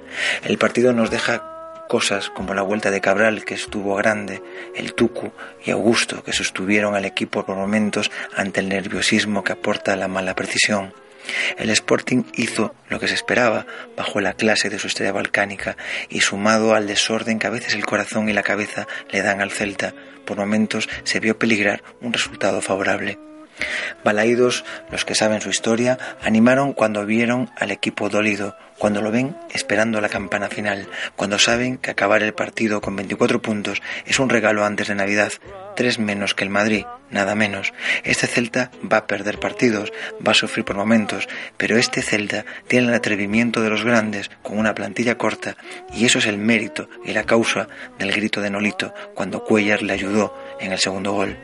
El 0.44 0.58
partido 0.58 0.94
nos 0.94 1.12
deja 1.12 1.51
cosas 1.92 2.30
como 2.30 2.54
la 2.54 2.62
vuelta 2.62 2.90
de 2.90 3.02
Cabral, 3.02 3.44
que 3.44 3.54
estuvo 3.54 3.96
grande, 3.96 4.42
el 4.76 4.94
Tucu 4.94 5.34
y 5.66 5.72
Augusto, 5.72 6.24
que 6.24 6.32
sostuvieron 6.32 6.96
al 6.96 7.04
equipo 7.04 7.46
por 7.46 7.58
momentos 7.58 8.10
ante 8.34 8.62
el 8.62 8.70
nerviosismo 8.70 9.44
que 9.44 9.52
aporta 9.52 9.98
la 9.98 10.08
mala 10.08 10.34
precisión. 10.34 10.94
El 11.58 11.70
Sporting 11.70 12.24
hizo 12.36 12.74
lo 12.88 12.98
que 12.98 13.10
se 13.10 13.16
esperaba 13.16 13.66
bajo 13.98 14.22
la 14.22 14.36
clase 14.36 14.70
de 14.70 14.80
su 14.80 14.88
estrella 14.88 15.12
balcánica 15.12 15.76
y 16.08 16.22
sumado 16.22 16.76
al 16.76 16.88
desorden 16.88 17.40
que 17.40 17.48
a 17.48 17.50
veces 17.58 17.74
el 17.74 17.86
corazón 17.86 18.30
y 18.30 18.34
la 18.34 18.42
cabeza 18.42 18.88
le 19.10 19.22
dan 19.22 19.42
al 19.42 19.52
Celta, 19.52 19.94
por 20.26 20.38
momentos 20.38 20.88
se 21.04 21.20
vio 21.20 21.38
peligrar 21.38 21.84
un 22.00 22.14
resultado 22.14 22.62
favorable. 22.62 23.20
Balaídos, 24.06 24.64
los 24.90 25.04
que 25.04 25.14
saben 25.14 25.42
su 25.42 25.50
historia, 25.50 25.98
animaron 26.22 26.72
cuando 26.72 27.06
vieron 27.06 27.50
al 27.58 27.72
equipo 27.72 28.08
dolido, 28.08 28.56
cuando 28.82 29.04
lo 29.04 29.12
ven 29.12 29.38
esperando 29.52 30.02
la 30.02 30.10
campana 30.10 30.50
final, 30.50 30.88
cuando 31.16 31.38
saben 31.38 31.78
que 31.78 31.92
acabar 31.92 32.24
el 32.24 32.34
partido 32.34 32.82
con 32.82 32.96
24 32.96 33.40
puntos 33.40 33.80
es 34.08 34.18
un 34.18 34.28
regalo 34.28 34.66
antes 34.66 34.88
de 34.88 34.96
Navidad, 34.96 35.32
tres 35.76 36.00
menos 36.00 36.34
que 36.34 36.46
el 36.46 36.50
Madrid, 36.50 36.86
nada 37.12 37.36
menos. 37.36 37.74
Este 38.04 38.26
Celta 38.26 38.72
va 38.92 38.98
a 38.98 39.06
perder 39.06 39.38
partidos, 39.38 39.94
va 40.28 40.32
a 40.32 40.34
sufrir 40.34 40.66
por 40.66 40.78
momentos, 40.78 41.30
pero 41.58 41.78
este 41.78 42.02
Celta 42.02 42.44
tiene 42.68 42.88
el 42.88 42.96
atrevimiento 42.96 43.62
de 43.62 43.70
los 43.70 43.84
grandes 43.84 44.32
con 44.42 44.58
una 44.58 44.74
plantilla 44.74 45.16
corta 45.16 45.58
y 45.94 46.06
eso 46.06 46.18
es 46.18 46.26
el 46.26 46.40
mérito 46.40 46.90
y 47.06 47.14
la 47.14 47.26
causa 47.26 47.68
del 48.00 48.12
grito 48.12 48.42
de 48.42 48.50
Nolito 48.50 48.96
cuando 49.14 49.44
Cuellar 49.44 49.84
le 49.84 49.94
ayudó 49.94 50.36
en 50.60 50.72
el 50.72 50.80
segundo 50.80 51.12
gol. 51.12 51.38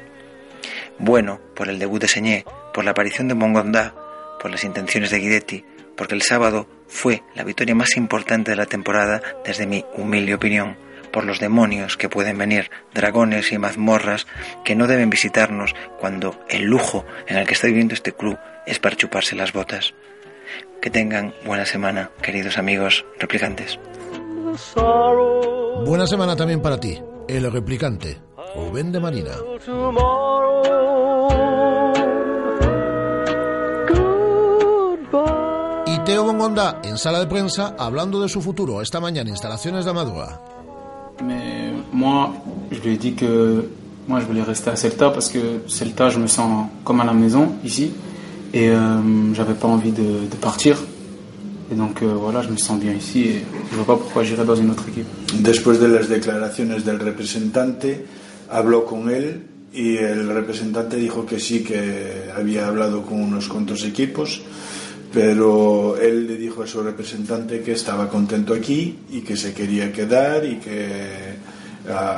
Bueno 0.97 1.39
por 1.55 1.69
el 1.69 1.77
debut 1.77 2.01
de 2.01 2.07
Señé, 2.07 2.45
por 2.73 2.83
la 2.83 2.91
aparición 2.91 3.27
de 3.27 3.35
Mongondá, 3.35 3.93
por 4.41 4.49
las 4.49 4.63
intenciones 4.63 5.11
de 5.11 5.19
Guidetti, 5.19 5.65
porque 5.97 6.15
el 6.15 6.21
sábado 6.21 6.67
fue 6.87 7.23
la 7.35 7.43
victoria 7.43 7.75
más 7.75 7.97
importante 7.97 8.51
de 8.51 8.57
la 8.57 8.65
temporada 8.65 9.21
desde 9.43 9.65
mi 9.65 9.83
humilde 9.95 10.35
opinión, 10.35 10.77
por 11.11 11.25
los 11.25 11.39
demonios 11.39 11.97
que 11.97 12.09
pueden 12.09 12.37
venir, 12.37 12.69
dragones 12.93 13.51
y 13.51 13.57
mazmorras 13.57 14.27
que 14.63 14.75
no 14.75 14.87
deben 14.87 15.09
visitarnos 15.09 15.73
cuando 15.99 16.39
el 16.49 16.63
lujo 16.63 17.05
en 17.27 17.37
el 17.37 17.47
que 17.47 17.53
está 17.53 17.67
viviendo 17.67 17.93
este 17.93 18.13
club 18.13 18.37
es 18.65 18.79
para 18.79 18.95
chuparse 18.95 19.35
las 19.35 19.53
botas. 19.53 19.93
Que 20.81 20.89
tengan 20.89 21.33
buena 21.45 21.65
semana, 21.65 22.11
queridos 22.21 22.57
amigos 22.57 23.05
replicantes. 23.19 23.79
Buena 25.85 26.07
semana 26.07 26.35
también 26.35 26.61
para 26.61 26.79
ti, 26.79 27.01
el 27.27 27.51
replicante, 27.51 28.19
Rubén 28.55 28.91
de 28.91 28.99
Marina. 28.99 29.31
Teo 36.07 36.23
Bongonda 36.23 36.79
en 36.85 36.97
sala 36.97 37.19
de 37.19 37.27
prensa 37.27 37.75
hablando 37.77 38.21
de 38.21 38.29
su 38.29 38.39
futuro 38.41 38.81
esta 38.81 39.01
mañana, 39.01 39.29
instalaciones 39.29 39.83
de 39.83 39.91
Amadua. 39.91 40.41
Mais 41.21 41.73
moi, 41.91 42.31
je 42.71 42.79
lui 42.79 42.93
ai 42.93 42.97
dit 42.97 43.13
que 43.13 43.67
moi 44.07 44.21
je 44.21 44.25
voulais 44.25 44.41
rester 44.41 44.69
à 44.69 44.77
Celta 44.77 45.09
parce 45.09 45.27
que 45.27 45.67
Celta, 45.67 46.07
je 46.07 46.19
me 46.19 46.27
sens 46.27 46.67
comme 46.85 47.01
à 47.01 47.03
la 47.03 47.11
maison 47.11 47.55
ici 47.61 47.91
et 48.53 48.69
euh, 48.69 49.33
j'avais 49.33 49.53
pas 49.53 49.67
envie 49.67 49.91
de, 49.91 50.29
de 50.31 50.35
partir. 50.39 50.77
Et 51.69 51.75
donc 51.75 52.01
euh, 52.01 52.13
voilà, 52.13 52.41
je 52.41 52.51
me 52.51 52.57
sens 52.57 52.79
bien 52.79 52.93
ici 52.93 53.23
et 53.23 53.45
je 53.69 53.75
vois 53.75 53.85
pas 53.85 53.97
pourquoi 54.01 54.23
j'irais 54.23 54.45
dans 54.45 54.55
une 54.55 54.71
autre 54.71 54.85
équipe. 54.87 55.07
Después 55.33 55.77
de 55.77 55.87
las 55.87 56.07
declaraciones 56.07 56.85
del 56.85 57.01
representante, 57.01 58.05
habló 58.49 58.85
con 58.85 59.09
él 59.09 59.41
y 59.73 59.97
el 59.97 60.29
representante 60.29 60.95
dijo 60.95 61.25
que 61.25 61.37
sí, 61.37 61.65
que 61.65 62.31
había 62.33 62.65
hablado 62.67 63.01
con 63.01 63.21
unos 63.21 63.49
cuantos 63.49 63.83
equipos, 63.83 64.41
pero 65.17 65.97
él 65.97 66.27
le 66.27 66.37
dijo 66.37 66.61
a 66.61 66.67
su 66.67 66.83
representante 66.83 67.63
que 67.63 67.71
estaba 67.71 68.07
contento 68.07 68.53
aquí 68.53 68.99
y 69.09 69.21
que 69.21 69.35
se 69.35 69.51
quería 69.51 69.91
quedar 69.91 70.45
y 70.45 70.57
que 70.57 71.33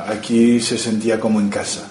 aquí 0.06 0.60
se 0.60 0.76
sentía 0.76 1.18
como 1.18 1.40
en 1.40 1.48
casa. 1.48 1.90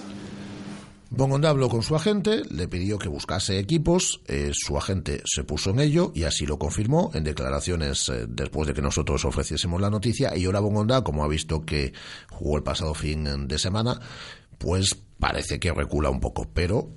Bongonda 1.09 1.49
habló 1.49 1.67
con 1.67 1.81
su 1.81 1.95
agente, 1.95 2.43
le 2.51 2.67
pidió 2.67 2.99
que 2.99 3.09
buscase 3.09 3.57
equipos, 3.57 4.21
eh, 4.27 4.51
su 4.53 4.77
agente 4.77 5.23
se 5.25 5.43
puso 5.43 5.71
en 5.71 5.79
ello 5.79 6.11
y 6.13 6.25
así 6.25 6.45
lo 6.45 6.59
confirmó 6.59 7.09
en 7.15 7.23
declaraciones 7.23 8.07
eh, 8.09 8.27
después 8.29 8.67
de 8.67 8.75
que 8.75 8.83
nosotros 8.83 9.25
ofreciésemos 9.25 9.81
la 9.81 9.89
noticia 9.89 10.37
y 10.37 10.45
ahora 10.45 10.59
Bongonda, 10.59 11.03
como 11.03 11.23
ha 11.23 11.27
visto 11.27 11.65
que 11.65 11.91
jugó 12.29 12.57
el 12.57 12.63
pasado 12.63 12.93
fin 12.93 13.47
de 13.47 13.57
semana, 13.57 13.99
pues 14.59 14.95
parece 15.17 15.59
que 15.59 15.73
recula 15.73 16.11
un 16.11 16.19
poco, 16.19 16.47
pero 16.53 16.89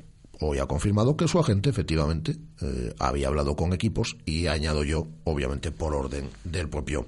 hoy 0.48 0.58
ha 0.58 0.66
confirmado 0.66 1.16
que 1.16 1.28
su 1.28 1.38
agente 1.38 1.70
efectivamente 1.70 2.36
eh, 2.60 2.94
había 2.98 3.28
hablado 3.28 3.56
con 3.56 3.72
equipos 3.72 4.16
y 4.24 4.46
añado 4.46 4.84
yo, 4.84 5.06
obviamente 5.24 5.72
por 5.72 5.94
orden 5.94 6.30
del 6.44 6.68
propio 6.68 7.06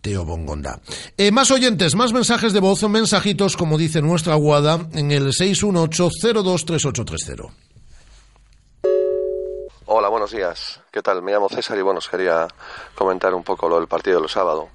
Teo 0.00 0.24
Bongonda. 0.24 0.80
Eh, 1.16 1.30
más 1.30 1.50
oyentes, 1.50 1.94
más 1.94 2.12
mensajes 2.12 2.52
de 2.52 2.60
voz, 2.60 2.82
mensajitos, 2.88 3.56
como 3.56 3.78
dice 3.78 4.02
nuestra 4.02 4.34
guada, 4.34 4.86
en 4.92 5.10
el 5.10 5.28
618-023830. 5.28 7.50
Hola, 9.86 10.08
buenos 10.08 10.30
días. 10.30 10.80
¿Qué 10.90 11.02
tal? 11.02 11.22
Me 11.22 11.32
llamo 11.32 11.48
César 11.48 11.76
y 11.76 11.82
bueno, 11.82 11.98
os 11.98 12.08
quería 12.08 12.46
comentar 12.94 13.34
un 13.34 13.42
poco 13.42 13.68
lo 13.68 13.78
del 13.78 13.88
partido 13.88 14.20
del 14.20 14.30
sábado. 14.30 14.68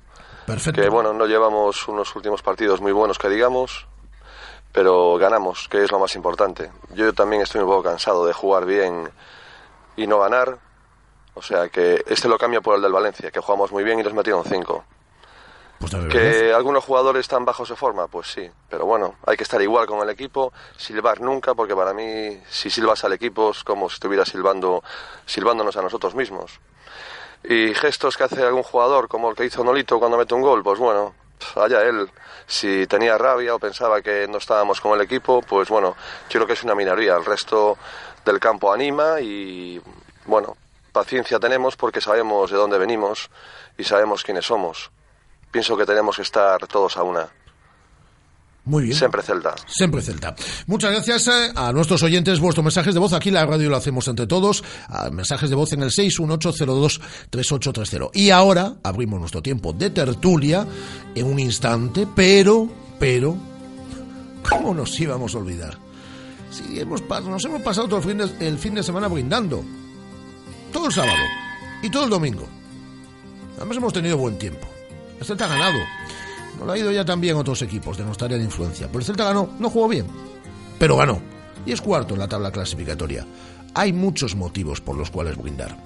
Perfecto. 0.45 0.81
Que 0.81 0.89
bueno, 0.89 1.11
no 1.11 1.25
llevamos 1.25 1.87
unos 1.87 2.15
últimos 2.15 2.43
partidos 2.43 2.81
muy 2.81 2.91
buenos 2.91 3.17
que 3.17 3.27
digamos, 3.27 3.87
pero 4.71 5.17
ganamos, 5.17 5.67
que 5.67 5.83
es 5.83 5.91
lo 5.91 5.99
más 5.99 6.15
importante. 6.15 6.71
Yo 6.93 7.13
también 7.13 7.41
estoy 7.41 7.61
un 7.61 7.67
poco 7.67 7.83
cansado 7.83 8.25
de 8.25 8.33
jugar 8.33 8.65
bien 8.65 9.09
y 9.95 10.07
no 10.07 10.19
ganar, 10.19 10.57
o 11.33 11.41
sea 11.41 11.69
que 11.69 12.03
este 12.07 12.27
lo 12.27 12.37
cambia 12.37 12.61
por 12.61 12.75
el 12.75 12.81
del 12.81 12.91
Valencia, 12.91 13.31
que 13.31 13.39
jugamos 13.39 13.71
muy 13.71 13.83
bien 13.83 13.99
y 13.99 14.03
les 14.03 14.13
metieron 14.13 14.43
cinco. 14.43 14.83
Pues 15.79 15.93
que 16.09 16.53
algunos 16.53 16.83
jugadores 16.83 17.21
están 17.21 17.45
bajos 17.45 17.69
de 17.69 17.75
forma, 17.75 18.07
pues 18.07 18.27
sí, 18.27 18.49
pero 18.67 18.85
bueno, 18.85 19.15
hay 19.25 19.37
que 19.37 19.43
estar 19.43 19.61
igual 19.61 19.85
con 19.85 20.01
el 20.01 20.09
equipo, 20.09 20.51
silbar 20.75 21.21
nunca, 21.21 21.53
porque 21.53 21.75
para 21.75 21.93
mí 21.93 22.41
si 22.49 22.71
silbas 22.71 23.03
al 23.03 23.13
equipo 23.13 23.51
es 23.51 23.63
como 23.63 23.87
si 23.87 23.93
estuviera 23.93 24.25
silbando, 24.25 24.83
silbándonos 25.27 25.77
a 25.77 25.83
nosotros 25.83 26.15
mismos. 26.15 26.59
Y 27.43 27.75
gestos 27.75 28.17
que 28.17 28.23
hace 28.23 28.43
algún 28.43 28.63
jugador, 28.63 29.07
como 29.07 29.29
el 29.29 29.35
que 29.35 29.45
hizo 29.45 29.63
Nolito 29.63 29.99
cuando 29.99 30.17
mete 30.17 30.33
un 30.33 30.41
gol, 30.41 30.63
pues 30.63 30.79
bueno, 30.79 31.13
allá 31.55 31.83
él. 31.83 32.09
Si 32.49 32.87
tenía 32.87 33.17
rabia 33.17 33.53
o 33.53 33.59
pensaba 33.59 34.01
que 34.01 34.25
no 34.27 34.37
estábamos 34.37 34.79
con 34.79 34.93
el 34.93 35.01
equipo, 35.01 35.41
pues 35.41 35.67
bueno, 35.67 35.97
yo 36.29 36.39
creo 36.39 36.47
que 36.47 36.53
es 36.53 36.63
una 36.63 36.75
minoría. 36.75 37.17
El 37.17 37.25
resto 37.25 37.77
del 38.23 38.39
campo 38.39 38.71
anima 38.71 39.19
y 39.19 39.81
bueno, 40.25 40.55
paciencia 40.93 41.39
tenemos 41.39 41.75
porque 41.75 41.99
sabemos 41.99 42.49
de 42.49 42.57
dónde 42.57 42.77
venimos 42.77 43.29
y 43.77 43.83
sabemos 43.83 44.23
quiénes 44.23 44.45
somos. 44.45 44.89
Pienso 45.51 45.75
que 45.75 45.85
tenemos 45.85 46.15
que 46.15 46.21
estar 46.21 46.65
todos 46.67 46.95
a 46.95 47.03
una. 47.03 47.27
Muy 48.67 48.83
bien. 48.83 48.95
Siempre 48.95 49.23
Celta. 49.23 49.55
Siempre 49.65 50.01
Celta. 50.01 50.35
Muchas 50.65 50.91
gracias 50.91 51.29
eh, 51.29 51.53
a 51.55 51.71
nuestros 51.71 52.03
oyentes. 52.03 52.41
Vuestros 52.41 52.65
mensajes 52.65 52.93
de 52.93 52.99
voz 52.99 53.13
aquí 53.13 53.29
en 53.29 53.35
la 53.35 53.45
radio 53.45 53.69
lo 53.69 53.77
hacemos 53.77 54.09
entre 54.09 54.27
todos. 54.27 54.61
A 54.89 55.09
mensajes 55.09 55.49
de 55.49 55.55
voz 55.55 55.71
en 55.71 55.83
el 55.83 55.91
618023830. 55.91 58.09
Y 58.13 58.31
ahora 58.31 58.73
abrimos 58.83 59.21
nuestro 59.21 59.41
tiempo 59.41 59.71
de 59.71 59.91
tertulia 59.91 60.67
en 61.15 61.25
un 61.25 61.39
instante, 61.39 62.05
pero, 62.13 62.67
pero, 62.99 63.37
¿cómo 64.47 64.73
nos 64.73 64.99
íbamos 64.99 65.33
a 65.33 65.37
olvidar? 65.37 65.77
Si 66.51 66.77
hemos, 66.77 67.01
nos 67.07 67.45
hemos 67.45 67.61
pasado 67.61 67.87
todo 67.87 67.99
el 67.99 68.05
fin, 68.05 68.17
de, 68.17 68.29
el 68.45 68.59
fin 68.59 68.75
de 68.75 68.83
semana 68.83 69.07
brindando. 69.07 69.63
Todo 70.73 70.87
el 70.87 70.91
sábado 70.91 71.23
y 71.81 71.89
todo 71.89 72.03
el 72.03 72.09
domingo. 72.09 72.45
Además 73.55 73.77
hemos 73.77 73.93
tenido 73.93 74.17
buen 74.17 74.37
tiempo. 74.37 74.67
El 75.21 75.25
Celta 75.25 75.45
ha 75.45 75.47
ganado. 75.47 75.79
Lo 76.65 76.71
ha 76.71 76.77
ido 76.77 76.91
ya 76.91 77.05
también 77.05 77.35
otros 77.35 77.61
equipos 77.61 77.97
de 77.97 78.03
nuestra 78.03 78.25
área 78.25 78.37
de 78.37 78.43
influencia. 78.43 78.87
Pero 78.87 78.99
el 78.99 79.05
Celta 79.05 79.25
ganó, 79.25 79.49
no 79.59 79.69
jugó 79.69 79.87
bien, 79.87 80.07
pero 80.79 80.97
ganó. 80.97 81.21
Y 81.65 81.71
es 81.71 81.81
cuarto 81.81 82.13
en 82.13 82.19
la 82.19 82.27
tabla 82.27 82.51
clasificatoria. 82.51 83.25
Hay 83.73 83.93
muchos 83.93 84.35
motivos 84.35 84.81
por 84.81 84.97
los 84.97 85.11
cuales 85.11 85.37
brindar. 85.37 85.77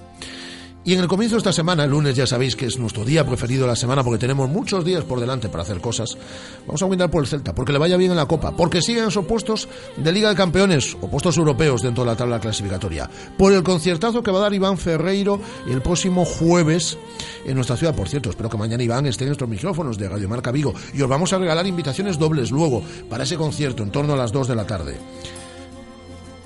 Y 0.84 0.94
en 0.94 1.00
el 1.00 1.06
comienzo 1.06 1.36
de 1.36 1.38
esta 1.38 1.52
semana, 1.52 1.84
el 1.84 1.90
lunes 1.90 2.16
ya 2.16 2.26
sabéis 2.26 2.56
que 2.56 2.66
es 2.66 2.76
nuestro 2.76 3.04
día 3.04 3.24
preferido 3.24 3.62
de 3.62 3.68
la 3.68 3.76
semana 3.76 4.02
porque 4.02 4.18
tenemos 4.18 4.48
muchos 4.48 4.84
días 4.84 5.04
por 5.04 5.20
delante 5.20 5.48
para 5.48 5.62
hacer 5.62 5.80
cosas. 5.80 6.18
Vamos 6.66 6.82
a 6.82 6.86
brindar 6.86 7.08
por 7.08 7.22
el 7.22 7.28
Celta, 7.28 7.54
porque 7.54 7.72
le 7.72 7.78
vaya 7.78 7.96
bien 7.96 8.10
en 8.10 8.16
la 8.16 8.26
Copa, 8.26 8.56
porque 8.56 8.82
sigan 8.82 9.12
sus 9.12 9.24
puestos 9.24 9.68
de 9.96 10.10
Liga 10.10 10.28
de 10.30 10.34
Campeones 10.34 10.96
o 11.00 11.08
puestos 11.08 11.36
europeos 11.36 11.82
dentro 11.82 12.02
de 12.02 12.10
la 12.10 12.16
tabla 12.16 12.40
clasificatoria. 12.40 13.08
Por 13.38 13.52
el 13.52 13.62
conciertazo 13.62 14.24
que 14.24 14.32
va 14.32 14.38
a 14.38 14.42
dar 14.42 14.54
Iván 14.54 14.76
Ferreiro 14.76 15.40
el 15.68 15.82
próximo 15.82 16.24
jueves 16.24 16.98
en 17.44 17.54
nuestra 17.54 17.76
ciudad. 17.76 17.94
Por 17.94 18.08
cierto, 18.08 18.30
espero 18.30 18.50
que 18.50 18.58
mañana 18.58 18.82
Iván 18.82 19.06
esté 19.06 19.22
en 19.22 19.28
nuestros 19.28 19.48
micrófonos 19.48 19.96
de 19.96 20.08
Radio 20.08 20.28
Marca 20.28 20.50
Vigo 20.50 20.74
y 20.92 21.00
os 21.00 21.08
vamos 21.08 21.32
a 21.32 21.38
regalar 21.38 21.64
invitaciones 21.64 22.18
dobles 22.18 22.50
luego 22.50 22.82
para 23.08 23.22
ese 23.22 23.36
concierto 23.36 23.84
en 23.84 23.92
torno 23.92 24.14
a 24.14 24.16
las 24.16 24.32
2 24.32 24.48
de 24.48 24.56
la 24.56 24.66
tarde 24.66 24.96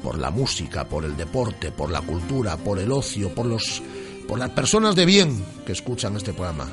por 0.02 0.18
la 0.18 0.30
música, 0.30 0.84
por 0.84 1.04
el 1.04 1.16
deporte, 1.16 1.72
por 1.72 1.90
la 1.90 2.00
cultura, 2.00 2.56
por 2.56 2.78
el 2.78 2.92
ocio, 2.92 3.34
por 3.34 3.46
los 3.46 3.82
por 4.26 4.38
las 4.38 4.50
personas 4.50 4.96
de 4.96 5.06
bien 5.06 5.44
que 5.64 5.72
escuchan 5.72 6.16
este 6.16 6.32
programa, 6.32 6.68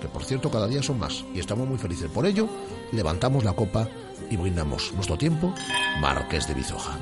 que 0.00 0.08
por 0.08 0.24
cierto 0.24 0.50
cada 0.50 0.66
día 0.66 0.82
son 0.82 0.98
más 0.98 1.24
y 1.34 1.40
estamos 1.40 1.68
muy 1.68 1.78
felices 1.78 2.10
por 2.10 2.26
ello. 2.26 2.48
Levantamos 2.92 3.44
la 3.44 3.52
copa 3.52 3.88
y 4.30 4.36
brindamos 4.36 4.92
nuestro 4.94 5.16
tiempo, 5.16 5.52
Marqués 6.00 6.46
de 6.48 6.54
Bizoja. 6.54 6.92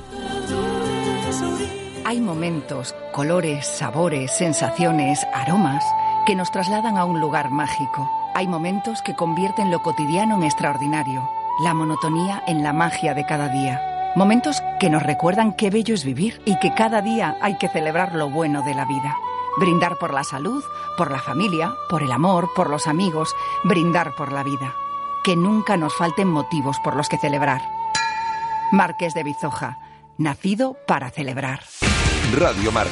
Hay 2.05 2.21
momentos, 2.21 2.95
colores, 3.13 3.67
sabores, 3.67 4.31
sensaciones, 4.33 5.21
aromas 5.33 5.85
que 6.27 6.35
nos 6.35 6.51
trasladan 6.51 6.99
a 6.99 7.05
un 7.05 7.21
lugar 7.21 7.51
mágico. 7.51 8.11
Hay 8.35 8.47
momentos 8.47 9.01
que 9.03 9.15
convierten 9.15 9.71
lo 9.71 9.83
cotidiano 9.83 10.37
en 10.37 10.43
extraordinario, 10.43 11.29
la 11.63 11.73
monotonía 11.73 12.43
en 12.47 12.63
la 12.63 12.73
magia 12.73 13.15
de 13.15 13.25
cada 13.25 13.49
día. 13.49 14.13
Momentos 14.17 14.63
que 14.81 14.91
nos 14.91 15.03
recuerdan 15.03 15.55
qué 15.55 15.71
bello 15.71 15.95
es 15.95 16.05
vivir 16.05 16.41
y 16.45 16.59
que 16.59 16.75
cada 16.75 17.01
día 17.01 17.37
hay 17.41 17.57
que 17.59 17.69
celebrar 17.69 18.15
lo 18.15 18.31
bueno 18.31 18.63
de 18.63 18.75
la 18.75 18.85
vida. 18.85 19.17
Brindar 19.57 19.97
por 19.97 20.13
la 20.13 20.25
salud, 20.25 20.65
por 20.97 21.11
la 21.11 21.21
familia, 21.21 21.75
por 21.89 22.03
el 22.03 22.13
amor, 22.13 22.51
por 22.55 22.71
los 22.71 22.87
amigos, 22.87 23.35
brindar 23.63 24.15
por 24.15 24.33
la 24.33 24.43
vida. 24.43 24.75
Que 25.23 25.37
nunca 25.37 25.77
nos 25.77 25.95
falten 25.95 26.29
motivos 26.29 26.79
por 26.81 26.97
los 26.97 27.09
que 27.09 27.19
celebrar. 27.19 27.63
Marqués 28.73 29.15
de 29.15 29.23
Bizoja, 29.23 29.79
nacido 30.19 30.77
para 30.87 31.11
celebrar. 31.11 31.63
Radio 32.37 32.73
Marca, 32.73 32.91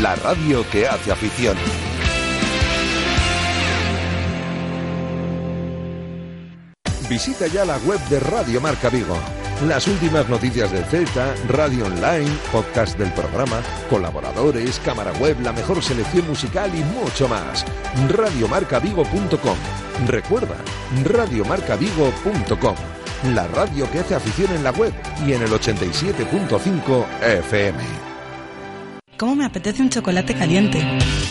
la 0.00 0.16
radio 0.16 0.68
que 0.70 0.86
hace 0.86 1.12
afición. 1.12 1.56
Visita 7.08 7.46
ya 7.46 7.64
la 7.64 7.78
web 7.78 8.00
de 8.08 8.18
Radio 8.20 8.60
Marca 8.60 8.88
Vigo. 8.88 9.16
Las 9.64 9.88
últimas 9.88 10.28
noticias 10.28 10.70
del 10.70 10.84
Celta, 10.84 11.34
radio 11.48 11.86
online, 11.86 12.30
podcast 12.52 12.98
del 12.98 13.10
programa, 13.12 13.62
colaboradores, 13.88 14.78
cámara 14.84 15.12
web, 15.14 15.40
la 15.40 15.52
mejor 15.52 15.82
selección 15.82 16.26
musical 16.26 16.70
y 16.74 16.84
mucho 16.84 17.26
más. 17.26 17.64
Radiomarcavigo.com. 18.06 19.56
Recuerda, 20.06 20.56
radiomarcavigo.com. 21.04 22.76
La 23.34 23.48
radio 23.48 23.90
que 23.90 24.00
hace 24.00 24.14
afición 24.14 24.54
en 24.54 24.62
la 24.62 24.72
web 24.72 24.92
y 25.26 25.32
en 25.32 25.42
el 25.42 25.48
87.5 25.48 27.06
FM. 27.22 27.78
¿Cómo 29.16 29.36
me 29.36 29.46
apetece 29.46 29.80
un 29.80 29.88
chocolate 29.88 30.34
caliente? 30.34 30.78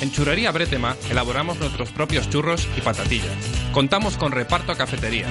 En 0.01 0.11
Churrería 0.11 0.51
Bretema 0.51 0.95
elaboramos 1.11 1.59
nuestros 1.59 1.91
propios 1.91 2.27
churros 2.31 2.67
y 2.75 2.81
patatillas. 2.81 3.37
Contamos 3.71 4.17
con 4.17 4.31
reparto 4.31 4.71
a 4.71 4.75
cafetería. 4.75 5.27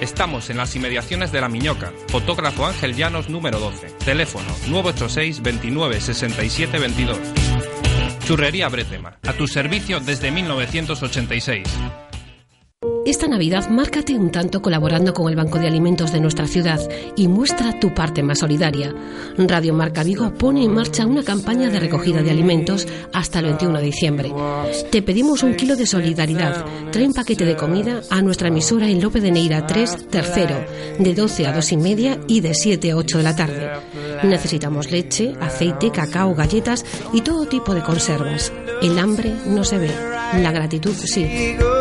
Estamos 0.00 0.48
en 0.48 0.56
las 0.56 0.74
inmediaciones 0.74 1.30
de 1.30 1.42
La 1.42 1.50
Miñoca. 1.50 1.92
Fotógrafo 2.08 2.64
Ángel 2.64 2.96
Llanos 2.96 3.28
número 3.28 3.60
12. 3.60 3.88
Teléfono 4.02 4.46
986 4.68 5.42
29 5.42 6.00
67 6.00 6.78
22. 6.78 7.18
Churrería 8.24 8.70
Bretema. 8.70 9.18
A 9.26 9.34
tu 9.34 9.46
servicio 9.46 10.00
desde 10.00 10.30
1986. 10.30 11.68
Esta 13.04 13.28
Navidad 13.28 13.68
márcate 13.68 14.14
un 14.14 14.30
tanto 14.30 14.62
colaborando 14.62 15.12
con 15.12 15.28
el 15.28 15.36
Banco 15.36 15.58
de 15.58 15.66
Alimentos 15.66 16.12
de 16.12 16.20
nuestra 16.20 16.46
ciudad 16.46 16.80
y 17.14 17.28
muestra 17.28 17.78
tu 17.78 17.92
parte 17.92 18.22
más 18.22 18.38
solidaria. 18.38 18.94
Radio 19.36 19.74
Marca 19.74 20.02
Vigo 20.02 20.32
pone 20.32 20.64
en 20.64 20.72
marcha 20.72 21.04
una 21.04 21.22
campaña 21.22 21.68
de 21.68 21.78
recogida 21.78 22.22
de 22.22 22.30
alimentos 22.30 22.88
hasta 23.12 23.40
el 23.40 23.46
21 23.46 23.78
de 23.78 23.84
diciembre. 23.84 24.32
Te 24.90 25.02
pedimos 25.02 25.42
un 25.42 25.56
kilo 25.56 25.76
de 25.76 25.86
solidaridad. 25.86 26.64
Trae 26.90 27.06
un 27.06 27.12
paquete 27.12 27.44
de 27.44 27.56
comida 27.56 28.00
a 28.08 28.22
nuestra 28.22 28.48
emisora 28.48 28.88
en 28.88 29.02
Lope 29.02 29.20
de 29.20 29.30
Neira 29.30 29.66
3, 29.66 30.08
tercero, 30.08 30.64
de 30.98 31.14
12 31.14 31.48
a 31.48 31.52
2 31.52 31.72
y 31.72 31.76
media 31.76 32.18
y 32.28 32.40
de 32.40 32.54
7 32.54 32.92
a 32.92 32.96
8 32.96 33.18
de 33.18 33.24
la 33.24 33.36
tarde. 33.36 33.70
Necesitamos 34.22 34.90
leche, 34.90 35.34
aceite, 35.38 35.90
cacao, 35.90 36.34
galletas 36.34 36.86
y 37.12 37.20
todo 37.20 37.44
tipo 37.44 37.74
de 37.74 37.82
conservas. 37.82 38.50
El 38.80 38.98
hambre 38.98 39.34
no 39.46 39.64
se 39.64 39.76
ve, 39.76 39.90
la 40.40 40.50
gratitud 40.50 40.94
sí. 40.94 41.26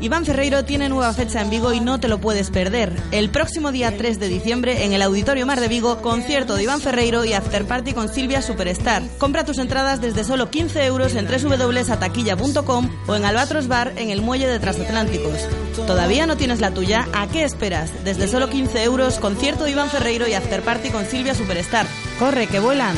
Iván 0.00 0.24
Ferreiro 0.24 0.64
tiene 0.64 0.88
nueva 0.88 1.12
fecha 1.12 1.42
en 1.42 1.50
Vigo 1.50 1.74
y 1.74 1.80
no 1.80 2.00
te 2.00 2.08
lo 2.08 2.20
puedes 2.20 2.50
perder. 2.50 2.96
El 3.10 3.28
próximo 3.28 3.70
día 3.70 3.94
3 3.94 4.18
de 4.18 4.28
diciembre 4.28 4.86
en 4.86 4.94
el 4.94 5.02
Auditorio 5.02 5.44
Mar 5.44 5.60
de 5.60 5.68
Vigo, 5.68 6.00
concierto 6.00 6.54
de 6.56 6.62
Iván 6.62 6.80
Ferreiro 6.80 7.26
y 7.26 7.34
after 7.34 7.66
party 7.66 7.92
con 7.92 8.08
Silvia 8.08 8.40
Superstar. 8.40 9.02
Compra 9.18 9.44
tus 9.44 9.58
entradas 9.58 10.00
desde 10.00 10.24
solo 10.24 10.50
15 10.50 10.86
euros 10.86 11.14
en 11.16 11.26
www.ataquilla.com 11.26 12.90
o 13.06 13.14
en 13.14 13.24
Albatros 13.26 13.68
Bar 13.68 13.92
en 13.96 14.08
el 14.08 14.22
Muelle 14.22 14.46
de 14.46 14.58
Transatlánticos. 14.58 15.46
¿Todavía 15.86 16.26
no 16.26 16.38
tienes 16.38 16.60
la 16.60 16.70
tuya? 16.70 17.06
¿A 17.12 17.26
qué 17.26 17.44
esperas? 17.44 17.92
Desde 18.02 18.26
solo 18.26 18.48
15 18.48 18.82
euros, 18.82 19.18
concierto 19.18 19.64
de 19.64 19.72
Iván 19.72 19.90
Ferreiro 19.90 20.26
y 20.26 20.32
after 20.32 20.62
party 20.62 20.88
con 20.88 21.04
Silvia 21.04 21.34
Superstar. 21.34 21.86
¡Corre, 22.18 22.46
que 22.46 22.58
vuelan! 22.58 22.96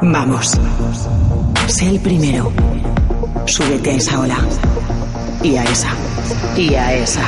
Vamos. 0.00 0.58
Sé 1.66 1.88
el 1.88 2.00
primero. 2.00 2.50
Súbete 3.48 3.92
a 3.92 3.94
esa 3.94 4.20
ola. 4.20 4.38
Y 5.42 5.56
a 5.56 5.64
esa. 5.64 5.88
Y 6.54 6.74
a 6.74 6.94
esa. 6.94 7.24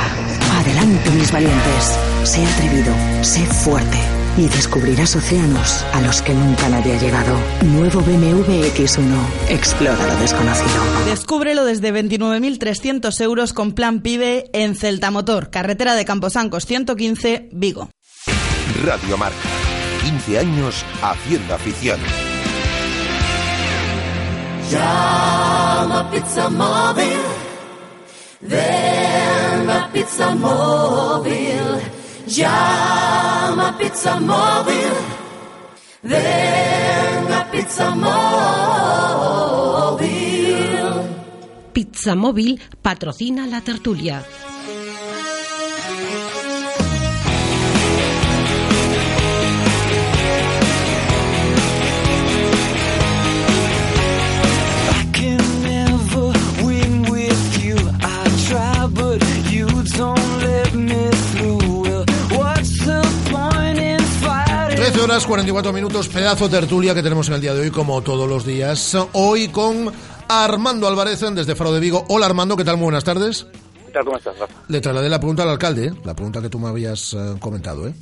Adelante, 0.59 1.11
mis 1.13 1.33
valientes. 1.33 1.99
Sé 2.25 2.45
atrevido. 2.45 2.93
Sé 3.23 3.41
fuerte. 3.47 3.97
Y 4.37 4.47
descubrirás 4.49 5.17
océanos 5.17 5.83
a 5.95 6.03
los 6.03 6.21
que 6.21 6.35
nunca 6.35 6.69
nadie 6.69 6.95
ha 6.95 7.01
llegado. 7.01 7.35
Nuevo 7.65 8.01
BMW 8.03 8.65
X1. 8.77 9.49
Explora 9.49 10.07
lo 10.07 10.17
desconocido. 10.21 10.83
Descúbrelo 11.07 11.65
desde 11.65 11.91
29.300 11.91 13.19
euros 13.23 13.55
con 13.55 13.73
plan 13.73 14.03
PIBE 14.03 14.51
en 14.53 14.77
Celta 14.77 15.11
Motor, 15.11 15.51
carretera 15.51 15.95
de 15.95 16.05
Camposancos 16.05 16.67
115, 16.67 17.49
Vigo. 17.53 17.89
Radio 18.85 19.17
Marca. 19.17 19.37
15 20.05 20.39
años 20.39 20.85
haciendo 21.03 21.55
afición. 21.55 21.99
Llama 24.71 26.09
Pizza 26.11 26.49
Móvil. 26.49 27.23
Llama 28.43 29.89
Pizza 29.93 30.35
Móvil. 30.35 31.81
Llama 32.27 33.77
Pizza 33.79 34.21
Móvil. 34.21 34.93
Ven 36.03 37.33
a 37.33 37.45
Pizza 37.51 37.95
Móvil. 37.95 38.11
Pizza 41.73 42.15
Móvil 42.15 42.61
patrocina 42.81 43.47
la 43.47 43.61
tertulia. 43.61 44.25
13 64.81 65.01
horas 65.03 65.27
44 65.27 65.73
minutos, 65.73 66.09
pedazo 66.09 66.49
de 66.49 66.59
tertulia 66.59 66.95
que 66.95 67.03
tenemos 67.03 67.29
en 67.29 67.35
el 67.35 67.41
día 67.41 67.55
de 67.55 67.61
hoy, 67.61 67.71
como 67.71 68.03
todos 68.03 68.29
los 68.29 68.45
días. 68.45 68.97
Hoy 69.13 69.49
con 69.49 69.93
Armando 70.29 70.89
Álvarez 70.89 71.21
desde 71.21 71.55
Faro 71.55 71.73
de 71.73 71.81
Vigo. 71.81 72.05
Hola 72.09 72.27
Armando, 72.27 72.57
¿qué 72.57 72.65
tal? 72.65 72.77
Muy 72.77 72.85
buenas 72.85 73.05
tardes. 73.05 73.47
¿Qué 73.87 73.93
tal? 73.93 74.05
¿Cómo 74.05 74.17
estás, 74.17 74.39
Rafa? 74.39 74.55
Le 74.69 74.81
trasladé 74.81 75.09
la 75.09 75.19
pregunta 75.19 75.43
al 75.43 75.51
alcalde, 75.51 75.87
¿eh? 75.87 75.93
la 76.05 76.15
pregunta 76.15 76.41
que 76.43 76.49
tú 76.49 76.59
me 76.59 76.69
habías 76.69 77.15
eh, 77.15 77.37
comentado. 77.39 77.87
¿eh? 77.87 77.95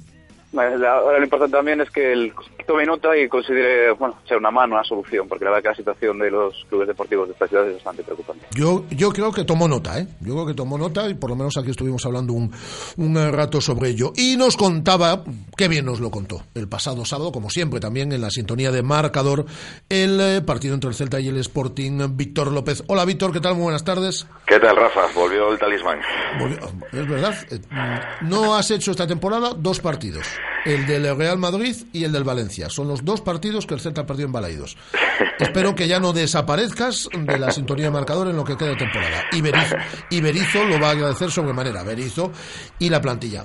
Ahora 0.56 1.18
lo 1.18 1.24
importante 1.24 1.56
también 1.56 1.80
es 1.82 1.90
que 1.90 2.10
el 2.12 2.32
tome 2.66 2.84
nota 2.86 3.16
y 3.16 3.28
considere, 3.28 3.92
bueno, 3.92 4.18
echar 4.24 4.38
una 4.38 4.50
mano, 4.50 4.74
una 4.74 4.84
solución, 4.84 5.28
porque 5.28 5.44
la 5.44 5.50
verdad 5.50 5.62
que 5.62 5.68
la 5.70 5.74
situación 5.74 6.18
de 6.18 6.30
los 6.30 6.64
clubes 6.68 6.88
deportivos 6.88 7.28
de 7.28 7.32
esta 7.34 7.46
ciudad 7.46 7.66
es 7.68 7.74
bastante 7.74 8.02
preocupante. 8.02 8.46
Yo, 8.54 8.84
yo 8.90 9.10
creo 9.10 9.30
que 9.32 9.44
tomó 9.44 9.68
nota, 9.68 9.98
¿eh? 9.98 10.06
Yo 10.20 10.32
creo 10.34 10.46
que 10.46 10.54
tomó 10.54 10.78
nota 10.78 11.08
y 11.08 11.14
por 11.14 11.30
lo 11.30 11.36
menos 11.36 11.56
aquí 11.58 11.70
estuvimos 11.70 12.04
hablando 12.06 12.32
un, 12.32 12.50
un 12.96 13.32
rato 13.32 13.60
sobre 13.60 13.90
ello. 13.90 14.12
Y 14.16 14.36
nos 14.36 14.56
contaba, 14.56 15.22
qué 15.56 15.68
bien 15.68 15.84
nos 15.84 16.00
lo 16.00 16.10
contó, 16.10 16.42
el 16.54 16.66
pasado 16.68 17.04
sábado, 17.04 17.30
como 17.30 17.50
siempre, 17.50 17.78
también 17.80 18.12
en 18.12 18.20
la 18.22 18.30
sintonía 18.30 18.70
de 18.70 18.82
marcador, 18.82 19.44
el 19.90 20.18
eh, 20.20 20.40
partido 20.42 20.74
entre 20.74 20.88
el 20.90 20.96
Celta 20.96 21.20
y 21.20 21.28
el 21.28 21.36
Sporting, 21.38 22.16
Víctor 22.16 22.52
López. 22.52 22.82
Hola 22.88 23.04
Víctor, 23.04 23.32
¿qué 23.32 23.40
tal? 23.40 23.54
Muy 23.54 23.64
buenas 23.64 23.84
tardes. 23.84 24.26
¿Qué 24.46 24.58
tal, 24.58 24.76
Rafa? 24.76 25.02
Volvió 25.14 25.52
el 25.52 25.58
talismán. 25.58 26.00
Volvió- 26.38 26.58
Es 26.92 27.06
verdad, 27.08 27.34
eh, 27.50 27.60
no 28.22 28.54
has 28.56 28.70
hecho 28.70 28.90
esta 28.92 29.06
temporada 29.06 29.52
dos 29.56 29.80
partidos, 29.80 30.26
el 30.64 30.86
del 30.86 31.16
Real 31.16 31.38
Madrid 31.38 31.76
y 31.92 32.04
el 32.04 32.12
del 32.12 32.24
Valencia. 32.24 32.68
Son 32.68 32.88
los 32.88 33.04
dos 33.04 33.20
partidos 33.20 33.66
que 33.66 33.74
el 33.74 33.80
Celta 33.80 34.04
perdió 34.06 34.26
en 34.26 34.32
Balaidos. 34.32 34.76
Espero 35.38 35.74
que 35.74 35.88
ya 35.88 36.00
no 36.00 36.12
desaparezcas 36.12 37.08
de 37.12 37.38
la 37.38 37.50
sintonía 37.50 37.86
de 37.86 37.90
marcador 37.92 38.28
en 38.28 38.36
lo 38.36 38.44
que 38.44 38.56
queda 38.56 38.70
de 38.70 38.76
temporada. 38.76 39.22
Y 39.32 39.40
Berizzo, 39.40 39.76
y 40.10 40.20
Berizzo 40.20 40.64
lo 40.64 40.80
va 40.80 40.88
a 40.88 40.92
agradecer 40.92 41.30
sobremanera, 41.30 41.82
Berizzo 41.84 42.32
y 42.78 42.88
la 42.90 43.00
plantilla. 43.00 43.44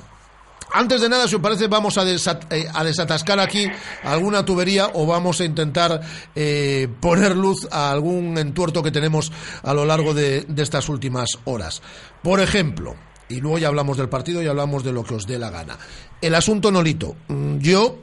Antes 0.76 1.02
de 1.02 1.10
nada, 1.10 1.28
si 1.28 1.36
os 1.36 1.42
parece, 1.42 1.68
vamos 1.68 2.00
a, 2.00 2.04
desat- 2.04 2.48
eh, 2.50 2.68
a 2.74 2.84
desatascar 2.84 3.40
aquí 3.40 3.70
alguna 4.04 4.44
tubería 4.44 4.90
o 4.94 5.06
vamos 5.06 5.40
a 5.40 5.46
intentar 5.46 6.02
eh, 6.34 6.88
poner 7.00 7.36
luz 7.38 7.68
a 7.72 7.92
algún 7.92 8.38
entuerto 8.40 8.82
que 8.82 8.90
tenemos 8.90 9.32
a 9.62 9.74
lo 9.76 9.86
largo 9.86 10.16
de 10.16 10.48
estas 10.58 10.90
últimas 10.90 11.30
horas. 11.46 11.84
Por 12.24 12.40
ejemplo, 12.40 12.96
y 13.30 13.40
luego 13.42 13.58
ya 13.58 13.68
hablamos 13.68 13.98
del 13.98 14.10
partido 14.10 14.42
y 14.44 14.48
hablamos 14.48 14.84
de 14.84 14.92
lo 14.94 15.04
que 15.04 15.16
os 15.16 15.26
dé 15.28 15.40
la 15.40 15.50
gana. 15.50 15.78
El 16.22 16.36
asunto 16.36 16.72
Nolito. 16.72 17.16
Mm, 17.28 17.58
Yo 17.60 18.00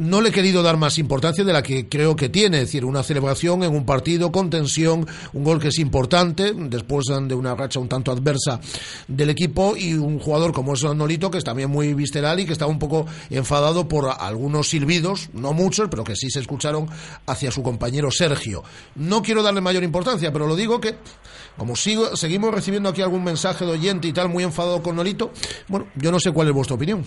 no 0.00 0.22
le 0.22 0.30
he 0.30 0.32
querido 0.32 0.62
dar 0.62 0.78
más 0.78 0.96
importancia 0.96 1.44
de 1.44 1.52
la 1.52 1.62
que 1.62 1.86
creo 1.86 2.16
que 2.16 2.30
tiene, 2.30 2.56
es 2.56 2.64
decir, 2.64 2.86
una 2.86 3.02
celebración 3.02 3.62
en 3.64 3.74
un 3.74 3.84
partido 3.84 4.32
con 4.32 4.48
tensión, 4.48 5.06
un 5.34 5.44
gol 5.44 5.60
que 5.60 5.68
es 5.68 5.78
importante, 5.78 6.54
después 6.54 7.04
de 7.06 7.34
una 7.34 7.54
racha 7.54 7.80
un 7.80 7.88
tanto 7.88 8.10
adversa 8.10 8.60
del 9.08 9.28
equipo 9.28 9.76
y 9.76 9.92
un 9.92 10.18
jugador 10.18 10.52
como 10.52 10.72
es 10.72 10.82
Nolito 10.82 11.30
que 11.30 11.36
es 11.36 11.44
también 11.44 11.68
muy 11.68 11.92
visceral 11.92 12.40
y 12.40 12.46
que 12.46 12.54
estaba 12.54 12.70
un 12.70 12.78
poco 12.78 13.04
enfadado 13.28 13.88
por 13.88 14.08
algunos 14.18 14.70
silbidos, 14.70 15.28
no 15.34 15.52
muchos, 15.52 15.88
pero 15.90 16.02
que 16.02 16.16
sí 16.16 16.30
se 16.30 16.40
escucharon 16.40 16.88
hacia 17.26 17.50
su 17.50 17.62
compañero 17.62 18.10
Sergio. 18.10 18.64
No 18.94 19.20
quiero 19.20 19.42
darle 19.42 19.60
mayor 19.60 19.84
importancia, 19.84 20.32
pero 20.32 20.46
lo 20.46 20.56
digo 20.56 20.80
que 20.80 20.94
como 21.58 21.76
sigo, 21.76 22.16
seguimos 22.16 22.54
recibiendo 22.54 22.88
aquí 22.88 23.02
algún 23.02 23.22
mensaje 23.22 23.66
de 23.66 23.72
oyente 23.72 24.08
y 24.08 24.14
tal 24.14 24.30
muy 24.30 24.44
enfadado 24.44 24.82
con 24.82 24.96
Nolito, 24.96 25.30
bueno, 25.68 25.88
yo 25.94 26.10
no 26.10 26.18
sé 26.18 26.32
cuál 26.32 26.48
es 26.48 26.54
vuestra 26.54 26.76
opinión. 26.76 27.04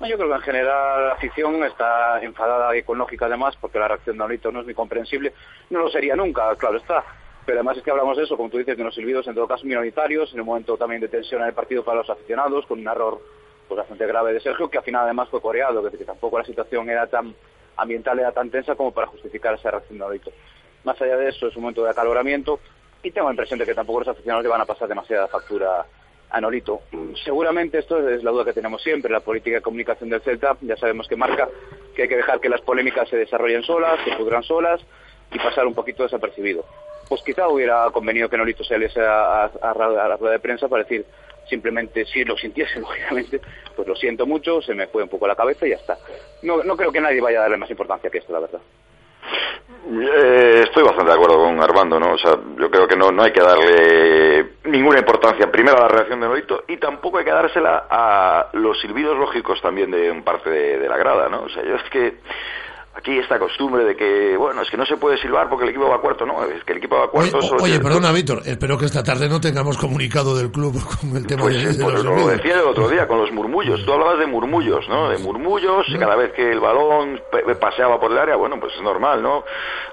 Yo 0.00 0.16
creo 0.16 0.28
que 0.28 0.34
en 0.36 0.42
general 0.42 1.06
la 1.08 1.12
afición 1.14 1.64
está 1.64 2.22
enfadada 2.22 2.76
y 2.76 2.82
con 2.82 3.00
además, 3.00 3.56
porque 3.60 3.80
la 3.80 3.88
reacción 3.88 4.16
de 4.16 4.18
Nolito 4.18 4.52
no 4.52 4.60
es 4.60 4.64
muy 4.64 4.74
comprensible. 4.74 5.32
No 5.70 5.80
lo 5.80 5.90
sería 5.90 6.14
nunca, 6.14 6.54
claro 6.56 6.76
está. 6.76 7.04
Pero 7.44 7.58
además 7.58 7.78
es 7.78 7.82
que 7.82 7.90
hablamos 7.90 8.16
de 8.16 8.22
eso, 8.24 8.36
como 8.36 8.48
tú 8.48 8.58
dices, 8.58 8.76
de 8.76 8.82
unos 8.82 8.94
silbidos 8.94 9.26
en 9.26 9.34
todo 9.34 9.48
caso 9.48 9.64
minoritarios, 9.64 10.32
en 10.32 10.40
un 10.40 10.46
momento 10.46 10.76
también 10.76 11.00
de 11.00 11.08
tensión 11.08 11.40
en 11.40 11.48
el 11.48 11.54
partido 11.54 11.82
para 11.82 11.98
los 11.98 12.10
aficionados, 12.10 12.66
con 12.66 12.78
un 12.78 12.86
error 12.86 13.20
pues, 13.66 13.78
bastante 13.78 14.06
grave 14.06 14.34
de 14.34 14.40
Sergio, 14.40 14.70
que 14.70 14.78
al 14.78 14.84
final 14.84 15.04
además 15.04 15.28
fue 15.30 15.40
coreado, 15.40 15.82
que, 15.82 15.96
que 15.96 16.04
tampoco 16.04 16.38
la 16.38 16.44
situación 16.44 16.88
era 16.88 17.06
tan 17.08 17.34
ambiental, 17.76 18.18
era 18.18 18.32
tan 18.32 18.50
tensa 18.50 18.76
como 18.76 18.92
para 18.92 19.08
justificar 19.08 19.54
esa 19.54 19.70
reacción 19.70 19.98
de 19.98 20.04
Nolito. 20.04 20.30
Más 20.84 21.00
allá 21.00 21.16
de 21.16 21.30
eso, 21.30 21.48
es 21.48 21.56
un 21.56 21.62
momento 21.62 21.82
de 21.82 21.90
acaloramiento 21.90 22.60
y 23.02 23.10
tengo 23.10 23.28
la 23.28 23.32
impresión 23.32 23.58
de 23.58 23.66
que 23.66 23.74
tampoco 23.74 24.00
los 24.00 24.08
aficionados 24.08 24.44
le 24.44 24.50
van 24.50 24.60
a 24.60 24.66
pasar 24.66 24.86
demasiada 24.86 25.26
factura 25.26 25.84
a 26.30 26.40
Nolito. 26.40 26.82
Seguramente 27.24 27.78
esto 27.78 28.08
es 28.08 28.22
la 28.22 28.30
duda 28.30 28.44
que 28.44 28.52
tenemos 28.52 28.82
siempre, 28.82 29.10
la 29.10 29.20
política 29.20 29.56
de 29.56 29.62
comunicación 29.62 30.10
del 30.10 30.20
Celta, 30.20 30.56
ya 30.60 30.76
sabemos 30.76 31.08
que 31.08 31.16
marca 31.16 31.48
que 31.94 32.02
hay 32.02 32.08
que 32.08 32.16
dejar 32.16 32.40
que 32.40 32.48
las 32.48 32.60
polémicas 32.60 33.08
se 33.08 33.16
desarrollen 33.16 33.62
solas, 33.62 33.98
se 34.04 34.16
pudran 34.16 34.42
solas 34.42 34.80
y 35.32 35.38
pasar 35.38 35.66
un 35.66 35.74
poquito 35.74 36.02
desapercibido. 36.02 36.64
Pues 37.08 37.22
quizá 37.22 37.48
hubiera 37.48 37.90
convenido 37.90 38.28
que 38.28 38.36
Nolito 38.36 38.62
saliese 38.64 39.00
a, 39.00 39.44
a, 39.44 39.48
a 39.70 40.08
la 40.08 40.16
rueda 40.16 40.32
de 40.32 40.40
prensa 40.40 40.68
para 40.68 40.84
decir 40.84 41.04
simplemente 41.48 42.04
si 42.04 42.24
lo 42.24 42.36
sintiese, 42.36 42.80
lógicamente, 42.80 43.40
pues 43.74 43.88
lo 43.88 43.96
siento 43.96 44.26
mucho, 44.26 44.60
se 44.62 44.74
me 44.74 44.86
fue 44.86 45.02
un 45.02 45.08
poco 45.08 45.26
la 45.26 45.34
cabeza 45.34 45.66
y 45.66 45.70
ya 45.70 45.76
está. 45.76 45.98
No, 46.42 46.62
no 46.62 46.76
creo 46.76 46.92
que 46.92 47.00
nadie 47.00 47.20
vaya 47.20 47.38
a 47.38 47.42
darle 47.42 47.56
más 47.56 47.70
importancia 47.70 48.10
que 48.10 48.18
esto, 48.18 48.32
la 48.32 48.40
verdad. 48.40 48.60
Eh, 49.90 50.64
estoy 50.64 50.82
bastante 50.82 51.10
de 51.10 51.16
acuerdo 51.16 51.42
con 51.42 51.62
Armando, 51.62 51.98
¿no? 51.98 52.12
O 52.12 52.18
sea, 52.18 52.32
yo 52.58 52.70
creo 52.70 52.86
que 52.86 52.96
no, 52.96 53.10
no 53.10 53.22
hay 53.22 53.32
que 53.32 53.40
darle 53.40 54.56
ninguna 54.64 54.98
importancia 54.98 55.50
primero 55.50 55.78
a 55.78 55.82
la 55.82 55.88
reacción 55.88 56.20
de 56.20 56.28
Nolito 56.28 56.64
y 56.68 56.76
tampoco 56.76 57.18
hay 57.18 57.24
que 57.24 57.30
dársela 57.30 57.86
a 57.88 58.48
los 58.52 58.78
silbidos 58.80 59.16
lógicos 59.16 59.60
también 59.62 59.90
de 59.90 60.10
un 60.10 60.22
parte 60.22 60.50
de, 60.50 60.78
de 60.78 60.88
la 60.88 60.98
grada, 60.98 61.28
¿no? 61.30 61.42
O 61.42 61.48
sea, 61.48 61.64
yo 61.64 61.76
es 61.76 61.90
que 61.90 62.18
aquí 62.98 63.16
esta 63.18 63.38
costumbre 63.38 63.84
de 63.84 63.96
que, 63.96 64.36
bueno, 64.36 64.60
es 64.62 64.70
que 64.70 64.76
no 64.76 64.84
se 64.84 64.96
puede 64.96 65.16
silbar 65.18 65.48
porque 65.48 65.64
el 65.64 65.70
equipo 65.70 65.88
va 65.88 66.00
cuarto, 66.00 66.26
no, 66.26 66.44
es 66.44 66.62
que 66.64 66.72
el 66.72 66.78
equipo 66.78 66.98
va 66.98 67.08
cuarto... 67.10 67.40
solo 67.40 67.62
Oye, 67.62 67.74
tiene- 67.74 67.84
perdona, 67.88 68.12
Víctor, 68.12 68.42
espero 68.44 68.76
que 68.76 68.86
esta 68.86 69.02
tarde 69.02 69.28
no 69.28 69.40
tengamos 69.40 69.78
comunicado 69.78 70.36
del 70.36 70.50
club 70.50 70.74
con 71.00 71.16
el 71.16 71.26
tema 71.26 71.42
Pues, 71.42 71.56
de, 71.62 71.72
de 71.78 71.84
pues 71.84 71.94
los 71.94 72.04
lo 72.04 72.26
decía 72.28 72.54
el 72.56 72.66
otro 72.66 72.88
día 72.88 73.06
con 73.06 73.18
los 73.18 73.30
murmullos. 73.32 73.84
Tú 73.86 73.92
hablabas 73.92 74.18
de 74.18 74.26
murmullos, 74.26 74.88
¿no? 74.88 75.08
De 75.10 75.18
murmullos, 75.18 75.86
cada 75.98 76.16
vez 76.16 76.32
que 76.32 76.50
el 76.52 76.60
balón 76.60 77.20
paseaba 77.60 77.98
por 78.00 78.10
el 78.12 78.18
área, 78.18 78.36
bueno, 78.36 78.58
pues 78.60 78.74
es 78.74 78.82
normal, 78.82 79.22
¿no? 79.22 79.44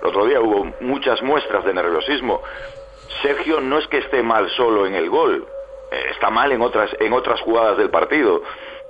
El 0.01 0.07
otro 0.09 0.25
día 0.25 0.41
hubo 0.41 0.65
muchas 0.81 1.21
muestras 1.21 1.63
de 1.63 1.73
nerviosismo. 1.73 2.41
Sergio 3.21 3.61
no 3.61 3.77
es 3.77 3.87
que 3.87 3.99
esté 3.99 4.21
mal 4.23 4.49
solo 4.57 4.85
en 4.85 4.95
el 4.95 5.09
gol, 5.09 5.45
eh, 5.91 6.05
está 6.11 6.29
mal 6.29 6.51
en 6.51 6.61
otras, 6.61 6.89
en 6.99 7.13
otras 7.13 7.39
jugadas 7.41 7.77
del 7.77 7.89
partido, 7.89 8.41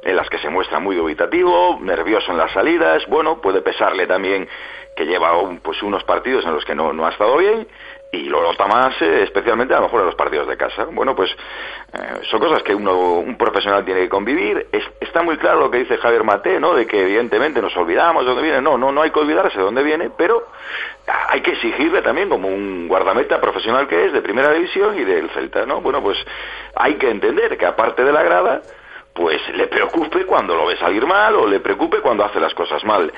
en 0.05 0.15
las 0.15 0.29
que 0.29 0.37
se 0.37 0.49
muestra 0.49 0.79
muy 0.79 0.95
dubitativo, 0.95 1.77
nervioso 1.81 2.31
en 2.31 2.37
las 2.37 2.51
salidas, 2.53 3.05
bueno, 3.07 3.41
puede 3.41 3.61
pesarle 3.61 4.07
también 4.07 4.47
que 4.95 5.05
lleva 5.05 5.31
pues 5.61 5.83
unos 5.83 6.03
partidos 6.05 6.45
en 6.45 6.53
los 6.53 6.63
que 6.63 6.73
no, 6.75 6.93
no 6.93 7.05
ha 7.05 7.09
estado 7.09 7.35
bien 7.37 7.67
y 8.13 8.29
lo 8.29 8.41
nota 8.41 8.65
más 8.67 8.93
eh, 9.01 9.23
especialmente 9.23 9.73
a 9.73 9.77
lo 9.77 9.83
mejor 9.83 9.99
en 10.01 10.05
los 10.05 10.15
partidos 10.15 10.47
de 10.47 10.55
casa. 10.55 10.85
Bueno, 10.89 11.13
pues 11.15 11.29
eh, 11.31 12.21
son 12.29 12.39
cosas 12.39 12.63
que 12.63 12.73
uno, 12.73 13.15
un 13.15 13.35
profesional 13.37 13.83
tiene 13.83 14.01
que 14.01 14.09
convivir. 14.09 14.67
Es- 14.71 14.87
está 15.01 15.21
muy 15.21 15.35
claro 15.37 15.59
lo 15.59 15.69
que 15.71 15.79
dice 15.79 15.97
Javier 15.97 16.23
Mate, 16.23 16.59
¿no? 16.61 16.75
De 16.75 16.87
que 16.87 17.01
evidentemente 17.01 17.61
nos 17.61 17.75
olvidamos 17.75 18.23
de 18.23 18.29
dónde 18.29 18.43
viene. 18.43 18.61
No, 18.61 18.77
no, 18.77 18.93
no 18.93 19.01
hay 19.01 19.09
que 19.11 19.19
olvidarse 19.19 19.57
de 19.57 19.63
dónde 19.65 19.83
viene, 19.83 20.11
pero 20.15 20.47
hay 21.29 21.41
que 21.41 21.51
exigirle 21.51 22.01
también 22.03 22.29
como 22.29 22.47
un 22.47 22.87
guardameta 22.87 23.41
profesional 23.41 23.87
que 23.89 24.05
es 24.05 24.13
de 24.13 24.21
primera 24.21 24.53
división 24.53 24.97
y 24.97 25.03
del 25.03 25.29
Celta, 25.31 25.65
¿no? 25.65 25.81
Bueno, 25.81 26.01
pues 26.01 26.17
hay 26.75 26.93
que 26.95 27.09
entender 27.09 27.57
que 27.57 27.65
aparte 27.65 28.03
de 28.05 28.13
la 28.13 28.23
grada, 28.23 28.61
pues 29.15 29.41
le 29.55 29.67
preocupe 29.67 30.25
cuando 30.25 30.55
lo 30.55 30.65
ve 30.65 30.75
salir 30.77 31.07
mal 31.07 31.35
o 31.35 31.47
le 31.47 31.61
preocupe 31.61 32.01
cuando 32.01 32.25
hace 32.25 32.39
las 32.39 32.53
cosas 32.53 32.83
mal. 32.83 33.11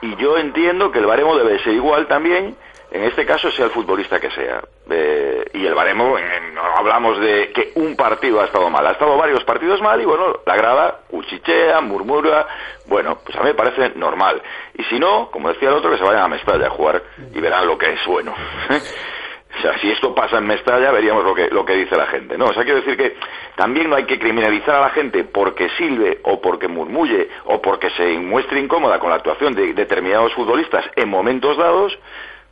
Y 0.00 0.16
yo 0.16 0.38
entiendo 0.38 0.90
que 0.90 0.98
el 0.98 1.06
baremo 1.06 1.36
debe 1.36 1.62
ser 1.62 1.74
igual 1.74 2.08
también, 2.08 2.56
en 2.90 3.04
este 3.04 3.26
caso 3.26 3.50
sea 3.50 3.66
el 3.66 3.70
futbolista 3.70 4.18
que 4.18 4.30
sea. 4.30 4.62
Eh, 4.90 5.44
y 5.52 5.66
el 5.66 5.74
baremo, 5.74 6.16
no 6.54 6.62
hablamos 6.62 7.20
de 7.20 7.52
que 7.52 7.72
un 7.74 7.94
partido 7.96 8.40
ha 8.40 8.46
estado 8.46 8.70
mal, 8.70 8.86
ha 8.86 8.92
estado 8.92 9.16
varios 9.18 9.44
partidos 9.44 9.80
mal 9.82 10.00
y 10.00 10.06
bueno, 10.06 10.40
la 10.46 10.56
grada 10.56 11.00
cuchichea, 11.08 11.82
murmura, 11.82 12.46
bueno, 12.86 13.18
pues 13.22 13.36
a 13.36 13.40
mí 13.40 13.48
me 13.48 13.54
parece 13.54 13.90
normal. 13.94 14.42
Y 14.74 14.82
si 14.84 14.98
no, 14.98 15.30
como 15.30 15.50
decía 15.50 15.68
el 15.68 15.76
otro, 15.76 15.90
que 15.90 15.98
se 15.98 16.04
vayan 16.04 16.22
a 16.22 16.28
Mestalla 16.28 16.68
a 16.68 16.70
jugar 16.70 17.02
y 17.32 17.40
verán 17.40 17.66
lo 17.66 17.76
que 17.76 17.92
es 17.92 18.04
bueno. 18.06 18.34
O 19.58 19.60
sea, 19.60 19.78
si 19.78 19.90
esto 19.90 20.14
pasa 20.14 20.38
en 20.38 20.46
Mestalla, 20.46 20.90
veríamos 20.90 21.24
lo 21.24 21.34
que, 21.34 21.48
lo 21.48 21.64
que 21.64 21.74
dice 21.74 21.96
la 21.96 22.06
gente, 22.06 22.38
¿no? 22.38 22.46
O 22.46 22.54
sea, 22.54 22.64
quiero 22.64 22.80
decir 22.80 22.96
que 22.96 23.16
también 23.54 23.90
no 23.90 23.96
hay 23.96 24.04
que 24.04 24.18
criminalizar 24.18 24.76
a 24.76 24.80
la 24.80 24.90
gente 24.90 25.24
porque 25.24 25.68
silbe 25.76 26.20
o 26.24 26.40
porque 26.40 26.68
murmulle 26.68 27.28
o 27.44 27.60
porque 27.60 27.90
se 27.90 28.18
muestre 28.18 28.60
incómoda 28.60 28.98
con 28.98 29.10
la 29.10 29.16
actuación 29.16 29.54
de 29.54 29.74
determinados 29.74 30.32
futbolistas 30.32 30.84
en 30.96 31.08
momentos 31.08 31.56
dados, 31.58 31.98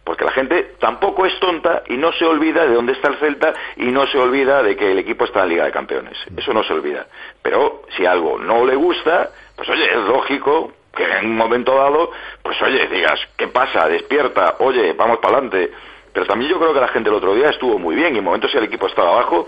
porque 0.05 0.25
la 0.25 0.33
gente 0.33 0.75
tampoco 0.79 1.27
es 1.27 1.39
tonta 1.41 1.83
y 1.89 1.97
no 1.97 2.13
se 2.13 2.25
olvida 2.25 2.67
de 2.67 2.75
dónde 2.75 2.93
está 2.93 3.09
el 3.09 3.17
Celta 3.17 3.55
y 3.77 3.87
no 3.87 4.07
se 4.07 4.19
olvida 4.19 4.63
de 4.63 4.77
que 4.77 4.93
el 4.93 4.99
equipo 4.99 5.25
está 5.25 5.41
en 5.41 5.47
la 5.47 5.53
Liga 5.53 5.65
de 5.67 5.73
Campeones. 5.73 6.19
Eso 6.37 6.53
no 6.53 6.63
se 6.65 6.73
olvida. 6.73 7.07
Pero 7.43 7.83
si 7.97 8.05
algo 8.07 8.39
no 8.39 8.65
le 8.67 8.77
gusta, 8.77 9.31
pues 9.57 9.69
oye, 9.69 9.85
es 9.85 10.01
lógico 10.09 10.73
que 10.95 11.05
en 11.05 11.27
un 11.27 11.37
momento 11.37 11.75
dado, 11.77 12.11
pues 12.43 12.61
oye, 12.63 12.89
digas, 12.89 13.21
¿qué 13.37 13.49
pasa? 13.49 13.89
Despierta, 13.89 14.57
oye, 14.59 14.93
vamos 14.95 15.19
para 15.19 15.39
adelante. 15.39 15.71
Pero 16.13 16.27
también 16.27 16.51
yo 16.51 16.59
creo 16.59 16.75
que 16.75 16.81
la 16.81 16.89
gente 16.89 17.09
el 17.09 17.15
otro 17.17 17.35
día 17.35 17.51
estuvo 17.51 17.79
muy 17.79 17.95
bien 17.95 18.15
y 18.15 18.19
en 18.19 18.25
momentos 18.25 18.51
si 18.51 18.59
el 18.59 18.65
equipo 18.65 18.87
estaba 18.87 19.11
abajo, 19.11 19.47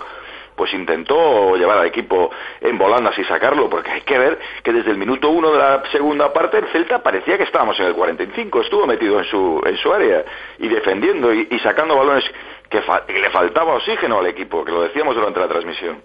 pues 0.55 0.73
intentó 0.75 1.57
llevar 1.57 1.79
al 1.79 1.87
equipo 1.87 2.31
en 2.61 2.77
volandas 2.77 3.19
y 3.19 3.25
sacarlo, 3.25 3.71
porque 3.71 3.91
hay 3.91 4.03
que 4.03 4.19
ver 4.19 4.39
que 4.63 4.73
desde 4.73 4.91
el 4.91 4.99
minuto 4.99 5.31
uno 5.31 5.51
de 5.51 5.59
la 5.59 5.83
segunda 5.91 6.33
parte 6.33 6.59
el 6.59 6.69
Celta 6.69 7.03
parecía 7.03 7.39
que 7.39 7.45
estábamos 7.45 7.81
en 7.81 7.87
el 7.87 7.95
45, 7.95 8.61
estuvo 8.61 8.87
metido 8.87 9.19
en 9.19 9.25
su, 9.25 9.63
en 9.65 9.77
su 9.79 9.93
área 9.93 10.25
y 10.59 10.69
defendiendo 10.69 11.33
y, 11.33 11.49
y 11.51 11.59
sacando 11.61 11.97
balones 11.97 12.25
que, 12.69 12.83
fa- 12.83 13.05
que 13.07 13.19
le 13.19 13.31
faltaba 13.31 13.75
oxígeno 13.75 14.19
al 14.19 14.27
equipo, 14.27 14.63
que 14.65 14.73
lo 14.73 14.83
decíamos 14.83 15.15
durante 15.15 15.41
la 15.41 15.49
transmisión. 15.49 16.03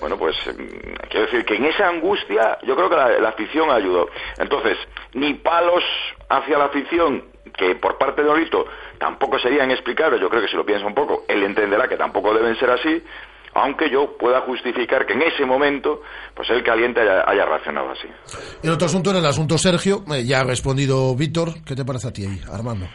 Bueno, 0.00 0.16
pues 0.16 0.36
mm, 0.46 1.08
quiero 1.08 1.26
decir 1.26 1.44
que 1.44 1.56
en 1.56 1.66
esa 1.66 1.88
angustia 1.88 2.58
yo 2.62 2.76
creo 2.76 2.88
que 2.88 2.96
la, 2.96 3.28
afición 3.28 3.70
ayudó. 3.70 4.08
Entonces, 4.38 4.76
ni 5.14 5.34
palos 5.34 5.84
hacia 6.28 6.58
la 6.58 6.66
afición, 6.66 7.24
que 7.56 7.74
por 7.76 7.98
parte 7.98 8.22
de 8.22 8.28
Olito 8.28 8.66
tampoco 8.98 9.38
serían 9.38 9.70
explicables, 9.70 10.20
yo 10.20 10.28
creo 10.28 10.42
que 10.42 10.48
si 10.48 10.56
lo 10.56 10.64
piensa 10.64 10.86
un 10.86 10.94
poco, 10.94 11.24
él 11.28 11.42
entenderá 11.42 11.88
que 11.88 11.96
tampoco 11.96 12.34
deben 12.34 12.56
ser 12.58 12.70
así, 12.70 13.02
aunque 13.54 13.90
yo 13.90 14.16
pueda 14.16 14.42
justificar 14.42 15.06
que 15.06 15.14
en 15.14 15.22
ese 15.22 15.44
momento, 15.44 16.02
pues 16.34 16.48
el 16.50 16.62
caliente 16.62 17.00
haya, 17.00 17.28
haya 17.28 17.44
reaccionado 17.44 17.90
así. 17.90 18.08
El 18.62 18.70
otro 18.70 18.86
asunto 18.86 19.10
era 19.10 19.18
el 19.18 19.26
asunto 19.26 19.58
Sergio. 19.58 20.04
Eh, 20.12 20.24
ya 20.24 20.40
ha 20.40 20.44
respondido 20.44 21.14
Víctor. 21.16 21.54
¿Qué 21.64 21.74
te 21.74 21.84
parece 21.84 22.08
a 22.08 22.12
ti 22.12 22.24
ahí, 22.24 22.40
Armando? 22.52 22.86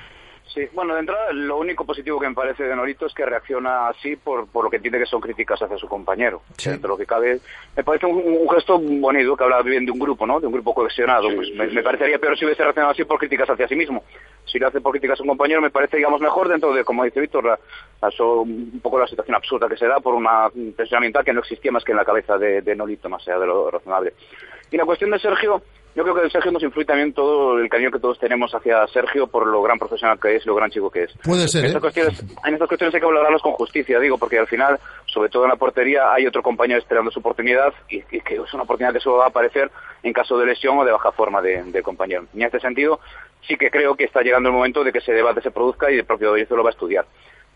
Sí, 0.53 0.61
bueno, 0.73 0.93
de 0.93 0.99
entrada, 0.99 1.31
lo 1.33 1.57
único 1.57 1.83
positivo 1.83 2.19
que 2.19 2.29
me 2.29 2.35
parece 2.35 2.63
de 2.63 2.75
Norito 2.75 3.07
es 3.07 3.13
que 3.13 3.25
reacciona 3.25 3.87
así 3.87 4.15
por, 4.17 4.47
por 4.47 4.65
lo 4.65 4.69
que 4.69 4.75
entiende 4.75 4.99
que 4.99 5.07
son 5.07 5.19
críticas 5.19 5.59
hacia 5.59 5.77
su 5.79 5.87
compañero. 5.87 6.43
Dentro 6.69 6.89
de 6.89 6.93
lo 6.93 6.97
que 6.97 7.07
cabe, 7.07 7.39
me 7.75 7.83
parece 7.83 8.05
un, 8.05 8.21
un 8.23 8.47
gesto 8.49 8.77
bonito 8.77 9.35
que 9.35 9.43
habla 9.43 9.63
bien 9.63 9.83
de 9.85 9.91
un 9.91 9.97
grupo, 9.97 10.27
¿no? 10.27 10.39
De 10.39 10.45
un 10.45 10.53
grupo 10.53 10.75
cohesionado. 10.75 11.27
pues 11.35 11.49
me, 11.55 11.65
me 11.67 11.81
parecería 11.81 12.19
peor 12.19 12.37
si 12.37 12.45
hubiese 12.45 12.61
reaccionado 12.61 12.91
así 12.91 13.03
por 13.03 13.17
críticas 13.17 13.49
hacia 13.49 13.67
sí 13.67 13.75
mismo. 13.75 14.03
Si 14.45 14.59
lo 14.59 14.67
hace 14.67 14.79
por 14.79 14.91
críticas 14.91 15.19
a 15.19 15.23
un 15.23 15.29
compañero, 15.29 15.59
me 15.59 15.71
parece, 15.71 15.97
digamos, 15.97 16.21
mejor 16.21 16.47
dentro 16.49 16.71
de, 16.71 16.83
como 16.83 17.03
dice 17.03 17.19
Víctor, 17.19 17.45
la- 17.45 17.59
la- 18.01 18.23
un 18.23 18.79
poco 18.83 18.99
la 18.99 19.07
situación 19.07 19.35
absurda 19.35 19.67
que 19.67 19.77
se 19.77 19.87
da 19.87 19.99
por 20.01 20.13
una 20.13 20.51
tensión 20.51 20.97
ambiental 20.97 21.25
que 21.25 21.33
no 21.33 21.39
existía 21.39 21.71
más 21.71 21.83
que 21.83 21.93
en 21.93 21.97
la 21.97 22.05
cabeza 22.05 22.37
de, 22.37 22.61
de 22.61 22.75
Nolito, 22.75 23.09
más 23.09 23.27
allá 23.27 23.39
de 23.39 23.47
lo 23.47 23.71
razonable. 23.71 24.13
Y 24.69 24.77
la 24.77 24.85
cuestión 24.85 25.09
de 25.09 25.17
Sergio, 25.19 25.63
yo 25.95 26.03
creo 26.03 26.15
que 26.15 26.21
de 26.21 26.29
Sergio 26.29 26.51
nos 26.51 26.63
influye 26.63 26.85
también 26.85 27.13
todo 27.13 27.59
el 27.59 27.69
cariño 27.69 27.91
que 27.91 27.99
todos 27.99 28.17
tenemos 28.17 28.53
hacia 28.53 28.85
Sergio 28.87 29.27
por 29.27 29.45
lo 29.45 29.61
gran 29.61 29.77
profesional 29.77 30.19
que 30.19 30.35
es 30.35 30.43
y 30.43 30.47
lo 30.47 30.55
gran 30.55 30.71
chico 30.71 30.89
que 30.89 31.03
es. 31.03 31.13
Puede 31.23 31.47
ser, 31.47 31.61
En 31.61 31.65
¿eh? 31.65 31.67
estas, 31.69 31.81
cuestiones, 31.81 32.23
en 32.45 32.53
estas 32.53 32.67
cuestiones 32.67 32.95
hay 32.95 32.99
que 32.99 33.05
valorarlos 33.05 33.41
con 33.41 33.53
justicia, 33.53 33.99
digo, 33.99 34.17
porque 34.17 34.39
al 34.39 34.47
final, 34.47 34.79
sobre 35.05 35.29
todo 35.29 35.43
en 35.43 35.49
la 35.49 35.55
portería, 35.55 36.11
hay 36.11 36.25
otro 36.25 36.41
compañero 36.41 36.79
esperando 36.79 37.11
su 37.11 37.19
oportunidad 37.19 37.73
y, 37.89 37.97
y 38.11 38.21
que 38.21 38.35
es 38.35 38.53
una 38.53 38.63
oportunidad 38.63 38.93
que 38.93 38.99
solo 38.99 39.17
va 39.17 39.25
a 39.25 39.29
aparecer 39.29 39.69
en 40.01 40.13
caso 40.13 40.37
de 40.37 40.45
lesión 40.45 40.77
o 40.77 40.85
de 40.85 40.91
baja 40.91 41.11
forma 41.11 41.41
de, 41.41 41.63
de 41.63 41.81
compañero. 41.83 42.25
Y 42.33 42.37
en 42.37 42.45
este 42.45 42.59
sentido, 42.59 42.99
sí 43.47 43.55
que 43.55 43.69
creo 43.69 43.95
que 43.95 44.05
está 44.05 44.21
llegando 44.21 44.49
el 44.49 44.55
momento 44.55 44.83
de 44.83 44.91
que 44.91 44.99
ese 44.99 45.13
debate 45.13 45.41
se 45.41 45.51
produzca 45.51 45.91
y 45.91 45.95
el 45.99 46.05
propio 46.05 46.29
Dorizo 46.29 46.55
lo 46.55 46.63
va 46.63 46.69
a 46.69 46.73
estudiar. 46.73 47.05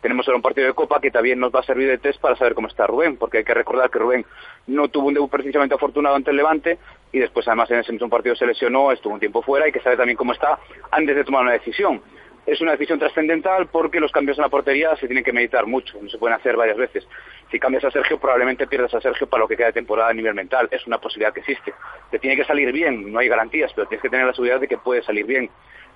Tenemos 0.02 0.28
ahora 0.28 0.38
un 0.38 0.42
partido 0.44 0.68
de 0.68 0.74
Copa 0.74 1.00
que 1.02 1.12
también 1.12 1.40
nos 1.40 1.54
va 1.54 1.62
a 1.62 1.64
servir 1.64 1.88
de 1.88 1.98
test 1.98 2.22
para 2.22 2.36
saber 2.36 2.54
cómo 2.54 2.68
está 2.68 2.86
Rubén, 2.86 3.18
porque 3.18 3.40
hay 3.40 3.44
que 3.44 3.54
recordar 3.54 3.90
que 3.90 4.00
Rubén 4.00 4.26
no 4.68 4.88
tuvo 4.90 5.08
un 5.08 5.14
debut 5.16 5.30
precisamente 5.30 5.76
afortunado 5.76 6.16
ante 6.16 6.32
el 6.32 6.38
Levante 6.38 6.78
y 7.12 7.20
después 7.20 7.48
además 7.48 7.72
en 7.72 7.80
ese 7.80 7.92
mismo 7.92 8.10
partido 8.10 8.36
se 8.36 8.46
lesionó, 8.46 8.92
estuvo 8.92 9.14
un 9.14 9.20
tiempo 9.20 9.42
fuera 9.42 9.68
y 9.68 9.72
que 9.72 9.80
sabe 9.80 9.98
también 9.98 10.18
cómo 10.18 10.34
está 10.34 10.60
antes 10.92 11.16
de 11.16 11.24
tomar 11.24 11.42
una 11.42 11.54
decisión. 11.54 12.02
Es 12.46 12.62
una 12.62 12.72
decisión 12.72 12.98
trascendental 12.98 13.68
porque 13.68 14.00
los 14.00 14.10
cambios 14.12 14.38
en 14.38 14.44
la 14.44 14.50
portería 14.50 14.96
se 14.96 15.08
tienen 15.08 15.24
que 15.24 15.34
meditar 15.34 15.66
mucho, 15.66 16.02
no 16.02 16.10
se 16.10 16.18
pueden 16.18 16.38
hacer 16.38 16.56
varias 16.56 16.78
veces. 16.78 17.06
Si 17.52 17.60
cambias 17.60 17.84
a 17.84 17.92
Sergio, 17.92 18.20
probablemente 18.20 18.68
pierdas 18.68 18.94
a 18.94 19.02
Sergio 19.02 19.28
para 19.28 19.42
lo 19.42 19.50
que 19.50 19.58
queda 19.58 19.68
de 19.68 19.74
temporada 19.74 20.12
a 20.12 20.14
nivel 20.14 20.34
mental. 20.34 20.70
Es 20.72 20.88
una 20.88 20.98
posibilidad 20.98 21.34
que 21.34 21.42
existe. 21.42 21.74
Te 22.10 22.20
tiene 22.20 22.38
que 22.38 22.46
salir 22.46 22.72
bien, 22.72 23.12
no 23.12 23.20
hay 23.20 23.28
garantías, 23.28 23.74
pero 23.76 23.88
tienes 23.88 24.02
que 24.02 24.10
tener 24.10 24.26
la 24.26 24.34
seguridad 24.34 24.62
de 24.62 24.68
que 24.70 24.78
puede 24.78 25.02
salir 25.04 25.26
bien. 25.26 25.50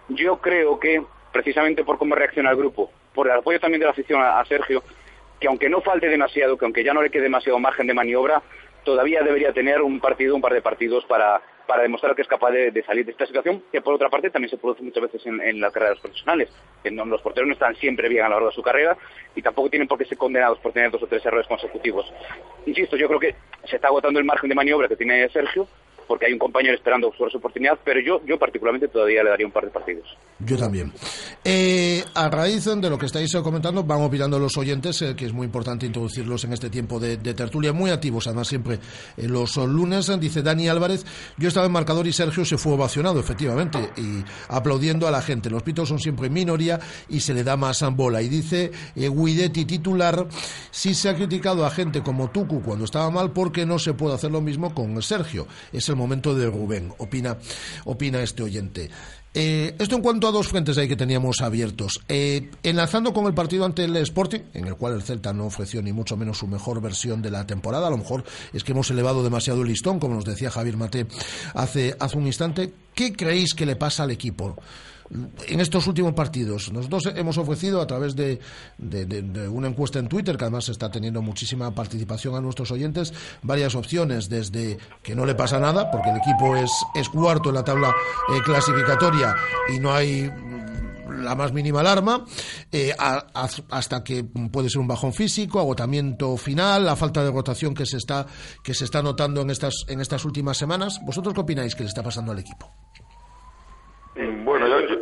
Yo 0.09 0.37
creo 0.41 0.79
que, 0.79 1.03
precisamente 1.31 1.83
por 1.83 1.97
cómo 1.97 2.15
reacciona 2.15 2.51
el 2.51 2.57
grupo, 2.57 2.91
por 3.13 3.27
el 3.27 3.33
apoyo 3.33 3.59
también 3.59 3.79
de 3.79 3.85
la 3.85 3.91
afición 3.91 4.21
a, 4.21 4.43
Sergio, 4.45 4.83
que 5.39 5.47
aunque 5.47 5.69
no 5.69 5.81
falte 5.81 6.07
demasiado, 6.07 6.57
que 6.57 6.65
aunque 6.65 6.83
ya 6.83 6.93
no 6.93 7.01
le 7.01 7.09
quede 7.09 7.23
demasiado 7.23 7.57
margen 7.59 7.87
de 7.87 7.93
maniobra, 7.93 8.41
todavía 8.83 9.21
debería 9.21 9.53
tener 9.53 9.81
un 9.81 9.99
partido, 9.99 10.35
un 10.35 10.41
par 10.41 10.53
de 10.53 10.61
partidos 10.61 11.05
para, 11.05 11.41
para 11.67 11.83
demostrar 11.83 12.15
que 12.15 12.21
es 12.23 12.27
capaz 12.27 12.51
de, 12.51 12.83
salir 12.83 13.05
de 13.05 13.11
esta 13.11 13.25
situación, 13.25 13.63
que 13.71 13.81
por 13.81 13.93
otra 13.93 14.09
parte 14.09 14.29
también 14.29 14.49
se 14.49 14.57
produce 14.57 14.81
muchas 14.83 15.03
veces 15.03 15.25
en, 15.25 15.39
en 15.41 15.59
la 15.61 15.71
carrera 15.71 15.89
de 15.91 15.95
los 15.95 16.01
profesionales. 16.01 16.49
Que 16.83 16.91
no- 16.91 17.05
los 17.05 17.21
porteros 17.21 17.47
no 17.47 17.53
están 17.53 17.75
siempre 17.75 18.09
bien 18.09 18.23
a 18.25 18.29
lo 18.29 18.35
largo 18.35 18.49
de 18.49 18.55
su 18.55 18.61
carrera 18.61 18.97
y 19.35 19.41
tampoco 19.41 19.69
tienen 19.69 19.87
por 19.87 19.97
qué 19.97 20.05
ser 20.05 20.17
condenados 20.17 20.59
por 20.59 20.73
tener 20.73 20.91
dos 20.91 21.01
o 21.03 21.07
tres 21.07 21.25
errores 21.25 21.47
consecutivos. 21.47 22.11
Insisto, 22.65 22.97
yo 22.97 23.07
creo 23.07 23.19
que 23.19 23.35
se 23.65 23.75
está 23.75 23.87
agotando 23.87 24.19
el 24.19 24.25
margen 24.25 24.49
de 24.49 24.55
maniobra 24.55 24.87
que 24.87 24.95
tiene 24.95 25.27
Sergio, 25.29 25.67
porque 26.11 26.25
hay 26.25 26.33
un 26.33 26.39
compañero 26.39 26.75
esperando 26.75 27.09
su 27.17 27.23
oportunidad, 27.23 27.79
pero 27.85 28.01
yo, 28.01 28.21
yo 28.25 28.37
particularmente 28.37 28.89
todavía 28.89 29.23
le 29.23 29.29
daría 29.29 29.45
un 29.45 29.53
par 29.53 29.63
de 29.63 29.71
partidos. 29.71 30.17
Yo 30.39 30.57
también. 30.57 30.91
Eh, 31.41 32.03
a 32.13 32.29
raíz 32.29 32.65
de 32.65 32.89
lo 32.89 32.97
que 32.97 33.05
estáis 33.05 33.33
comentando, 33.37 33.85
van 33.85 34.01
opinando 34.01 34.37
los 34.37 34.57
oyentes, 34.57 35.01
eh, 35.03 35.15
que 35.15 35.25
es 35.25 35.31
muy 35.31 35.45
importante 35.45 35.85
introducirlos 35.85 36.43
en 36.43 36.51
este 36.51 36.69
tiempo 36.69 36.99
de, 36.99 37.15
tertulia, 37.15 37.71
muy 37.71 37.91
activos, 37.91 38.27
además 38.27 38.49
siempre 38.49 38.79
eh, 39.15 39.25
los 39.29 39.55
lunes. 39.55 40.11
Dice 40.19 40.41
Dani 40.41 40.67
Álvarez, 40.67 41.05
yo 41.37 41.47
estaba 41.47 41.67
en 41.67 41.71
marcador 41.71 42.05
y 42.05 42.11
Sergio 42.11 42.43
se 42.43 42.57
fue 42.57 42.73
ovacionado, 42.73 43.17
efectivamente, 43.21 43.79
y 43.95 44.21
aplaudiendo 44.49 45.07
a 45.07 45.11
la 45.11 45.21
gente. 45.21 45.49
Los 45.49 45.63
pitos 45.63 45.87
son 45.87 45.99
siempre 45.99 46.29
minoría 46.29 46.77
y 47.07 47.21
se 47.21 47.33
le 47.33 47.45
da 47.45 47.55
más 47.55 47.81
bola. 47.95 48.21
Y 48.21 48.27
dice 48.27 48.69
Guidetti, 48.95 49.63
titular, 49.63 50.27
sí 50.71 50.93
se 50.93 51.07
ha 51.07 51.15
criticado 51.15 51.65
a 51.65 51.69
gente 51.69 52.01
como 52.01 52.29
Tucu 52.31 52.61
cuando 52.61 52.83
estaba 52.83 53.09
mal 53.09 53.31
porque 53.31 53.65
no 53.65 53.79
se 53.79 53.93
puede 53.93 54.15
hacer 54.15 54.31
lo 54.31 54.41
mismo 54.41 54.73
con 54.75 55.01
Sergio. 55.01 55.47
Es 55.71 55.87
el 55.87 56.00
momento 56.01 56.35
de 56.35 56.47
Rubén, 56.47 56.93
opina, 56.97 57.37
opina 57.85 58.21
este 58.21 58.43
oyente. 58.43 58.89
Eh, 59.33 59.75
esto 59.79 59.95
en 59.95 60.01
cuanto 60.01 60.27
a 60.27 60.31
dos 60.31 60.49
frentes 60.49 60.77
ahí 60.77 60.89
que 60.89 60.97
teníamos 60.97 61.39
abiertos. 61.41 62.01
Eh, 62.09 62.49
enlazando 62.63 63.13
con 63.13 63.27
el 63.27 63.33
partido 63.33 63.63
ante 63.63 63.85
el 63.85 63.95
Sporting, 63.97 64.41
en 64.53 64.67
el 64.67 64.75
cual 64.75 64.93
el 64.93 65.03
Celta 65.03 65.31
no 65.31 65.45
ofreció 65.45 65.81
ni 65.81 65.93
mucho 65.93 66.17
menos 66.17 66.39
su 66.39 66.47
mejor 66.47 66.81
versión 66.81 67.21
de 67.21 67.31
la 67.31 67.47
temporada, 67.47 67.87
a 67.87 67.91
lo 67.91 67.97
mejor 67.97 68.25
es 68.51 68.63
que 68.63 68.73
hemos 68.73 68.91
elevado 68.91 69.23
demasiado 69.23 69.61
el 69.61 69.69
listón, 69.69 69.99
como 69.99 70.15
nos 70.15 70.25
decía 70.25 70.51
Javier 70.51 70.75
Mate 70.75 71.07
hace, 71.53 71.95
hace 71.97 72.17
un 72.17 72.27
instante. 72.27 72.73
¿Qué 72.93 73.13
creéis 73.13 73.53
que 73.53 73.65
le 73.65 73.77
pasa 73.77 74.03
al 74.03 74.11
equipo? 74.11 74.57
En 75.47 75.59
estos 75.59 75.87
últimos 75.87 76.13
partidos. 76.13 76.71
Nosotros 76.71 77.11
hemos 77.15 77.37
ofrecido 77.37 77.81
a 77.81 77.87
través 77.87 78.15
de, 78.15 78.39
de- 78.77 79.47
una 79.49 79.67
encuesta 79.67 79.99
en 79.99 80.07
Twitter, 80.07 80.37
que 80.37 80.45
además 80.45 80.69
está 80.69 80.89
teniendo 80.89 81.21
muchísima 81.21 81.71
participación 81.75 82.35
a 82.35 82.41
nuestros 82.41 82.71
oyentes, 82.71 83.13
varias 83.41 83.75
opciones, 83.75 84.29
desde 84.29 84.77
que 85.03 85.15
no 85.15 85.25
le 85.25 85.35
pasa 85.35 85.59
nada, 85.59 85.91
porque 85.91 86.09
el 86.09 86.17
equipo 86.17 86.55
es, 86.55 86.71
es 86.95 87.09
cuarto 87.09 87.49
en 87.49 87.55
la 87.55 87.63
tabla 87.63 87.89
eh, 87.89 88.39
clasificatoria 88.45 89.35
y 89.73 89.79
no 89.79 89.91
hay 89.93 90.31
la 91.21 91.35
más 91.35 91.51
mínima 91.51 91.81
alarma, 91.81 92.25
eh, 92.71 92.93
hasta 93.69 94.03
que 94.03 94.23
puede 94.23 94.69
ser 94.69 94.79
un 94.79 94.87
bajón 94.87 95.13
físico, 95.13 95.59
agotamiento 95.59 96.37
final, 96.37 96.85
la 96.85 96.95
falta 96.95 97.21
de 97.23 97.29
rotación 97.31 97.73
que 97.75 97.85
se 97.85 97.97
está, 97.97 98.25
que 98.63 98.73
se 98.73 98.85
está 98.85 99.03
notando 99.03 99.41
en 99.41 99.49
estas, 99.49 99.73
en 99.89 99.99
estas 99.99 100.23
últimas 100.25 100.57
semanas. 100.57 100.99
¿Vosotros 101.05 101.33
qué 101.33 101.41
opináis 101.41 101.75
que 101.75 101.83
le 101.83 101.89
está 101.89 102.01
pasando 102.01 102.31
al 102.31 102.39
equipo? 102.39 102.71
Bueno, 104.45 104.67
yo... 104.67 104.79
yo- 104.87 104.95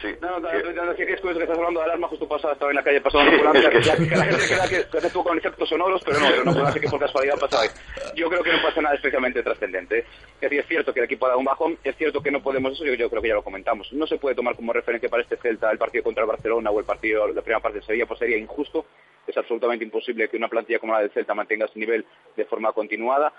sí. 0.00 0.08
No, 0.22 0.38
no, 0.38 0.48
no, 0.72 0.84
no, 0.86 0.94
que 0.94 1.02
es 1.02 1.20
curioso 1.20 1.38
que 1.38 1.44
estás 1.44 1.58
hablando 1.58 1.80
de 1.80 1.86
alarma 1.86 2.06
justo 2.06 2.28
pasada, 2.28 2.52
estaba 2.52 2.70
en 2.70 2.76
la 2.76 2.82
calle 2.84 3.00
pasando 3.00 3.28
una 3.40 3.50
ambulancia, 3.50 3.70
que- 3.70 3.80
que, 4.04 4.08
que 4.08 4.16
la 4.16 4.24
gente 4.24 4.44
crea 4.46 4.68
que, 4.68 4.88
que 4.90 4.98
hace 4.98 5.10
tú 5.10 5.24
con 5.24 5.36
efectos 5.36 5.68
sonoros, 5.68 6.00
pero 6.04 6.20
no, 6.20 6.26
pero 6.30 6.44
no 6.44 6.52
puede 6.54 6.72
ser 6.72 6.80
que 6.82 6.88
por 6.88 7.00
casualidad 7.00 7.38
pasa 7.40 7.60
ahí. 7.62 7.68
Yo 8.14 8.28
creo 8.30 8.42
que 8.44 8.52
no 8.52 8.62
pasa 8.62 8.80
nada 8.80 8.94
especialmente 8.94 9.42
trascendente. 9.42 9.98
Es 9.98 10.40
decir, 10.40 10.60
es 10.60 10.66
cierto 10.68 10.94
que 10.94 11.00
el 11.00 11.06
equipo 11.06 11.26
ha 11.26 11.30
dado 11.30 11.40
un 11.40 11.44
bajón, 11.44 11.76
es 11.82 11.96
cierto 11.96 12.22
que 12.22 12.30
no 12.30 12.40
podemos, 12.40 12.72
eso 12.72 12.84
yo, 12.84 12.94
yo 12.94 13.10
creo 13.10 13.20
que 13.20 13.28
ya 13.28 13.34
lo 13.34 13.42
comentamos, 13.42 13.92
no 13.92 14.06
se 14.06 14.16
puede 14.18 14.36
tomar 14.36 14.54
como 14.54 14.72
referencia 14.72 15.08
para 15.08 15.22
este 15.24 15.36
Celta 15.38 15.70
el 15.72 15.78
partido 15.78 16.04
contra 16.04 16.22
el 16.22 16.28
Barcelona 16.28 16.70
o 16.70 16.78
el 16.78 16.84
partido, 16.86 17.26
la 17.26 17.42
primera 17.42 17.60
parte 17.60 17.80
de 17.80 17.84
Sevilla, 17.84 18.06
pues 18.06 18.20
sería 18.20 18.36
injusto, 18.38 18.86
es 19.26 19.36
absolutamente 19.36 19.84
imposible 19.84 20.28
que 20.28 20.36
una 20.36 20.48
plantilla 20.48 20.78
como 20.78 20.92
la 20.92 21.00
del 21.00 21.10
Celta 21.10 21.34
mantenga 21.34 21.66
ese 21.66 21.78
nivel 21.80 22.04
de 22.36 22.44
forma 22.44 22.72
continuada. 22.72 23.32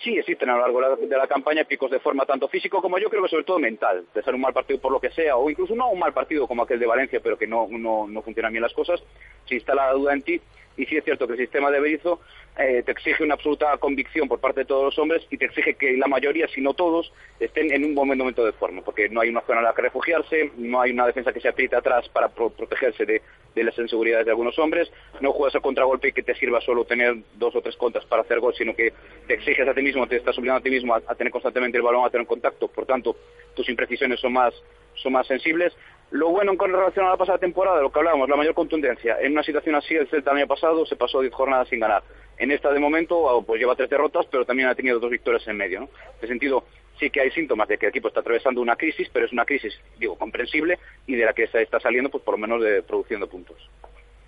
Sí 0.00 0.16
existen 0.16 0.48
a 0.50 0.56
lo 0.56 0.60
largo 0.60 0.96
de 0.96 1.16
la, 1.16 1.26
campaña 1.26 1.64
picos 1.64 1.90
de 1.90 1.98
forma 1.98 2.24
tanto 2.24 2.48
físico 2.48 2.80
como 2.80 2.98
yo 2.98 3.10
creo 3.10 3.22
que 3.22 3.28
sobre 3.28 3.44
todo 3.44 3.58
mental, 3.58 4.06
de 4.14 4.22
ser 4.22 4.34
un 4.34 4.40
mal 4.40 4.52
partido 4.52 4.80
por 4.80 4.92
lo 4.92 5.00
que 5.00 5.10
sea, 5.10 5.36
o 5.36 5.50
incluso 5.50 5.74
no 5.74 5.90
un 5.90 5.98
mal 5.98 6.12
partido 6.12 6.46
como 6.46 6.62
aquel 6.62 6.78
de 6.78 6.86
Valencia, 6.86 7.20
pero 7.20 7.36
que 7.36 7.48
no, 7.48 7.66
no, 7.68 8.06
no 8.06 8.22
funcionan 8.22 8.52
bien 8.52 8.62
las 8.62 8.72
cosas, 8.72 9.02
si 9.46 9.56
instala 9.56 9.86
la 9.86 9.92
duda 9.92 10.12
en 10.12 10.22
ti, 10.22 10.40
y 10.78 10.86
sí 10.86 10.96
es 10.96 11.04
cierto 11.04 11.26
que 11.26 11.34
el 11.34 11.38
sistema 11.40 11.70
de 11.70 11.80
Berizzo 11.80 12.20
eh, 12.58 12.82
te 12.84 12.92
exige 12.92 13.22
una 13.22 13.34
absoluta 13.34 13.76
convicción 13.78 14.26
por 14.28 14.40
parte 14.40 14.60
de 14.60 14.64
todos 14.66 14.84
los 14.84 14.98
hombres 14.98 15.26
y 15.30 15.36
te 15.36 15.44
exige 15.44 15.74
que 15.74 15.96
la 15.96 16.06
mayoría, 16.06 16.48
si 16.48 16.60
no 16.60 16.72
todos, 16.72 17.12
estén 17.38 17.70
en 17.72 17.84
un 17.84 17.94
buen 17.94 18.08
momento 18.08 18.44
de 18.44 18.52
forma, 18.52 18.82
porque 18.82 19.08
no 19.10 19.20
hay 19.20 19.28
una 19.28 19.42
zona 19.42 19.58
en 19.58 19.64
la 19.66 19.74
que 19.74 19.82
refugiarse, 19.82 20.50
no 20.56 20.80
hay 20.80 20.92
una 20.92 21.06
defensa 21.06 21.32
que 21.32 21.40
se 21.40 21.48
apriete 21.48 21.76
atrás 21.76 22.08
para 22.08 22.28
pro- 22.28 22.50
protegerse 22.50 23.04
de, 23.04 23.20
de 23.54 23.64
las 23.64 23.76
inseguridades 23.78 24.24
de 24.24 24.30
algunos 24.32 24.58
hombres, 24.58 24.90
no 25.20 25.32
juegas 25.32 25.56
a 25.56 25.60
contragolpe 25.60 26.08
y 26.08 26.12
que 26.12 26.22
te 26.22 26.34
sirva 26.34 26.60
solo 26.60 26.84
tener 26.84 27.16
dos 27.34 27.54
o 27.54 27.60
tres 27.60 27.76
contras 27.76 28.04
para 28.06 28.22
hacer 28.22 28.40
gol, 28.40 28.54
sino 28.56 28.74
que 28.74 28.92
te 29.26 29.34
exiges 29.34 29.68
a 29.68 29.74
ti 29.74 29.82
mismo, 29.82 30.06
te 30.06 30.16
estás 30.16 30.38
obligando 30.38 30.60
a 30.60 30.62
ti 30.62 30.70
mismo 30.70 30.94
a, 30.94 31.02
a 31.06 31.14
tener 31.14 31.32
constantemente 31.32 31.76
el 31.76 31.82
balón, 31.82 32.04
a 32.06 32.10
tener 32.10 32.26
contacto, 32.26 32.68
por 32.68 32.86
tanto, 32.86 33.16
tus 33.54 33.68
imprecisiones 33.68 34.20
son 34.20 34.32
más, 34.32 34.54
son 34.94 35.12
más 35.12 35.26
sensibles. 35.26 35.76
Lo 36.10 36.28
bueno 36.30 36.56
con 36.56 36.72
relación 36.72 37.06
a 37.06 37.10
la 37.10 37.16
pasada 37.16 37.38
temporada, 37.38 37.82
lo 37.82 37.90
que 37.92 37.98
hablábamos, 37.98 38.28
la 38.28 38.36
mayor 38.36 38.54
contundencia. 38.54 39.18
En 39.20 39.32
una 39.32 39.42
situación 39.42 39.74
así, 39.74 39.94
el 39.94 40.08
Celta 40.08 40.30
el 40.30 40.38
año 40.38 40.46
pasado 40.46 40.86
se 40.86 40.96
pasó 40.96 41.20
10 41.20 41.34
jornadas 41.34 41.68
sin 41.68 41.80
ganar. 41.80 42.02
En 42.38 42.50
esta, 42.50 42.72
de 42.72 42.78
momento, 42.80 43.28
ah, 43.28 43.42
pues 43.46 43.60
lleva 43.60 43.74
tres 43.76 43.90
derrotas, 43.90 44.24
pero 44.30 44.44
también 44.44 44.68
ha 44.68 44.74
tenido 44.74 44.98
dos 45.00 45.10
victorias 45.10 45.46
en 45.48 45.56
medio. 45.56 45.80
¿no? 45.80 45.86
En 45.86 46.18
ese 46.18 46.28
sentido, 46.28 46.64
sí 46.98 47.10
que 47.10 47.20
hay 47.20 47.30
síntomas 47.32 47.68
de 47.68 47.76
que 47.76 47.86
el 47.86 47.90
equipo 47.90 48.08
está 48.08 48.20
atravesando 48.20 48.60
una 48.62 48.76
crisis, 48.76 49.08
pero 49.12 49.26
es 49.26 49.32
una 49.32 49.44
crisis, 49.44 49.78
digo, 49.98 50.16
comprensible 50.16 50.78
y 51.06 51.14
de 51.16 51.24
la 51.26 51.32
que 51.34 51.46
se 51.48 51.60
está 51.62 51.78
saliendo, 51.80 52.08
pues 52.10 52.22
por 52.24 52.34
lo 52.34 52.38
menos 52.38 52.62
de, 52.62 52.82
produciendo 52.82 53.26
puntos. 53.28 53.56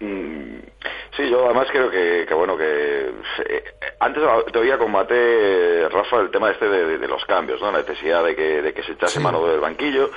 Mm, 0.01 0.59
Sí, 1.17 1.29
yo 1.29 1.45
además 1.45 1.67
creo 1.73 1.91
que, 1.91 2.25
que 2.27 2.35
bueno, 2.35 2.57
que 2.57 2.65
eh, 3.47 3.65
antes 3.99 4.23
te 4.53 4.59
oía 4.59 4.79
con 4.79 4.91
Mate, 4.93 5.89
Rafa, 5.89 6.21
el 6.21 6.31
tema 6.31 6.51
este 6.53 6.69
de, 6.69 6.87
de- 6.87 6.99
de 6.99 7.09
los 7.09 7.25
cambios, 7.27 7.61
¿no? 7.61 7.73
La 7.73 7.79
necesidad 7.79 8.25
de 8.25 8.35
que, 8.37 8.63
de 8.63 8.73
que 8.73 8.83
se 8.85 8.93
echase 8.93 9.19
mano 9.21 9.45
del 9.47 9.59
banquillo. 9.61 10.11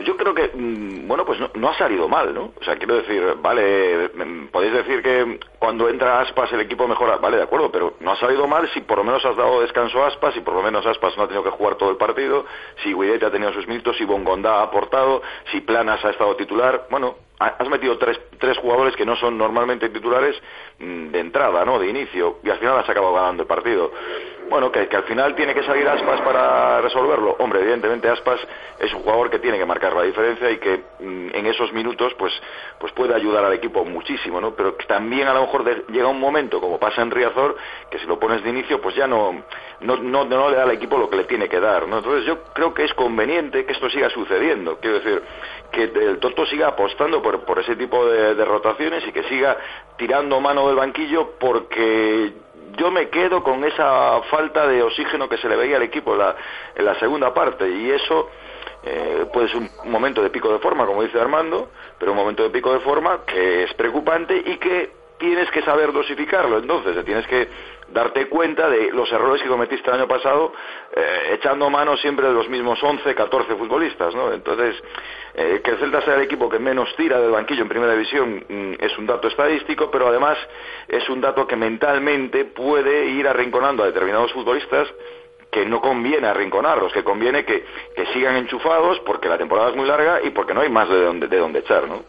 Pues 0.00 0.08
Yo 0.08 0.16
creo 0.16 0.34
que, 0.34 0.50
mm, 0.54 1.06
bueno, 1.06 1.26
pues 1.26 1.38
no, 1.38 1.50
no 1.56 1.68
ha 1.68 1.74
salido 1.76 2.08
mal, 2.08 2.32
¿no? 2.32 2.54
O 2.58 2.64
sea, 2.64 2.76
quiero 2.76 2.94
decir, 2.94 3.22
vale, 3.42 4.08
mm, 4.14 4.46
podéis 4.46 4.72
decir 4.72 5.02
que 5.02 5.38
cuando 5.58 5.90
entra 5.90 6.20
Aspas 6.20 6.50
el 6.54 6.62
equipo 6.62 6.88
mejora, 6.88 7.18
vale, 7.18 7.36
de 7.36 7.42
acuerdo, 7.42 7.70
pero 7.70 7.96
no 8.00 8.12
ha 8.12 8.16
salido 8.16 8.46
mal 8.46 8.66
si 8.70 8.80
por 8.80 8.96
lo 8.96 9.04
menos 9.04 9.22
has 9.26 9.36
dado 9.36 9.60
descanso 9.60 10.02
a 10.02 10.06
Aspas, 10.06 10.32
si 10.32 10.40
por 10.40 10.54
lo 10.54 10.62
menos 10.62 10.86
Aspas 10.86 11.14
no 11.18 11.24
ha 11.24 11.26
tenido 11.26 11.44
que 11.44 11.50
jugar 11.50 11.74
todo 11.74 11.90
el 11.90 11.98
partido, 11.98 12.46
si 12.82 12.94
Guidetti 12.94 13.26
ha 13.26 13.30
tenido 13.30 13.52
sus 13.52 13.68
minutos, 13.68 13.94
si 13.98 14.06
Bongonda 14.06 14.60
ha 14.60 14.62
aportado, 14.62 15.20
si 15.52 15.60
Planas 15.60 16.02
ha 16.02 16.08
estado 16.08 16.34
titular, 16.34 16.86
bueno, 16.88 17.16
has 17.40 17.68
metido 17.68 17.96
tres, 17.96 18.20
tres 18.38 18.58
jugadores 18.58 18.94
que 18.96 19.06
no 19.06 19.16
son 19.16 19.38
normalmente 19.38 19.88
titulares 19.88 20.36
mm, 20.78 21.08
de 21.08 21.20
entrada, 21.20 21.64
¿no? 21.64 21.78
De 21.78 21.88
inicio, 21.88 22.38
y 22.44 22.50
al 22.50 22.58
final 22.58 22.78
has 22.78 22.88
acabado 22.88 23.14
ganando 23.14 23.42
el 23.42 23.48
partido. 23.48 23.90
Bueno, 24.50 24.72
que, 24.72 24.80
al 24.80 25.04
final 25.04 25.36
tiene 25.36 25.54
que 25.54 25.62
salir 25.62 25.88
Aspas 25.88 26.20
para 26.22 26.80
resolverlo. 26.80 27.36
Hombre, 27.38 27.60
evidentemente 27.60 28.08
Aspas 28.08 28.40
es 28.80 28.92
un 28.92 29.02
jugador 29.02 29.30
que 29.30 29.38
tiene 29.38 29.56
que 29.58 29.64
marcar 29.64 29.94
la 29.94 30.02
diferencia 30.02 30.50
y 30.50 30.58
que 30.58 30.82
mm, 30.98 31.28
en 31.32 31.46
esos 31.46 31.72
minutos 31.72 32.12
pues, 32.18 32.32
pues 32.78 32.92
puede 32.92 33.14
ayudar 33.14 33.44
al 33.44 33.52
equipo 33.52 33.84
muchísimo, 33.84 34.40
¿no? 34.40 34.54
Pero 34.54 34.74
también 34.88 35.28
a 35.28 35.34
lo 35.34 35.42
mejor 35.42 35.64
llega 35.90 36.08
un 36.08 36.20
momento, 36.20 36.60
como 36.60 36.78
pasa 36.80 37.00
en 37.00 37.12
Riazor, 37.12 37.56
que 37.90 38.00
si 38.00 38.06
lo 38.06 38.18
pones 38.18 38.42
de 38.42 38.50
inicio 38.50 38.80
pues 38.80 38.96
ya 38.96 39.06
no, 39.06 39.44
no, 39.80 39.96
no, 39.96 40.24
no 40.24 40.50
le 40.50 40.56
da 40.56 40.64
al 40.64 40.72
equipo 40.72 40.98
lo 40.98 41.08
que 41.08 41.16
le 41.16 41.24
tiene 41.24 41.48
que 41.48 41.60
dar, 41.60 41.86
¿no? 41.86 41.98
Entonces 41.98 42.24
yo 42.26 42.42
creo 42.52 42.74
que 42.74 42.84
es 42.84 42.94
conveniente 42.94 43.64
que 43.64 43.72
esto 43.72 43.88
siga 43.88 44.10
sucediendo. 44.10 44.78
Quiero 44.80 44.98
decir, 44.98 45.22
que 45.70 45.84
el 45.84 46.18
Toto 46.18 46.44
siga 46.46 46.68
apostando 46.68 47.22
por, 47.22 47.29
por 47.38 47.58
ese 47.58 47.76
tipo 47.76 48.06
de, 48.06 48.44
rotaciones 48.44 49.06
y 49.06 49.12
que 49.12 49.22
siga 49.24 49.56
tirando 49.96 50.40
mano 50.40 50.66
del 50.66 50.76
banquillo 50.76 51.32
porque 51.38 52.32
yo 52.76 52.90
me 52.90 53.08
quedo 53.08 53.42
con 53.42 53.64
esa 53.64 54.20
falta 54.30 54.66
de 54.66 54.82
oxígeno 54.82 55.28
que 55.28 55.38
se 55.38 55.48
le 55.48 55.56
veía 55.56 55.76
al 55.76 55.82
equipo 55.82 56.12
en 56.12 56.18
la, 56.18 56.36
en 56.74 56.84
la 56.84 56.94
segunda 56.98 57.32
parte 57.32 57.68
y 57.68 57.90
eso 57.90 58.28
eh, 58.82 59.26
puede 59.32 59.48
ser 59.48 59.58
un 59.58 59.90
momento 59.90 60.22
de 60.22 60.30
pico 60.30 60.52
de 60.52 60.58
forma, 60.58 60.86
como 60.86 61.02
dice 61.02 61.20
Armando, 61.20 61.70
pero 61.98 62.12
un 62.12 62.18
momento 62.18 62.42
de 62.42 62.50
pico 62.50 62.72
de 62.72 62.80
forma 62.80 63.20
que 63.26 63.64
es 63.64 63.74
preocupante 63.74 64.36
y 64.36 64.56
que 64.56 65.00
tienes 65.18 65.50
que 65.50 65.62
saber 65.62 65.92
dosificarlo. 65.92 66.58
Entonces, 66.58 67.04
tienes 67.04 67.26
que 67.26 67.48
darte 67.92 68.26
cuenta 68.28 68.68
de 68.68 68.90
los 68.92 69.10
errores 69.12 69.42
que 69.42 69.48
cometiste 69.48 69.88
el 69.90 69.96
año 69.96 70.08
pasado, 70.08 70.52
eh, 70.94 71.34
echando 71.34 71.68
mano 71.70 71.96
siempre 71.96 72.26
de 72.26 72.32
los 72.32 72.48
mismos 72.48 72.82
11, 72.82 73.14
14 73.14 73.54
futbolistas, 73.56 74.14
¿no? 74.14 74.32
Entonces, 74.32 74.76
eh, 75.34 75.60
que 75.62 75.70
el 75.72 75.78
Celta 75.78 76.02
sea 76.02 76.14
el 76.14 76.22
equipo 76.22 76.48
que 76.48 76.58
menos 76.58 76.94
tira 76.96 77.20
del 77.20 77.30
banquillo 77.30 77.62
en 77.62 77.68
primera 77.68 77.92
división 77.92 78.44
mm, 78.48 78.72
es 78.78 78.96
un 78.98 79.06
dato 79.06 79.28
estadístico, 79.28 79.90
pero 79.90 80.08
además 80.08 80.38
es 80.88 81.08
un 81.08 81.20
dato 81.20 81.46
que 81.46 81.56
mentalmente 81.56 82.44
puede 82.44 83.06
ir 83.06 83.28
arrinconando 83.28 83.82
a 83.82 83.86
determinados 83.86 84.32
futbolistas 84.32 84.88
que 85.50 85.66
no 85.66 85.80
conviene 85.80 86.28
arrinconarlos, 86.28 86.92
que 86.92 87.02
conviene 87.02 87.44
que, 87.44 87.64
que 87.96 88.06
sigan 88.06 88.36
enchufados 88.36 89.00
porque 89.00 89.28
la 89.28 89.36
temporada 89.36 89.70
es 89.70 89.76
muy 89.76 89.86
larga 89.86 90.20
y 90.22 90.30
porque 90.30 90.54
no 90.54 90.60
hay 90.60 90.68
más 90.68 90.88
de 90.88 91.02
donde, 91.02 91.26
de 91.26 91.38
donde 91.38 91.58
echar, 91.58 91.88
¿no? 91.88 92.04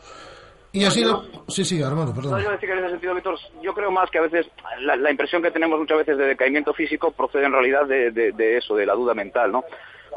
Y 0.73 0.85
así 0.85 1.03
lo... 1.03 1.23
Sí, 1.49 1.65
sí, 1.65 1.81
Armando, 1.83 2.13
No, 2.13 2.21
perdón. 2.21 2.41
yo 2.41 2.51
decir 2.51 2.69
que 2.69 2.73
en 2.73 2.79
ese 2.79 2.91
sentido, 2.91 3.13
Víctor, 3.13 3.37
yo 3.61 3.73
creo 3.73 3.91
más 3.91 4.09
que 4.09 4.19
a 4.19 4.21
veces 4.21 4.47
la, 4.79 4.95
la 4.95 5.11
impresión 5.11 5.41
que 5.41 5.51
tenemos 5.51 5.77
muchas 5.79 5.97
veces 5.97 6.17
de 6.17 6.25
decaimiento 6.25 6.73
físico 6.73 7.11
procede 7.11 7.45
en 7.45 7.51
realidad 7.51 7.85
de, 7.85 8.11
de- 8.11 8.31
de 8.31 8.57
eso, 8.57 8.75
de 8.75 8.85
la 8.85 8.93
duda 8.93 9.13
mental, 9.13 9.51
¿no? 9.51 9.65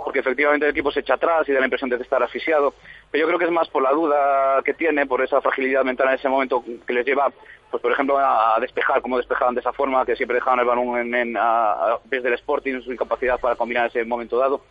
Porque 0.05 0.21
efectivamente 0.21 0.67
el 0.67 0.73
equipo 0.73 0.91
se 0.93 1.01
echa 1.01 1.15
atrás 1.15 1.49
y 1.49 1.53
da 1.53 1.59
la 1.61 1.67
impresión 1.67 1.91
de 1.91 1.97
estar 1.97 2.23
asfixiado, 2.23 2.75
pero 3.11 3.23
yo 3.23 3.27
creo 3.29 3.39
que 3.39 3.45
es 3.47 3.51
más 3.51 3.69
por 3.69 3.83
la 3.83 3.91
duda 3.93 4.61
que 4.65 4.75
tiene, 4.75 5.07
por 5.07 5.23
esa 5.23 5.41
fragilidad 5.41 5.85
mental 5.85 6.09
en 6.09 6.15
ese 6.15 6.29
momento 6.29 6.63
que 6.87 6.93
les 6.93 7.07
lleva, 7.07 7.33
pues 7.71 7.81
por 7.83 7.91
ejemplo, 7.93 8.19
a, 8.19 8.59
despejar, 8.61 9.01
como 9.03 9.17
despejaban 9.17 9.55
de 9.55 9.61
esa 9.61 9.73
forma, 9.73 10.05
que 10.05 10.15
siempre 10.17 10.37
dejaban 10.37 10.61
el 10.61 10.67
balón 10.67 10.99
en, 10.99 11.15
en- 11.15 11.37
a, 11.37 11.73
a 11.95 11.99
pies 12.09 12.23
del 12.23 12.35
Sporting, 12.35 12.81
su 12.83 12.93
incapacidad 12.93 13.41
para 13.41 13.57
combinar 13.57 13.87
ese 13.87 14.05
momento 14.05 14.39
dado. 14.39 14.63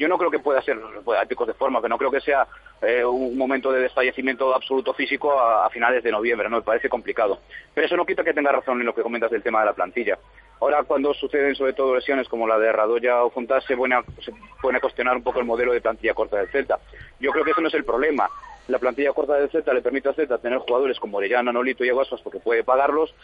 Yo 0.00 0.08
no 0.08 0.16
creo 0.16 0.30
que 0.30 0.38
pueda 0.38 0.62
ser 0.62 0.78
hay 1.18 1.26
picos 1.26 1.46
de 1.46 1.52
forma, 1.52 1.82
que 1.82 1.88
no 1.90 1.98
creo 1.98 2.10
que 2.10 2.22
sea 2.22 2.46
eh, 2.80 3.04
un 3.04 3.36
momento 3.36 3.70
de 3.70 3.82
desfallecimiento 3.82 4.54
absoluto 4.54 4.94
físico 4.94 5.38
a, 5.38 5.66
a 5.66 5.68
finales 5.68 6.02
de 6.02 6.10
noviembre, 6.10 6.48
¿no? 6.48 6.56
Me 6.56 6.62
parece 6.62 6.88
complicado. 6.88 7.40
Pero 7.74 7.86
eso 7.86 7.98
no 7.98 8.06
quita 8.06 8.24
que 8.24 8.32
tenga 8.32 8.50
razón 8.50 8.80
en 8.80 8.86
lo 8.86 8.94
que 8.94 9.02
comentas 9.02 9.30
del 9.30 9.42
tema 9.42 9.60
de 9.60 9.66
la 9.66 9.74
plantilla. 9.74 10.18
Ahora, 10.58 10.84
cuando 10.84 11.12
suceden 11.12 11.54
sobre 11.54 11.74
todo 11.74 11.94
lesiones 11.94 12.30
como 12.30 12.48
la 12.48 12.58
de 12.58 12.72
Radoya 12.72 13.24
o 13.24 13.30
Fontás, 13.30 13.62
se 13.64 13.76
pone, 13.76 13.94
a, 13.94 13.98
a 13.98 14.80
cuestionar 14.80 15.16
un 15.16 15.22
poco 15.22 15.38
el 15.40 15.44
modelo 15.44 15.74
de 15.74 15.82
plantilla 15.82 16.14
corta 16.14 16.38
del 16.38 16.48
Celta. 16.48 16.78
Yo 17.18 17.30
creo 17.30 17.44
que 17.44 17.50
eso 17.50 17.60
no 17.60 17.68
es 17.68 17.74
el 17.74 17.84
problema. 17.84 18.26
La 18.68 18.78
plantilla 18.78 19.12
corta 19.12 19.34
del 19.34 19.50
Celta 19.50 19.74
le 19.74 19.82
permite 19.82 20.08
al 20.08 20.14
Celta 20.14 20.38
tener 20.38 20.60
jugadores 20.60 20.98
como 20.98 21.18
Orellana, 21.18 21.52
Nolito 21.52 21.84
y 21.84 21.90
Aguaspas 21.90 22.22
porque 22.22 22.40
puede 22.40 22.64
pagarlos 22.64 23.14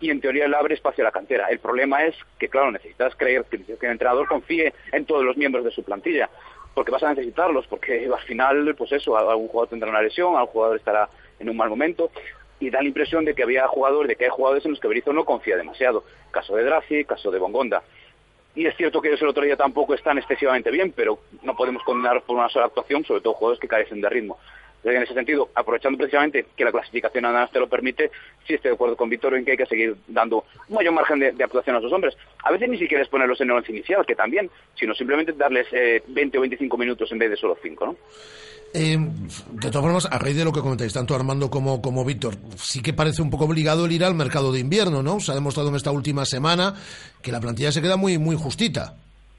y 0.00 0.10
en 0.10 0.20
teoría 0.20 0.48
le 0.48 0.56
abre 0.56 0.74
espacio 0.74 1.02
a 1.02 1.06
la 1.06 1.12
cantera. 1.12 1.46
El 1.48 1.58
problema 1.58 2.04
es 2.04 2.14
que, 2.38 2.48
claro, 2.48 2.70
necesitas 2.70 3.14
creer 3.16 3.44
que, 3.44 3.56
el 3.56 3.90
entrenador 3.92 4.28
confíe 4.28 4.74
en 4.92 5.04
todos 5.04 5.24
los 5.24 5.36
miembros 5.36 5.64
de 5.64 5.70
su 5.70 5.82
plantilla, 5.82 6.28
porque 6.74 6.90
vas 6.90 7.02
a 7.02 7.10
necesitarlos, 7.10 7.66
porque 7.66 8.08
al 8.12 8.22
final, 8.24 8.74
pues 8.76 8.92
eso, 8.92 9.16
algún 9.16 9.48
jugador 9.48 9.70
tendrá 9.70 9.90
una 9.90 10.02
lesión, 10.02 10.36
algún 10.36 10.52
jugador 10.52 10.76
estará 10.76 11.08
en 11.38 11.48
un 11.48 11.56
mal 11.56 11.70
momento, 11.70 12.10
y 12.58 12.70
da 12.70 12.80
la 12.80 12.88
impresión 12.88 13.24
de 13.24 13.34
que 13.34 13.42
había 13.42 13.66
jugadores, 13.68 14.08
de 14.08 14.16
que 14.16 14.24
hay 14.24 14.30
jugadores 14.30 14.64
en 14.64 14.72
los 14.72 14.80
que 14.80 14.88
Berizzo 14.88 15.12
no 15.12 15.24
confía 15.24 15.56
demasiado. 15.56 16.04
Caso 16.30 16.56
de 16.56 16.64
Draci, 16.64 17.04
caso 17.04 17.30
de 17.30 17.38
Bongonda. 17.38 17.82
Y 18.54 18.66
es 18.66 18.74
cierto 18.76 19.02
que 19.02 19.08
ellos 19.08 19.20
el 19.20 19.28
otro 19.28 19.44
día 19.44 19.56
tampoco 19.56 19.92
están 19.92 20.16
excesivamente 20.16 20.70
bien, 20.70 20.90
pero 20.96 21.18
no 21.42 21.54
podemos 21.54 21.82
condenar 21.82 22.22
por 22.22 22.36
una 22.36 22.48
sola 22.48 22.66
actuación, 22.66 23.04
sobre 23.04 23.20
todo 23.20 23.34
jugadores 23.34 23.60
que 23.60 23.68
carecen 23.68 24.00
de 24.00 24.08
ritmo. 24.08 24.38
En 24.84 25.02
ese 25.02 25.14
sentido, 25.14 25.50
aprovechando 25.54 25.98
precisamente 25.98 26.46
que 26.56 26.64
la 26.64 26.70
clasificación 26.70 27.24
además 27.24 27.50
te 27.50 27.58
lo 27.58 27.68
permite, 27.68 28.10
sí 28.46 28.54
estoy 28.54 28.70
de 28.70 28.74
acuerdo 28.74 28.96
con 28.96 29.08
Víctor 29.08 29.34
en 29.34 29.44
que 29.44 29.52
hay 29.52 29.56
que 29.56 29.66
seguir 29.66 29.96
dando 30.06 30.44
mayor 30.68 30.92
margen 30.92 31.18
de, 31.18 31.44
actuación 31.44 31.76
a 31.76 31.78
esos 31.80 31.92
hombres. 31.92 32.16
A 32.44 32.52
veces 32.52 32.68
ni 32.68 32.78
siquiera 32.78 33.02
es 33.02 33.08
ponerlos 33.08 33.40
en 33.40 33.50
el 33.50 33.56
once 33.56 33.72
inicial, 33.72 34.06
que 34.06 34.14
también, 34.14 34.48
sino 34.78 34.94
simplemente 34.94 35.32
darles 35.32 35.66
eh, 35.72 36.02
20 36.06 36.38
o 36.38 36.40
25 36.42 36.76
minutos 36.76 37.10
en 37.10 37.18
vez 37.18 37.30
de 37.30 37.36
solo 37.36 37.58
5, 37.60 37.86
¿no? 37.86 37.96
Eh, 38.74 38.98
de 38.98 39.70
todas 39.70 39.84
formas, 39.84 40.08
a 40.10 40.18
raíz 40.18 40.36
de 40.36 40.44
lo 40.44 40.52
que 40.52 40.60
comentáis, 40.60 40.92
tanto 40.92 41.14
Armando 41.14 41.50
como, 41.50 41.80
como 41.80 42.04
Víctor, 42.04 42.34
sí 42.56 42.82
que 42.82 42.92
parece 42.92 43.22
un 43.22 43.30
poco 43.30 43.46
obligado 43.46 43.86
el 43.86 43.92
ir 43.92 44.04
al 44.04 44.14
mercado 44.14 44.52
de 44.52 44.60
invierno, 44.60 45.02
¿no? 45.02 45.18
Se 45.18 45.32
ha 45.32 45.34
demostrado 45.34 45.70
en 45.70 45.76
esta 45.76 45.90
última 45.90 46.24
semana 46.26 46.74
que 47.22 47.32
la 47.32 47.40
plantilla 47.40 47.72
se 47.72 47.80
queda 47.80 47.96
muy, 47.96 48.18
muy 48.18 48.36
justita. 48.36 48.94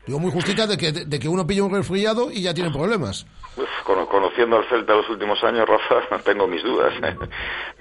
Digo 0.07 0.19
muy 0.19 0.31
justita 0.31 0.65
de 0.65 0.77
que, 0.77 0.91
de 0.91 1.19
que 1.19 1.27
uno 1.27 1.45
pilla 1.45 1.63
un 1.63 1.73
resfriado 1.73 2.31
y 2.31 2.41
ya 2.41 2.53
tiene 2.53 2.71
problemas. 2.71 3.25
Uf, 3.57 3.67
conociendo 4.09 4.57
al 4.57 4.65
Celta 4.69 4.95
los 4.95 5.09
últimos 5.09 5.43
años, 5.43 5.65
Rafa, 5.89 6.17
tengo 6.23 6.47
mis 6.47 6.63
dudas 6.63 6.93
¿eh? 7.03 7.15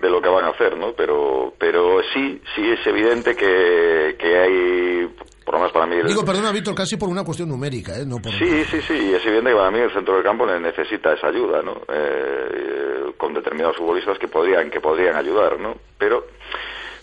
de 0.00 0.10
lo 0.10 0.20
que 0.20 0.28
van 0.28 0.44
a 0.44 0.48
hacer, 0.48 0.76
¿no? 0.76 0.92
Pero, 0.92 1.54
pero 1.58 2.00
sí, 2.12 2.40
sí 2.54 2.68
es 2.68 2.84
evidente 2.86 3.34
que, 3.36 4.16
que 4.18 4.38
hay, 4.38 5.14
por 5.44 5.54
para 5.72 5.86
mí, 5.86 5.96
el- 5.96 6.06
Digo, 6.08 6.24
perdona, 6.24 6.50
Víctor, 6.50 6.74
casi 6.74 6.96
por 6.96 7.08
una 7.08 7.22
cuestión 7.24 7.48
numérica, 7.48 7.96
¿eh? 7.96 8.04
No 8.04 8.16
por... 8.18 8.32
Sí, 8.32 8.64
sí, 8.64 8.80
sí, 8.82 9.14
es 9.14 9.24
evidente 9.24 9.50
que 9.50 9.56
para 9.56 9.70
mí 9.70 9.78
el 9.78 9.92
centro 9.92 10.14
del 10.14 10.24
campo 10.24 10.46
ne- 10.46 10.58
necesita 10.60 11.12
esa 11.12 11.28
ayuda, 11.28 11.62
¿no? 11.62 11.80
Eh, 11.92 13.12
con 13.16 13.32
determinados 13.34 13.76
futbolistas 13.76 14.18
que 14.18 14.26
podrían, 14.28 14.68
que 14.70 14.80
podrían 14.80 15.14
ayudar, 15.16 15.58
¿no? 15.60 15.76
Pero, 15.98 16.26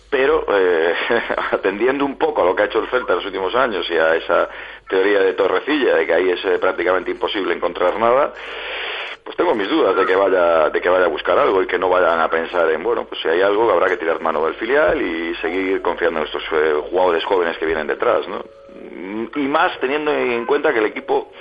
pero 0.10 0.46
eh, 0.50 0.94
atendiendo 1.52 2.06
un 2.06 2.18
poco 2.18 2.42
a 2.42 2.46
lo 2.46 2.56
que 2.56 2.64
ha 2.64 2.66
hecho 2.66 2.80
el 2.80 2.90
Celta 2.90 3.14
en 3.14 3.18
los 3.18 3.26
últimos 3.26 3.56
años 3.56 3.86
y 3.90 3.94
a 3.96 4.16
esa 4.16 4.50
teoría 4.94 5.22
de 5.22 5.34
Torrecilla 5.34 5.96
de 5.96 6.06
que 6.06 6.14
ahí 6.14 6.30
es 6.30 6.46
eh, 6.46 6.60
prácticamente 6.60 7.10
imposible 7.10 7.56
encontrar 7.56 7.98
nada, 7.98 8.34
pues 9.24 9.36
tengo 9.36 9.56
mis 9.56 9.68
dudas 9.68 9.96
de 9.96 10.06
que 10.06 10.16
vaya 10.16 10.70
de 10.70 10.82
que 10.82 10.90
vaya 10.90 11.06
a 11.06 11.10
buscar 11.10 11.40
algo 11.40 11.64
y 11.64 11.68
que 11.68 11.80
no 11.80 11.90
vayan 11.90 12.20
a 12.20 12.30
pensar 12.30 12.70
en 12.70 12.84
bueno 12.84 13.06
pues 13.06 13.22
si 13.22 13.28
hay 13.28 13.42
algo 13.42 13.72
habrá 13.72 13.88
que 13.88 13.98
tirar 13.98 14.22
mano 14.22 14.46
del 14.46 14.54
filial 14.56 15.02
y 15.02 15.34
seguir 15.36 15.82
confiando 15.82 16.20
en 16.20 16.26
estos 16.26 16.44
eh, 16.52 16.74
jugadores 16.90 17.24
jóvenes 17.26 17.58
que 17.58 17.66
vienen 17.66 17.88
detrás 17.88 18.28
no 18.28 18.44
Mm, 18.76 19.26
y 19.36 19.48
más 19.48 19.80
teniendo 19.80 20.12
en 20.12 20.46
cuenta 20.46 20.74
que 20.74 20.80
el 20.80 20.86
equipo 20.86 21.32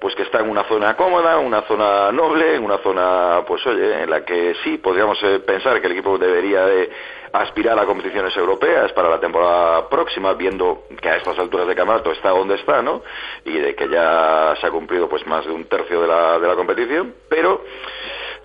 pues 0.00 0.14
que 0.14 0.22
está 0.22 0.40
en 0.40 0.48
una 0.48 0.64
zona 0.64 0.96
cómoda 0.96 1.38
una 1.38 1.62
zona 1.62 2.10
noble 2.12 2.54
en 2.54 2.64
una 2.64 2.78
zona 2.78 3.42
pues 3.46 3.66
oye 3.66 4.04
en 4.04 4.10
la 4.10 4.24
que 4.24 4.54
sí 4.64 4.78
podríamos 4.78 5.18
eh, 5.22 5.40
pensar 5.40 5.80
que 5.80 5.86
el 5.86 5.92
equipo 5.92 6.16
debería 6.16 6.64
de 6.64 6.90
aspirar 7.32 7.78
a 7.78 7.86
competiciones 7.86 8.36
europeas 8.36 8.92
para 8.92 9.10
la 9.10 9.20
temporada 9.20 9.88
próxima 9.88 10.34
viendo 10.34 10.84
que 11.00 11.08
a 11.08 11.16
estas 11.16 11.38
alturas 11.38 11.66
de 11.66 11.74
campeonato 11.74 12.10
está 12.12 12.30
donde 12.30 12.54
está 12.56 12.82
no 12.82 13.02
y 13.44 13.52
de 13.58 13.74
que 13.74 13.88
ya 13.88 14.54
se 14.60 14.66
ha 14.66 14.70
cumplido 14.70 15.08
pues 15.08 15.26
más 15.26 15.44
de 15.46 15.52
un 15.52 15.64
tercio 15.66 16.00
de 16.00 16.06
la, 16.08 16.38
de 16.38 16.46
la 16.48 16.54
competición 16.56 17.14
pero 17.28 17.62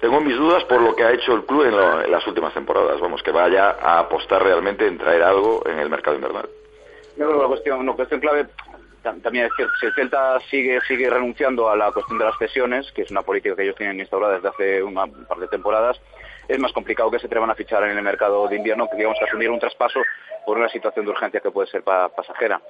tengo 0.02 0.20
mis 0.20 0.36
dudas 0.38 0.64
por 0.66 0.82
lo 0.82 0.96
que 0.96 1.04
ha 1.04 1.12
hecho 1.12 1.34
el 1.34 1.46
club 1.46 1.64
en, 1.64 1.78
lo- 1.78 2.02
en 2.02 2.12
las 2.12 2.28
últimas 2.28 2.54
temporadas. 2.54 3.00
Vamos, 3.00 3.24
que 3.24 3.32
vaya 3.32 3.70
a 3.82 4.00
apostar 4.00 4.44
realmente 4.44 4.86
en 4.86 4.98
traer 4.98 5.24
algo 5.24 5.64
en 5.66 5.80
el 5.80 5.90
mercado 5.90 6.18
invernal. 6.18 6.50
Yo 7.16 7.26
creo 7.26 7.38
que 7.38 7.42
la 7.44 7.48
cuestión, 7.48 7.80
una 7.80 7.94
cuestión 7.94 8.20
clave, 8.20 8.48
tam- 9.02 9.22
también 9.22 9.46
es 9.46 9.52
cierto, 9.56 9.74
si 9.80 9.86
el 9.86 9.94
Celta 9.94 10.40
sigue, 10.50 10.82
sigue 10.90 11.10
renunciando 11.10 11.70
a 11.70 11.78
la 11.78 11.90
cuestión 11.94 12.20
de 12.20 12.26
las 12.26 12.38
cesiones, 12.38 12.92
que 12.92 13.04
es 13.04 13.12
una 13.12 13.22
política 13.22 13.56
que 13.56 13.64
ellos 13.64 13.76
tienen 13.78 13.98
instaurada 13.98 14.34
desde 14.34 14.50
hace 14.50 14.84
una- 14.84 15.06
un 15.06 15.26
par 15.26 15.38
de 15.38 15.48
temporadas, 15.48 15.98
es 16.48 16.60
más 16.60 16.72
complicado 16.74 17.10
que 17.12 17.20
se 17.20 17.28
atrevan 17.28 17.50
a 17.50 17.56
fichar 17.56 17.84
en 17.84 17.98
el 17.98 18.04
mercado 18.04 18.48
de 18.48 18.56
invierno, 18.58 18.89
que 18.89 18.98
digamos 18.98 19.18
asumir 19.22 19.50
un 19.50 19.60
traspaso 19.60 20.02
por 20.46 20.58
una 20.58 20.70
situación 20.70 21.06
de 21.06 21.12
urgencia 21.12 21.39
que 21.39 21.52
puede 21.52 21.68
ser 21.70 21.84
pa- 21.84 22.10
pasajera. 22.10 22.62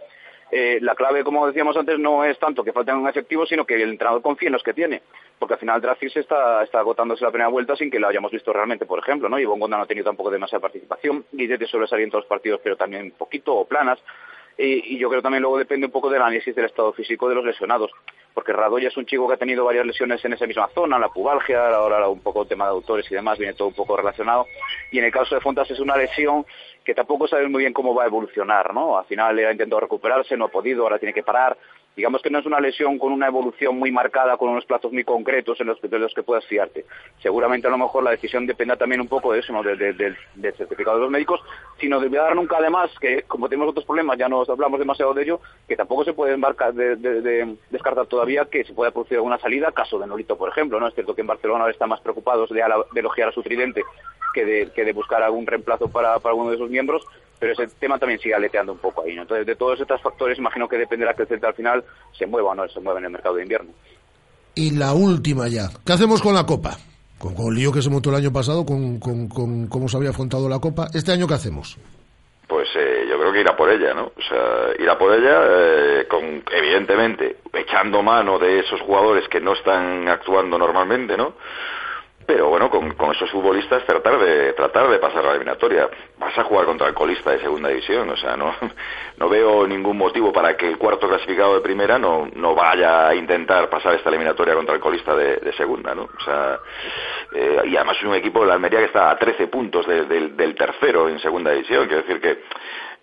Eh, 0.51 0.78
la 0.82 0.93
clave, 0.93 1.24
como 1.24 1.47
decíamos 1.47 1.76
antes, 1.76 1.97
no 1.97 2.24
es 2.24 2.38
tanto 2.38 2.63
que 2.63 2.71
falten 2.71 3.07
efectivo, 3.07 3.43
sino 3.45 3.65
que 3.65 3.74
el 3.74 3.89
entrenador 3.89 4.21
confíe 4.21 4.47
en 4.47 4.53
los 4.53 4.61
que 4.61 4.74
tiene. 4.76 5.01
Porque 5.39 5.55
al 5.55 5.59
final 5.59 5.82
Dracis 5.82 6.15
está, 6.15 6.61
está 6.63 6.78
agotándose 6.80 7.24
la 7.26 7.32
primera 7.32 7.49
vuelta 7.49 7.76
sin 7.76 7.89
que 7.89 7.99
lo 7.99 8.07
hayamos 8.07 8.32
visto 8.32 8.53
realmente, 8.53 8.86
por 8.86 8.99
ejemplo, 8.99 9.28
¿no? 9.30 9.39
Y 9.39 9.45
Bongonda 9.45 9.78
no 9.78 9.84
ha 9.84 9.88
tenido 9.88 10.05
tampoco 10.05 10.30
demasiada 10.30 10.61
participación. 10.61 11.26
Guillete 11.32 11.65
suele 11.65 11.88
salir 11.88 12.03
en 12.05 12.11
todos 12.11 12.26
los 12.26 12.30
partidos, 12.30 12.61
pero 12.63 12.76
también 12.78 13.11
poquito, 13.17 13.55
o 13.55 13.65
planas. 13.65 13.97
Y, 14.57 14.95
y 14.95 14.97
yo 14.99 15.09
creo 15.09 15.21
también 15.21 15.41
luego 15.41 15.57
depende 15.57 15.87
un 15.87 15.91
poco 15.91 16.09
del 16.09 16.21
análisis 16.21 16.55
del 16.55 16.65
estado 16.65 16.93
físico 16.93 17.27
de 17.29 17.35
los 17.35 17.45
lesionados. 17.45 17.91
Porque 18.33 18.51
Radoya 18.51 18.87
es 18.87 18.97
un 18.97 19.05
chico 19.05 19.27
que 19.27 19.35
ha 19.35 19.37
tenido 19.37 19.63
varias 19.63 19.85
lesiones 19.85 20.23
en 20.25 20.33
esa 20.33 20.47
misma 20.47 20.67
zona, 20.73 20.97
la 20.97 21.09
pubalgia, 21.09 21.69
ahora 21.75 22.07
un 22.09 22.21
poco 22.21 22.41
el 22.43 22.47
tema 22.47 22.65
de 22.65 22.71
autores 22.71 23.09
y 23.11 23.15
demás, 23.15 23.37
viene 23.37 23.53
todo 23.53 23.67
un 23.67 23.75
poco 23.75 23.95
relacionado. 23.95 24.47
Y 24.91 24.97
en 24.99 25.05
el 25.05 25.11
caso 25.11 25.35
de 25.35 25.41
Fontas 25.41 25.69
es 25.69 25.79
una 25.79 25.95
lesión 25.95 26.45
que 26.83 26.95
tampoco 26.95 27.27
sabes 27.27 27.49
muy 27.49 27.61
bien 27.61 27.73
cómo 27.73 27.93
va 27.93 28.03
a 28.03 28.07
evolucionar, 28.07 28.73
¿no? 28.73 28.97
Al 28.97 29.05
final 29.05 29.37
ha 29.37 29.51
intentado 29.51 29.81
recuperarse, 29.81 30.35
no 30.35 30.45
ha 30.45 30.49
podido, 30.49 30.83
ahora 30.83 30.99
tiene 30.99 31.13
que 31.13 31.23
parar. 31.23 31.57
Digamos 31.95 32.21
que 32.23 32.29
no 32.31 32.39
es 32.39 32.45
una 32.45 32.59
lesión 32.59 32.97
con 32.97 33.11
una 33.11 33.27
evolución 33.27 33.77
muy 33.77 33.91
marcada, 33.91 34.37
con 34.37 34.49
unos 34.49 34.65
plazos 34.65 34.91
muy 34.91 35.03
concretos 35.03 35.59
en 35.61 35.67
los 35.67 35.79
que, 35.79 35.87
de 35.87 35.99
los 35.99 36.13
que 36.13 36.23
puedas 36.23 36.45
fiarte. 36.47 36.85
Seguramente 37.21 37.67
a 37.67 37.69
lo 37.69 37.77
mejor 37.77 38.03
la 38.03 38.11
decisión 38.11 38.47
dependa 38.47 38.75
también 38.77 38.99
un 39.01 39.07
poco 39.07 39.31
de 39.33 39.39
eso, 39.39 39.53
¿no? 39.53 39.61
De- 39.61 39.75
de- 39.75 39.93
del- 39.93 40.17
certificado 40.57 40.97
de 40.97 41.03
los 41.03 41.11
médicos, 41.11 41.39
sino 41.79 41.99
de 41.99 42.09
dar 42.09 42.35
nunca 42.35 42.57
además 42.57 42.89
que, 42.99 43.23
como 43.23 43.47
tenemos 43.47 43.69
otros 43.69 43.85
problemas, 43.85 44.17
ya 44.17 44.27
no 44.27 44.41
hablamos 44.47 44.79
demasiado 44.79 45.13
de 45.13 45.23
ello, 45.23 45.39
que 45.67 45.75
tampoco 45.75 46.03
se 46.03 46.13
puede 46.13 46.33
embarcar 46.33 46.73
de, 46.73 46.95
de- 46.95 47.21
de- 47.21 47.55
descartar 47.69 48.07
todavía 48.07 48.45
que 48.45 48.63
se 48.63 48.73
pueda 48.73 48.91
producir 48.91 49.17
alguna 49.17 49.37
salida, 49.37 49.71
caso 49.71 49.99
de 49.99 50.07
Nolito, 50.07 50.37
por 50.37 50.49
ejemplo, 50.49 50.79
¿no? 50.79 50.87
Es 50.87 50.93
cierto 50.95 51.13
que 51.15 51.21
en 51.21 51.27
Barcelona 51.27 51.61
ahora 51.61 51.73
están 51.73 51.89
más 51.89 52.01
preocupados 52.01 52.49
de, 52.49 52.61
elogiar 52.95 53.29
a 53.29 53.31
su 53.31 53.43
tridente 53.43 53.83
que 54.33 54.45
de, 54.45 54.71
que 54.71 54.83
de 54.83 54.93
buscar 54.93 55.21
algún 55.21 55.45
reemplazo 55.45 55.89
para, 55.91 56.17
para 56.19 56.35
de 56.49 56.57
sus 56.57 56.69
miembros, 56.69 57.05
pero 57.43 57.51
ese 57.51 57.75
tema 57.77 57.99
también 57.99 58.21
sigue 58.21 58.33
aleteando 58.33 58.71
un 58.71 58.77
poco 58.77 59.03
ahí, 59.03 59.13
¿no? 59.15 59.23
Entonces, 59.23 59.45
de 59.45 59.57
todos 59.57 59.77
estos 59.77 60.01
factores, 60.01 60.37
imagino 60.37 60.65
que 60.65 60.77
dependerá 60.77 61.13
que 61.13 61.23
el 61.23 61.27
Celta 61.27 61.49
al 61.49 61.53
final 61.53 61.83
se 62.17 62.25
mueva 62.25 62.51
o 62.51 62.55
no 62.55 62.65
se 62.69 62.79
mueva 62.79 62.99
en 62.99 63.05
el 63.05 63.11
mercado 63.11 63.35
de 63.35 63.43
invierno. 63.43 63.71
Y 64.55 64.71
la 64.77 64.93
última 64.93 65.49
ya. 65.49 65.67
¿Qué 65.85 65.91
hacemos 65.91 66.21
con 66.21 66.35
la 66.35 66.45
Copa? 66.45 66.77
Con, 67.19 67.35
con 67.35 67.47
el 67.47 67.55
lío 67.55 67.73
que 67.73 67.81
se 67.81 67.89
montó 67.89 68.11
el 68.11 68.15
año 68.15 68.31
pasado, 68.31 68.65
con, 68.65 68.97
con, 68.97 69.27
con 69.27 69.67
cómo 69.67 69.89
se 69.89 69.97
había 69.97 70.11
afrontado 70.11 70.47
la 70.47 70.59
Copa. 70.59 70.87
¿Este 70.93 71.11
año 71.11 71.27
qué 71.27 71.33
hacemos? 71.33 71.77
Pues 72.47 72.69
eh, 72.77 73.07
yo 73.09 73.19
creo 73.19 73.33
que 73.33 73.41
irá 73.41 73.57
por 73.57 73.69
ella, 73.69 73.93
¿no? 73.93 74.05
O 74.05 74.21
sea, 74.21 74.69
irá 74.79 74.97
por 74.97 75.13
ella, 75.13 75.41
eh, 75.45 76.07
con, 76.09 76.45
evidentemente, 76.49 77.39
echando 77.51 78.01
mano 78.01 78.39
de 78.39 78.59
esos 78.59 78.79
jugadores 78.79 79.27
que 79.27 79.41
no 79.41 79.51
están 79.51 80.07
actuando 80.07 80.57
normalmente, 80.57 81.17
¿no? 81.17 81.33
Pero 82.26 82.47
bueno, 82.47 82.69
con, 82.69 82.93
con 82.93 83.11
esos 83.11 83.30
futbolistas 83.32 83.86
tratar 83.86 84.17
de 84.17 84.53
tratar 84.53 84.89
de 84.89 84.97
pasar 84.99 85.24
la 85.26 85.32
eliminatoria. 85.32 85.89
Vas 86.17 86.38
a 86.38 86.43
jugar 86.43 86.65
contra 86.65 86.88
el 86.88 86.93
colista 86.93 87.32
de 87.32 87.39
segunda 87.39 87.67
división, 87.69 88.09
o 88.09 88.15
sea, 88.15 88.38
no, 88.38 88.53
no 89.17 89.30
veo 89.30 89.67
ningún 89.67 89.97
motivo 89.97 90.32
para 90.32 90.55
que 90.55 90.67
el 90.69 90.78
cuarto 90.78 91.07
clasificado 91.09 91.55
de 91.55 91.61
primera 91.61 91.97
no, 91.99 92.30
no 92.36 92.55
vaya 92.55 93.09
a 93.09 93.15
intentar 93.15 93.69
pasar 93.69 93.95
esta 93.95 94.09
eliminatoria 94.09 94.55
contra 94.55 94.74
el 94.76 94.80
colista 94.82 95.15
de, 95.15 95.36
de 95.38 95.53
segunda, 95.53 95.93
¿no? 95.93 96.03
O 96.03 96.24
sea, 96.24 96.59
eh, 97.34 97.61
y 97.65 97.76
además 97.76 97.97
es 97.97 98.03
un 98.05 98.15
equipo 98.15 98.41
de 98.41 98.47
la 98.47 98.53
Almería 98.53 98.80
que 98.80 98.86
está 98.86 99.09
a 99.11 99.17
13 99.17 99.47
puntos 99.47 99.86
de- 99.86 100.05
del- 100.05 100.38
del 100.38 100.55
tercero 100.55 101.09
en 101.09 101.19
segunda 101.19 101.51
división, 101.51 101.88
quiero 101.88 102.03
decir 102.03 102.21
que 102.21 102.43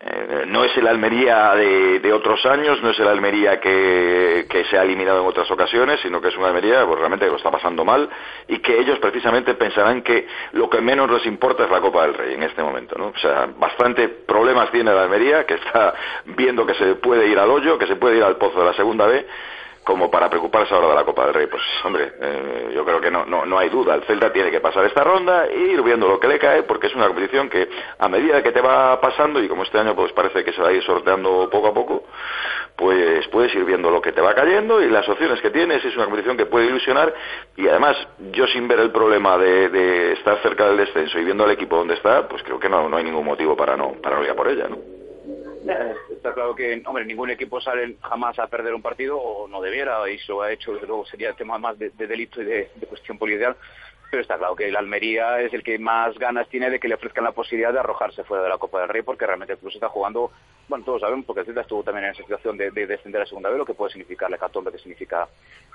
eh, 0.03 0.45
no 0.47 0.65
es 0.65 0.75
el 0.79 0.87
Almería 0.87 1.55
de, 1.55 2.01
de 2.01 2.13
otros 2.15 2.47
años, 2.47 2.83
no 2.83 2.89
es 2.89 2.99
el 2.99 3.07
Almería 3.07 3.61
que, 3.61 4.47
se 4.71 4.79
ha 4.79 4.83
eliminado 4.83 5.21
en 5.21 5.27
otras 5.27 5.51
ocasiones, 5.51 6.01
sino 6.01 6.23
que 6.23 6.29
es 6.29 6.37
una 6.39 6.47
Almería 6.49 6.87
pues, 6.87 6.99
realmente 6.99 7.27
que 7.27 7.31
lo 7.31 7.37
está 7.37 7.51
pasando 7.51 7.85
mal 7.85 8.09
y 8.49 8.61
que 8.61 8.79
ellos 8.79 8.99
precisamente 8.99 9.53
pensarán 9.55 10.01
que 10.01 10.27
lo 10.53 10.71
que 10.71 10.81
menos 10.81 11.11
les 11.11 11.27
importa 11.27 11.65
es 11.65 11.71
la 11.71 11.83
Copa 11.83 12.03
del 12.03 12.15
Rey 12.15 12.33
en 12.33 12.43
este 12.43 12.63
momento. 12.63 12.97
¿no? 12.97 13.09
O 13.09 13.19
sea, 13.19 13.51
bastante 13.59 14.09
problemas 14.09 14.71
tiene 14.71 14.91
la 14.91 15.03
Almería, 15.03 15.45
que 15.45 15.55
está 15.55 15.93
viendo 16.25 16.65
que 16.65 16.75
se 16.75 16.95
puede 16.95 17.27
ir 17.27 17.39
al 17.39 17.51
hoyo, 17.51 17.77
que 17.77 17.87
se 17.87 17.97
puede 17.97 18.17
ir 18.17 18.23
al 18.23 18.37
pozo 18.37 18.61
de 18.61 18.67
la 18.67 18.75
segunda 18.75 19.07
B, 19.07 19.27
como 19.85 20.11
para 20.11 20.29
preocuparse 20.29 20.75
ahora 20.75 20.89
de 20.89 20.95
la 20.95 21.05
Copa 21.05 21.25
del 21.25 21.35
Rey. 21.35 21.47
Pues 21.47 21.63
hombre, 21.85 22.13
eh, 22.21 22.73
yo 22.75 22.85
creo 22.85 23.01
que 23.01 23.11
no, 23.11 23.25
no, 23.25 23.45
no 23.47 23.59
hay 23.59 23.69
duda. 23.69 23.95
El 23.95 24.03
Celta 24.05 24.33
tiene 24.33 24.51
que 24.51 24.61
pasar 24.61 24.85
esta 24.85 25.03
ronda 25.03 25.47
e 25.47 25.57
ir 25.57 25.83
viendo 25.83 26.09
lo 26.09 26.21
que 26.21 26.29
le 26.29 26.39
cae, 26.39 26.63
porque 26.65 26.89
es 26.89 26.95
una 26.95 27.07
competición 27.07 27.49
que 27.49 27.69
a 27.99 28.09
medida 28.09 28.43
que 28.43 28.53
te 28.53 28.61
va 28.61 29.01
pasando, 29.01 29.43
y 29.43 29.49
como 29.49 29.63
este 29.63 29.79
año 29.79 29.95
pues 29.95 30.13
parece 30.13 30.45
que 30.45 30.53
se 30.53 30.63
va 30.63 30.69
a 30.69 30.73
ir 30.73 30.83
sorteando 30.83 31.49
poco 31.51 31.69
a 31.69 31.75
poco, 31.75 32.05
pues 32.77 33.27
puedes 33.29 33.55
ir 33.55 33.65
viendo 33.65 33.91
lo 33.91 34.01
que 34.01 34.13
te 34.13 34.21
va 34.21 34.35
cayendo 34.35 34.83
y 34.83 34.89
las 34.89 35.09
opciones 35.09 35.41
que 35.41 35.51
tienes. 35.51 35.85
Es 35.85 35.97
una 35.97 36.05
competición 36.05 36.37
que 36.37 36.47
puede 36.47 36.67
ilusionar 36.67 37.13
y 37.57 37.67
además 37.69 37.97
yo 38.33 38.47
sin 38.49 38.69
ver 38.69 38.81
el 38.81 38.91
problema 38.91 39.39
de, 39.39 39.69
de 39.71 40.13
estar 40.13 40.39
cerca 40.43 40.67
del 40.69 40.77
descenso 40.77 41.19
y 41.19 41.25
viendo 41.25 41.45
al 41.45 41.51
equipo 41.51 41.77
donde 41.77 41.95
está, 41.95 42.29
pues 42.29 42.43
creo 42.43 42.59
que 42.59 42.69
no, 42.69 42.89
no 42.89 42.97
hay 42.97 43.05
ningún 43.05 43.25
motivo 43.25 43.57
para 43.57 43.77
no, 43.77 43.95
para 44.03 44.17
no 44.17 44.25
ir 44.25 44.31
a 44.31 44.35
por 44.35 44.49
ella, 44.49 44.69
¿no? 44.69 45.00
Eh, 45.69 45.95
Está 46.11 46.33
claro 46.35 46.55
que, 46.55 46.83
hombre, 46.87 47.05
ningún 47.05 47.31
equipo 47.31 47.61
sale 47.61 47.97
jamás 48.03 48.39
a 48.39 48.47
perder 48.47 48.75
un 48.75 48.83
partido, 48.83 49.19
o 49.19 49.49
no 49.49 49.61
debiera, 49.61 50.09
y 50.11 50.17
eso 50.17 50.43
ha 50.43 50.53
hecho, 50.53 50.73
desde 50.73 50.87
luego, 50.87 51.07
sería 51.07 51.33
tema 51.33 51.59
más 51.59 51.79
de, 51.79 51.91
de 51.91 52.07
delito 52.07 52.43
y 52.43 52.45
de, 52.45 52.71
cuestión 52.89 53.19
policial. 53.19 53.57
Pero 54.11 54.23
está 54.23 54.39
claro 54.39 54.57
que 54.57 54.67
el 54.67 54.77
Almería 54.77 55.41
es 55.41 55.55
el 55.55 55.63
que 55.63 55.79
más 55.79 56.19
ganas 56.19 56.49
tiene 56.49 56.69
de 56.69 56.81
que 56.81 56.89
le 56.89 56.97
ofrezcan 56.97 57.23
la 57.23 57.31
posibilidad 57.31 57.73
de 57.73 57.79
arrojarse 57.79 58.25
fuera 58.25 58.43
de 58.43 58.49
la 58.49 58.59
Copa 58.59 58.81
del 58.81 58.89
Rey, 58.89 59.03
porque 59.03 59.25
realmente 59.25 59.53
el 59.53 59.59
club 59.61 59.71
se 59.71 59.79
está 59.79 59.89
jugando, 59.89 60.33
bueno, 60.69 60.85
todos 60.85 61.01
sabemos, 61.01 61.25
porque 61.25 61.41
el 61.41 61.47
Celta 61.47 61.61
estuvo 61.61 61.85
también 61.85 62.07
en 62.07 62.13
esa 62.13 62.23
situación 62.23 62.57
de, 62.57 62.73
de 62.73 62.87
descender 62.89 63.23
a 63.23 63.27
segunda 63.27 63.51
vez, 63.51 63.59
lo 63.59 63.65
que 63.65 63.75
puede 63.75 63.93
significar 63.93 64.29
la 64.29 64.37
hecatombe, 64.37 64.73
que 64.73 64.79
significa 64.79 65.29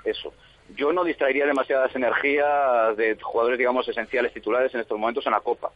eso. 0.04 0.34
Yo 0.74 0.92
no 0.92 1.02
distraería 1.02 1.46
demasiadas 1.46 1.96
energías 1.96 2.94
de 2.98 3.16
jugadores, 3.22 3.58
digamos, 3.58 3.88
esenciales 3.88 4.34
titulares 4.34 4.74
en 4.74 4.80
estos 4.80 4.98
momentos 4.98 5.24
en 5.24 5.32
la 5.32 5.40
Copa 5.40 5.72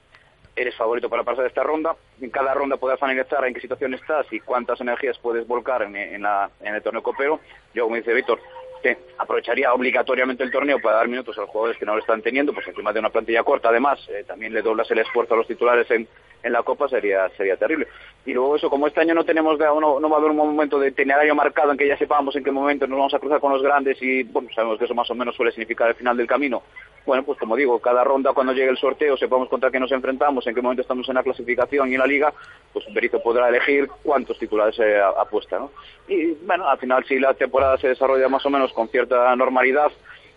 eres 0.56 0.74
favorito 0.76 1.08
para 1.08 1.22
pasar 1.24 1.46
esta 1.46 1.62
ronda. 1.62 1.94
En 2.20 2.30
cada 2.30 2.52
ronda 2.54 2.76
podrás 2.76 3.02
analizar 3.02 3.44
en 3.44 3.54
qué 3.54 3.60
situación 3.60 3.94
estás 3.94 4.26
y 4.32 4.40
cuántas 4.40 4.80
energías 4.80 5.18
puedes 5.18 5.46
volcar 5.46 5.82
en, 5.82 6.22
la- 6.22 6.50
en 6.60 6.74
el 6.74 6.82
torneo 6.82 7.02
copero. 7.02 7.40
Yo, 7.74 7.84
como 7.84 7.96
dice 7.96 8.12
Víctor, 8.12 8.38
te 8.82 8.96
aprovecharía 9.18 9.72
obligatoriamente 9.74 10.42
el 10.42 10.50
torneo 10.50 10.80
para 10.80 10.96
dar 10.96 11.08
minutos 11.08 11.36
a 11.36 11.42
los 11.42 11.50
jugadores 11.50 11.76
que 11.78 11.84
no 11.84 11.94
lo 11.94 12.00
están 12.00 12.22
teniendo, 12.22 12.54
pues 12.54 12.66
encima 12.66 12.92
de 12.94 13.00
una 13.00 13.10
plantilla 13.10 13.42
corta, 13.42 13.68
además, 13.68 14.00
eh, 14.08 14.24
también 14.26 14.54
le 14.54 14.62
doblas 14.62 14.90
el 14.90 14.98
esfuerzo 15.00 15.34
a 15.34 15.36
los 15.36 15.46
titulares 15.46 15.90
en, 15.90 16.08
la 16.44 16.62
Copa, 16.62 16.88
sería 16.88 17.28
sería 17.36 17.58
terrible. 17.58 17.86
Y 18.24 18.32
luego 18.32 18.56
eso, 18.56 18.70
como 18.70 18.86
este 18.86 19.02
año 19.02 19.14
no 19.14 19.24
tenemos 19.24 19.58
de- 19.58 19.66
no, 19.66 20.00
no 20.00 20.08
va 20.08 20.16
a 20.16 20.18
haber 20.18 20.30
un 20.30 20.38
momento 20.38 20.78
de 20.78 20.88
itinerario 20.88 21.34
marcado 21.34 21.72
en 21.72 21.76
que 21.76 21.86
ya 21.86 21.98
sepamos 21.98 22.34
en 22.36 22.42
qué 22.42 22.50
momento 22.50 22.86
nos 22.86 22.96
vamos 22.98 23.12
a 23.12 23.18
cruzar 23.18 23.38
con 23.40 23.52
los 23.52 23.62
grandes 23.62 24.00
y, 24.00 24.22
bueno, 24.22 24.48
sabemos 24.54 24.78
que 24.78 24.86
eso 24.86 24.94
más 24.94 25.10
o 25.10 25.14
menos 25.14 25.36
suele 25.36 25.52
significar 25.52 25.88
el 25.90 25.94
final 25.96 26.16
del 26.16 26.26
camino. 26.26 26.62
Bueno, 27.06 27.24
pues 27.24 27.38
como 27.38 27.56
digo, 27.56 27.78
cada 27.80 28.04
ronda 28.04 28.32
cuando 28.32 28.52
llegue 28.52 28.68
el 28.70 28.76
sorteo 28.76 29.16
sepamos 29.16 29.48
contra 29.48 29.70
qué 29.70 29.80
nos 29.80 29.90
enfrentamos, 29.90 30.46
en 30.46 30.54
qué 30.54 30.60
momento 30.62 30.82
estamos 30.82 31.08
en 31.08 31.14
la 31.14 31.22
clasificación 31.22 31.90
y 31.90 31.94
en 31.94 32.00
la 32.00 32.06
liga, 32.06 32.32
pues 32.72 32.84
Berito 32.92 33.22
podrá 33.22 33.48
elegir 33.48 33.88
cuántos 34.02 34.38
titulares 34.38 34.78
apuesta, 35.18 35.58
¿no? 35.58 35.70
Y 36.08 36.32
bueno, 36.44 36.68
al 36.68 36.78
final 36.78 37.04
si 37.06 37.18
la 37.18 37.34
temporada 37.34 37.78
se 37.78 37.88
desarrolla 37.88 38.28
más 38.28 38.44
o 38.46 38.50
menos 38.50 38.72
con 38.72 38.88
cierta 38.88 39.34
normalidad, 39.34 39.90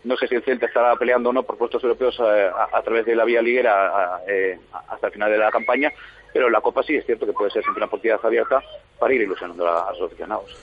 no 0.05 0.15
sé 0.17 0.27
si 0.27 0.35
el 0.35 0.43
Celta 0.43 0.65
estará 0.65 0.95
peleando 0.95 1.29
o 1.29 1.33
no 1.33 1.43
por 1.43 1.57
puestos 1.57 1.83
europeos 1.83 2.17
eh, 2.19 2.49
a, 2.73 2.81
través 2.81 3.05
de 3.05 3.15
la 3.15 3.23
vía 3.25 3.41
liguera 3.41 4.15
a- 4.15 4.21
eh, 4.27 4.57
hasta 4.89 5.07
el 5.07 5.13
final 5.13 5.31
de 5.31 5.37
la 5.37 5.51
campaña, 5.51 5.91
pero 6.33 6.49
la 6.49 6.61
Copa 6.61 6.81
sí 6.83 6.95
es 6.95 7.05
cierto 7.05 7.25
que 7.25 7.33
puede 7.33 7.51
ser 7.51 7.61
siempre 7.63 7.79
una 7.79 7.87
oportunidad 7.87 8.19
abierta 8.25 8.61
para 8.99 9.13
ir 9.13 9.21
ilusionando 9.21 9.67
a 9.67 9.91
los 9.91 10.01
aficionados. 10.01 10.57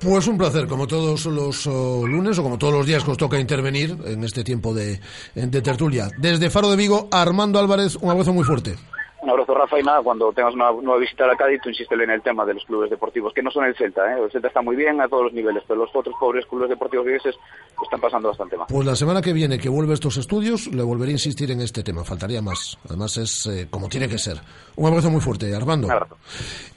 Pues 0.00 0.26
un 0.26 0.36
placer, 0.36 0.66
como 0.66 0.86
todos 0.86 1.24
los 1.26 1.66
oh, 1.66 2.06
lunes 2.06 2.38
o 2.38 2.42
como 2.42 2.58
todos 2.58 2.72
los 2.72 2.86
días 2.86 3.04
que 3.04 3.10
os 3.12 3.16
toca 3.16 3.40
intervenir 3.40 3.96
en 4.04 4.22
este 4.24 4.44
tiempo 4.44 4.74
de, 4.74 5.00
de 5.34 5.62
tertulia. 5.62 6.10
Desde 6.18 6.50
Faro 6.50 6.70
de 6.70 6.76
Vigo, 6.76 7.08
Armando 7.10 7.58
Álvarez, 7.58 7.96
un 7.96 8.10
abrazo 8.10 8.32
muy 8.32 8.44
fuerte. 8.44 8.76
Un 9.24 9.30
abrazo, 9.30 9.54
Rafa, 9.54 9.80
y 9.80 9.82
nada, 9.82 10.02
cuando 10.02 10.30
tengas 10.34 10.52
una 10.52 10.70
nueva 10.70 10.98
visita 10.98 11.24
a 11.24 11.28
la 11.28 11.36
Cádiz, 11.36 11.58
tú 11.62 11.70
insístele 11.70 12.04
en 12.04 12.10
el 12.10 12.20
tema 12.22 12.44
de 12.44 12.52
los 12.54 12.64
clubes 12.64 12.90
deportivos, 12.90 13.32
que 13.32 13.42
no 13.42 13.50
son 13.50 13.64
el 13.64 13.74
Celta, 13.74 14.02
¿eh? 14.14 14.22
El 14.22 14.30
Celta 14.30 14.48
está 14.48 14.60
muy 14.60 14.76
bien 14.76 15.00
a 15.00 15.08
todos 15.08 15.24
los 15.24 15.32
niveles, 15.32 15.62
pero 15.66 15.80
los 15.80 15.90
otros 15.96 16.14
pobres 16.20 16.44
clubes 16.44 16.68
deportivos 16.68 17.06
vigueses 17.06 17.34
lo 17.76 17.82
están 17.84 18.00
pasando 18.02 18.28
bastante 18.28 18.56
mal. 18.58 18.66
Pues 18.68 18.86
la 18.86 18.94
semana 18.94 19.22
que 19.22 19.32
viene 19.32 19.58
que 19.58 19.70
vuelve 19.70 19.94
estos 19.94 20.18
estudios, 20.18 20.66
le 20.66 20.82
volveré 20.82 21.10
a 21.10 21.12
insistir 21.12 21.50
en 21.50 21.62
este 21.62 21.82
tema, 21.82 22.04
faltaría 22.04 22.42
más. 22.42 22.78
Además 22.86 23.16
es 23.16 23.46
eh, 23.46 23.66
como 23.70 23.88
tiene 23.88 24.08
que 24.08 24.18
ser. 24.18 24.36
Un 24.76 24.88
abrazo 24.88 25.08
muy 25.10 25.22
fuerte, 25.22 25.54
Armando. 25.56 25.88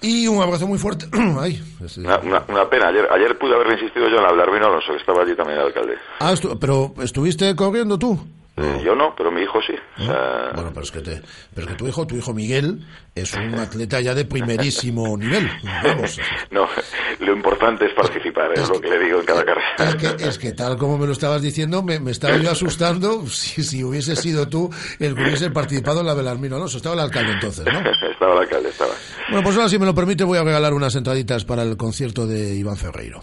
Y 0.02 0.28
un 0.28 0.42
abrazo 0.42 0.68
muy 0.68 0.78
fuerte. 0.78 1.06
Ay, 1.40 1.62
es- 1.84 1.98
Una, 1.98 2.18
una- 2.20 2.44
una 2.48 2.70
pena. 2.70 2.88
Ayer, 2.88 3.08
ayer 3.12 3.38
pude 3.38 3.56
haberle 3.56 3.74
insistido 3.74 4.08
yo 4.08 4.20
en 4.20 4.26
hablar 4.26 4.50
Vino 4.52 4.68
Alonso, 4.68 4.94
que 4.94 5.00
estaba 5.00 5.24
allí 5.24 5.36
también 5.36 5.60
el 5.60 5.66
alcalde. 5.66 5.96
Ah, 6.20 6.32
estu- 6.32 6.58
pero 6.60 6.94
¿estuviste 7.04 7.54
corriendo 7.58 8.00
tú? 8.00 8.18
Eh, 8.58 8.82
yo 8.84 8.96
no, 8.96 9.14
pero 9.16 9.32
mi 9.32 9.42
hijo 9.44 9.60
sí. 9.62 9.74
O 10.00 10.06
sea, 10.06 10.52
Bueno, 10.56 10.72
pero 10.74 10.82
es 10.82 10.92
que 10.92 11.02
te, 11.02 11.22
pero 11.54 11.68
es 11.68 11.74
que 11.74 11.78
tu 11.78 11.88
hijo, 11.88 12.08
tu 12.08 12.16
hijo 12.16 12.34
Miguel, 12.34 12.84
es 13.14 13.32
un 13.36 13.54
atleta 13.60 14.02
ya 14.02 14.16
de 14.16 14.26
primerísimo 14.26 15.16
nivel. 15.16 15.48
Vamos. 15.84 16.20
no, 16.50 16.68
lo 17.20 17.34
importante 17.34 17.86
es 17.86 17.94
participar, 17.94 18.52
es 18.56 18.68
lo 18.68 18.82
que 18.82 18.90
le 18.90 19.00
digo 19.00 19.20
en 19.20 19.26
cada 19.26 19.46
carrera. 19.46 19.76
Es 19.78 19.96
que, 19.96 20.24
es 20.28 20.40
que 20.40 20.52
tal 20.54 20.76
como 20.76 20.98
me 20.98 21.06
lo 21.06 21.12
estabas 21.12 21.44
diciendo, 21.44 21.84
me, 21.84 22.00
me 22.00 22.10
estaba 22.10 22.38
yo 22.38 22.50
asustando 22.50 23.26
si, 23.28 23.62
si 23.62 23.84
hubiese 23.84 24.16
sido 24.16 24.48
tú 24.48 24.70
el 25.00 25.14
que 25.14 25.22
hubiese 25.22 25.52
participado 25.52 26.00
en 26.00 26.08
la 26.08 26.16
Belarmino 26.16 26.56
Alonso. 26.56 26.78
Estaba 26.78 26.96
el 26.96 27.02
alcalde 27.02 27.34
entonces, 27.34 27.64
¿no? 27.66 27.80
estaba 28.12 28.34
el 28.34 28.40
alcalde, 28.40 28.70
estaba. 28.70 28.94
Bueno, 29.30 29.44
pues 29.44 29.56
ahora, 29.56 29.70
si 29.70 29.78
me 29.78 29.86
lo 29.86 29.94
permite, 29.94 30.24
voy 30.24 30.40
a 30.40 30.44
regalar 30.44 30.74
unas 30.74 30.96
entraditas 30.96 31.46
para 31.46 31.62
el 31.62 31.78
concierto 31.78 32.26
de 32.26 32.56
Iván 32.56 32.78
Ferreiro. 32.78 33.22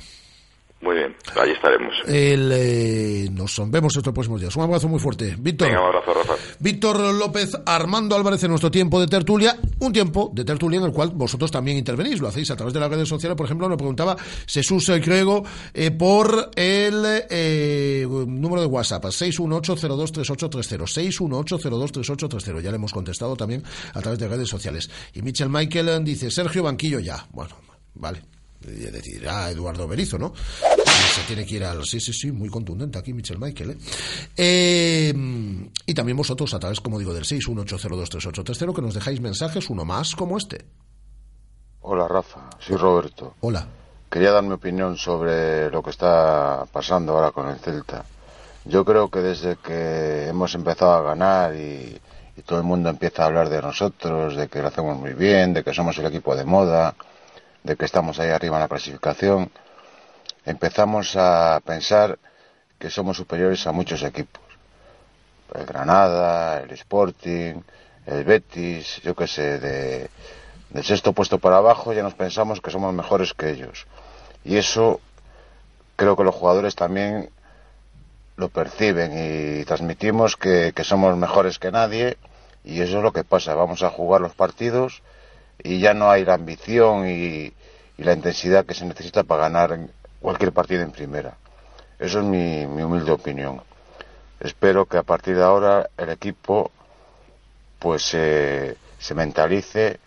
Muy 0.84 0.96
bien, 0.96 1.16
allí 1.40 1.52
estaremos. 1.52 1.94
El, 2.06 2.52
eh, 2.52 3.28
nos 3.32 3.58
vemos 3.70 3.96
estos 3.96 4.12
próximos 4.12 4.38
días. 4.38 4.54
Un 4.54 4.64
abrazo 4.64 4.86
muy 4.86 5.00
fuerte. 5.00 5.34
Víctor. 5.38 5.68
Venga, 5.68 5.80
un 5.80 5.86
abrazo, 5.86 6.12
Rafa. 6.12 6.34
Víctor 6.58 7.14
López, 7.14 7.56
Armando 7.64 8.14
Álvarez 8.14 8.44
en 8.44 8.50
nuestro 8.50 8.70
tiempo 8.70 9.00
de 9.00 9.06
tertulia, 9.06 9.56
un 9.80 9.94
tiempo 9.94 10.30
de 10.34 10.44
tertulia 10.44 10.78
en 10.80 10.84
el 10.84 10.92
cual 10.92 11.12
vosotros 11.14 11.50
también 11.50 11.78
intervenís, 11.78 12.20
lo 12.20 12.28
hacéis 12.28 12.50
a 12.50 12.56
través 12.56 12.74
de 12.74 12.80
las 12.80 12.90
redes 12.90 13.08
sociales, 13.08 13.34
por 13.34 13.46
ejemplo, 13.46 13.66
nos 13.66 13.78
preguntaba 13.78 14.14
Jesús 14.46 14.92
Crego 15.02 15.42
eh, 15.72 15.90
por 15.90 16.50
el 16.54 17.24
eh, 17.30 18.06
número 18.06 18.60
de 18.60 18.66
WhatsApp, 18.66 19.04
618023830, 19.04 20.84
618023830, 21.18 22.60
ya 22.60 22.70
le 22.70 22.76
hemos 22.76 22.92
contestado 22.92 23.36
también 23.36 23.62
a 23.94 24.00
través 24.02 24.18
de 24.18 24.28
redes 24.28 24.50
sociales. 24.50 24.90
Y 25.14 25.22
Michel 25.22 25.48
Michael 25.48 25.88
eh, 25.88 26.00
dice, 26.02 26.30
Sergio 26.30 26.62
Banquillo 26.62 26.98
ya, 27.00 27.26
bueno, 27.32 27.56
vale. 27.94 28.33
Y 28.64 28.90
decir, 28.90 29.28
ah, 29.28 29.50
Eduardo 29.50 29.86
Berizo, 29.86 30.18
¿no? 30.18 30.32
Y 30.34 31.14
se 31.14 31.22
tiene 31.26 31.44
que 31.46 31.56
ir 31.56 31.64
al. 31.64 31.84
Sí, 31.84 32.00
sí, 32.00 32.12
sí, 32.12 32.32
muy 32.32 32.48
contundente 32.48 32.98
aquí, 32.98 33.12
Michel 33.12 33.38
Michael, 33.38 33.70
¿eh? 33.70 33.76
Eh, 34.36 35.14
y 35.86 35.94
también 35.94 36.16
vosotros, 36.16 36.52
a 36.54 36.58
través, 36.58 36.80
como 36.80 36.98
digo, 36.98 37.12
del 37.12 37.24
618023830, 37.24 38.74
que 38.74 38.82
nos 38.82 38.94
dejáis 38.94 39.20
mensajes, 39.20 39.70
uno 39.70 39.84
más 39.84 40.14
como 40.14 40.38
este. 40.38 40.64
Hola 41.82 42.08
Rafa, 42.08 42.48
soy 42.58 42.76
Roberto. 42.76 43.34
Hola. 43.40 43.66
Quería 44.10 44.30
dar 44.30 44.44
mi 44.44 44.52
opinión 44.52 44.96
sobre 44.96 45.70
lo 45.70 45.82
que 45.82 45.90
está 45.90 46.64
pasando 46.72 47.12
ahora 47.12 47.32
con 47.32 47.48
el 47.48 47.58
Celta. 47.58 48.04
Yo 48.64 48.84
creo 48.84 49.10
que 49.10 49.18
desde 49.18 49.56
que 49.56 50.28
hemos 50.28 50.54
empezado 50.54 50.92
a 50.92 51.02
ganar 51.02 51.54
y, 51.54 52.00
y 52.36 52.42
todo 52.42 52.58
el 52.58 52.64
mundo 52.64 52.88
empieza 52.88 53.22
a 53.22 53.26
hablar 53.26 53.48
de 53.48 53.60
nosotros, 53.60 54.36
de 54.36 54.48
que 54.48 54.60
lo 54.60 54.68
hacemos 54.68 54.96
muy 54.98 55.12
bien, 55.12 55.52
de 55.52 55.62
que 55.62 55.74
somos 55.74 55.98
el 55.98 56.06
equipo 56.06 56.34
de 56.34 56.44
moda, 56.44 56.94
de 57.64 57.76
que 57.76 57.86
estamos 57.86 58.20
ahí 58.20 58.28
arriba 58.28 58.56
en 58.56 58.62
la 58.62 58.68
clasificación, 58.68 59.50
empezamos 60.44 61.16
a 61.16 61.60
pensar 61.64 62.18
que 62.78 62.90
somos 62.90 63.16
superiores 63.16 63.66
a 63.66 63.72
muchos 63.72 64.02
equipos. 64.02 64.42
El 65.54 65.64
Granada, 65.64 66.60
el 66.60 66.70
Sporting, 66.72 67.62
el 68.06 68.24
Betis, 68.24 69.00
yo 69.02 69.14
qué 69.14 69.26
sé, 69.26 69.58
de, 69.58 70.10
del 70.70 70.84
sexto 70.84 71.14
puesto 71.14 71.38
para 71.38 71.56
abajo 71.56 71.92
ya 71.94 72.02
nos 72.02 72.14
pensamos 72.14 72.60
que 72.60 72.70
somos 72.70 72.92
mejores 72.92 73.32
que 73.32 73.50
ellos. 73.50 73.86
Y 74.44 74.58
eso 74.58 75.00
creo 75.96 76.16
que 76.16 76.24
los 76.24 76.34
jugadores 76.34 76.74
también 76.74 77.30
lo 78.36 78.50
perciben 78.50 79.12
y 79.14 79.64
transmitimos 79.64 80.36
que, 80.36 80.72
que 80.74 80.84
somos 80.84 81.16
mejores 81.16 81.58
que 81.58 81.70
nadie 81.70 82.18
y 82.62 82.82
eso 82.82 82.98
es 82.98 83.02
lo 83.02 83.12
que 83.12 83.24
pasa. 83.24 83.54
Vamos 83.54 83.82
a 83.82 83.90
jugar 83.90 84.20
los 84.20 84.34
partidos 84.34 85.02
y 85.64 85.80
ya 85.80 85.94
no 85.94 86.08
hay 86.10 86.24
la 86.24 86.34
ambición 86.34 87.08
y, 87.08 87.52
y 87.98 88.02
la 88.04 88.12
intensidad 88.12 88.64
que 88.64 88.74
se 88.74 88.84
necesita 88.84 89.24
para 89.24 89.48
ganar 89.48 89.76
cualquier 90.20 90.52
partido 90.52 90.82
en 90.82 90.92
primera. 90.92 91.36
Eso 91.98 92.20
es 92.20 92.24
mi, 92.24 92.66
mi 92.66 92.82
humilde 92.82 93.10
opinión. 93.10 93.60
Espero 94.38 94.86
que 94.86 94.98
a 94.98 95.02
partir 95.02 95.36
de 95.36 95.42
ahora 95.42 95.90
el 95.96 96.10
equipo 96.10 96.70
pues 97.80 98.02
se 98.02 98.76
se 99.04 99.14
mentalice 99.14 100.00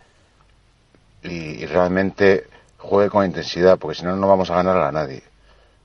y, 1.21 1.63
y 1.63 1.65
realmente 1.67 2.47
juegue 2.77 3.11
con 3.11 3.25
intensidad, 3.25 3.77
porque 3.77 3.99
si 3.99 4.03
no, 4.03 4.15
no 4.15 4.27
vamos 4.27 4.49
a 4.49 4.55
ganar 4.55 4.77
a 4.77 4.91
nadie. 4.91 5.21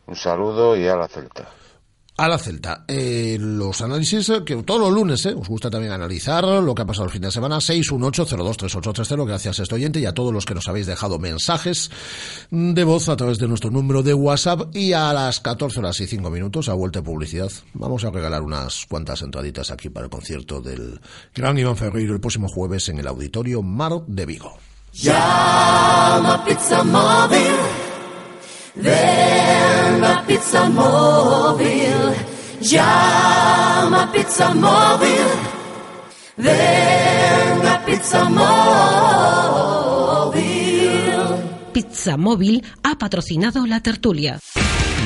Un 0.07 0.17
saludo 0.17 0.77
y 0.77 0.89
a 0.89 0.97
la 0.97 1.09
Celta. 1.09 1.47
A 2.15 2.29
la 2.29 2.39
Celta. 2.39 2.85
Eh, 2.87 3.39
los 3.41 3.81
análisis 3.81 4.29
eh, 4.29 4.45
que 4.45 4.57
todos 4.63 4.81
los 4.81 4.93
lunes 4.93 5.25
eh, 5.25 5.35
os 5.35 5.49
gusta 5.49 5.71
también 5.71 5.93
analizar 5.93 6.45
lo 6.45 6.75
que 6.75 6.83
ha 6.83 6.87
pasado 6.87 7.07
el 7.07 7.11
fin 7.11 7.23
de 7.23 7.31
semana. 7.31 7.57
618023830. 7.57 9.27
Gracias 9.27 9.59
a 9.59 9.63
este 9.63 9.75
oyente 9.75 9.99
y 9.99 10.05
a 10.05 10.13
todos 10.13 10.33
los 10.33 10.45
que 10.45 10.55
nos 10.55 10.69
habéis 10.69 10.87
dejado 10.87 11.19
mensajes 11.19 11.91
de 12.51 12.85
voz 12.85 13.09
a 13.09 13.17
través 13.17 13.39
de 13.39 13.49
nuestro 13.49 13.71
número 13.71 14.03
de 14.03 14.13
WhatsApp. 14.13 14.77
Y 14.77 14.93
a 14.93 15.13
las 15.15 15.41
14 15.41 15.81
horas 15.81 16.01
y 16.01 16.07
5 16.07 16.31
minutos, 16.31 16.69
a 16.69 16.75
vuelta 16.75 17.01
de 17.01 17.07
publicidad, 17.07 17.51
vamos 17.73 18.05
a 18.05 18.11
regalar 18.11 18.43
unas 18.43 18.85
cuantas 18.87 19.23
entraditas 19.23 19.71
aquí 19.71 19.89
para 19.89 20.05
el 20.05 20.11
concierto 20.11 20.61
del 20.61 21.01
gran 21.35 21.59
Iván 21.59 21.79
Ferreiro 21.79 22.13
el 22.13 22.21
próximo 22.21 22.49
jueves 22.49 22.91
en 22.91 22.99
el 22.99 23.07
Auditorio 23.07 23.63
Mar 23.63 24.03
de 24.07 24.27
Vigo. 24.27 24.59
Pizza 30.27 30.69
Móvil. 30.69 32.15
Llama 32.61 34.11
Pizza 34.13 34.55
Móvil. 34.55 35.27
Ven 36.37 37.67
a 37.67 37.85
Pizza 37.85 38.25
Móvil. 38.29 38.43
Pizza 41.73 42.17
Móvil 42.17 42.65
ha 42.83 42.97
patrocinado 42.97 43.67
la 43.67 43.81
tertulia. 43.81 44.39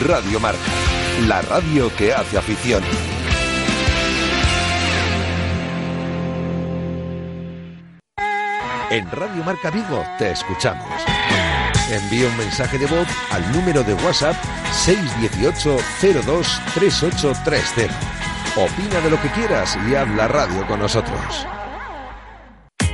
Radio 0.06 0.40
Marca, 0.40 0.60
la 1.26 1.42
radio 1.42 1.90
que 1.96 2.12
hace 2.12 2.38
afición. 2.38 2.82
En 8.90 9.10
Radio 9.10 9.42
Marca 9.44 9.70
Vigo 9.70 10.04
te 10.18 10.30
escuchamos. 10.30 11.15
Envía 11.90 12.26
un 12.26 12.36
mensaje 12.36 12.78
de 12.78 12.86
voz 12.86 13.06
al 13.30 13.52
número 13.52 13.84
de 13.84 13.94
WhatsApp 13.94 14.34
618 14.72 15.78
02 16.24 16.60
3830. 16.74 17.94
Opina 18.56 19.00
de 19.00 19.10
lo 19.10 19.20
que 19.22 19.28
quieras 19.30 19.78
y 19.88 19.94
habla 19.94 20.26
radio 20.26 20.66
con 20.66 20.80
nosotros. 20.80 21.46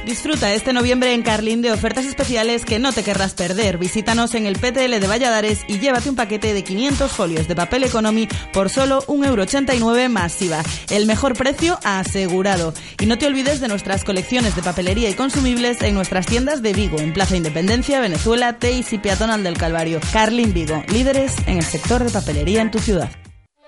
Disfruta 0.05 0.53
este 0.53 0.73
noviembre 0.73 1.15
en 1.15 1.23
Carlín 1.23 1.63
de 1.63 1.71
ofertas 1.71 2.05
especiales 2.07 2.65
que 2.65 2.81
no 2.81 2.93
te 2.93 3.05
querrás 3.05 3.35
perder. 3.35 3.79
Visítanos 3.79 4.35
en 4.35 4.47
el 4.47 4.59
PTL 4.59 4.99
de 4.99 5.07
Valladares 5.07 5.61
y 5.69 5.79
llévate 5.79 6.11
un 6.11 6.17
paquete 6.17 6.53
de 6.53 6.65
500 6.65 7.11
folios 7.13 7.47
de 7.47 7.55
papel 7.55 7.85
economy 7.85 8.29
por 8.53 8.69
solo 8.69 9.03
1,89€ 9.03 10.09
masiva. 10.09 10.63
El 10.91 11.07
mejor 11.07 11.35
precio 11.35 11.79
asegurado. 11.85 12.75
Y 12.99 13.07
no 13.07 13.17
te 13.17 13.27
olvides 13.27 13.61
de 13.61 13.69
nuestras 13.69 14.03
colecciones 14.03 14.57
de 14.57 14.63
papelería 14.63 15.09
y 15.09 15.15
consumibles 15.15 15.81
en 15.83 15.95
nuestras 15.95 16.27
tiendas 16.27 16.63
de 16.63 16.73
Vigo, 16.73 16.99
en 16.99 17.13
Plaza 17.13 17.37
Independencia, 17.37 18.01
Venezuela, 18.01 18.59
Teis 18.59 18.93
y 18.93 18.99
Peatonal 18.99 19.45
del 19.45 19.57
Calvario. 19.57 20.01
Carlín 20.13 20.53
Vigo, 20.53 20.83
líderes 20.89 21.37
en 21.47 21.59
el 21.59 21.65
sector 21.65 22.03
de 22.03 22.11
papelería 22.11 22.61
en 22.61 22.73
tu 22.73 22.81
ciudad. 22.81 23.11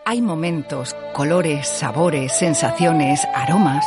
Hay 0.04 0.20
momentos, 0.20 0.96
colores, 1.14 1.68
sabores, 1.68 2.36
sensaciones, 2.36 3.20
aromas 3.34 3.86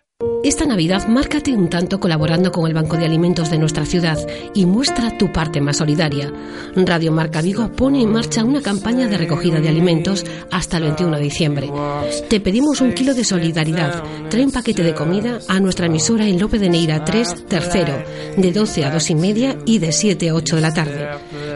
Esta 0.43 0.65
Navidad 0.65 1.07
márcate 1.07 1.53
un 1.53 1.69
tanto 1.69 1.99
colaborando 1.99 2.51
con 2.51 2.65
el 2.65 2.73
Banco 2.73 2.97
de 2.97 3.05
Alimentos 3.05 3.51
de 3.51 3.59
nuestra 3.59 3.85
ciudad 3.85 4.17
y 4.55 4.65
muestra 4.65 5.15
tu 5.15 5.31
parte 5.31 5.61
más 5.61 5.77
solidaria. 5.77 6.33
Radio 6.75 7.11
Marca 7.11 7.43
Vigo 7.43 7.71
pone 7.71 8.01
en 8.01 8.11
marcha 8.11 8.43
una 8.43 8.59
campaña 8.59 9.07
de 9.07 9.19
recogida 9.19 9.59
de 9.59 9.69
alimentos 9.69 10.25
hasta 10.49 10.77
el 10.77 10.83
21 10.83 11.17
de 11.17 11.23
diciembre. 11.23 11.71
Te 12.27 12.39
pedimos 12.39 12.81
un 12.81 12.93
kilo 12.93 13.13
de 13.13 13.23
solidaridad. 13.23 14.03
Trae 14.29 14.43
un 14.43 14.51
paquete 14.51 14.81
de 14.81 14.95
comida 14.95 15.37
a 15.47 15.59
nuestra 15.59 15.85
emisora 15.85 16.25
en 16.25 16.39
Lope 16.39 16.57
de 16.57 16.69
Neira 16.69 17.05
3, 17.05 17.45
tercero, 17.45 18.03
de 18.35 18.51
12 18.51 18.85
a 18.85 18.91
2 18.91 19.09
y 19.11 19.15
media 19.15 19.57
y 19.67 19.77
de 19.77 19.91
7 19.91 20.29
a 20.29 20.33
8 20.33 20.55
de 20.55 20.61
la 20.61 20.73
tarde. 20.73 21.07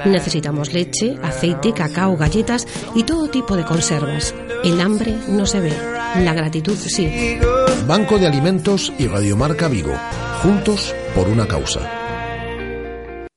Necesitamos 0.06 0.74
leche, 0.74 1.18
aceite, 1.24 1.74
cacao, 1.74 2.16
galletas 2.18 2.68
y 2.94 3.02
todo 3.02 3.30
tipo 3.30 3.58
de 3.58 3.66
conservas. 3.66 4.36
El 4.64 4.80
hambre 4.80 5.16
no 5.28 5.48
se 5.48 5.60
ve, 5.60 5.74
la 6.24 6.36
gratitud 6.36 6.78
sí. 6.78 7.10
Banco 7.88 8.18
de 8.18 8.26
Alimentos 8.26 8.92
y 8.98 9.08
Radiomarca 9.08 9.68
Vigo. 9.68 9.94
Juntos 10.42 10.96
por 11.14 11.28
una 11.28 11.48
causa. 11.48 11.82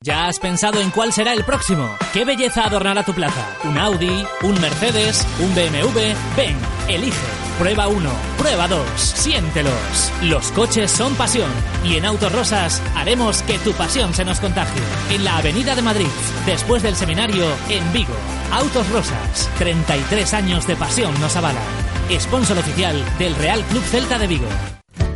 ¿Ya 0.01 0.27
has 0.27 0.39
pensado 0.39 0.81
en 0.81 0.89
cuál 0.89 1.13
será 1.13 1.33
el 1.33 1.43
próximo? 1.43 1.87
¿Qué 2.13 2.25
belleza 2.25 2.63
adornará 2.63 3.03
tu 3.03 3.13
plaza? 3.13 3.45
¿Un 3.63 3.77
Audi? 3.77 4.25
¿Un 4.41 4.59
Mercedes? 4.59 5.27
¿Un 5.39 5.53
BMW? 5.53 5.99
Ven, 6.35 6.57
elige. 6.87 7.17
Prueba 7.59 7.89
uno, 7.89 8.09
prueba 8.37 8.67
dos, 8.67 8.87
siéntelos. 8.97 10.11
Los 10.23 10.51
coches 10.53 10.89
son 10.89 11.13
pasión 11.15 11.51
y 11.85 11.97
en 11.97 12.05
Autos 12.05 12.31
Rosas 12.31 12.81
haremos 12.95 13.43
que 13.43 13.59
tu 13.59 13.73
pasión 13.73 14.13
se 14.13 14.25
nos 14.25 14.39
contagie. 14.39 14.81
En 15.11 15.25
la 15.25 15.37
Avenida 15.37 15.75
de 15.75 15.81
Madrid, 15.81 16.07
después 16.45 16.81
del 16.81 16.95
seminario 16.95 17.45
en 17.69 17.93
Vigo. 17.93 18.15
Autos 18.51 18.89
Rosas, 18.89 19.49
33 19.59 20.33
años 20.33 20.65
de 20.65 20.75
pasión 20.75 21.13
nos 21.19 21.35
avalan. 21.35 21.88
Sponsor 22.17 22.57
oficial 22.57 22.95
del 23.19 23.35
Real 23.35 23.63
Club 23.65 23.83
Celta 23.83 24.17
de 24.17 24.27
Vigo. 24.27 24.47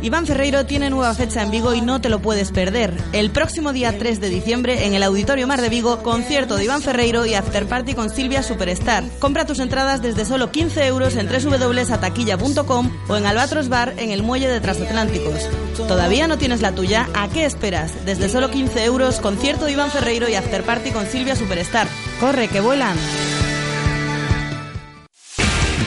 Iván 0.04 0.26
Ferreiro 0.26 0.66
tiene 0.66 0.90
nueva 0.90 1.14
fecha 1.14 1.40
en 1.40 1.50
Vigo 1.50 1.72
y 1.72 1.80
no 1.80 1.98
te 1.98 2.10
lo 2.10 2.20
puedes 2.20 2.52
perder. 2.52 2.92
El 3.12 3.30
próximo 3.30 3.72
día 3.72 3.96
3 3.98 4.20
de 4.20 4.28
diciembre, 4.28 4.84
en 4.84 4.92
el 4.92 5.02
Auditorio 5.02 5.46
Mar 5.46 5.62
de 5.62 5.70
Vigo, 5.70 6.02
concierto 6.02 6.56
de 6.56 6.64
Iván 6.64 6.82
Ferreiro 6.82 7.24
y 7.24 7.32
after 7.32 7.66
party 7.66 7.94
con 7.94 8.10
Silvia 8.10 8.42
Superstar. 8.42 9.02
Compra 9.18 9.46
tus 9.46 9.60
entradas 9.60 10.02
desde 10.02 10.26
solo 10.26 10.50
15 10.50 10.84
euros 10.86 11.16
en 11.16 11.26
www.ataquilla.com 11.26 12.90
o 13.08 13.16
en 13.16 13.24
Albatros 13.24 13.70
Bar 13.70 13.94
en 13.96 14.10
el 14.10 14.22
Muelle 14.22 14.48
de 14.48 14.60
Transatlánticos. 14.60 15.48
¿Todavía 15.88 16.28
no 16.28 16.36
tienes 16.36 16.60
la 16.60 16.72
tuya? 16.72 17.08
¿A 17.14 17.28
qué 17.28 17.46
esperas? 17.46 18.04
Desde 18.04 18.28
solo 18.28 18.50
15 18.50 18.84
euros, 18.84 19.20
concierto 19.20 19.64
de 19.64 19.72
Iván 19.72 19.90
Ferreiro 19.90 20.28
y 20.28 20.34
after 20.34 20.62
party 20.64 20.90
con 20.90 21.06
Silvia 21.06 21.34
Superstar. 21.34 21.88
¡Corre, 22.20 22.48
que 22.48 22.60
vuelan! 22.60 22.98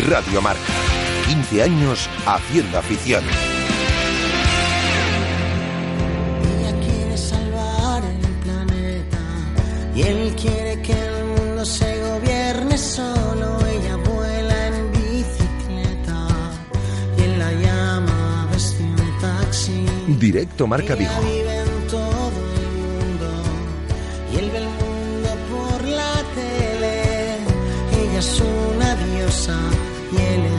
Radio 0.09 0.41
Marca. 0.41 0.86
15 1.27 1.63
años 1.63 2.09
haciendo 2.25 2.77
afición. 2.77 3.21
Ella 6.59 6.73
quiere 6.79 7.17
salvar 7.17 8.03
el 8.05 8.27
planeta 8.45 9.19
y 9.93 10.01
él 10.03 10.35
quiere 10.41 10.81
que 10.81 10.93
el 10.93 11.25
mundo 11.25 11.65
se 11.65 12.01
gobierne 12.01 12.77
solo. 12.77 13.59
Ella 13.67 13.95
vuela 13.97 14.67
en 14.67 14.91
bicicleta 14.93 16.27
y 17.17 17.21
él 17.23 17.39
la 17.39 17.51
llama 17.51 18.47
desde 18.53 18.83
un 18.85 19.19
taxi. 19.19 19.85
Directo 20.19 20.65
Marca 20.65 20.95
Vigo. 20.95 21.11
Ella 21.11 21.29
vive 21.29 21.57
en 21.59 21.87
todo 21.87 22.39
el 22.55 22.67
mundo 22.81 23.29
y 24.31 24.37
él 24.37 24.49
ve 24.51 24.57
el 24.59 24.69
mundo 24.81 25.29
por 25.51 25.83
la 25.89 26.13
tele. 26.35 27.35
Ella 28.01 28.19
es 28.19 28.41
una 28.41 28.95
diosa 28.95 29.57
y 30.13 30.15
él 30.15 30.56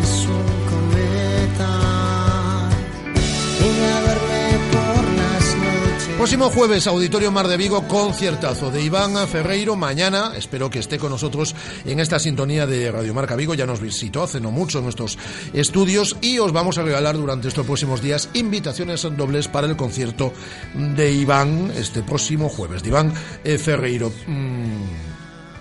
Próximo 6.19 6.51
jueves, 6.51 6.89
Auditorio 6.89 7.31
Mar 7.31 7.47
de 7.47 7.57
Vigo, 7.57 7.87
conciertazo 7.87 8.73
de 8.73 8.83
Iván 8.83 9.29
Ferreiro. 9.29 9.77
Mañana, 9.77 10.33
espero 10.37 10.69
que 10.69 10.81
esté 10.81 10.99
con 10.99 11.13
nosotros 11.13 11.55
en 11.85 12.01
esta 12.01 12.19
sintonía 12.19 12.67
de 12.67 12.91
Radio 12.91 13.15
Marca 13.15 13.37
Vigo. 13.37 13.55
Ya 13.55 13.67
nos 13.67 13.81
visitó 13.81 14.25
hace 14.25 14.41
no 14.41 14.51
mucho 14.51 14.79
en 14.79 14.85
nuestros 14.85 15.17
estudios 15.53 16.17
y 16.21 16.41
os 16.41 16.53
vamos 16.53 16.77
a 16.77 16.83
regalar 16.83 17.17
durante 17.17 17.47
estos 17.47 17.65
próximos 17.65 18.03
días 18.03 18.31
invitaciones 18.35 19.03
dobles 19.17 19.47
para 19.47 19.69
el 19.69 19.77
concierto 19.77 20.33
de 20.75 21.13
Iván 21.13 21.73
este 21.77 22.03
próximo 22.03 22.49
jueves. 22.49 22.83
De 22.83 22.89
Iván 22.89 23.15
eh, 23.45 23.57
Ferreiro. 23.57 24.13
Mm, 24.27 25.08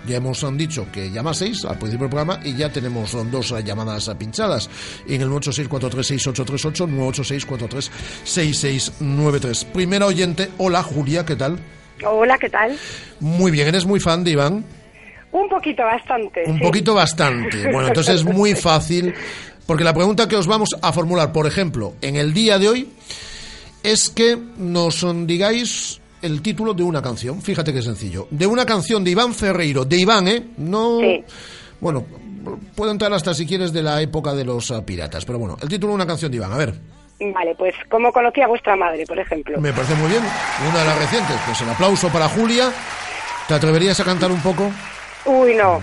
ya 0.08 0.18
hemos 0.18 0.44
han 0.44 0.58
dicho 0.58 0.88
que 0.92 1.12
llamaseis 1.12 1.64
al 1.66 1.78
principio 1.78 2.06
del 2.06 2.10
programa 2.10 2.40
y 2.44 2.56
ya 2.56 2.72
tenemos 2.72 3.12
son 3.12 3.30
dos 3.30 3.52
eh, 3.52 3.62
llamadas 3.64 4.08
eh, 4.08 4.16
pinchadas 4.16 4.70
en 5.08 5.22
el 5.22 5.30
986-436838, 5.30 6.88
986-436693. 8.26 9.66
Primera 9.66 10.08
oyente, 10.08 10.50
hola 10.58 10.82
Julia, 10.82 11.26
¿qué 11.26 11.36
tal? 11.36 11.60
Hola, 12.06 12.38
¿qué 12.38 12.50
tal? 12.50 12.78
Muy 13.20 13.52
bien, 13.52 13.68
¿eres 13.68 13.86
muy 13.86 14.00
fan 14.00 14.24
de 14.24 14.32
Iván? 14.32 14.64
Un 15.32 15.50
poquito, 15.50 15.84
bastante. 15.84 16.44
Un 16.48 16.58
sí. 16.58 16.64
poquito 16.64 16.94
bastante. 16.94 17.64
Bueno, 17.72 17.90
entonces 17.90 18.16
es 18.16 18.24
muy 18.24 18.56
fácil, 18.56 19.14
porque 19.66 19.84
la 19.84 19.94
pregunta 19.94 20.28
que 20.28 20.36
os 20.36 20.48
vamos 20.48 20.70
a 20.82 20.94
formular, 20.94 21.32
por 21.32 21.46
ejemplo, 21.48 21.96
en 22.02 22.16
el 22.16 22.34
día 22.34 22.58
de 22.58 22.70
hoy, 22.70 22.90
es 23.84 24.10
que 24.10 24.38
nos 24.58 25.06
digáis 25.26 26.00
el 26.22 26.42
título 26.42 26.74
de 26.74 26.84
una 26.84 27.02
canción. 27.02 27.42
Fíjate 27.42 27.74
qué 27.74 27.82
sencillo. 27.82 28.28
De 28.32 28.46
una 28.46 28.66
canción 28.66 29.04
de 29.04 29.12
Iván 29.12 29.34
Ferreiro. 29.34 29.86
De 29.86 29.98
Iván, 29.98 30.28
¿eh? 30.28 30.44
No. 30.58 31.00
Bueno, 31.80 32.06
puedo 32.76 32.92
entrar 32.92 33.14
hasta 33.14 33.34
si 33.34 33.46
quieres 33.46 33.72
de 33.74 33.84
la 33.84 34.02
época 34.02 34.34
de 34.34 34.46
los 34.46 34.72
ah, 34.72 34.86
piratas, 34.86 35.26
pero 35.26 35.38
bueno, 35.38 35.58
el 35.62 35.70
título 35.70 35.92
de 35.92 35.96
una 35.96 36.08
canción 36.08 36.32
de 36.32 36.38
Iván, 36.38 36.54
a 36.54 36.58
ver. 36.58 36.74
Vale, 37.20 37.56
pues 37.56 37.74
¿cómo 37.90 38.12
conocí 38.12 38.42
a 38.42 38.48
vuestra 38.48 38.76
madre, 38.76 39.04
por 39.06 39.18
ejemplo? 39.18 39.60
Me 39.60 39.74
parece 39.74 39.96
muy 39.96 40.10
bien. 40.10 40.24
Una 40.70 40.80
de 40.80 40.86
las 40.86 41.00
recientes. 41.00 41.36
Pues 41.46 41.62
el 41.62 41.70
aplauso 41.70 42.10
para 42.10 42.30
Julia. 42.30 42.72
¿Te 43.48 43.54
atreverías 43.54 44.00
a 44.00 44.04
cantar 44.04 44.32
un 44.32 44.42
poco? 44.42 44.72
Uy, 45.28 45.54
no. 45.56 45.80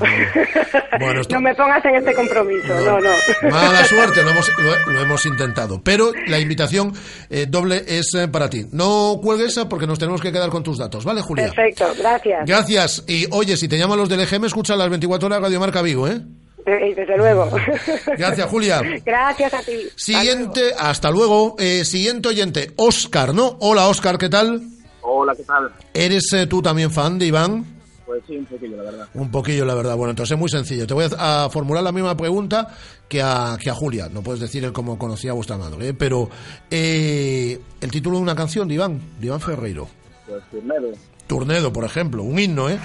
Bueno, 0.99 1.21
esto- 1.21 1.35
No 1.35 1.41
me 1.43 1.55
pongas 1.55 1.85
en 1.85 1.95
este 1.97 2.15
compromiso, 2.15 2.69
no, 2.81 2.99
no. 3.01 3.11
Mala 3.51 3.85
suerte, 3.85 4.23
lo 4.23 4.31
hemos, 4.31 4.51
lo, 4.59 4.93
lo 4.93 5.01
hemos 5.01 5.27
intentado. 5.27 5.81
Pero 5.83 6.13
la 6.27 6.39
invitación 6.39 6.93
eh, 7.31 7.47
doble 7.49 7.85
es 7.87 8.07
eh, 8.15 8.29
para 8.29 8.49
ti. 8.49 8.67
No 8.73 9.21
cuelgues 9.23 9.57
eh, 9.59 9.67
porque 9.69 9.87
nos 9.87 9.99
tenemos 9.99 10.21
que 10.21 10.33
quedar 10.33 10.51
con 10.51 10.63
tus 10.63 10.79
datos, 10.79 11.05
¿vale, 11.05 11.21
Julia? 11.21 11.47
Perfecto, 11.53 11.87
gracias. 11.99 12.47
Gracias. 12.47 13.05
Y 13.07 13.27
oye, 13.33 13.57
si 13.57 13.69
te 13.69 13.77
llaman 13.79 13.99
los 13.99 14.09
del 14.09 14.21
EGM, 14.21 14.45
escucha 14.47 14.77
las 14.77 14.89
24 14.89 15.27
horas 15.27 15.41
Radio 15.43 15.61
Marca 15.61 15.83
Vigo, 15.83 16.09
¿eh? 16.09 16.21
Desde 16.67 17.19
luego. 17.19 17.51
Gracias, 18.17 18.47
Julia. 18.49 18.81
Gracias 19.05 19.53
a 19.53 19.63
ti. 19.63 19.87
Siguiente, 19.97 20.73
hasta 20.79 21.11
luego. 21.11 21.57
Eh, 21.59 21.85
siguiente 21.85 22.29
oyente, 22.31 22.71
Oscar, 22.77 23.35
¿no? 23.35 23.59
Hola, 23.61 23.87
Oscar, 23.89 24.17
¿qué 24.17 24.31
tal? 24.31 24.63
Hola, 25.03 25.35
¿qué 25.37 25.43
tal? 25.43 25.71
¿Eres 25.93 26.33
eh, 26.33 26.47
tú 26.47 26.63
también 26.63 26.91
fan 26.91 27.19
de 27.19 27.27
Iván? 27.27 27.67
Pues 28.07 28.23
sí, 28.27 28.37
un 28.37 28.45
poquillo, 28.45 28.77
la 28.77 28.83
verdad. 28.83 29.09
Un 29.15 29.31
poquillo, 29.31 29.65
la 29.65 29.75
verdad. 29.75 29.97
Bueno, 29.97 30.11
entonces 30.11 30.33
es 30.33 30.39
muy 30.39 30.51
sencillo. 30.51 30.87
Te 30.87 30.93
voy 30.93 31.07
a, 31.17 31.45
a 31.45 31.51
formular 31.51 31.83
la 31.83 31.93
misma 31.93 32.15
pregunta 32.17 32.69
que 33.09 33.23
a, 33.23 33.57
que 33.59 33.71
a 33.71 33.75
Julia. 33.75 34.09
No 34.13 34.23
puedes 34.23 34.41
decir 34.41 34.63
el 34.65 34.73
cómo 34.73 34.99
conocía 34.99 35.31
a 35.31 35.35
vuestra 35.35 35.57
madre, 35.57 35.89
¿eh? 35.89 35.95
pero 35.95 36.29
eh, 36.71 37.59
el 37.81 37.91
título 37.91 38.19
de 38.19 38.23
una 38.23 38.35
canción 38.35 38.69
de 38.69 38.75
Iván, 38.75 39.01
de 39.19 39.27
Iván 39.27 39.41
Ferreiro. 39.41 39.89
Pues 40.27 40.43
Turnedo. 40.51 40.89
Turnedo, 41.27 41.73
por 41.73 41.85
ejemplo, 41.85 42.23
un 42.23 42.39
himno, 42.39 42.69
¿eh? 42.69 42.79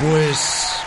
Pues, 0.00 0.38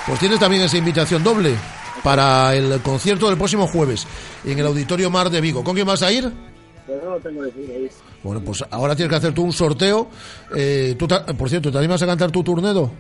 pues 0.07 0.19
tienes 0.19 0.40
también 0.40 0.64
esa 0.64 0.77
invitación 0.77 1.23
doble 1.23 1.56
para 2.03 2.53
el 2.56 2.82
concierto 2.82 3.27
del 3.30 3.38
próximo 3.38 3.68
jueves 3.68 4.06
en 4.44 4.60
el 4.60 4.65
Auditorio 4.65 5.10
Mar 5.10 5.30
de 5.30 5.40
Vigo. 5.40 5.64
¿Con 5.64 5.76
quién 5.76 5.88
vas 5.88 6.03
a 6.03 6.11
ir? 6.11 6.30
Pues 6.86 7.03
no 7.03 7.11
lo 7.11 7.19
tengo 7.19 7.41
decidido 7.41 7.73
ahí. 7.73 7.90
Bueno, 8.23 8.41
pues 8.41 8.64
ahora 8.69 8.95
tienes 8.95 9.10
que 9.10 9.15
hacer 9.15 9.34
tú 9.34 9.44
un 9.44 9.53
sorteo. 9.53 10.10
Eh, 10.56 10.95
tú 10.99 11.07
por 11.38 11.49
cierto, 11.49 11.72
¿te 11.72 11.77
animas 11.77 12.02
a 12.02 12.06
cantar 12.06 12.32
tu 12.32 12.44
Turnedo? 12.44 12.91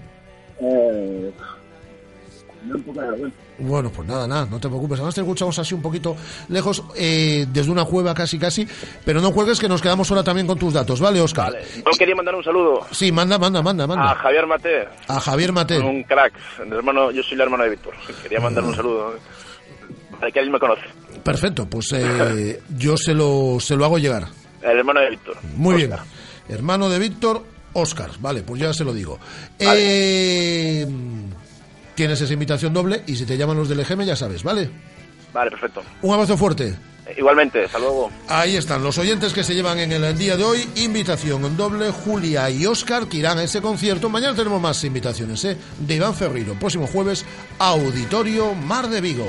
Eh, 0.59 1.31
me 2.63 2.69
da 2.69 2.75
un 2.75 2.83
poco 2.83 3.01
de 3.01 3.07
vergüenza. 3.07 3.37
Bueno, 3.57 3.89
pues 3.89 4.05
nada, 4.07 4.27
nada, 4.27 4.45
no 4.49 4.59
te 4.59 4.67
preocupes. 4.67 4.97
Además 4.99 5.15
te 5.15 5.21
escuchamos 5.21 5.57
así 5.59 5.73
un 5.73 5.81
poquito 5.81 6.15
lejos, 6.49 6.83
eh, 6.97 7.45
desde 7.49 7.71
una 7.71 7.85
cueva 7.85 8.13
casi, 8.13 8.37
casi. 8.37 8.67
Pero 9.05 9.21
no 9.21 9.31
cuelgues 9.31 9.59
que 9.59 9.69
nos 9.69 9.81
quedamos 9.81 10.09
ahora 10.11 10.23
también 10.23 10.45
con 10.47 10.57
tus 10.59 10.73
datos, 10.73 10.99
¿vale, 10.99 11.21
Oscar? 11.21 11.53
Yo 11.77 11.91
quería 11.97 12.15
mandar 12.15 12.35
un 12.35 12.43
saludo 12.43 12.81
Sí, 12.91 13.11
manda, 13.13 13.37
manda, 13.39 13.61
manda, 13.61 13.85
a 13.85 13.87
manda. 13.87 14.15
Javier 14.15 14.45
Mate, 14.47 14.87
A 15.07 15.19
Javier 15.21 15.53
Mate. 15.53 15.79
un 15.79 16.03
crack, 16.03 16.33
el 16.65 16.73
hermano, 16.73 17.11
yo 17.11 17.23
soy 17.23 17.35
el 17.35 17.41
hermano 17.41 17.63
de 17.63 17.69
Víctor. 17.69 17.93
Quería 18.23 18.39
mandar 18.41 18.63
un 18.65 18.75
saludo. 18.75 19.13
Al 20.21 20.31
que 20.33 20.39
él 20.39 20.49
me 20.49 20.59
conoce, 20.59 20.81
Perfecto, 21.23 21.65
pues 21.69 21.91
eh, 21.93 22.61
yo 22.77 22.95
se 22.97 23.13
lo, 23.13 23.57
se 23.59 23.75
lo 23.75 23.85
hago 23.85 23.97
llegar. 23.97 24.27
el 24.61 24.77
hermano 24.79 24.99
de 25.01 25.09
Víctor. 25.11 25.35
Muy 25.55 25.75
bien. 25.75 25.91
Hermano 26.49 26.89
de 26.89 26.99
Víctor, 26.99 27.43
Oscar. 27.75 28.09
Vale, 28.19 28.41
pues 28.43 28.61
ya 28.61 28.73
se 28.73 28.83
lo 28.83 28.93
digo. 28.93 29.19
Eh, 29.59 30.85
tienes 31.93 32.19
esa 32.19 32.33
invitación 32.33 32.73
doble 32.73 33.03
y 33.07 33.15
si 33.15 33.25
te 33.25 33.37
llaman 33.37 33.57
los 33.57 33.69
del 33.69 33.79
EGM 33.79 34.01
ya 34.03 34.15
sabes, 34.15 34.43
¿vale? 34.43 34.69
Vale, 35.33 35.51
perfecto. 35.51 35.83
Un 36.01 36.13
abrazo 36.13 36.37
fuerte. 36.37 36.75
Eh, 37.07 37.15
Igualmente, 37.17 37.63
hasta 37.65 37.77
luego. 37.77 38.09
Ahí 38.27 38.55
están 38.55 38.81
los 38.83 38.97
oyentes 38.97 39.33
que 39.33 39.43
se 39.43 39.53
llevan 39.53 39.79
en 39.79 39.91
el 39.91 40.17
día 40.17 40.37
de 40.37 40.43
hoy. 40.43 40.67
Invitación 40.77 41.55
doble, 41.57 41.91
Julia 41.91 42.49
y 42.49 42.65
Oscar 42.65 43.07
que 43.07 43.17
irán 43.17 43.37
a 43.37 43.43
ese 43.43 43.61
concierto. 43.61 44.09
Mañana 44.09 44.35
tenemos 44.35 44.61
más 44.61 44.83
invitaciones, 44.83 45.43
¿eh? 45.45 45.57
De 45.79 45.95
Iván 45.95 46.15
Ferreiro. 46.15 46.53
Próximo 46.55 46.87
jueves, 46.87 47.25
Auditorio 47.59 48.53
Mar 48.55 48.89
de 48.89 49.01
Vigo. 49.01 49.27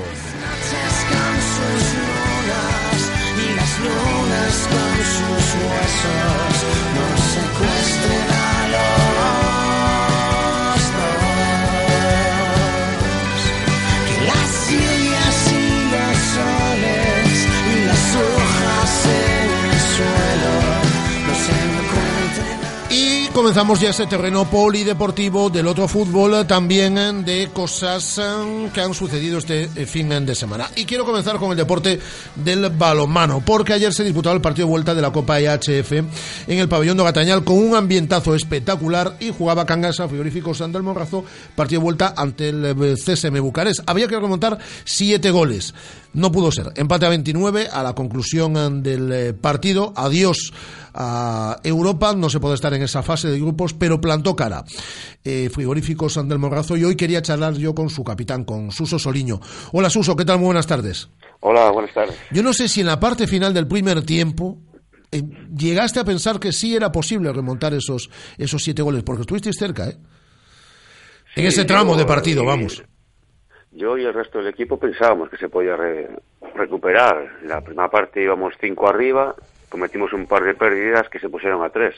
Lunas 3.79 4.67
con 4.71 4.93
sus 5.15 5.45
huesos. 5.65 6.53
Nos 6.95 7.19
secuestren 7.35 8.27
a 8.31 8.67
los 8.73 9.06
comenzamos 23.37 23.79
ya 23.79 23.91
ese 23.91 24.07
terreno 24.07 24.49
polideportivo 24.49 25.51
del 25.51 25.67
otro 25.67 25.87
fútbol, 25.87 26.33
eh, 26.33 26.45
también 26.45 26.97
eh, 26.97 27.13
de 27.23 27.49
cosas 27.53 28.17
eh, 28.17 28.69
que 28.73 28.81
han 28.81 28.95
sucedido 28.95 29.37
este 29.37 29.67
fin 29.85 30.09
de 30.25 30.33
semana. 30.33 30.71
Y 30.75 30.85
quiero 30.85 31.05
comenzar 31.05 31.37
con 31.37 31.51
el 31.51 31.57
deporte 31.57 31.99
del 32.33 32.67
balonmano, 32.69 33.43
porque 33.45 33.73
ayer 33.73 33.93
se 33.93 34.03
disputaba 34.03 34.35
el 34.35 34.41
partido 34.41 34.65
de 34.65 34.71
vuelta 34.71 34.95
de 34.95 35.03
la 35.03 35.11
Copa 35.11 35.39
EHF 35.39 35.91
en 35.91 36.57
el 36.57 36.67
pabellón 36.67 36.97
de 36.97 37.03
Gatañal 37.03 37.43
con 37.43 37.59
un 37.59 37.75
ambientazo 37.75 38.33
espectacular 38.33 39.17
y 39.19 39.29
jugaba 39.29 39.67
Cangas 39.67 39.99
a 39.99 40.07
Frigoríficos 40.07 40.57
del 40.57 40.81
Morrazo, 40.81 41.23
partido 41.55 41.81
de 41.81 41.83
vuelta 41.83 42.15
ante 42.17 42.49
el 42.49 42.95
CSM 42.95 43.39
Bucarest. 43.39 43.81
Había 43.85 44.07
que 44.07 44.19
remontar 44.19 44.57
siete 44.83 45.29
goles. 45.29 45.75
No 46.13 46.31
pudo 46.31 46.51
ser. 46.51 46.71
Empate 46.75 47.05
a 47.05 47.09
29 47.09 47.67
a 47.71 47.83
la 47.83 47.93
conclusión 47.93 48.81
del 48.81 49.35
partido. 49.35 49.93
Adiós 49.95 50.51
a 50.97 51.59
Europa. 51.63 52.13
No 52.15 52.29
se 52.29 52.39
puede 52.39 52.55
estar 52.55 52.73
en 52.73 52.81
esa 52.81 53.03
fase 53.03 53.26
de 53.27 53.39
grupos, 53.39 53.73
pero 53.73 53.99
plantó 54.01 54.35
cara. 54.35 54.63
Eh, 55.23 55.49
frigoríficos 55.51 56.15
del 56.27 56.39
Morrazo. 56.39 56.77
Y 56.77 56.83
hoy 56.83 56.95
quería 56.95 57.21
charlar 57.21 57.53
yo 57.53 57.75
con 57.75 57.89
su 57.89 58.03
capitán, 58.03 58.43
con 58.45 58.71
Suso 58.71 58.97
Soliño. 58.99 59.39
Hola 59.73 59.89
Suso, 59.89 60.15
¿qué 60.15 60.25
tal? 60.25 60.37
Muy 60.37 60.45
buenas 60.47 60.67
tardes. 60.67 61.09
Hola, 61.41 61.69
buenas 61.71 61.93
tardes. 61.93 62.15
Yo 62.31 62.41
no 62.43 62.53
sé 62.53 62.67
si 62.67 62.81
en 62.81 62.87
la 62.87 62.99
parte 62.99 63.27
final 63.27 63.53
del 63.53 63.67
primer 63.67 64.03
tiempo 64.03 64.57
eh, 65.11 65.21
llegaste 65.55 65.99
a 65.99 66.03
pensar 66.03 66.39
que 66.39 66.51
sí 66.51 66.75
era 66.75 66.91
posible 66.91 67.31
remontar 67.31 67.73
esos, 67.73 68.09
esos 68.37 68.63
siete 68.63 68.81
goles, 68.81 69.03
porque 69.03 69.21
estuvisteis 69.21 69.55
cerca, 69.57 69.87
¿eh? 69.89 69.97
en 71.35 71.45
ese 71.45 71.65
tramo 71.65 71.93
yo, 71.93 71.99
de 71.99 72.05
partido, 72.05 72.43
vamos. 72.43 72.83
Yo 73.71 73.97
y 73.97 74.03
el 74.05 74.13
resto 74.13 74.39
del 74.39 74.47
equipo 74.47 74.79
pensábamos 74.79 75.29
que 75.29 75.37
se 75.37 75.49
podía 75.49 75.75
re- 75.75 76.09
recuperar. 76.55 77.37
La 77.45 77.61
primera 77.61 77.89
parte 77.89 78.23
íbamos 78.23 78.55
cinco 78.59 78.89
arriba, 78.89 79.35
cometimos 79.69 80.11
un 80.13 80.25
par 80.25 80.43
de 80.43 80.55
pérdidas 80.55 81.07
que 81.09 81.19
se 81.19 81.29
pusieron 81.29 81.63
a 81.63 81.69
tres. 81.69 81.93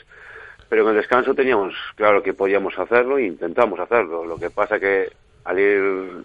Pero 0.70 0.84
en 0.84 0.90
el 0.90 0.96
descanso 0.96 1.34
teníamos 1.34 1.74
claro 1.96 2.22
que 2.22 2.32
podíamos 2.32 2.78
hacerlo 2.78 3.18
e 3.18 3.26
intentamos 3.26 3.78
hacerlo. 3.78 4.24
Lo 4.24 4.38
que 4.38 4.48
pasa 4.48 4.78
que 4.78 5.08
al 5.44 5.58
ir 5.58 6.24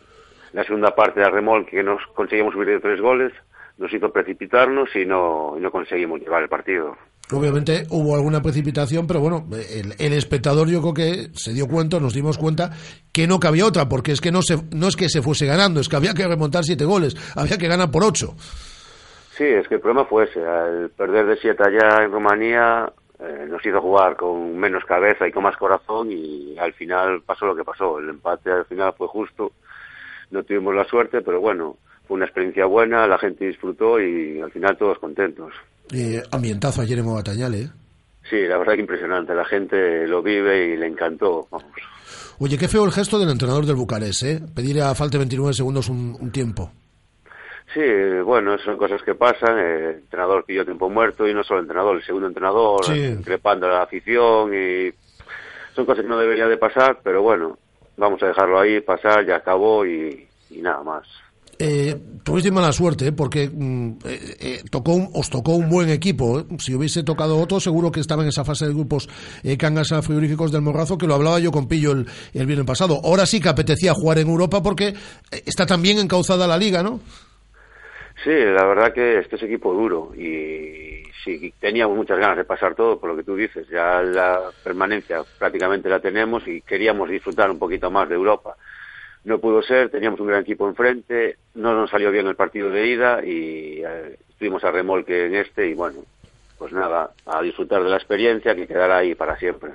la 0.53 0.63
segunda 0.63 0.95
parte 0.95 1.19
de 1.19 1.25
la 1.25 1.31
remolque 1.31 1.71
que 1.71 1.83
nos 1.83 2.01
conseguimos 2.13 2.53
subir 2.53 2.67
de 2.69 2.79
tres 2.79 3.01
goles, 3.01 3.33
nos 3.77 3.91
hizo 3.91 4.09
precipitarnos 4.09 4.95
y 4.95 5.05
no, 5.05 5.55
y 5.57 5.61
no 5.61 5.69
conseguimos 5.71 6.21
llevar 6.21 6.43
el 6.43 6.47
partido. 6.47 6.95
Obviamente 7.31 7.87
hubo 7.89 8.15
alguna 8.15 8.41
precipitación, 8.41 9.07
pero 9.07 9.19
bueno, 9.19 9.47
el, 9.51 9.95
el 9.97 10.13
espectador 10.13 10.69
yo 10.69 10.79
creo 10.79 10.93
que 10.93 11.29
se 11.33 11.51
dio 11.51 11.67
cuenta, 11.67 11.99
nos 11.99 12.13
dimos 12.13 12.37
cuenta 12.37 12.69
que 13.11 13.25
no 13.25 13.39
cabía 13.39 13.65
otra, 13.65 13.89
porque 13.89 14.11
es 14.11 14.21
que 14.21 14.31
no, 14.31 14.43
se, 14.43 14.57
no 14.75 14.87
es 14.87 14.95
que 14.95 15.09
se 15.09 15.23
fuese 15.23 15.47
ganando, 15.47 15.79
es 15.79 15.89
que 15.89 15.95
había 15.95 16.13
que 16.13 16.27
remontar 16.27 16.63
siete 16.63 16.85
goles, 16.85 17.15
había 17.35 17.57
que 17.57 17.67
ganar 17.67 17.89
por 17.89 18.03
ocho. 18.03 18.35
Sí, 19.35 19.43
es 19.43 19.67
que 19.67 19.75
el 19.75 19.81
problema 19.81 20.05
fue 20.05 20.25
ese. 20.25 20.45
Al 20.45 20.91
perder 20.91 21.25
de 21.25 21.35
siete 21.37 21.63
allá 21.63 22.03
en 22.03 22.11
Rumanía, 22.11 22.93
eh, 23.19 23.45
nos 23.47 23.65
hizo 23.65 23.81
jugar 23.81 24.15
con 24.15 24.57
menos 24.57 24.83
cabeza 24.85 25.27
y 25.27 25.31
con 25.31 25.43
más 25.43 25.55
corazón 25.57 26.11
y 26.11 26.57
al 26.57 26.73
final 26.73 27.21
pasó 27.21 27.45
lo 27.45 27.55
que 27.55 27.63
pasó. 27.63 27.99
El 27.99 28.09
empate 28.09 28.51
al 28.51 28.65
final 28.65 28.93
fue 28.97 29.07
justo. 29.07 29.53
No 30.31 30.43
tuvimos 30.43 30.75
la 30.75 30.85
suerte, 30.85 31.21
pero 31.21 31.39
bueno, 31.39 31.77
fue 32.07 32.15
una 32.15 32.25
experiencia 32.25 32.65
buena, 32.65 33.07
la 33.07 33.17
gente 33.17 33.45
disfrutó 33.45 33.99
y 33.99 34.41
al 34.41 34.51
final 34.51 34.77
todos 34.77 34.99
contentos. 34.99 35.53
Eh, 35.93 36.21
ambientazo 36.31 36.81
ayer 36.81 36.99
en 36.99 37.13
Batañale, 37.13 37.61
¿eh? 37.61 37.69
Sí, 38.29 38.41
la 38.47 38.57
verdad 38.57 38.73
que 38.73 38.81
impresionante. 38.81 39.35
La 39.35 39.45
gente 39.45 40.07
lo 40.07 40.23
vive 40.23 40.73
y 40.73 40.77
le 40.77 40.87
encantó. 40.87 41.47
Vamos. 41.51 41.71
Oye, 42.39 42.57
qué 42.57 42.67
feo 42.67 42.83
el 42.83 42.91
gesto 42.91 43.19
del 43.19 43.29
entrenador 43.29 43.65
del 43.65 43.75
Bucarest, 43.75 44.23
¿eh? 44.23 44.41
Pedir 44.53 44.81
a 44.81 44.95
falta 44.95 45.13
de 45.13 45.19
29 45.19 45.53
segundos 45.53 45.89
un, 45.89 46.17
un 46.19 46.31
tiempo. 46.31 46.71
Sí, 47.75 47.81
bueno, 48.23 48.57
son 48.59 48.77
cosas 48.77 49.01
que 49.03 49.15
pasan. 49.15 49.59
El 49.59 49.95
entrenador 49.95 50.45
pidió 50.45 50.63
tiempo 50.63 50.89
muerto 50.89 51.27
y 51.27 51.33
no 51.33 51.43
solo 51.43 51.59
el 51.59 51.65
entrenador, 51.65 51.97
el 51.97 52.05
segundo 52.05 52.27
entrenador, 52.29 52.85
Sí. 52.85 52.93
increpando 53.05 53.67
a 53.67 53.69
la 53.71 53.81
afición 53.83 54.53
y 54.53 54.91
son 55.75 55.85
cosas 55.85 56.03
que 56.03 56.09
no 56.09 56.17
deberían 56.17 56.47
de 56.49 56.55
pasar, 56.57 56.99
pero 57.03 57.21
bueno, 57.21 57.57
vamos 57.97 58.23
a 58.23 58.27
dejarlo 58.27 58.57
ahí 58.59 58.79
pasar, 58.79 59.25
ya 59.27 59.35
acabó 59.35 59.85
y, 59.85 60.25
y 60.51 60.61
nada 60.61 60.81
más. 60.83 61.03
Eh, 61.59 61.95
tuvisteis 62.23 62.53
mala 62.53 62.71
suerte, 62.73 63.07
¿eh? 63.07 63.11
porque 63.13 63.49
mm, 63.49 63.89
eh, 64.05 64.35
eh, 64.39 64.63
tocó 64.69 64.93
un- 64.93 65.09
os 65.13 65.29
tocó 65.29 65.53
un 65.55 65.69
buen 65.69 65.89
equipo. 65.89 66.39
¿eh? 66.41 66.45
Si 66.59 66.73
hubiese 66.75 67.03
tocado 67.03 67.37
otro, 67.39 67.59
seguro 67.61 67.91
que 67.91 68.01
estaba 68.01 68.23
en 68.23 68.29
esa 68.29 68.43
fase 68.45 68.67
de 68.67 68.73
grupos 68.73 69.07
eh, 69.43 69.55
Cangas 69.57 69.91
a 69.93 70.01
frigoríficos 70.01 70.51
del 70.51 70.61
Morrazo, 70.61 70.97
que 70.97 71.07
lo 71.07 71.15
hablaba 71.15 71.39
yo 71.39 71.51
con 71.53 71.67
Pillo 71.69 71.91
el, 71.93 72.05
el 72.33 72.45
viernes 72.45 72.67
pasado. 72.67 72.99
Ahora 73.03 73.25
sí 73.25 73.39
que 73.39 73.47
apetecía 73.49 73.93
jugar 73.93 74.17
en 74.19 74.27
Europa 74.29 74.61
porque 74.61 74.87
eh, 74.89 74.95
está 75.45 75.65
también 75.65 75.97
encauzada 75.99 76.45
la 76.45 76.57
liga, 76.57 76.83
¿no? 76.83 76.99
Sí, 78.25 78.31
la 78.31 78.65
verdad 78.65 78.91
que 78.91 79.19
este 79.19 79.35
es 79.35 79.43
equipo 79.43 79.71
duro 79.71 80.11
y 80.15 81.03
sí, 81.23 81.53
teníamos 81.59 81.95
muchas 81.95 82.17
ganas 82.17 82.37
de 82.37 82.43
pasar 82.43 82.73
todo, 82.73 82.99
por 82.99 83.11
lo 83.11 83.15
que 83.15 83.21
tú 83.21 83.35
dices. 83.35 83.67
Ya 83.69 84.01
la 84.01 84.49
permanencia 84.63 85.23
prácticamente 85.37 85.89
la 85.89 85.99
tenemos 85.99 86.47
y 86.47 86.61
queríamos 86.61 87.07
disfrutar 87.07 87.51
un 87.51 87.59
poquito 87.59 87.91
más 87.91 88.09
de 88.09 88.15
Europa. 88.15 88.55
No 89.25 89.37
pudo 89.37 89.61
ser, 89.61 89.91
teníamos 89.91 90.19
un 90.19 90.25
gran 90.25 90.41
equipo 90.41 90.67
enfrente, 90.67 91.37
no 91.53 91.75
nos 91.75 91.91
salió 91.91 92.09
bien 92.09 92.25
el 92.25 92.35
partido 92.35 92.71
de 92.71 92.87
ida 92.87 93.23
y 93.23 93.83
eh, 93.85 94.17
estuvimos 94.27 94.63
a 94.63 94.71
remolque 94.71 95.27
en 95.27 95.35
este 95.35 95.67
y 95.67 95.75
bueno, 95.75 95.99
pues 96.57 96.71
nada, 96.73 97.11
a 97.25 97.41
disfrutar 97.41 97.83
de 97.83 97.89
la 97.89 97.97
experiencia 97.97 98.55
que 98.55 98.65
quedará 98.67 98.97
ahí 98.99 99.13
para 99.15 99.37
siempre. 99.37 99.71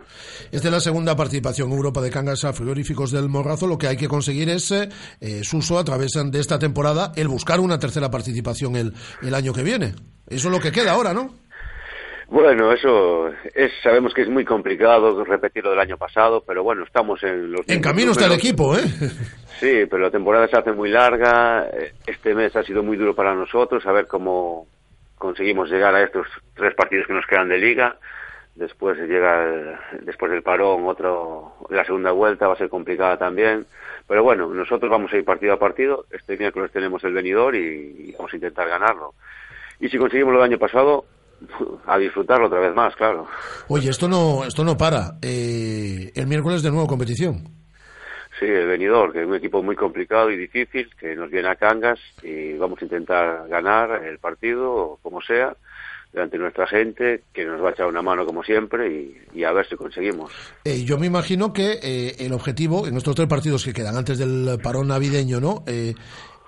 Esta 0.50 0.68
es 0.68 0.72
la 0.72 0.80
segunda 0.80 1.14
participación 1.16 1.68
en 1.70 1.76
Europa 1.76 2.00
de 2.00 2.10
Cangas 2.10 2.44
a 2.44 2.52
frigoríficos 2.52 3.12
del 3.12 3.28
Morrazo. 3.28 3.66
Lo 3.66 3.78
que 3.78 3.86
hay 3.88 3.96
que 3.96 4.08
conseguir 4.08 4.48
es, 4.48 4.70
eh, 4.70 4.88
eh, 5.20 5.44
Suso, 5.44 5.78
a 5.78 5.84
través 5.84 6.12
de 6.12 6.40
esta 6.40 6.58
temporada, 6.58 7.12
el 7.16 7.28
buscar 7.28 7.60
una 7.60 7.78
tercera 7.78 8.10
participación 8.10 8.76
el, 8.76 8.92
el 9.22 9.34
año 9.34 9.52
que 9.52 9.62
viene. 9.62 9.94
Eso 10.26 10.48
es 10.48 10.54
lo 10.54 10.60
que 10.60 10.72
queda 10.72 10.92
ahora, 10.92 11.12
¿no? 11.12 11.34
Bueno, 12.28 12.72
eso 12.72 13.26
es, 13.54 13.72
sabemos 13.82 14.14
que 14.14 14.22
es 14.22 14.28
muy 14.28 14.44
complicado 14.44 15.24
repetir 15.24 15.64
lo 15.64 15.70
del 15.70 15.80
año 15.80 15.98
pasado, 15.98 16.44
pero 16.46 16.62
bueno, 16.62 16.84
estamos 16.84 17.20
en 17.24 17.50
los... 17.50 17.68
En 17.68 17.80
camino 17.80 18.12
está 18.12 18.26
el 18.26 18.32
equipo, 18.32 18.76
¿eh? 18.76 18.84
Sí, 19.58 19.84
pero 19.90 19.98
la 19.98 20.12
temporada 20.12 20.46
se 20.46 20.56
hace 20.56 20.72
muy 20.72 20.90
larga. 20.90 21.66
eh, 21.72 21.92
Este 22.06 22.32
mes 22.36 22.54
ha 22.54 22.62
sido 22.62 22.84
muy 22.84 22.96
duro 22.96 23.16
para 23.16 23.34
nosotros, 23.34 23.84
a 23.84 23.90
ver 23.90 24.06
cómo 24.06 24.68
conseguimos 25.20 25.70
llegar 25.70 25.94
a 25.94 26.02
estos 26.02 26.26
tres 26.54 26.74
partidos 26.74 27.06
que 27.06 27.12
nos 27.12 27.26
quedan 27.26 27.50
de 27.50 27.58
liga. 27.58 27.96
Después 28.54 28.98
llega, 28.98 29.44
el- 29.44 30.04
después 30.06 30.32
del 30.32 30.42
parón, 30.42 30.86
otro, 30.88 31.52
la 31.68 31.84
segunda 31.84 32.10
vuelta 32.10 32.48
va 32.48 32.54
a 32.54 32.58
ser 32.58 32.70
complicada 32.70 33.16
también. 33.18 33.66
Pero 34.08 34.24
bueno, 34.24 34.48
nosotros 34.48 34.90
vamos 34.90 35.12
a 35.12 35.16
ir 35.18 35.24
partido 35.24 35.52
a 35.52 35.58
partido. 35.58 36.06
Este 36.10 36.36
miércoles 36.36 36.72
tenemos 36.72 37.04
el 37.04 37.12
venidor 37.12 37.54
y, 37.54 38.08
y 38.08 38.12
vamos 38.18 38.32
a 38.32 38.36
intentar 38.36 38.66
ganarlo. 38.68 39.14
Y 39.78 39.88
si 39.88 39.98
conseguimos 39.98 40.32
lo 40.32 40.40
del 40.40 40.50
año 40.50 40.58
pasado, 40.58 41.04
a 41.86 41.96
disfrutarlo 41.98 42.46
otra 42.46 42.60
vez 42.60 42.74
más, 42.74 42.94
claro. 42.96 43.26
Oye, 43.68 43.90
esto 43.90 44.08
no, 44.08 44.44
esto 44.44 44.64
no 44.64 44.76
para. 44.76 45.12
Eh, 45.22 46.10
el 46.14 46.26
miércoles 46.26 46.62
de 46.62 46.70
nuevo 46.70 46.86
competición. 46.86 47.44
Sí, 48.40 48.46
el 48.46 48.66
venidor, 48.66 49.12
que 49.12 49.20
es 49.20 49.26
un 49.26 49.34
equipo 49.34 49.62
muy 49.62 49.76
complicado 49.76 50.30
y 50.30 50.36
difícil, 50.38 50.88
que 50.98 51.14
nos 51.14 51.30
viene 51.30 51.50
a 51.50 51.56
Cangas 51.56 52.00
y 52.22 52.54
vamos 52.54 52.80
a 52.80 52.84
intentar 52.86 53.46
ganar 53.48 54.02
el 54.02 54.18
partido, 54.18 54.98
como 55.02 55.20
sea, 55.20 55.54
delante 56.10 56.38
de 56.38 56.44
nuestra 56.44 56.66
gente, 56.66 57.22
que 57.34 57.44
nos 57.44 57.62
va 57.62 57.68
a 57.68 57.72
echar 57.72 57.86
una 57.86 58.00
mano 58.00 58.24
como 58.24 58.42
siempre 58.42 58.90
y, 58.90 59.16
y 59.34 59.44
a 59.44 59.52
ver 59.52 59.68
si 59.68 59.76
conseguimos. 59.76 60.32
Eh, 60.64 60.84
yo 60.84 60.96
me 60.96 61.06
imagino 61.06 61.52
que 61.52 61.78
eh, 61.82 62.16
el 62.18 62.32
objetivo 62.32 62.86
en 62.86 62.96
estos 62.96 63.14
tres 63.14 63.28
partidos 63.28 63.62
que 63.62 63.74
quedan 63.74 63.98
antes 63.98 64.18
del 64.18 64.58
parón 64.62 64.88
navideño, 64.88 65.38
¿no? 65.38 65.62
Eh, 65.66 65.94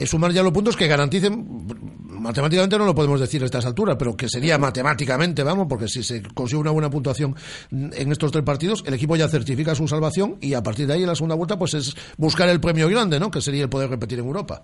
sumar 0.07 0.33
ya 0.33 0.43
los 0.43 0.53
puntos 0.53 0.77
que 0.77 0.87
garanticen, 0.87 1.67
matemáticamente 2.09 2.79
no 2.79 2.85
lo 2.85 2.95
podemos 2.95 3.21
decir 3.21 3.43
a 3.43 3.47
estas 3.47 3.67
alturas, 3.67 3.97
pero 3.99 4.17
que 4.17 4.29
sería 4.29 4.59
matemáticamente, 4.59 5.43
vamos, 5.43 5.67
porque 5.69 5.89
si 5.89 6.03
se 6.03 6.23
consigue 6.35 6.61
una 6.61 6.71
buena 6.71 6.91
puntuación 6.91 7.35
en 7.71 8.13
estos 8.13 8.33
tres 8.33 8.45
partidos, 8.45 8.85
el 8.87 8.95
equipo 8.95 9.17
ya 9.17 9.29
certifica 9.29 9.75
su 9.75 9.89
salvación 9.89 10.37
y 10.41 10.55
a 10.55 10.63
partir 10.63 10.87
de 10.87 10.95
ahí 10.95 11.03
en 11.03 11.09
la 11.09 11.15
segunda 11.15 11.35
vuelta 11.35 11.59
pues 11.59 11.75
es 11.75 11.95
buscar 12.17 12.49
el 12.49 12.61
premio 12.61 12.89
grande, 12.89 13.19
¿no? 13.19 13.31
Que 13.31 13.41
sería 13.41 13.65
el 13.65 13.69
poder 13.69 13.91
repetir 13.91 14.19
en 14.19 14.27
Europa. 14.27 14.63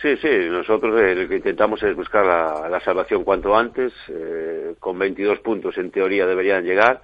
Sí, 0.00 0.16
sí, 0.16 0.28
nosotros 0.50 1.00
eh, 1.00 1.14
lo 1.14 1.28
que 1.28 1.36
intentamos 1.36 1.80
es 1.84 1.94
buscar 1.94 2.26
la, 2.26 2.68
la 2.68 2.80
salvación 2.80 3.22
cuanto 3.22 3.56
antes, 3.56 3.92
eh, 4.08 4.74
con 4.80 4.98
22 4.98 5.38
puntos 5.38 5.78
en 5.78 5.92
teoría 5.92 6.26
deberían 6.26 6.64
llegar. 6.64 7.00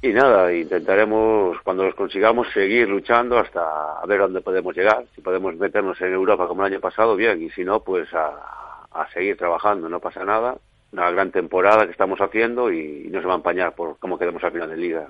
Y 0.00 0.12
nada, 0.12 0.52
intentaremos, 0.52 1.60
cuando 1.62 1.84
los 1.84 1.94
consigamos, 1.96 2.46
seguir 2.52 2.88
luchando 2.88 3.36
hasta 3.36 3.98
a 4.00 4.06
ver 4.06 4.20
dónde 4.20 4.40
podemos 4.40 4.76
llegar. 4.76 5.04
Si 5.14 5.20
podemos 5.20 5.56
meternos 5.56 6.00
en 6.00 6.12
Europa 6.12 6.46
como 6.46 6.64
el 6.64 6.72
año 6.72 6.80
pasado, 6.80 7.16
bien, 7.16 7.42
y 7.42 7.50
si 7.50 7.64
no, 7.64 7.80
pues 7.80 8.08
a, 8.14 9.08
seguir 9.12 9.36
trabajando, 9.36 9.88
no 9.88 9.98
pasa 9.98 10.24
nada. 10.24 10.56
Una 10.92 11.10
gran 11.10 11.32
temporada 11.32 11.84
que 11.84 11.92
estamos 11.92 12.20
haciendo 12.20 12.70
y, 12.72 13.06
y 13.06 13.10
no 13.10 13.20
se 13.20 13.26
va 13.26 13.34
a 13.34 13.36
empañar 13.38 13.74
por 13.74 13.98
cómo 13.98 14.18
quedemos 14.18 14.42
al 14.44 14.52
final 14.52 14.70
de 14.70 14.76
liga. 14.76 15.08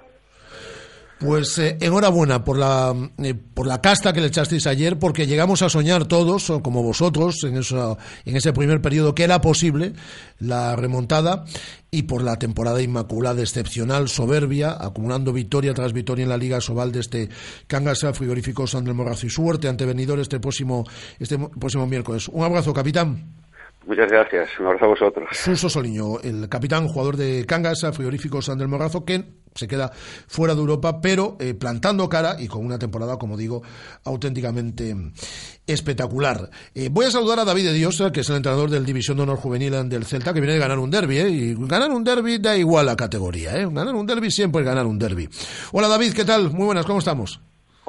Pues 1.19 1.59
eh, 1.59 1.77
enhorabuena 1.81 2.45
por 2.45 2.57
la, 2.57 2.95
eh, 3.19 3.35
por 3.35 3.66
la 3.66 3.81
casta 3.81 4.12
que 4.12 4.20
le 4.20 4.28
echasteis 4.28 4.69
ayer, 4.69 5.01
porque 5.01 5.27
llegamos 5.27 5.62
a 5.62 5.69
soñar 5.69 6.07
todos, 6.07 6.53
como 6.62 6.85
vosotros, 6.85 7.43
en, 7.43 7.57
eso, 7.57 7.99
en 8.24 8.36
ese 8.36 8.53
primer 8.53 8.81
periodo, 8.81 9.16
que 9.16 9.24
era 9.24 9.40
posible 9.40 9.95
la 10.39 10.77
remontada, 10.77 11.45
y 11.90 12.03
por 12.03 12.23
la 12.23 12.39
temporada 12.39 12.81
inmaculada, 12.81 13.40
excepcional, 13.40 14.09
soberbia, 14.09 14.77
acumulando 14.78 15.32
victoria 15.32 15.74
tras 15.74 15.93
victoria 15.93 16.23
en 16.23 16.28
la 16.28 16.36
Liga 16.36 16.61
Sobal 16.61 16.93
de 16.93 17.01
este 17.01 17.28
Cangas 17.66 18.07
Frigorífico 18.12 18.69
San 18.69 18.85
del 18.85 18.95
Morrazo. 18.95 19.27
Y 19.27 19.31
suerte 19.31 19.66
ante 19.69 19.86
venidor 19.86 20.20
este 20.20 20.39
próximo, 20.39 20.86
este 21.19 21.36
próximo 21.36 21.86
miércoles. 21.89 22.28
Un 22.28 22.45
abrazo, 22.45 22.73
capitán. 22.73 23.48
Muchas 23.89 24.10
gracias, 24.10 24.51
un 24.60 24.66
abrazo 24.66 24.85
a 24.85 24.89
vosotros. 24.89 25.28
Suso 25.32 25.70
Soliño, 25.70 26.20
el 26.23 26.47
capitán, 26.51 26.89
jugador 26.89 27.16
de 27.16 27.47
Cangas 27.47 27.81
Frigorífico 27.94 28.43
San 28.43 28.59
del 28.59 28.69
Morrazo, 28.69 29.02
que 29.02 29.24
se 29.55 29.66
queda 29.66 29.90
fuera 30.27 30.55
de 30.55 30.60
Europa, 30.60 31.01
pero 31.01 31.39
eh, 31.40 31.55
plantando 31.55 32.06
cara 32.06 32.36
y 32.39 32.48
con 32.48 32.66
una 32.66 32.78
temporada, 32.78 33.16
como 33.16 33.35
digo, 33.39 33.62
auténticamente 34.05 34.94
espectacular. 35.66 36.51
Eh, 36.74 36.90
voy 36.93 37.06
a 37.06 37.10
saludar 37.10 37.39
a 37.39 37.47
David 37.47 37.65
de 37.65 37.73
Dios, 37.73 38.02
que 38.12 38.20
es 38.20 38.28
el 38.28 38.36
entrenador 38.36 38.69
del 38.69 38.85
División 38.85 39.16
de 39.16 39.23
Honor 39.23 39.39
Juvenil 39.39 39.89
del 39.89 40.05
Celta, 40.05 40.35
que 40.35 40.40
viene 40.40 40.52
de 40.52 40.60
ganar 40.60 40.78
un 40.78 40.90
derby, 40.90 41.20
¿eh? 41.20 41.31
y 41.31 41.55
ganar 41.55 41.90
un 41.90 42.05
derby 42.05 42.36
da 42.36 42.59
igual 42.59 42.85
la 42.85 42.94
categoría, 42.94 43.56
¿eh? 43.56 43.66
ganar 43.73 43.94
un 43.94 44.06
derby 44.06 44.31
siempre 44.31 44.60
es 44.60 44.66
ganar 44.66 44.85
un 44.85 44.98
derby. 44.98 45.31
Hola 45.73 45.89
David, 45.89 46.12
¿qué 46.12 46.27
tal? 46.27 46.51
Muy 46.51 46.66
buenas, 46.66 46.85
¿cómo 46.85 46.98
estamos? 46.98 47.40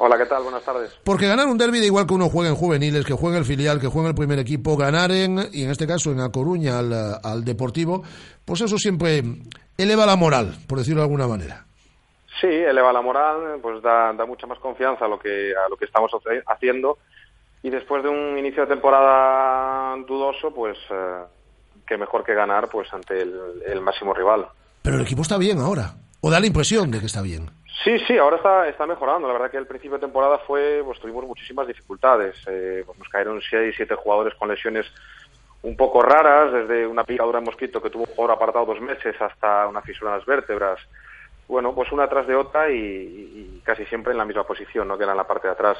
Hola, 0.02 0.16
¿qué 0.16 0.24
tal? 0.24 0.42
Buenas 0.42 0.62
tardes. 0.64 0.98
Porque 1.04 1.26
ganar 1.26 1.46
un 1.46 1.58
derby 1.58 1.78
da 1.78 1.84
igual 1.84 2.06
que 2.06 2.14
uno 2.14 2.30
juegue 2.30 2.48
en 2.48 2.54
juveniles, 2.56 3.04
que 3.04 3.12
juegue 3.12 3.36
en 3.36 3.42
el 3.42 3.46
filial, 3.46 3.78
que 3.78 3.86
juegue 3.86 4.06
en 4.06 4.12
el 4.12 4.14
primer 4.14 4.38
equipo, 4.38 4.74
ganar 4.74 5.12
en, 5.12 5.38
y 5.52 5.64
en 5.64 5.70
este 5.70 5.86
caso 5.86 6.10
en 6.10 6.20
A 6.20 6.32
Coruña 6.32 6.78
al, 6.78 7.20
al 7.22 7.44
Deportivo, 7.44 8.02
pues 8.46 8.62
eso 8.62 8.78
siempre 8.78 9.22
eleva 9.76 10.06
la 10.06 10.16
moral, 10.16 10.56
por 10.66 10.78
decirlo 10.78 11.02
de 11.02 11.04
alguna 11.04 11.28
manera. 11.28 11.66
Sí, 12.40 12.46
eleva 12.46 12.94
la 12.94 13.02
moral, 13.02 13.58
pues 13.60 13.82
da, 13.82 14.14
da 14.14 14.24
mucha 14.24 14.46
más 14.46 14.58
confianza 14.58 15.04
a 15.04 15.08
lo 15.08 15.18
que 15.18 15.52
a 15.54 15.68
lo 15.68 15.76
que 15.76 15.84
estamos 15.84 16.10
haciendo 16.46 16.96
y 17.62 17.68
después 17.68 18.02
de 18.02 18.08
un 18.08 18.38
inicio 18.38 18.62
de 18.62 18.68
temporada 18.68 19.96
dudoso, 20.08 20.50
pues 20.54 20.78
eh, 20.88 21.24
que 21.86 21.98
mejor 21.98 22.24
que 22.24 22.32
ganar 22.32 22.70
pues 22.70 22.90
ante 22.94 23.20
el, 23.20 23.38
el 23.66 23.82
máximo 23.82 24.14
rival. 24.14 24.48
Pero 24.80 24.96
el 24.96 25.02
equipo 25.02 25.20
está 25.20 25.36
bien 25.36 25.58
ahora. 25.58 25.96
O 26.22 26.30
da 26.30 26.40
la 26.40 26.46
impresión 26.46 26.90
de 26.90 27.00
que 27.00 27.06
está 27.06 27.22
bien. 27.22 27.50
Sí, 27.82 27.98
sí, 28.06 28.18
ahora 28.18 28.36
está, 28.36 28.68
está 28.68 28.86
mejorando. 28.86 29.26
La 29.26 29.32
verdad 29.32 29.50
que 29.50 29.56
el 29.56 29.66
principio 29.66 29.96
de 29.96 30.02
temporada 30.06 30.38
fue, 30.38 30.82
pues 30.84 31.00
tuvimos 31.00 31.24
muchísimas 31.24 31.66
dificultades. 31.66 32.36
Eh, 32.46 32.82
pues 32.84 32.98
nos 32.98 33.08
cayeron 33.08 33.40
seis, 33.40 33.74
siete 33.76 33.94
jugadores 33.94 34.34
con 34.34 34.48
lesiones 34.48 34.86
un 35.62 35.76
poco 35.76 36.02
raras, 36.02 36.52
desde 36.52 36.86
una 36.86 37.04
picadura 37.04 37.38
de 37.38 37.44
mosquito 37.46 37.82
que 37.82 37.90
tuvo 37.90 38.04
un 38.04 38.14
jugador 38.14 38.36
apartado 38.36 38.66
dos 38.66 38.80
meses 38.80 39.14
hasta 39.20 39.66
una 39.66 39.82
fisura 39.82 40.10
en 40.10 40.18
las 40.18 40.26
vértebras. 40.26 40.78
Bueno, 41.48 41.74
pues 41.74 41.90
una 41.90 42.08
tras 42.08 42.26
de 42.26 42.36
otra 42.36 42.70
y, 42.70 43.60
casi 43.64 43.84
siempre 43.86 44.12
en 44.12 44.18
la 44.18 44.24
misma 44.24 44.44
posición, 44.44 44.86
¿no? 44.86 44.96
que 44.96 45.04
era 45.04 45.12
en 45.12 45.18
la 45.18 45.26
parte 45.26 45.48
de 45.48 45.54
atrás. 45.54 45.78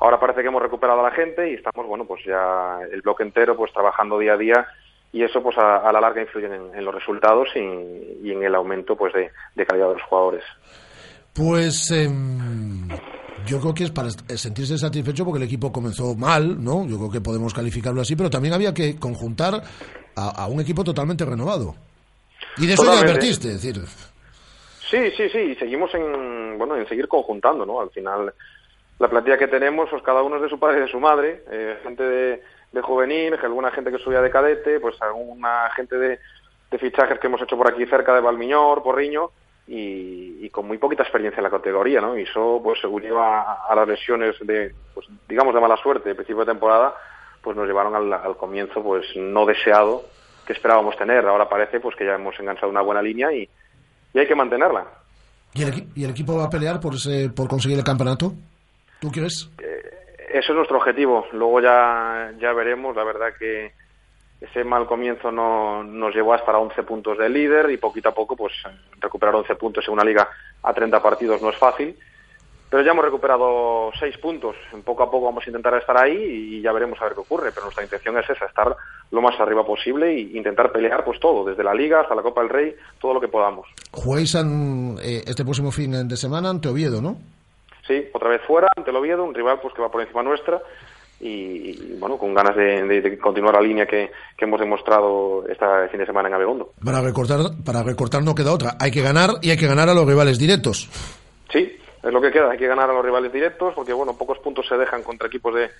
Ahora 0.00 0.18
parece 0.18 0.42
que 0.42 0.48
hemos 0.48 0.62
recuperado 0.62 1.00
a 1.00 1.10
la 1.10 1.14
gente 1.14 1.50
y 1.50 1.54
estamos, 1.54 1.86
bueno, 1.86 2.04
pues 2.04 2.24
ya 2.24 2.80
el 2.90 3.02
bloque 3.02 3.22
entero 3.22 3.56
pues 3.56 3.72
trabajando 3.72 4.18
día 4.18 4.32
a 4.32 4.36
día 4.36 4.66
y 5.12 5.22
eso 5.22 5.42
pues 5.42 5.56
a, 5.58 5.92
la 5.92 6.00
larga 6.00 6.22
influye 6.22 6.46
en, 6.46 6.74
en 6.74 6.84
los 6.84 6.94
resultados 6.94 7.48
y, 7.54 7.60
y, 8.22 8.32
en 8.32 8.42
el 8.42 8.54
aumento 8.54 8.96
pues 8.96 9.12
de, 9.12 9.30
de 9.54 9.66
calidad 9.66 9.88
de 9.88 9.94
los 9.94 10.02
jugadores. 10.02 10.44
Pues 11.34 11.90
eh, 11.90 12.08
yo 13.46 13.60
creo 13.60 13.74
que 13.74 13.84
es 13.84 13.90
para 13.90 14.10
sentirse 14.10 14.76
satisfecho 14.78 15.24
porque 15.24 15.38
el 15.38 15.44
equipo 15.44 15.72
comenzó 15.72 16.14
mal, 16.14 16.62
¿no? 16.62 16.86
Yo 16.86 16.98
creo 16.98 17.10
que 17.10 17.20
podemos 17.20 17.54
calificarlo 17.54 18.00
así, 18.02 18.16
pero 18.16 18.30
también 18.30 18.54
había 18.54 18.74
que 18.74 18.96
conjuntar 18.96 19.62
a, 20.16 20.44
a 20.44 20.46
un 20.46 20.60
equipo 20.60 20.84
totalmente 20.84 21.24
renovado. 21.24 21.74
Y 22.58 22.66
de 22.66 22.74
eso 22.74 22.82
Totalmente. 22.82 23.06
ya 23.06 23.12
advertiste, 23.14 23.48
es 23.48 23.62
decir, 23.62 23.82
Sí, 24.90 25.10
sí, 25.16 25.28
sí, 25.30 25.38
y 25.38 25.54
seguimos 25.54 25.94
en, 25.94 26.58
bueno, 26.58 26.76
en 26.76 26.86
seguir 26.86 27.08
conjuntando, 27.08 27.64
¿no? 27.64 27.80
Al 27.80 27.88
final, 27.88 28.34
la 28.98 29.08
plantilla 29.08 29.38
que 29.38 29.48
tenemos, 29.48 29.88
pues 29.88 30.02
cada 30.02 30.22
uno 30.22 30.36
es 30.36 30.42
de 30.42 30.50
su 30.50 30.58
padre 30.58 30.78
y 30.78 30.80
de 30.82 30.88
su 30.88 31.00
madre, 31.00 31.44
eh, 31.50 31.78
gente 31.82 32.02
de, 32.02 32.42
de 32.72 32.82
juvenil, 32.82 33.34
alguna 33.42 33.70
gente 33.70 33.90
que 33.90 33.96
subía 33.98 34.20
de 34.20 34.30
cadete, 34.30 34.80
pues 34.80 35.00
alguna 35.00 35.70
gente 35.74 35.96
de, 35.96 36.18
de 36.70 36.78
fichajes 36.78 37.18
que 37.18 37.26
hemos 37.26 37.40
hecho 37.40 37.56
por 37.56 37.68
aquí 37.72 37.86
cerca 37.86 38.14
de 38.14 38.20
Valmiñor, 38.20 38.82
Porriño, 38.82 39.30
y, 39.66 40.44
y 40.44 40.50
con 40.50 40.66
muy 40.66 40.78
poquita 40.78 41.02
experiencia 41.02 41.38
en 41.38 41.44
la 41.44 41.50
categoría, 41.50 42.00
¿no? 42.00 42.18
Y 42.18 42.22
eso, 42.22 42.60
pues 42.62 42.80
según 42.80 43.02
lleva 43.02 43.64
a, 43.66 43.74
las 43.74 43.88
lesiones 43.88 44.36
de, 44.40 44.74
pues 44.94 45.06
digamos, 45.28 45.54
de 45.54 45.60
mala 45.60 45.76
suerte 45.76 46.08
de 46.08 46.14
principio 46.14 46.44
de 46.44 46.52
temporada, 46.52 46.94
pues 47.40 47.56
nos 47.56 47.66
llevaron 47.66 47.94
al, 47.94 48.12
al 48.12 48.36
comienzo, 48.36 48.82
pues 48.82 49.06
no 49.16 49.46
deseado 49.46 50.04
que 50.46 50.52
esperábamos 50.52 50.96
tener. 50.96 51.26
Ahora 51.26 51.48
parece, 51.48 51.80
pues 51.80 51.96
que 51.96 52.04
ya 52.04 52.14
hemos 52.14 52.38
enganchado 52.38 52.70
una 52.70 52.82
buena 52.82 53.02
línea 53.02 53.32
y, 53.32 53.48
y 54.12 54.18
hay 54.18 54.26
que 54.26 54.34
mantenerla. 54.34 54.86
¿y 55.54 55.62
el, 55.62 55.86
y 55.94 56.04
el 56.04 56.10
equipo 56.10 56.36
va 56.36 56.44
a 56.44 56.50
pelear 56.50 56.80
por, 56.80 56.94
ese, 56.94 57.30
por 57.30 57.48
conseguir 57.48 57.78
el 57.78 57.84
campeonato? 57.84 58.32
¿Tú 59.00 59.10
crees? 59.10 59.50
Eso 60.32 60.52
es 60.52 60.56
nuestro 60.56 60.78
objetivo. 60.78 61.26
Luego 61.32 61.60
ya, 61.60 62.32
ya 62.38 62.52
veremos. 62.52 62.96
La 62.96 63.04
verdad 63.04 63.34
que 63.38 63.72
ese 64.42 64.64
mal 64.64 64.86
comienzo 64.86 65.30
no, 65.30 65.84
nos 65.84 66.14
llevó 66.14 66.32
a 66.32 66.36
estar 66.36 66.54
a 66.54 66.58
11 66.58 66.82
puntos 66.82 67.18
del 67.18 67.32
líder 67.32 67.70
y 67.70 67.76
poquito 67.76 68.08
a 68.08 68.14
poco 68.14 68.36
pues 68.36 68.52
recuperar 69.00 69.34
11 69.36 69.54
puntos 69.54 69.86
en 69.86 69.94
una 69.94 70.04
liga 70.04 70.28
a 70.62 70.72
30 70.74 71.02
partidos 71.02 71.40
no 71.40 71.50
es 71.50 71.56
fácil. 71.56 71.96
Pero 72.68 72.82
ya 72.84 72.92
hemos 72.92 73.04
recuperado 73.04 73.90
6 74.00 74.16
puntos. 74.16 74.56
Poco 74.82 75.02
a 75.02 75.10
poco 75.10 75.26
vamos 75.26 75.44
a 75.44 75.50
intentar 75.50 75.74
estar 75.74 75.94
ahí 75.98 76.16
y 76.16 76.62
ya 76.62 76.72
veremos 76.72 76.98
a 77.00 77.04
ver 77.04 77.12
qué 77.12 77.20
ocurre. 77.20 77.50
Pero 77.52 77.64
nuestra 77.64 77.84
intención 77.84 78.16
es 78.16 78.30
esa, 78.30 78.46
estar 78.46 78.74
lo 79.10 79.20
más 79.20 79.38
arriba 79.38 79.62
posible 79.62 80.10
e 80.10 80.20
intentar 80.20 80.72
pelear 80.72 81.04
pues 81.04 81.20
todo, 81.20 81.44
desde 81.44 81.62
la 81.62 81.74
liga 81.74 82.00
hasta 82.00 82.14
la 82.14 82.22
Copa 82.22 82.40
del 82.40 82.48
Rey, 82.48 82.74
todo 82.98 83.12
lo 83.12 83.20
que 83.20 83.28
podamos. 83.28 83.68
Jugáis 83.90 84.34
en, 84.36 84.96
eh, 85.02 85.22
este 85.26 85.44
próximo 85.44 85.70
fin 85.70 86.08
de 86.08 86.16
semana 86.16 86.48
ante 86.48 86.70
Oviedo, 86.70 87.02
¿no? 87.02 87.18
Sí, 87.86 88.08
otra 88.14 88.30
vez 88.30 88.40
fuera, 88.46 88.68
ante 88.74 88.88
el 88.88 88.96
Oviedo, 88.96 89.22
un 89.22 89.34
rival 89.34 89.60
pues 89.60 89.74
que 89.74 89.82
va 89.82 89.90
por 89.90 90.00
encima 90.00 90.22
nuestra 90.22 90.62
y, 91.22 91.70
y, 91.70 91.96
bueno, 91.98 92.18
con 92.18 92.34
ganas 92.34 92.54
de, 92.56 92.82
de- 92.82 93.00
de 93.00 93.18
continuar 93.18 93.54
la 93.54 93.60
línea 93.60 93.86
que, 93.86 94.10
que 94.36 94.44
hemos 94.44 94.58
demostrado 94.60 95.44
este 95.48 95.64
fin 95.90 96.00
de 96.00 96.06
semana 96.06 96.28
en 96.28 96.34
Abegondo. 96.34 96.72
Para 96.84 97.00
recortar, 97.00 97.38
para 97.64 97.82
recortar 97.82 98.22
no 98.22 98.34
queda 98.34 98.52
otra. 98.52 98.76
Hay 98.80 98.90
que 98.90 99.00
ganar 99.02 99.30
y 99.40 99.50
hay 99.50 99.56
que 99.56 99.66
ganar 99.68 99.88
a 99.88 99.94
los 99.94 100.06
rivales 100.06 100.38
directos. 100.38 100.88
Sí, 101.50 101.76
es 102.02 102.12
lo 102.12 102.20
que 102.20 102.30
queda, 102.32 102.50
hay 102.50 102.58
que 102.58 102.66
ganar 102.66 102.90
a 102.90 102.92
los 102.92 103.04
rivales 103.04 103.32
directos 103.32 103.72
porque 103.74 103.92
bueno, 103.92 104.14
pocos 104.16 104.38
puntos 104.40 104.66
se 104.68 104.76
dejan 104.76 105.02
contra 105.02 105.28
equipos 105.28 105.54
de 105.54 105.70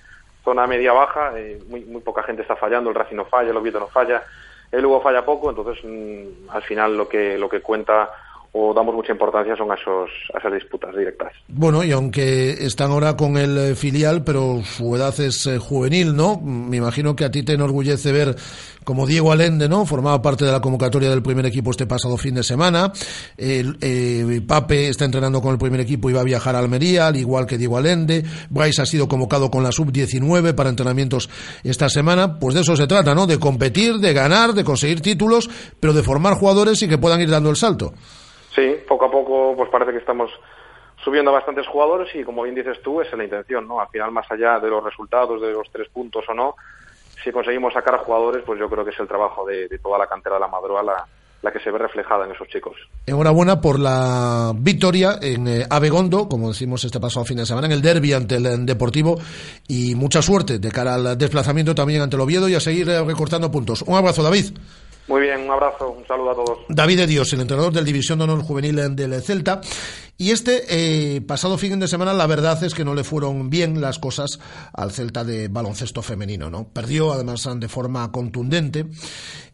zona 0.44 0.66
media-baja, 0.66 1.32
eh, 1.38 1.58
muy, 1.68 1.84
muy 1.84 2.00
poca 2.00 2.22
gente 2.22 2.42
está 2.42 2.56
fallando, 2.56 2.90
el 2.90 2.96
Racing 2.96 3.16
no 3.16 3.24
falla, 3.24 3.50
el 3.50 3.56
Oviedo 3.56 3.80
no 3.80 3.88
falla, 3.88 4.22
el 4.70 4.82
Lugo 4.82 5.00
falla 5.00 5.24
poco, 5.24 5.50
entonces 5.50 5.84
mm, 5.84 6.48
al 6.50 6.62
final 6.62 6.96
lo 6.96 7.08
que, 7.08 7.36
lo 7.38 7.48
que 7.48 7.60
cuenta 7.60 8.10
o 8.54 8.74
damos 8.74 8.94
mucha 8.94 9.12
importancia 9.12 9.56
son 9.56 9.70
a, 9.72 9.74
esos, 9.74 10.10
a 10.34 10.38
esas 10.38 10.52
disputas 10.52 10.94
directas. 10.94 11.32
Bueno, 11.48 11.82
y 11.82 11.92
aunque 11.92 12.50
están 12.50 12.90
ahora 12.90 13.16
con 13.16 13.38
el 13.38 13.56
eh, 13.56 13.74
filial, 13.74 14.24
pero 14.24 14.60
su 14.62 14.94
edad 14.94 15.18
es 15.20 15.46
eh, 15.46 15.58
juvenil, 15.58 16.14
¿no? 16.14 16.38
Me 16.38 16.76
imagino 16.76 17.16
que 17.16 17.24
a 17.24 17.30
ti 17.30 17.42
te 17.42 17.54
enorgullece 17.54 18.12
ver 18.12 18.36
como 18.84 19.06
Diego 19.06 19.32
Alende, 19.32 19.70
¿no? 19.70 19.86
Formaba 19.86 20.20
parte 20.20 20.44
de 20.44 20.52
la 20.52 20.60
convocatoria 20.60 21.08
del 21.08 21.22
primer 21.22 21.46
equipo 21.46 21.70
este 21.70 21.86
pasado 21.86 22.18
fin 22.18 22.34
de 22.34 22.42
semana. 22.42 22.92
Eh, 23.38 24.42
Pape 24.46 24.88
está 24.88 25.06
entrenando 25.06 25.40
con 25.40 25.52
el 25.52 25.58
primer 25.58 25.80
equipo 25.80 26.10
y 26.10 26.12
va 26.12 26.20
a 26.20 26.24
viajar 26.24 26.54
a 26.54 26.58
Almería, 26.58 27.06
al 27.06 27.16
igual 27.16 27.46
que 27.46 27.56
Diego 27.56 27.78
Alende. 27.78 28.22
Bryce 28.50 28.82
ha 28.82 28.86
sido 28.86 29.08
convocado 29.08 29.50
con 29.50 29.62
la 29.62 29.72
sub-19 29.72 30.54
para 30.54 30.68
entrenamientos 30.68 31.30
esta 31.64 31.88
semana. 31.88 32.38
Pues 32.38 32.54
de 32.54 32.60
eso 32.60 32.76
se 32.76 32.86
trata, 32.86 33.14
¿no? 33.14 33.26
De 33.26 33.38
competir, 33.38 33.96
de 33.96 34.12
ganar, 34.12 34.52
de 34.52 34.62
conseguir 34.62 35.00
títulos, 35.00 35.48
pero 35.80 35.94
de 35.94 36.02
formar 36.02 36.34
jugadores 36.34 36.82
y 36.82 36.88
que 36.88 36.98
puedan 36.98 37.22
ir 37.22 37.30
dando 37.30 37.48
el 37.48 37.56
salto. 37.56 37.94
Sí, 38.54 38.76
poco 38.86 39.06
a 39.06 39.10
poco 39.10 39.54
pues 39.56 39.70
parece 39.70 39.92
que 39.92 39.98
estamos 39.98 40.30
subiendo 41.02 41.30
a 41.30 41.34
bastantes 41.34 41.66
jugadores 41.66 42.14
y 42.14 42.22
como 42.24 42.42
bien 42.42 42.54
dices 42.54 42.80
tú, 42.82 43.00
es 43.00 43.12
la 43.12 43.24
intención, 43.24 43.66
¿no? 43.66 43.80
Al 43.80 43.88
final, 43.88 44.12
más 44.12 44.30
allá 44.30 44.58
de 44.60 44.68
los 44.68 44.84
resultados, 44.84 45.40
de 45.40 45.52
los 45.52 45.70
tres 45.70 45.88
puntos 45.88 46.24
o 46.28 46.34
no, 46.34 46.54
si 47.22 47.32
conseguimos 47.32 47.72
sacar 47.72 47.98
jugadores, 47.98 48.42
pues 48.44 48.58
yo 48.58 48.68
creo 48.68 48.84
que 48.84 48.90
es 48.90 49.00
el 49.00 49.08
trabajo 49.08 49.44
de, 49.46 49.68
toda 49.82 49.98
la 49.98 50.06
cantera 50.06 50.36
de 50.36 50.40
la 50.40 50.48
Madroa 50.48 50.82
la, 50.82 51.06
la 51.42 51.52
que 51.52 51.60
se 51.60 51.70
ve 51.70 51.78
reflejada 51.78 52.24
en 52.24 52.32
esos 52.32 52.48
chicos. 52.48 52.76
Enhorabuena 53.06 53.60
por 53.60 53.78
la 53.78 54.52
victoria 54.54 55.18
en 55.20 55.48
eh, 55.48 55.66
Abegondo, 55.68 56.28
como 56.28 56.48
decimos 56.48 56.84
este 56.84 57.00
pasado 57.00 57.24
fin 57.24 57.38
de 57.38 57.46
semana, 57.46 57.66
en 57.66 57.72
el 57.72 57.82
derby 57.82 58.12
ante 58.12 58.36
el 58.36 58.66
Deportivo 58.66 59.18
y 59.68 59.94
mucha 59.94 60.22
suerte 60.22 60.58
de 60.58 60.70
cara 60.70 60.94
al 60.94 61.18
desplazamiento 61.18 61.74
también 61.74 62.02
ante 62.02 62.16
el 62.16 62.22
Oviedo 62.22 62.48
y 62.48 62.54
a 62.54 62.60
seguir 62.60 62.88
eh, 62.88 63.02
recortando 63.02 63.50
puntos. 63.50 63.82
Un 63.82 63.96
abrazo, 63.96 64.22
David. 64.22 64.56
Muy 65.08 65.22
bien, 65.22 65.40
un 65.40 65.50
abrazo, 65.50 65.90
un 65.90 66.06
saludo 66.06 66.30
a 66.30 66.34
todos. 66.34 66.58
David 66.68 66.98
de 66.98 67.06
Dios, 67.06 67.32
el 67.32 67.40
entrenador 67.40 67.72
del 67.72 67.84
División 67.84 68.18
de 68.18 68.24
Honor 68.24 68.42
Juvenil 68.42 68.94
del 68.94 69.20
Celta. 69.22 69.60
Y 70.16 70.30
este 70.30 71.16
eh, 71.16 71.20
pasado 71.22 71.58
fin 71.58 71.80
de 71.80 71.88
semana, 71.88 72.12
la 72.12 72.28
verdad 72.28 72.62
es 72.62 72.74
que 72.74 72.84
no 72.84 72.94
le 72.94 73.02
fueron 73.02 73.50
bien 73.50 73.80
las 73.80 73.98
cosas 73.98 74.38
al 74.72 74.92
Celta 74.92 75.24
de 75.24 75.48
baloncesto 75.48 76.02
femenino, 76.02 76.50
¿no? 76.50 76.68
Perdió, 76.68 77.12
además, 77.12 77.48
de 77.56 77.68
forma 77.68 78.12
contundente 78.12 78.86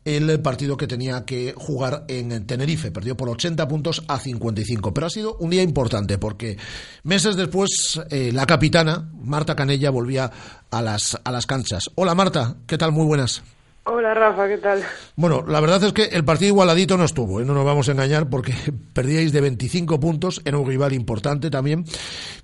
el 0.04 0.40
partido 0.40 0.76
que 0.76 0.86
tenía 0.86 1.24
que 1.24 1.54
jugar 1.56 2.04
en 2.08 2.46
Tenerife. 2.46 2.90
Perdió 2.90 3.16
por 3.16 3.30
80 3.30 3.66
puntos 3.68 4.04
a 4.08 4.18
55. 4.18 4.92
Pero 4.92 5.06
ha 5.06 5.10
sido 5.10 5.36
un 5.36 5.50
día 5.50 5.62
importante 5.62 6.18
porque 6.18 6.58
meses 7.04 7.36
después 7.36 8.00
eh, 8.10 8.32
la 8.32 8.44
capitana, 8.44 9.10
Marta 9.22 9.56
Canella, 9.56 9.90
volvía 9.90 10.30
a 10.70 10.82
las, 10.82 11.18
a 11.24 11.30
las 11.30 11.46
canchas. 11.46 11.84
Hola 11.94 12.14
Marta, 12.14 12.56
¿qué 12.66 12.76
tal? 12.76 12.92
Muy 12.92 13.06
buenas. 13.06 13.42
Hola 13.90 14.12
Rafa, 14.12 14.46
¿qué 14.48 14.58
tal? 14.58 14.82
Bueno, 15.16 15.46
la 15.48 15.60
verdad 15.60 15.82
es 15.82 15.94
que 15.94 16.04
el 16.04 16.22
partido 16.22 16.48
igualadito 16.48 16.98
no 16.98 17.04
estuvo, 17.04 17.40
¿eh? 17.40 17.44
no 17.46 17.54
nos 17.54 17.64
vamos 17.64 17.88
a 17.88 17.92
engañar 17.92 18.28
porque 18.28 18.52
perdíais 18.92 19.32
de 19.32 19.40
25 19.40 19.98
puntos, 19.98 20.42
era 20.44 20.58
un 20.58 20.68
rival 20.68 20.92
importante 20.92 21.48
también, 21.48 21.86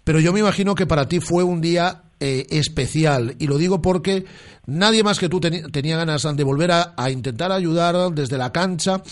pero 0.04 0.20
yo 0.20 0.32
me 0.32 0.40
imagino 0.40 0.74
que 0.74 0.86
para 0.86 1.06
ti 1.06 1.20
fue 1.20 1.44
un 1.44 1.60
día 1.60 2.04
eh, 2.18 2.46
especial 2.48 3.36
y 3.38 3.46
lo 3.46 3.58
digo 3.58 3.82
porque 3.82 4.24
nadie 4.64 5.02
más 5.02 5.18
que 5.18 5.28
tú 5.28 5.38
tenía 5.38 5.98
ganas 5.98 6.26
de 6.34 6.44
volver 6.44 6.72
a, 6.72 6.94
a 6.96 7.10
intentar 7.10 7.52
ayudar 7.52 7.94
desde 8.12 8.38
la 8.38 8.50
cancha 8.50 9.02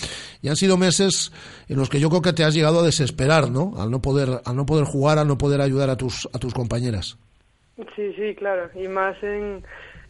y 0.40 0.48
han 0.48 0.56
sido 0.56 0.78
meses 0.78 1.32
en 1.68 1.76
los 1.76 1.90
que 1.90 2.00
yo 2.00 2.08
creo 2.08 2.22
que 2.22 2.32
te 2.32 2.44
has 2.44 2.54
llegado 2.54 2.80
a 2.80 2.82
desesperar, 2.82 3.50
¿no? 3.50 3.74
Al 3.76 3.90
no 3.90 4.00
poder, 4.00 4.40
al 4.46 4.56
no 4.56 4.64
poder 4.64 4.86
jugar, 4.86 5.18
al 5.18 5.28
no 5.28 5.36
poder 5.36 5.60
ayudar 5.60 5.90
a 5.90 5.98
tus, 5.98 6.26
a 6.32 6.38
tus 6.38 6.54
compañeras. 6.54 7.18
Sí, 7.94 8.14
sí, 8.16 8.34
claro. 8.36 8.70
Y 8.74 8.88
más 8.88 9.22
en, 9.22 9.62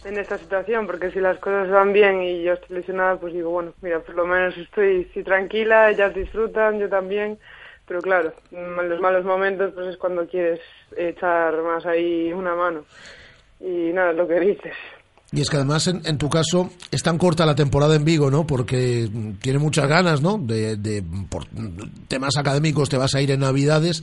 en 0.04 0.18
esta 0.18 0.38
situación, 0.38 0.86
porque 0.86 1.10
si 1.10 1.20
las 1.20 1.38
cosas 1.38 1.70
van 1.70 1.92
bien 1.92 2.22
y 2.22 2.42
yo 2.42 2.54
estoy 2.54 2.76
lesionada, 2.76 3.16
pues 3.16 3.32
digo, 3.32 3.50
bueno, 3.50 3.72
mira, 3.82 4.00
por 4.00 4.14
lo 4.14 4.26
menos 4.26 4.56
estoy 4.56 5.08
sí, 5.14 5.22
tranquila, 5.22 5.90
ellas 5.90 6.14
disfrutan, 6.14 6.78
yo 6.78 6.88
también. 6.88 7.38
Pero 7.86 8.00
claro, 8.00 8.32
en 8.50 8.88
los 8.88 9.00
malos 9.00 9.24
momentos 9.24 9.72
pues 9.74 9.88
es 9.88 9.96
cuando 9.96 10.26
quieres 10.26 10.60
echar 10.96 11.60
más 11.62 11.84
ahí 11.84 12.32
una 12.32 12.54
mano. 12.54 12.84
Y 13.60 13.92
nada, 13.92 14.12
lo 14.12 14.26
que 14.26 14.40
dices. 14.40 14.74
Y 15.34 15.40
es 15.40 15.48
que 15.48 15.56
además 15.56 15.86
en, 15.86 16.02
en 16.04 16.18
tu 16.18 16.28
caso 16.28 16.70
es 16.90 17.02
tan 17.02 17.16
corta 17.16 17.46
la 17.46 17.54
temporada 17.54 17.96
en 17.96 18.04
Vigo, 18.04 18.30
¿no? 18.30 18.46
Porque 18.46 19.08
tiene 19.40 19.58
muchas 19.58 19.88
ganas, 19.88 20.20
¿no? 20.20 20.36
De, 20.36 20.76
de- 20.76 21.02
por 21.30 21.46
temas 22.06 22.36
académicos 22.36 22.90
te 22.90 22.98
vas 22.98 23.14
a 23.14 23.22
ir 23.22 23.30
en 23.30 23.40
Navidades, 23.40 24.02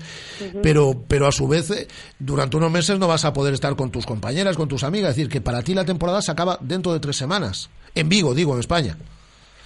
pero 0.63 0.93
pero 1.07 1.27
a 1.27 1.31
su 1.31 1.47
vez 1.47 1.69
eh, 1.69 1.87
durante 2.17 2.57
unos 2.57 2.71
meses 2.71 2.97
no 2.97 3.07
vas 3.07 3.25
a 3.25 3.33
poder 3.33 3.53
estar 3.53 3.75
con 3.75 3.91
tus 3.91 4.07
compañeras, 4.07 4.57
con 4.57 4.67
tus 4.67 4.83
amigas. 4.83 5.11
Es 5.11 5.17
decir, 5.17 5.29
que 5.31 5.39
para 5.39 5.61
ti 5.61 5.75
la 5.75 5.85
temporada 5.85 6.21
se 6.23 6.31
acaba 6.31 6.57
dentro 6.61 6.93
de 6.93 6.99
tres 6.99 7.15
semanas. 7.17 7.69
En 7.93 8.09
Vigo, 8.09 8.33
digo, 8.33 8.53
en 8.55 8.59
España. 8.61 8.97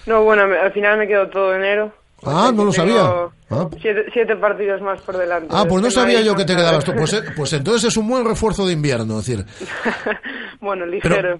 No, 0.06 0.22
bueno, 0.22 0.42
al 0.42 0.72
final 0.72 0.98
me 0.98 1.06
quedó 1.08 1.28
todo 1.28 1.54
enero. 1.54 1.94
Ah, 2.26 2.52
no 2.54 2.64
lo 2.64 2.72
sabía. 2.72 3.30
Ah. 3.50 3.68
Siete, 3.80 4.06
siete 4.12 4.36
partidos 4.36 4.80
más 4.80 5.00
por 5.02 5.16
delante. 5.16 5.48
Ah, 5.50 5.64
pues 5.68 5.82
no 5.82 5.88
Tengo 5.88 6.00
sabía 6.00 6.20
yo 6.22 6.34
que 6.34 6.44
te 6.44 6.56
quedabas 6.56 6.84
tú. 6.84 6.92
Pues, 7.04 7.12
eh, 7.12 7.22
pues 7.36 7.52
entonces 7.52 7.84
es 7.84 7.96
un 7.96 8.08
buen 8.08 8.24
refuerzo 8.24 8.66
de 8.66 8.72
invierno. 8.72 9.18
Es 9.18 9.26
decir, 9.26 9.44
bueno, 10.60 10.86
ligero. 10.86 11.38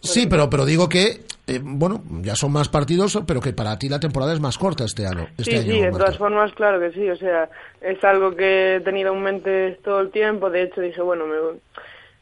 sí, 0.00 0.26
pero, 0.26 0.50
pero 0.50 0.64
digo 0.64 0.88
que, 0.88 1.20
eh, 1.46 1.60
bueno, 1.62 2.02
ya 2.22 2.34
son 2.34 2.52
más 2.52 2.68
partidos, 2.68 3.20
pero 3.26 3.40
que 3.40 3.52
para 3.52 3.78
ti 3.78 3.88
la 3.88 4.00
temporada 4.00 4.32
es 4.32 4.40
más 4.40 4.58
corta 4.58 4.84
este 4.84 5.06
año. 5.06 5.28
Este 5.38 5.52
sí, 5.52 5.56
año, 5.56 5.72
sí, 5.72 5.80
de 5.80 5.90
Marta. 5.90 5.98
todas 5.98 6.18
formas, 6.18 6.52
claro 6.54 6.80
que 6.80 6.92
sí. 6.92 7.08
O 7.08 7.16
sea, 7.16 7.48
es 7.80 8.02
algo 8.02 8.34
que 8.34 8.76
he 8.76 8.80
tenido 8.80 9.12
en 9.14 9.22
mente 9.22 9.78
todo 9.84 10.00
el 10.00 10.10
tiempo. 10.10 10.50
De 10.50 10.62
hecho, 10.62 10.80
dije, 10.80 11.00
bueno, 11.00 11.26
me, 11.26 11.36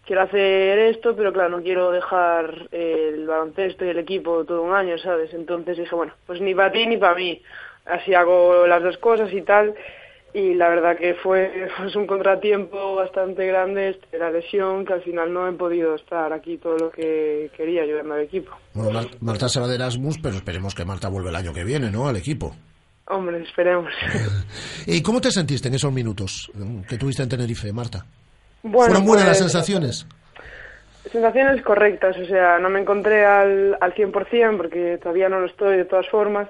quiero 0.09 0.23
hacer 0.23 0.79
esto, 0.79 1.15
pero 1.15 1.35
claro, 1.35 1.51
no 1.59 1.63
quiero 1.63 1.91
dejar 1.93 2.67
el 2.73 3.27
baloncesto 3.27 3.85
y 3.85 3.91
el 3.91 3.99
equipo 3.99 4.43
todo 4.47 4.63
un 4.63 4.75
año, 4.75 4.97
¿sabes? 4.99 5.33
Entonces 5.35 5.77
dije, 5.77 5.95
bueno, 5.95 6.15
pues 6.27 6.41
ni 6.41 6.55
para 6.55 6.73
ti 6.73 6.87
ni 6.87 6.97
para 6.97 7.15
mí. 7.15 7.43
Así 7.89 8.15
hago 8.15 8.67
las 8.67 8.83
dos 8.83 8.99
cosas 8.99 9.33
y 9.33 9.43
tal. 9.43 9.75
Y 10.35 10.55
la 10.55 10.69
verdad 10.69 10.97
que 10.97 11.15
fue 11.15 11.69
pues, 11.79 11.97
un 11.97 12.07
contratiempo 12.07 12.95
bastante 12.97 13.47
grande, 13.47 13.91
este, 13.91 14.19
la 14.19 14.31
lesión, 14.31 14.85
que 14.85 14.93
al 14.93 15.03
final 15.03 15.33
no 15.33 15.49
he 15.49 15.53
podido 15.53 15.95
estar 15.95 16.33
aquí 16.33 16.59
todo 16.59 16.77
lo 16.77 16.91
que 16.91 17.51
quería 17.57 17.83
ayudando 17.83 18.15
al 18.15 18.21
equipo. 18.23 18.53
Bueno, 18.75 18.93
Mar- 18.93 19.07
Marta 19.21 19.49
se 19.49 19.59
va 19.61 19.67
de 19.67 19.77
Erasmus, 19.77 20.19
pero 20.23 20.37
esperemos 20.37 20.75
que 20.75 20.85
Marta 20.85 21.09
vuelva 21.09 21.31
el 21.31 21.37
año 21.37 21.53
que 21.55 21.65
viene, 21.65 21.91
¿no? 21.91 22.09
Al 22.09 22.17
equipo. 22.17 22.55
Hombre, 23.07 23.43
esperemos. 23.43 23.91
¿Y 24.87 25.01
cómo 25.03 25.19
te 25.21 25.31
sentiste 25.31 25.69
en 25.69 25.75
esos 25.75 25.91
minutos 25.93 26.51
mm, 26.55 26.83
que 26.83 26.99
tuviste 26.99 27.23
en 27.23 27.31
Tenerife, 27.31 27.73
Marta? 27.73 28.05
Bueno, 28.63 28.87
¿Fueron 28.91 29.07
buenas 29.07 29.27
las 29.29 29.39
pues, 29.39 29.51
sensaciones? 29.53 30.07
Sensaciones 31.11 31.63
correctas, 31.63 32.19
o 32.19 32.27
sea, 32.27 32.59
no 32.59 32.69
me 32.69 32.81
encontré 32.81 33.25
al, 33.25 33.79
al 33.81 33.95
100% 33.95 34.57
porque 34.59 34.99
todavía 34.99 35.31
no 35.31 35.41
lo 35.41 35.47
estoy 35.47 35.79
de 35.79 35.87
todas 35.87 36.07
formas, 36.11 36.49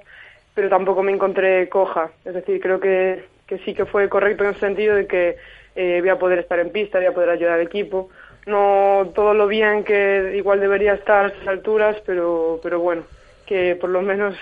pero 0.59 0.71
tampoco 0.71 1.05
me 1.05 1.13
encontré 1.13 1.69
coja. 1.69 2.11
Es 2.25 2.35
decir, 2.35 2.61
creo 2.61 2.81
que, 2.81 3.27
que 3.47 3.59
sí 3.59 3.75
que 3.75 3.87
fue 3.87 4.09
correcto 4.09 4.43
en 4.43 4.49
el 4.49 4.57
sentido 4.57 4.97
de 4.97 5.07
que 5.07 5.37
eh, 5.77 6.01
voy 6.01 6.09
a 6.09 6.19
poder 6.19 6.41
estar 6.41 6.59
en 6.59 6.71
pista, 6.71 6.99
voy 6.99 7.07
a 7.07 7.15
poder 7.15 7.31
ayudar 7.31 7.61
al 7.61 7.61
equipo. 7.61 8.09
No 8.45 9.13
todo 9.15 9.35
lo 9.35 9.47
bien 9.47 9.85
que 9.85 10.35
igual 10.37 10.59
debería 10.59 10.95
estar 10.95 11.27
a 11.27 11.29
estas 11.29 11.47
alturas, 11.47 11.99
pero, 12.05 12.59
pero 12.61 12.81
bueno, 12.81 13.05
que 13.47 13.77
por 13.77 13.89
lo 13.89 14.03
menos 14.03 14.35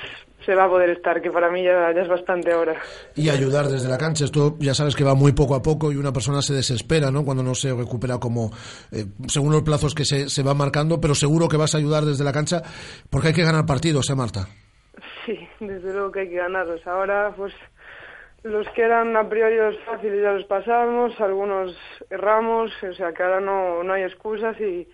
se 0.46 0.54
va 0.54 0.64
a 0.64 0.68
poder 0.70 0.88
estar, 0.88 1.20
que 1.20 1.30
para 1.30 1.50
mí 1.50 1.62
ya, 1.62 1.92
ya 1.94 2.00
es 2.00 2.08
bastante 2.08 2.50
ahora. 2.50 2.76
Y 3.14 3.28
ayudar 3.28 3.66
desde 3.66 3.90
la 3.90 3.98
cancha. 3.98 4.24
Esto 4.24 4.56
ya 4.58 4.72
sabes 4.72 4.96
que 4.96 5.04
va 5.04 5.14
muy 5.14 5.32
poco 5.32 5.54
a 5.54 5.62
poco 5.62 5.92
y 5.92 5.96
una 5.96 6.14
persona 6.14 6.40
se 6.40 6.54
desespera, 6.54 7.10
¿no? 7.10 7.26
Cuando 7.26 7.42
no 7.42 7.54
se 7.54 7.74
recupera 7.74 8.16
como, 8.16 8.50
eh, 8.90 9.04
según 9.28 9.52
los 9.52 9.64
plazos 9.64 9.94
que 9.94 10.06
se, 10.06 10.30
se 10.30 10.42
van 10.42 10.56
marcando, 10.56 10.98
pero 10.98 11.14
seguro 11.14 11.46
que 11.46 11.58
vas 11.58 11.74
a 11.74 11.78
ayudar 11.78 12.06
desde 12.06 12.24
la 12.24 12.32
cancha 12.32 12.62
porque 13.10 13.28
hay 13.28 13.34
que 13.34 13.44
ganar 13.44 13.66
partidos, 13.66 14.08
¿eh, 14.08 14.14
Marta? 14.14 14.48
Sí, 15.26 15.36
desde 15.60 15.92
luego 15.92 16.12
que 16.12 16.20
hay 16.20 16.28
que 16.28 16.36
ganarlos. 16.36 16.86
Ahora, 16.86 17.34
pues, 17.36 17.52
los 18.44 18.66
que 18.70 18.82
eran 18.82 19.16
a 19.16 19.28
priori 19.28 19.56
los 19.56 19.76
fáciles 19.80 20.22
ya 20.22 20.32
los 20.32 20.44
pasamos, 20.44 21.20
algunos 21.20 21.76
erramos, 22.08 22.70
o 22.82 22.94
sea 22.94 23.12
que 23.12 23.22
ahora 23.24 23.40
no, 23.40 23.82
no 23.82 23.92
hay 23.92 24.04
excusas 24.04 24.56
y, 24.60 24.86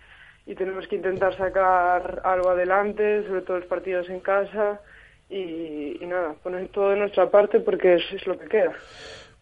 y 0.47 0.55
tenemos 0.55 0.89
que 0.89 0.97
intentar 0.97 1.37
sacar 1.37 2.23
algo 2.25 2.51
adelante, 2.51 3.25
sobre 3.27 3.43
todo 3.43 3.59
los 3.59 3.67
partidos 3.67 4.09
en 4.09 4.21
casa 4.21 4.81
y, 5.29 5.99
y 6.01 6.07
nada, 6.07 6.35
poner 6.43 6.69
todo 6.69 6.91
de 6.91 6.97
nuestra 6.97 7.31
parte 7.31 7.61
porque 7.61 7.97
es, 7.97 8.03
es 8.13 8.27
lo 8.27 8.39
que 8.39 8.47
queda. 8.47 8.73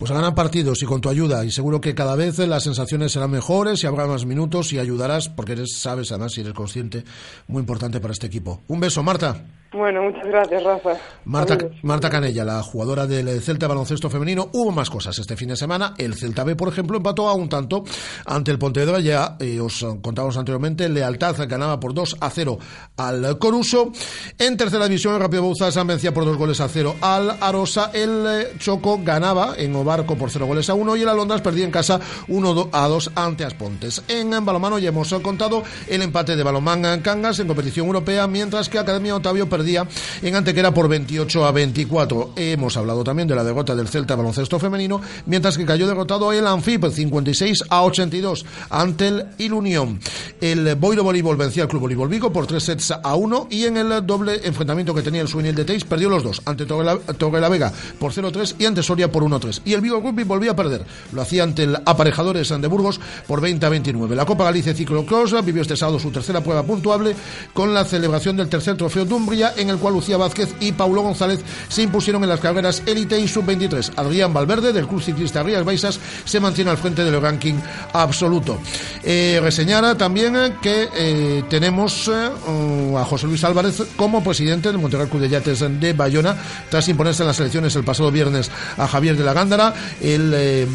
Pues 0.00 0.10
a 0.12 0.14
ganar 0.14 0.34
partidos 0.34 0.82
y 0.82 0.86
con 0.86 1.02
tu 1.02 1.10
ayuda. 1.10 1.44
Y 1.44 1.50
seguro 1.50 1.78
que 1.78 1.94
cada 1.94 2.16
vez 2.16 2.38
las 2.38 2.64
sensaciones 2.64 3.12
serán 3.12 3.30
mejores 3.30 3.84
y 3.84 3.86
habrá 3.86 4.06
más 4.06 4.24
minutos 4.24 4.72
y 4.72 4.78
ayudarás 4.78 5.28
porque 5.28 5.52
eres, 5.52 5.78
sabes, 5.78 6.10
además, 6.10 6.32
si 6.32 6.40
eres 6.40 6.54
consciente, 6.54 7.04
muy 7.48 7.60
importante 7.60 8.00
para 8.00 8.12
este 8.12 8.26
equipo. 8.26 8.62
Un 8.68 8.80
beso, 8.80 9.02
Marta. 9.02 9.44
Bueno, 9.72 10.02
muchas 10.02 10.26
gracias, 10.26 10.64
Rafa. 10.64 10.94
Marta. 11.24 11.56
Marta 11.82 12.10
Canella, 12.10 12.44
la 12.44 12.60
jugadora 12.60 13.06
del 13.06 13.40
Celta 13.40 13.68
Baloncesto 13.68 14.10
Femenino. 14.10 14.48
Hubo 14.52 14.72
más 14.72 14.90
cosas 14.90 15.16
este 15.18 15.36
fin 15.36 15.50
de 15.50 15.56
semana. 15.56 15.94
El 15.96 16.14
Celta 16.14 16.42
B, 16.42 16.56
por 16.56 16.68
ejemplo, 16.68 16.96
empató 16.96 17.28
a 17.28 17.34
un 17.34 17.48
tanto 17.48 17.84
ante 18.26 18.50
el 18.50 18.58
Pontevedra. 18.58 18.98
Ya 18.98 19.36
eh, 19.38 19.60
os 19.60 19.86
contábamos 20.02 20.36
anteriormente, 20.36 20.88
Lealtad 20.88 21.36
ganaba 21.48 21.78
por 21.78 21.94
2 21.94 22.16
a 22.20 22.30
0 22.30 22.58
al 22.96 23.38
Coruso. 23.38 23.92
En 24.38 24.56
tercera 24.56 24.86
división, 24.86 25.14
el 25.14 25.20
Rápido 25.20 25.44
Bouzas 25.44 25.86
vencía 25.86 26.12
por 26.12 26.24
2 26.24 26.36
goles 26.36 26.60
a 26.60 26.68
0 26.68 26.96
al 27.00 27.36
Arosa. 27.40 27.92
El 27.94 28.26
eh, 28.26 28.52
Choco 28.58 28.98
ganaba 29.04 29.54
en 29.56 29.76
Obarco 29.76 30.16
por 30.16 30.30
0 30.30 30.46
goles 30.46 30.68
a 30.68 30.74
1 30.74 30.96
y 30.96 31.02
el 31.02 31.08
Alondras 31.08 31.42
perdía 31.42 31.64
en 31.64 31.70
casa 31.70 32.00
1 32.26 32.70
a 32.72 32.88
2 32.88 33.12
ante 33.14 33.44
Aspontes. 33.44 34.02
En 34.08 34.30
balomano 34.44 34.80
ya 34.80 34.88
hemos 34.88 35.14
contado 35.22 35.62
el 35.86 36.02
empate 36.02 36.34
de 36.34 36.42
Balomán 36.42 37.00
Cangas 37.02 37.38
en 37.38 37.46
competición 37.46 37.86
europea, 37.86 38.26
mientras 38.26 38.68
que 38.68 38.78
Academia 38.78 39.14
Otavio 39.14 39.48
perdía 39.60 39.86
en 40.22 40.34
Antequera 40.34 40.72
por 40.72 40.88
28 40.88 41.44
a 41.44 41.52
24. 41.52 42.32
Hemos 42.36 42.78
hablado 42.78 43.04
también 43.04 43.28
de 43.28 43.34
la 43.34 43.44
derrota 43.44 43.74
del 43.74 43.88
Celta 43.88 44.16
baloncesto 44.16 44.58
femenino, 44.58 45.02
mientras 45.26 45.58
que 45.58 45.66
cayó 45.66 45.86
derrotado 45.86 46.32
el 46.32 46.46
Anfip 46.46 46.86
56 46.86 47.64
a 47.68 47.82
82 47.82 48.46
ante 48.70 49.08
el 49.08 49.26
Ilunión. 49.36 50.00
El 50.40 50.74
Boiro 50.76 51.04
Voleibol 51.04 51.36
vencía 51.36 51.64
al 51.64 51.68
Club 51.68 51.82
Voleibol 51.82 52.08
Vigo 52.08 52.32
por 52.32 52.46
3 52.46 52.62
sets 52.62 52.90
a 52.90 53.14
1 53.14 53.48
y 53.50 53.64
en 53.64 53.76
el 53.76 54.06
doble 54.06 54.40
enfrentamiento 54.44 54.94
que 54.94 55.02
tenía 55.02 55.20
el 55.20 55.28
Suenil 55.28 55.54
de 55.54 55.66
Teis 55.66 55.84
perdió 55.84 56.08
los 56.08 56.22
dos 56.22 56.40
ante 56.46 56.64
Torre 56.64 57.40
la 57.40 57.48
Vega 57.50 57.70
por 57.98 58.12
0-3 58.12 58.54
y 58.58 58.64
ante 58.64 58.82
Soria 58.82 59.12
por 59.12 59.22
1-3. 59.22 59.60
Y 59.66 59.74
el 59.74 59.82
Vigo 59.82 60.00
Rugby 60.00 60.24
volvía 60.24 60.52
a 60.52 60.56
perder. 60.56 60.86
Lo 61.12 61.20
hacía 61.20 61.42
ante 61.42 61.64
el 61.64 61.76
Aparejadores 61.84 62.48
de 62.48 62.66
Burgos 62.66 62.98
por 63.26 63.42
20 63.42 63.66
a 63.66 63.68
29. 63.68 64.16
La 64.16 64.24
Copa 64.24 64.44
Galicia 64.44 64.74
Ciclocross 64.74 65.44
vivió 65.44 65.60
este 65.60 65.76
sábado 65.76 65.98
su 65.98 66.10
tercera 66.10 66.40
prueba 66.40 66.62
puntuable 66.62 67.14
con 67.52 67.74
la 67.74 67.84
celebración 67.84 68.38
del 68.38 68.48
tercer 68.48 68.78
trofeo 68.78 69.04
Dumbria 69.04 69.49
en 69.56 69.70
el 69.70 69.78
cual 69.78 69.94
Lucía 69.94 70.16
Vázquez 70.16 70.54
y 70.60 70.72
Paulo 70.72 71.02
González 71.02 71.40
se 71.68 71.82
impusieron 71.82 72.22
en 72.22 72.28
las 72.28 72.40
carreras 72.40 72.82
élite 72.86 73.18
y 73.18 73.28
sub-23. 73.28 73.92
Adrián 73.96 74.32
Valverde 74.32 74.72
del 74.72 74.86
Club 74.86 75.02
Ciclista 75.02 75.42
Rías 75.42 75.64
Baixas 75.64 75.98
se 76.24 76.40
mantiene 76.40 76.70
al 76.70 76.78
frente 76.78 77.04
del 77.04 77.20
ranking 77.20 77.54
absoluto. 77.92 78.58
Eh, 79.02 79.40
reseñar 79.42 79.96
también 79.96 80.34
que 80.60 80.88
eh, 80.94 81.44
tenemos 81.48 82.08
eh, 82.08 82.94
a 82.96 83.04
José 83.04 83.26
Luis 83.26 83.44
Álvarez 83.44 83.82
como 83.96 84.22
presidente 84.22 84.68
del 84.68 84.78
Monterrey 84.78 85.08
Club 85.08 85.22
de 85.22 85.28
Yates 85.28 85.64
de 85.80 85.92
Bayona 85.92 86.36
tras 86.68 86.88
imponerse 86.88 87.22
en 87.22 87.28
las 87.28 87.40
elecciones 87.40 87.74
el 87.76 87.84
pasado 87.84 88.10
viernes 88.10 88.50
a 88.76 88.86
Javier 88.86 89.16
de 89.16 89.24
la 89.24 89.32
Gándara. 89.32 89.74
El 90.00 90.66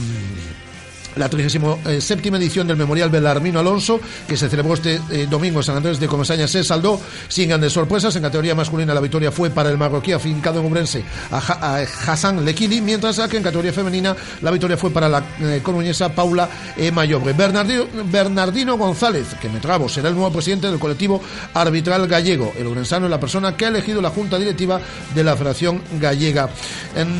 la 1.15 1.29
37 1.29 2.29
edición 2.29 2.67
del 2.67 2.77
Memorial 2.77 3.09
Belarmino 3.09 3.59
Alonso, 3.59 3.99
que 4.27 4.37
se 4.37 4.49
celebró 4.49 4.73
este 4.73 4.99
eh, 5.11 5.27
domingo 5.29 5.59
en 5.59 5.63
San 5.63 5.77
Andrés 5.77 5.99
de 5.99 6.07
Comesaña, 6.07 6.47
se 6.47 6.63
saldó 6.63 6.99
sin 7.27 7.49
grandes 7.49 7.73
sorpresas. 7.73 8.15
En 8.15 8.21
categoría 8.21 8.55
masculina 8.55 8.93
la 8.93 9.01
victoria 9.01 9.31
fue 9.31 9.49
para 9.49 9.69
el 9.69 9.77
marroquí 9.77 10.11
afincado 10.11 10.59
en 10.59 10.65
Ubrense, 10.65 11.03
a, 11.31 11.37
ha 11.37 11.77
a 11.77 11.81
Hassan 11.81 12.43
Lekili, 12.43 12.81
mientras 12.81 13.15
que 13.29 13.37
en 13.37 13.43
categoría 13.43 13.71
femenina 13.71 14.15
la 14.41 14.51
victoria 14.51 14.77
fue 14.77 14.91
para 14.91 15.07
la 15.07 15.23
eh, 15.39 15.61
coruñesa 15.63 16.13
Paula 16.13 16.49
eh, 16.77 16.91
Mayobre. 16.91 17.33
Bernardino, 17.33 18.77
González, 18.77 19.27
que 19.41 19.49
me 19.49 19.59
trabo, 19.59 19.87
será 19.87 20.09
el 20.09 20.15
nuevo 20.15 20.31
presidente 20.31 20.69
del 20.69 20.79
colectivo 20.79 21.21
arbitral 21.53 22.07
gallego. 22.07 22.53
El 22.57 22.67
urensano 22.67 23.05
es 23.05 23.11
la 23.11 23.19
persona 23.19 23.55
que 23.55 23.65
ha 23.65 23.69
elegido 23.69 24.01
la 24.01 24.09
junta 24.09 24.37
directiva 24.37 24.79
de 25.13 25.23
la 25.23 25.35
Federación 25.35 25.81
Gallega 25.99 26.49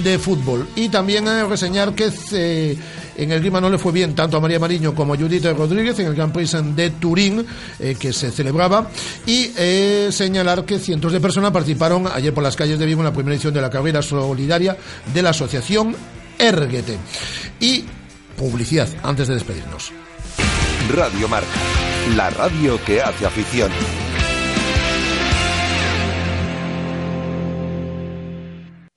de 0.03 0.19
Fútbol. 0.19 0.67
Y 0.75 0.89
también 0.89 1.27
eh, 1.27 1.43
reseñar 1.45 1.93
que... 1.93 2.11
En 3.17 3.31
el 3.31 3.39
Grima 3.39 3.61
no 3.61 3.69
le 3.69 3.77
fue 3.77 3.91
bien 3.91 4.13
tanto 4.13 4.37
a 4.37 4.39
María 4.41 4.59
Mariño 4.59 4.93
como 4.93 5.13
a 5.13 5.17
Judith 5.17 5.45
Rodríguez 5.45 5.97
en 5.99 6.07
el 6.07 6.15
Grand 6.15 6.33
Prix 6.33 6.57
de 6.75 6.89
Turín 6.91 7.45
eh, 7.79 7.95
que 7.97 8.11
se 8.11 8.31
celebraba 8.31 8.89
y 9.25 9.51
eh, 9.57 10.09
señalar 10.11 10.65
que 10.65 10.79
cientos 10.79 11.11
de 11.11 11.21
personas 11.21 11.51
participaron 11.51 12.07
ayer 12.13 12.33
por 12.33 12.43
las 12.43 12.55
calles 12.55 12.79
de 12.79 12.85
Vigo 12.85 13.01
en 13.01 13.05
la 13.05 13.13
primera 13.13 13.35
edición 13.35 13.53
de 13.53 13.61
la 13.61 13.69
carrera 13.69 14.01
solidaria 14.01 14.77
de 15.13 15.21
la 15.21 15.29
asociación 15.29 15.95
Erguete. 16.37 16.97
Y 17.59 17.85
publicidad 18.37 18.89
antes 19.03 19.27
de 19.27 19.35
despedirnos. 19.35 19.91
Radio 20.93 21.27
Marca, 21.27 21.47
la 22.15 22.29
radio 22.29 22.79
que 22.85 23.01
hace 23.01 23.25
afición. 23.25 23.71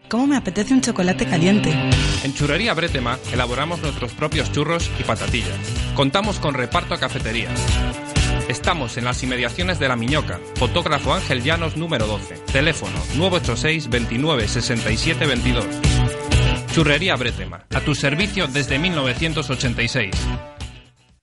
¿Cómo 0.09 0.27
me 0.27 0.37
apetece 0.37 0.73
un 0.73 0.81
chocolate 0.81 1.27
caliente? 1.27 1.71
En 2.25 2.33
Churrería 2.33 2.73
Bretema 2.73 3.19
elaboramos 3.31 3.81
nuestros 3.83 4.13
propios 4.13 4.51
churros 4.51 4.91
y 4.99 5.03
patatillas. 5.03 5.59
Contamos 5.95 6.39
con 6.39 6.55
reparto 6.55 6.95
a 6.95 6.99
cafetería. 6.99 7.51
Estamos 8.49 8.97
en 8.97 9.05
las 9.05 9.23
inmediaciones 9.23 9.79
de 9.79 9.89
La 9.89 9.97
Miñoca, 9.97 10.41
fotógrafo 10.55 11.13
Ángel 11.13 11.43
Llanos 11.43 11.77
número 11.77 12.07
12, 12.07 12.37
teléfono 12.51 12.97
986 13.17 13.91
29 13.91 14.49
67 14.49 15.27
22. 15.27 15.67
Churrería 16.73 17.15
Bretema, 17.17 17.67
a 17.75 17.81
tu 17.81 17.95
servicio 17.95 18.47
desde 18.47 18.79
1986. 18.79 20.15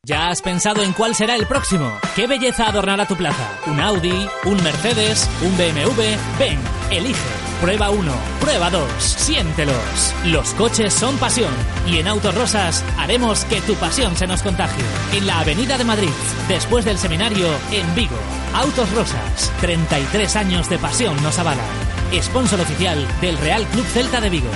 ¿Ya 0.03 0.29
has 0.29 0.43
pensado 0.43 0.83
en 0.83 0.93
cuál 0.93 1.15
será 1.15 1.35
el 1.35 1.47
próximo? 1.47 1.91
¿Qué 2.15 2.27
belleza 2.27 2.67
adornará 2.67 3.07
tu 3.07 3.15
plaza? 3.15 3.59
¿Un 3.65 3.79
Audi? 3.79 4.27
¿Un 4.43 4.61
Mercedes? 4.61 5.27
¿Un 5.41 5.57
BMW? 5.57 6.01
Ven, 6.37 6.59
elige. 6.91 7.44
Prueba 7.61 7.89
1, 7.89 8.11
prueba 8.41 8.69
2, 8.69 8.83
siéntelos. 8.99 10.13
Los 10.25 10.53
coches 10.53 10.93
son 10.93 11.17
pasión 11.17 11.51
y 11.87 11.97
en 11.97 12.07
Autos 12.07 12.35
Rosas 12.35 12.83
haremos 12.97 13.45
que 13.45 13.61
tu 13.61 13.73
pasión 13.75 14.15
se 14.15 14.27
nos 14.27 14.43
contagie. 14.43 14.83
En 15.13 15.25
la 15.25 15.39
Avenida 15.39 15.77
de 15.77 15.85
Madrid, 15.85 16.09
después 16.47 16.83
del 16.85 16.97
seminario, 16.97 17.47
en 17.71 17.95
Vigo. 17.95 18.17
Autos 18.53 18.91
Rosas, 18.91 19.51
33 19.61 20.35
años 20.35 20.69
de 20.69 20.77
pasión 20.77 21.15
nos 21.23 21.39
avalan. 21.39 21.65
Sponsor 22.21 22.59
oficial 22.59 23.07
del 23.21 23.37
Real 23.37 23.65
Club 23.67 23.85
Celta 23.85 24.19
de 24.19 24.29
Vigo. 24.29 24.49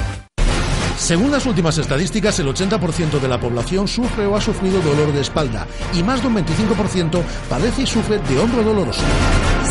Según 0.98 1.32
las 1.32 1.46
últimas 1.46 1.78
estadísticas, 1.78 2.38
el 2.40 2.48
80% 2.48 3.20
de 3.20 3.28
la 3.30 3.40
población 3.40 3.88
sufre 3.88 4.26
o 4.26 4.36
ha 4.36 4.42
sufrido 4.42 4.82
dolor 4.82 5.14
de 5.14 5.22
espalda 5.22 5.66
y 5.94 6.04
más 6.04 6.22
de 6.22 6.28
un 6.28 6.36
25% 6.36 7.24
padece 7.50 7.84
y 7.84 7.88
sufre 7.88 8.20
de 8.20 8.38
hombro 8.38 8.62
doloroso. 8.62 9.02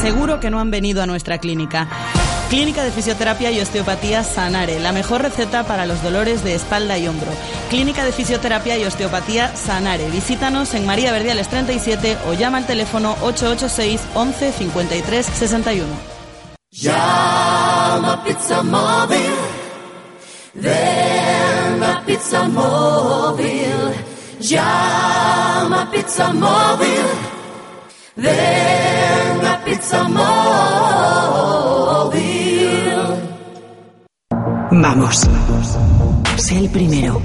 Seguro 0.01 0.41
que 0.41 0.49
no 0.49 0.59
han 0.59 0.71
venido 0.71 1.03
a 1.03 1.07
nuestra 1.07 1.37
clínica. 1.39 1.87
Clínica 2.49 2.83
de 2.83 2.91
Fisioterapia 2.91 3.51
y 3.51 3.61
Osteopatía 3.61 4.25
Sanare, 4.25 4.81
la 4.81 4.93
mejor 4.93 5.21
receta 5.21 5.65
para 5.65 5.85
los 5.85 6.03
dolores 6.03 6.43
de 6.43 6.55
espalda 6.55 6.97
y 6.97 7.07
hombro. 7.07 7.31
Clínica 7.69 8.07
de 8.07 8.13
Fisioterapia 8.13 8.79
y 8.79 8.85
Osteopatía 8.87 9.55
Sanare. 9.55 10.09
Visítanos 10.09 10.73
en 10.73 10.87
María 10.87 11.13
Verdiales 11.13 11.49
37 11.49 12.17
o 12.27 12.33
llama 12.33 12.57
al 12.59 12.67
teléfono 12.67 13.17
886 13.21 14.01
11 14.15 14.53
53 14.53 15.27
61. 15.27 15.87
Llama 16.71 18.25
Pizza 18.25 18.63
Móvil. 18.63 19.35
Ven 20.55 21.83
a 21.83 22.03
Pizza 22.07 22.49
Móvil. 22.49 23.95
Llama 24.41 25.91
Pizza 25.93 26.33
Móvil. 26.33 27.07
Ven 28.17 29.47
a 29.47 29.65
Pizza 29.65 30.05
Móvil. 30.05 30.88
Vamos. 34.71 35.29
Sé 36.37 36.59
el 36.59 36.69
primero. 36.69 37.23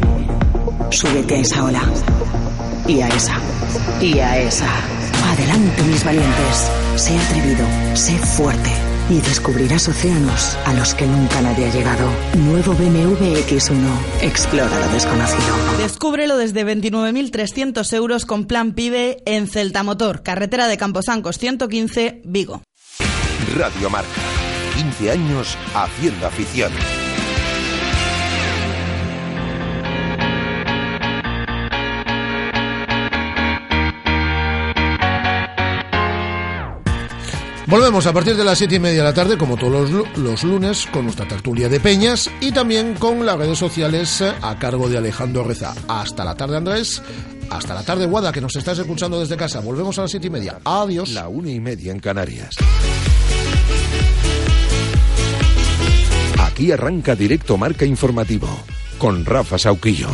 Súbete 0.90 1.36
a 1.36 1.40
esa 1.40 1.66
ola. 1.66 1.82
Y 2.88 3.02
a 3.02 3.10
esa. 3.10 3.36
Y 4.02 4.20
a 4.20 4.38
esa. 4.40 4.70
Adelante, 5.32 5.84
mis 5.84 6.04
valientes. 6.04 6.72
Sé 6.96 7.18
atrevido. 7.18 7.66
Sé 7.96 8.18
fuerte. 8.18 8.70
Y 9.10 9.20
descubrirás 9.20 9.90
océanos 9.90 10.58
a 10.66 10.74
los 10.74 10.94
que 10.94 11.06
nunca 11.06 11.42
nadie 11.42 11.68
ha 11.68 11.74
llegado. 11.74 12.10
Nuevo 12.38 12.74
BMW 12.74 13.36
X1. 13.46 14.22
Explora 14.22 14.80
lo 14.80 14.94
desconocido. 14.94 15.78
Descúbrelo 15.80 16.38
desde 16.38 16.66
29.300 16.66 17.94
euros 17.94 18.26
con 18.26 18.46
plan 18.46 18.72
PIBE 18.72 19.22
en 19.26 19.48
Celta 19.48 19.84
Motor, 19.84 20.24
carretera 20.24 20.68
de 20.68 20.78
Camposancos 20.78 21.38
115, 21.38 22.22
Vigo. 22.24 22.62
Radio 23.58 23.90
Marca. 23.90 24.22
15 24.76 25.12
años 25.12 25.58
haciendo 25.76 26.26
afición. 26.26 26.72
Volvemos 37.74 38.06
a 38.06 38.14
partir 38.14 38.36
de 38.36 38.44
las 38.44 38.60
siete 38.60 38.76
y 38.76 38.80
media 38.80 39.00
de 39.00 39.04
la 39.04 39.16
tarde, 39.16 39.36
como 39.36 39.58
todos 39.58 39.72
los, 39.72 39.90
lu- 39.90 40.06
los 40.18 40.44
lunes, 40.44 40.86
con 40.94 41.06
nuestra 41.06 41.28
tertulia 41.28 41.68
de 41.70 41.80
peñas 41.80 42.30
y 42.40 42.52
también 42.52 42.94
con 42.94 43.26
las 43.26 43.36
redes 43.36 43.58
sociales 43.58 44.22
a 44.22 44.60
cargo 44.60 44.88
de 44.88 45.00
Alejandro 45.00 45.44
Reza. 45.44 45.74
Hasta 45.88 46.24
la 46.24 46.36
tarde, 46.36 46.58
Andrés. 46.58 47.02
Hasta 47.50 47.74
la 47.74 47.82
tarde, 47.84 48.06
Guada, 48.06 48.32
que 48.32 48.42
nos 48.42 48.56
estás 48.56 48.78
escuchando 48.78 49.20
desde 49.20 49.36
casa. 49.38 49.60
Volvemos 49.60 49.98
a 49.98 50.04
las 50.04 50.12
siete 50.12 50.28
y 50.28 50.30
media. 50.30 50.60
Adiós. 50.64 51.10
La 51.14 51.28
una 51.30 51.50
y 51.50 51.60
media 51.60 51.92
en 51.92 52.00
Canarias. 52.00 52.56
Aquí 56.40 56.72
arranca 56.72 57.16
directo 57.16 57.58
Marca 57.58 57.86
Informativo 57.86 58.48
con 59.00 59.26
Rafa 59.26 59.58
Sauquillo. 59.58 60.10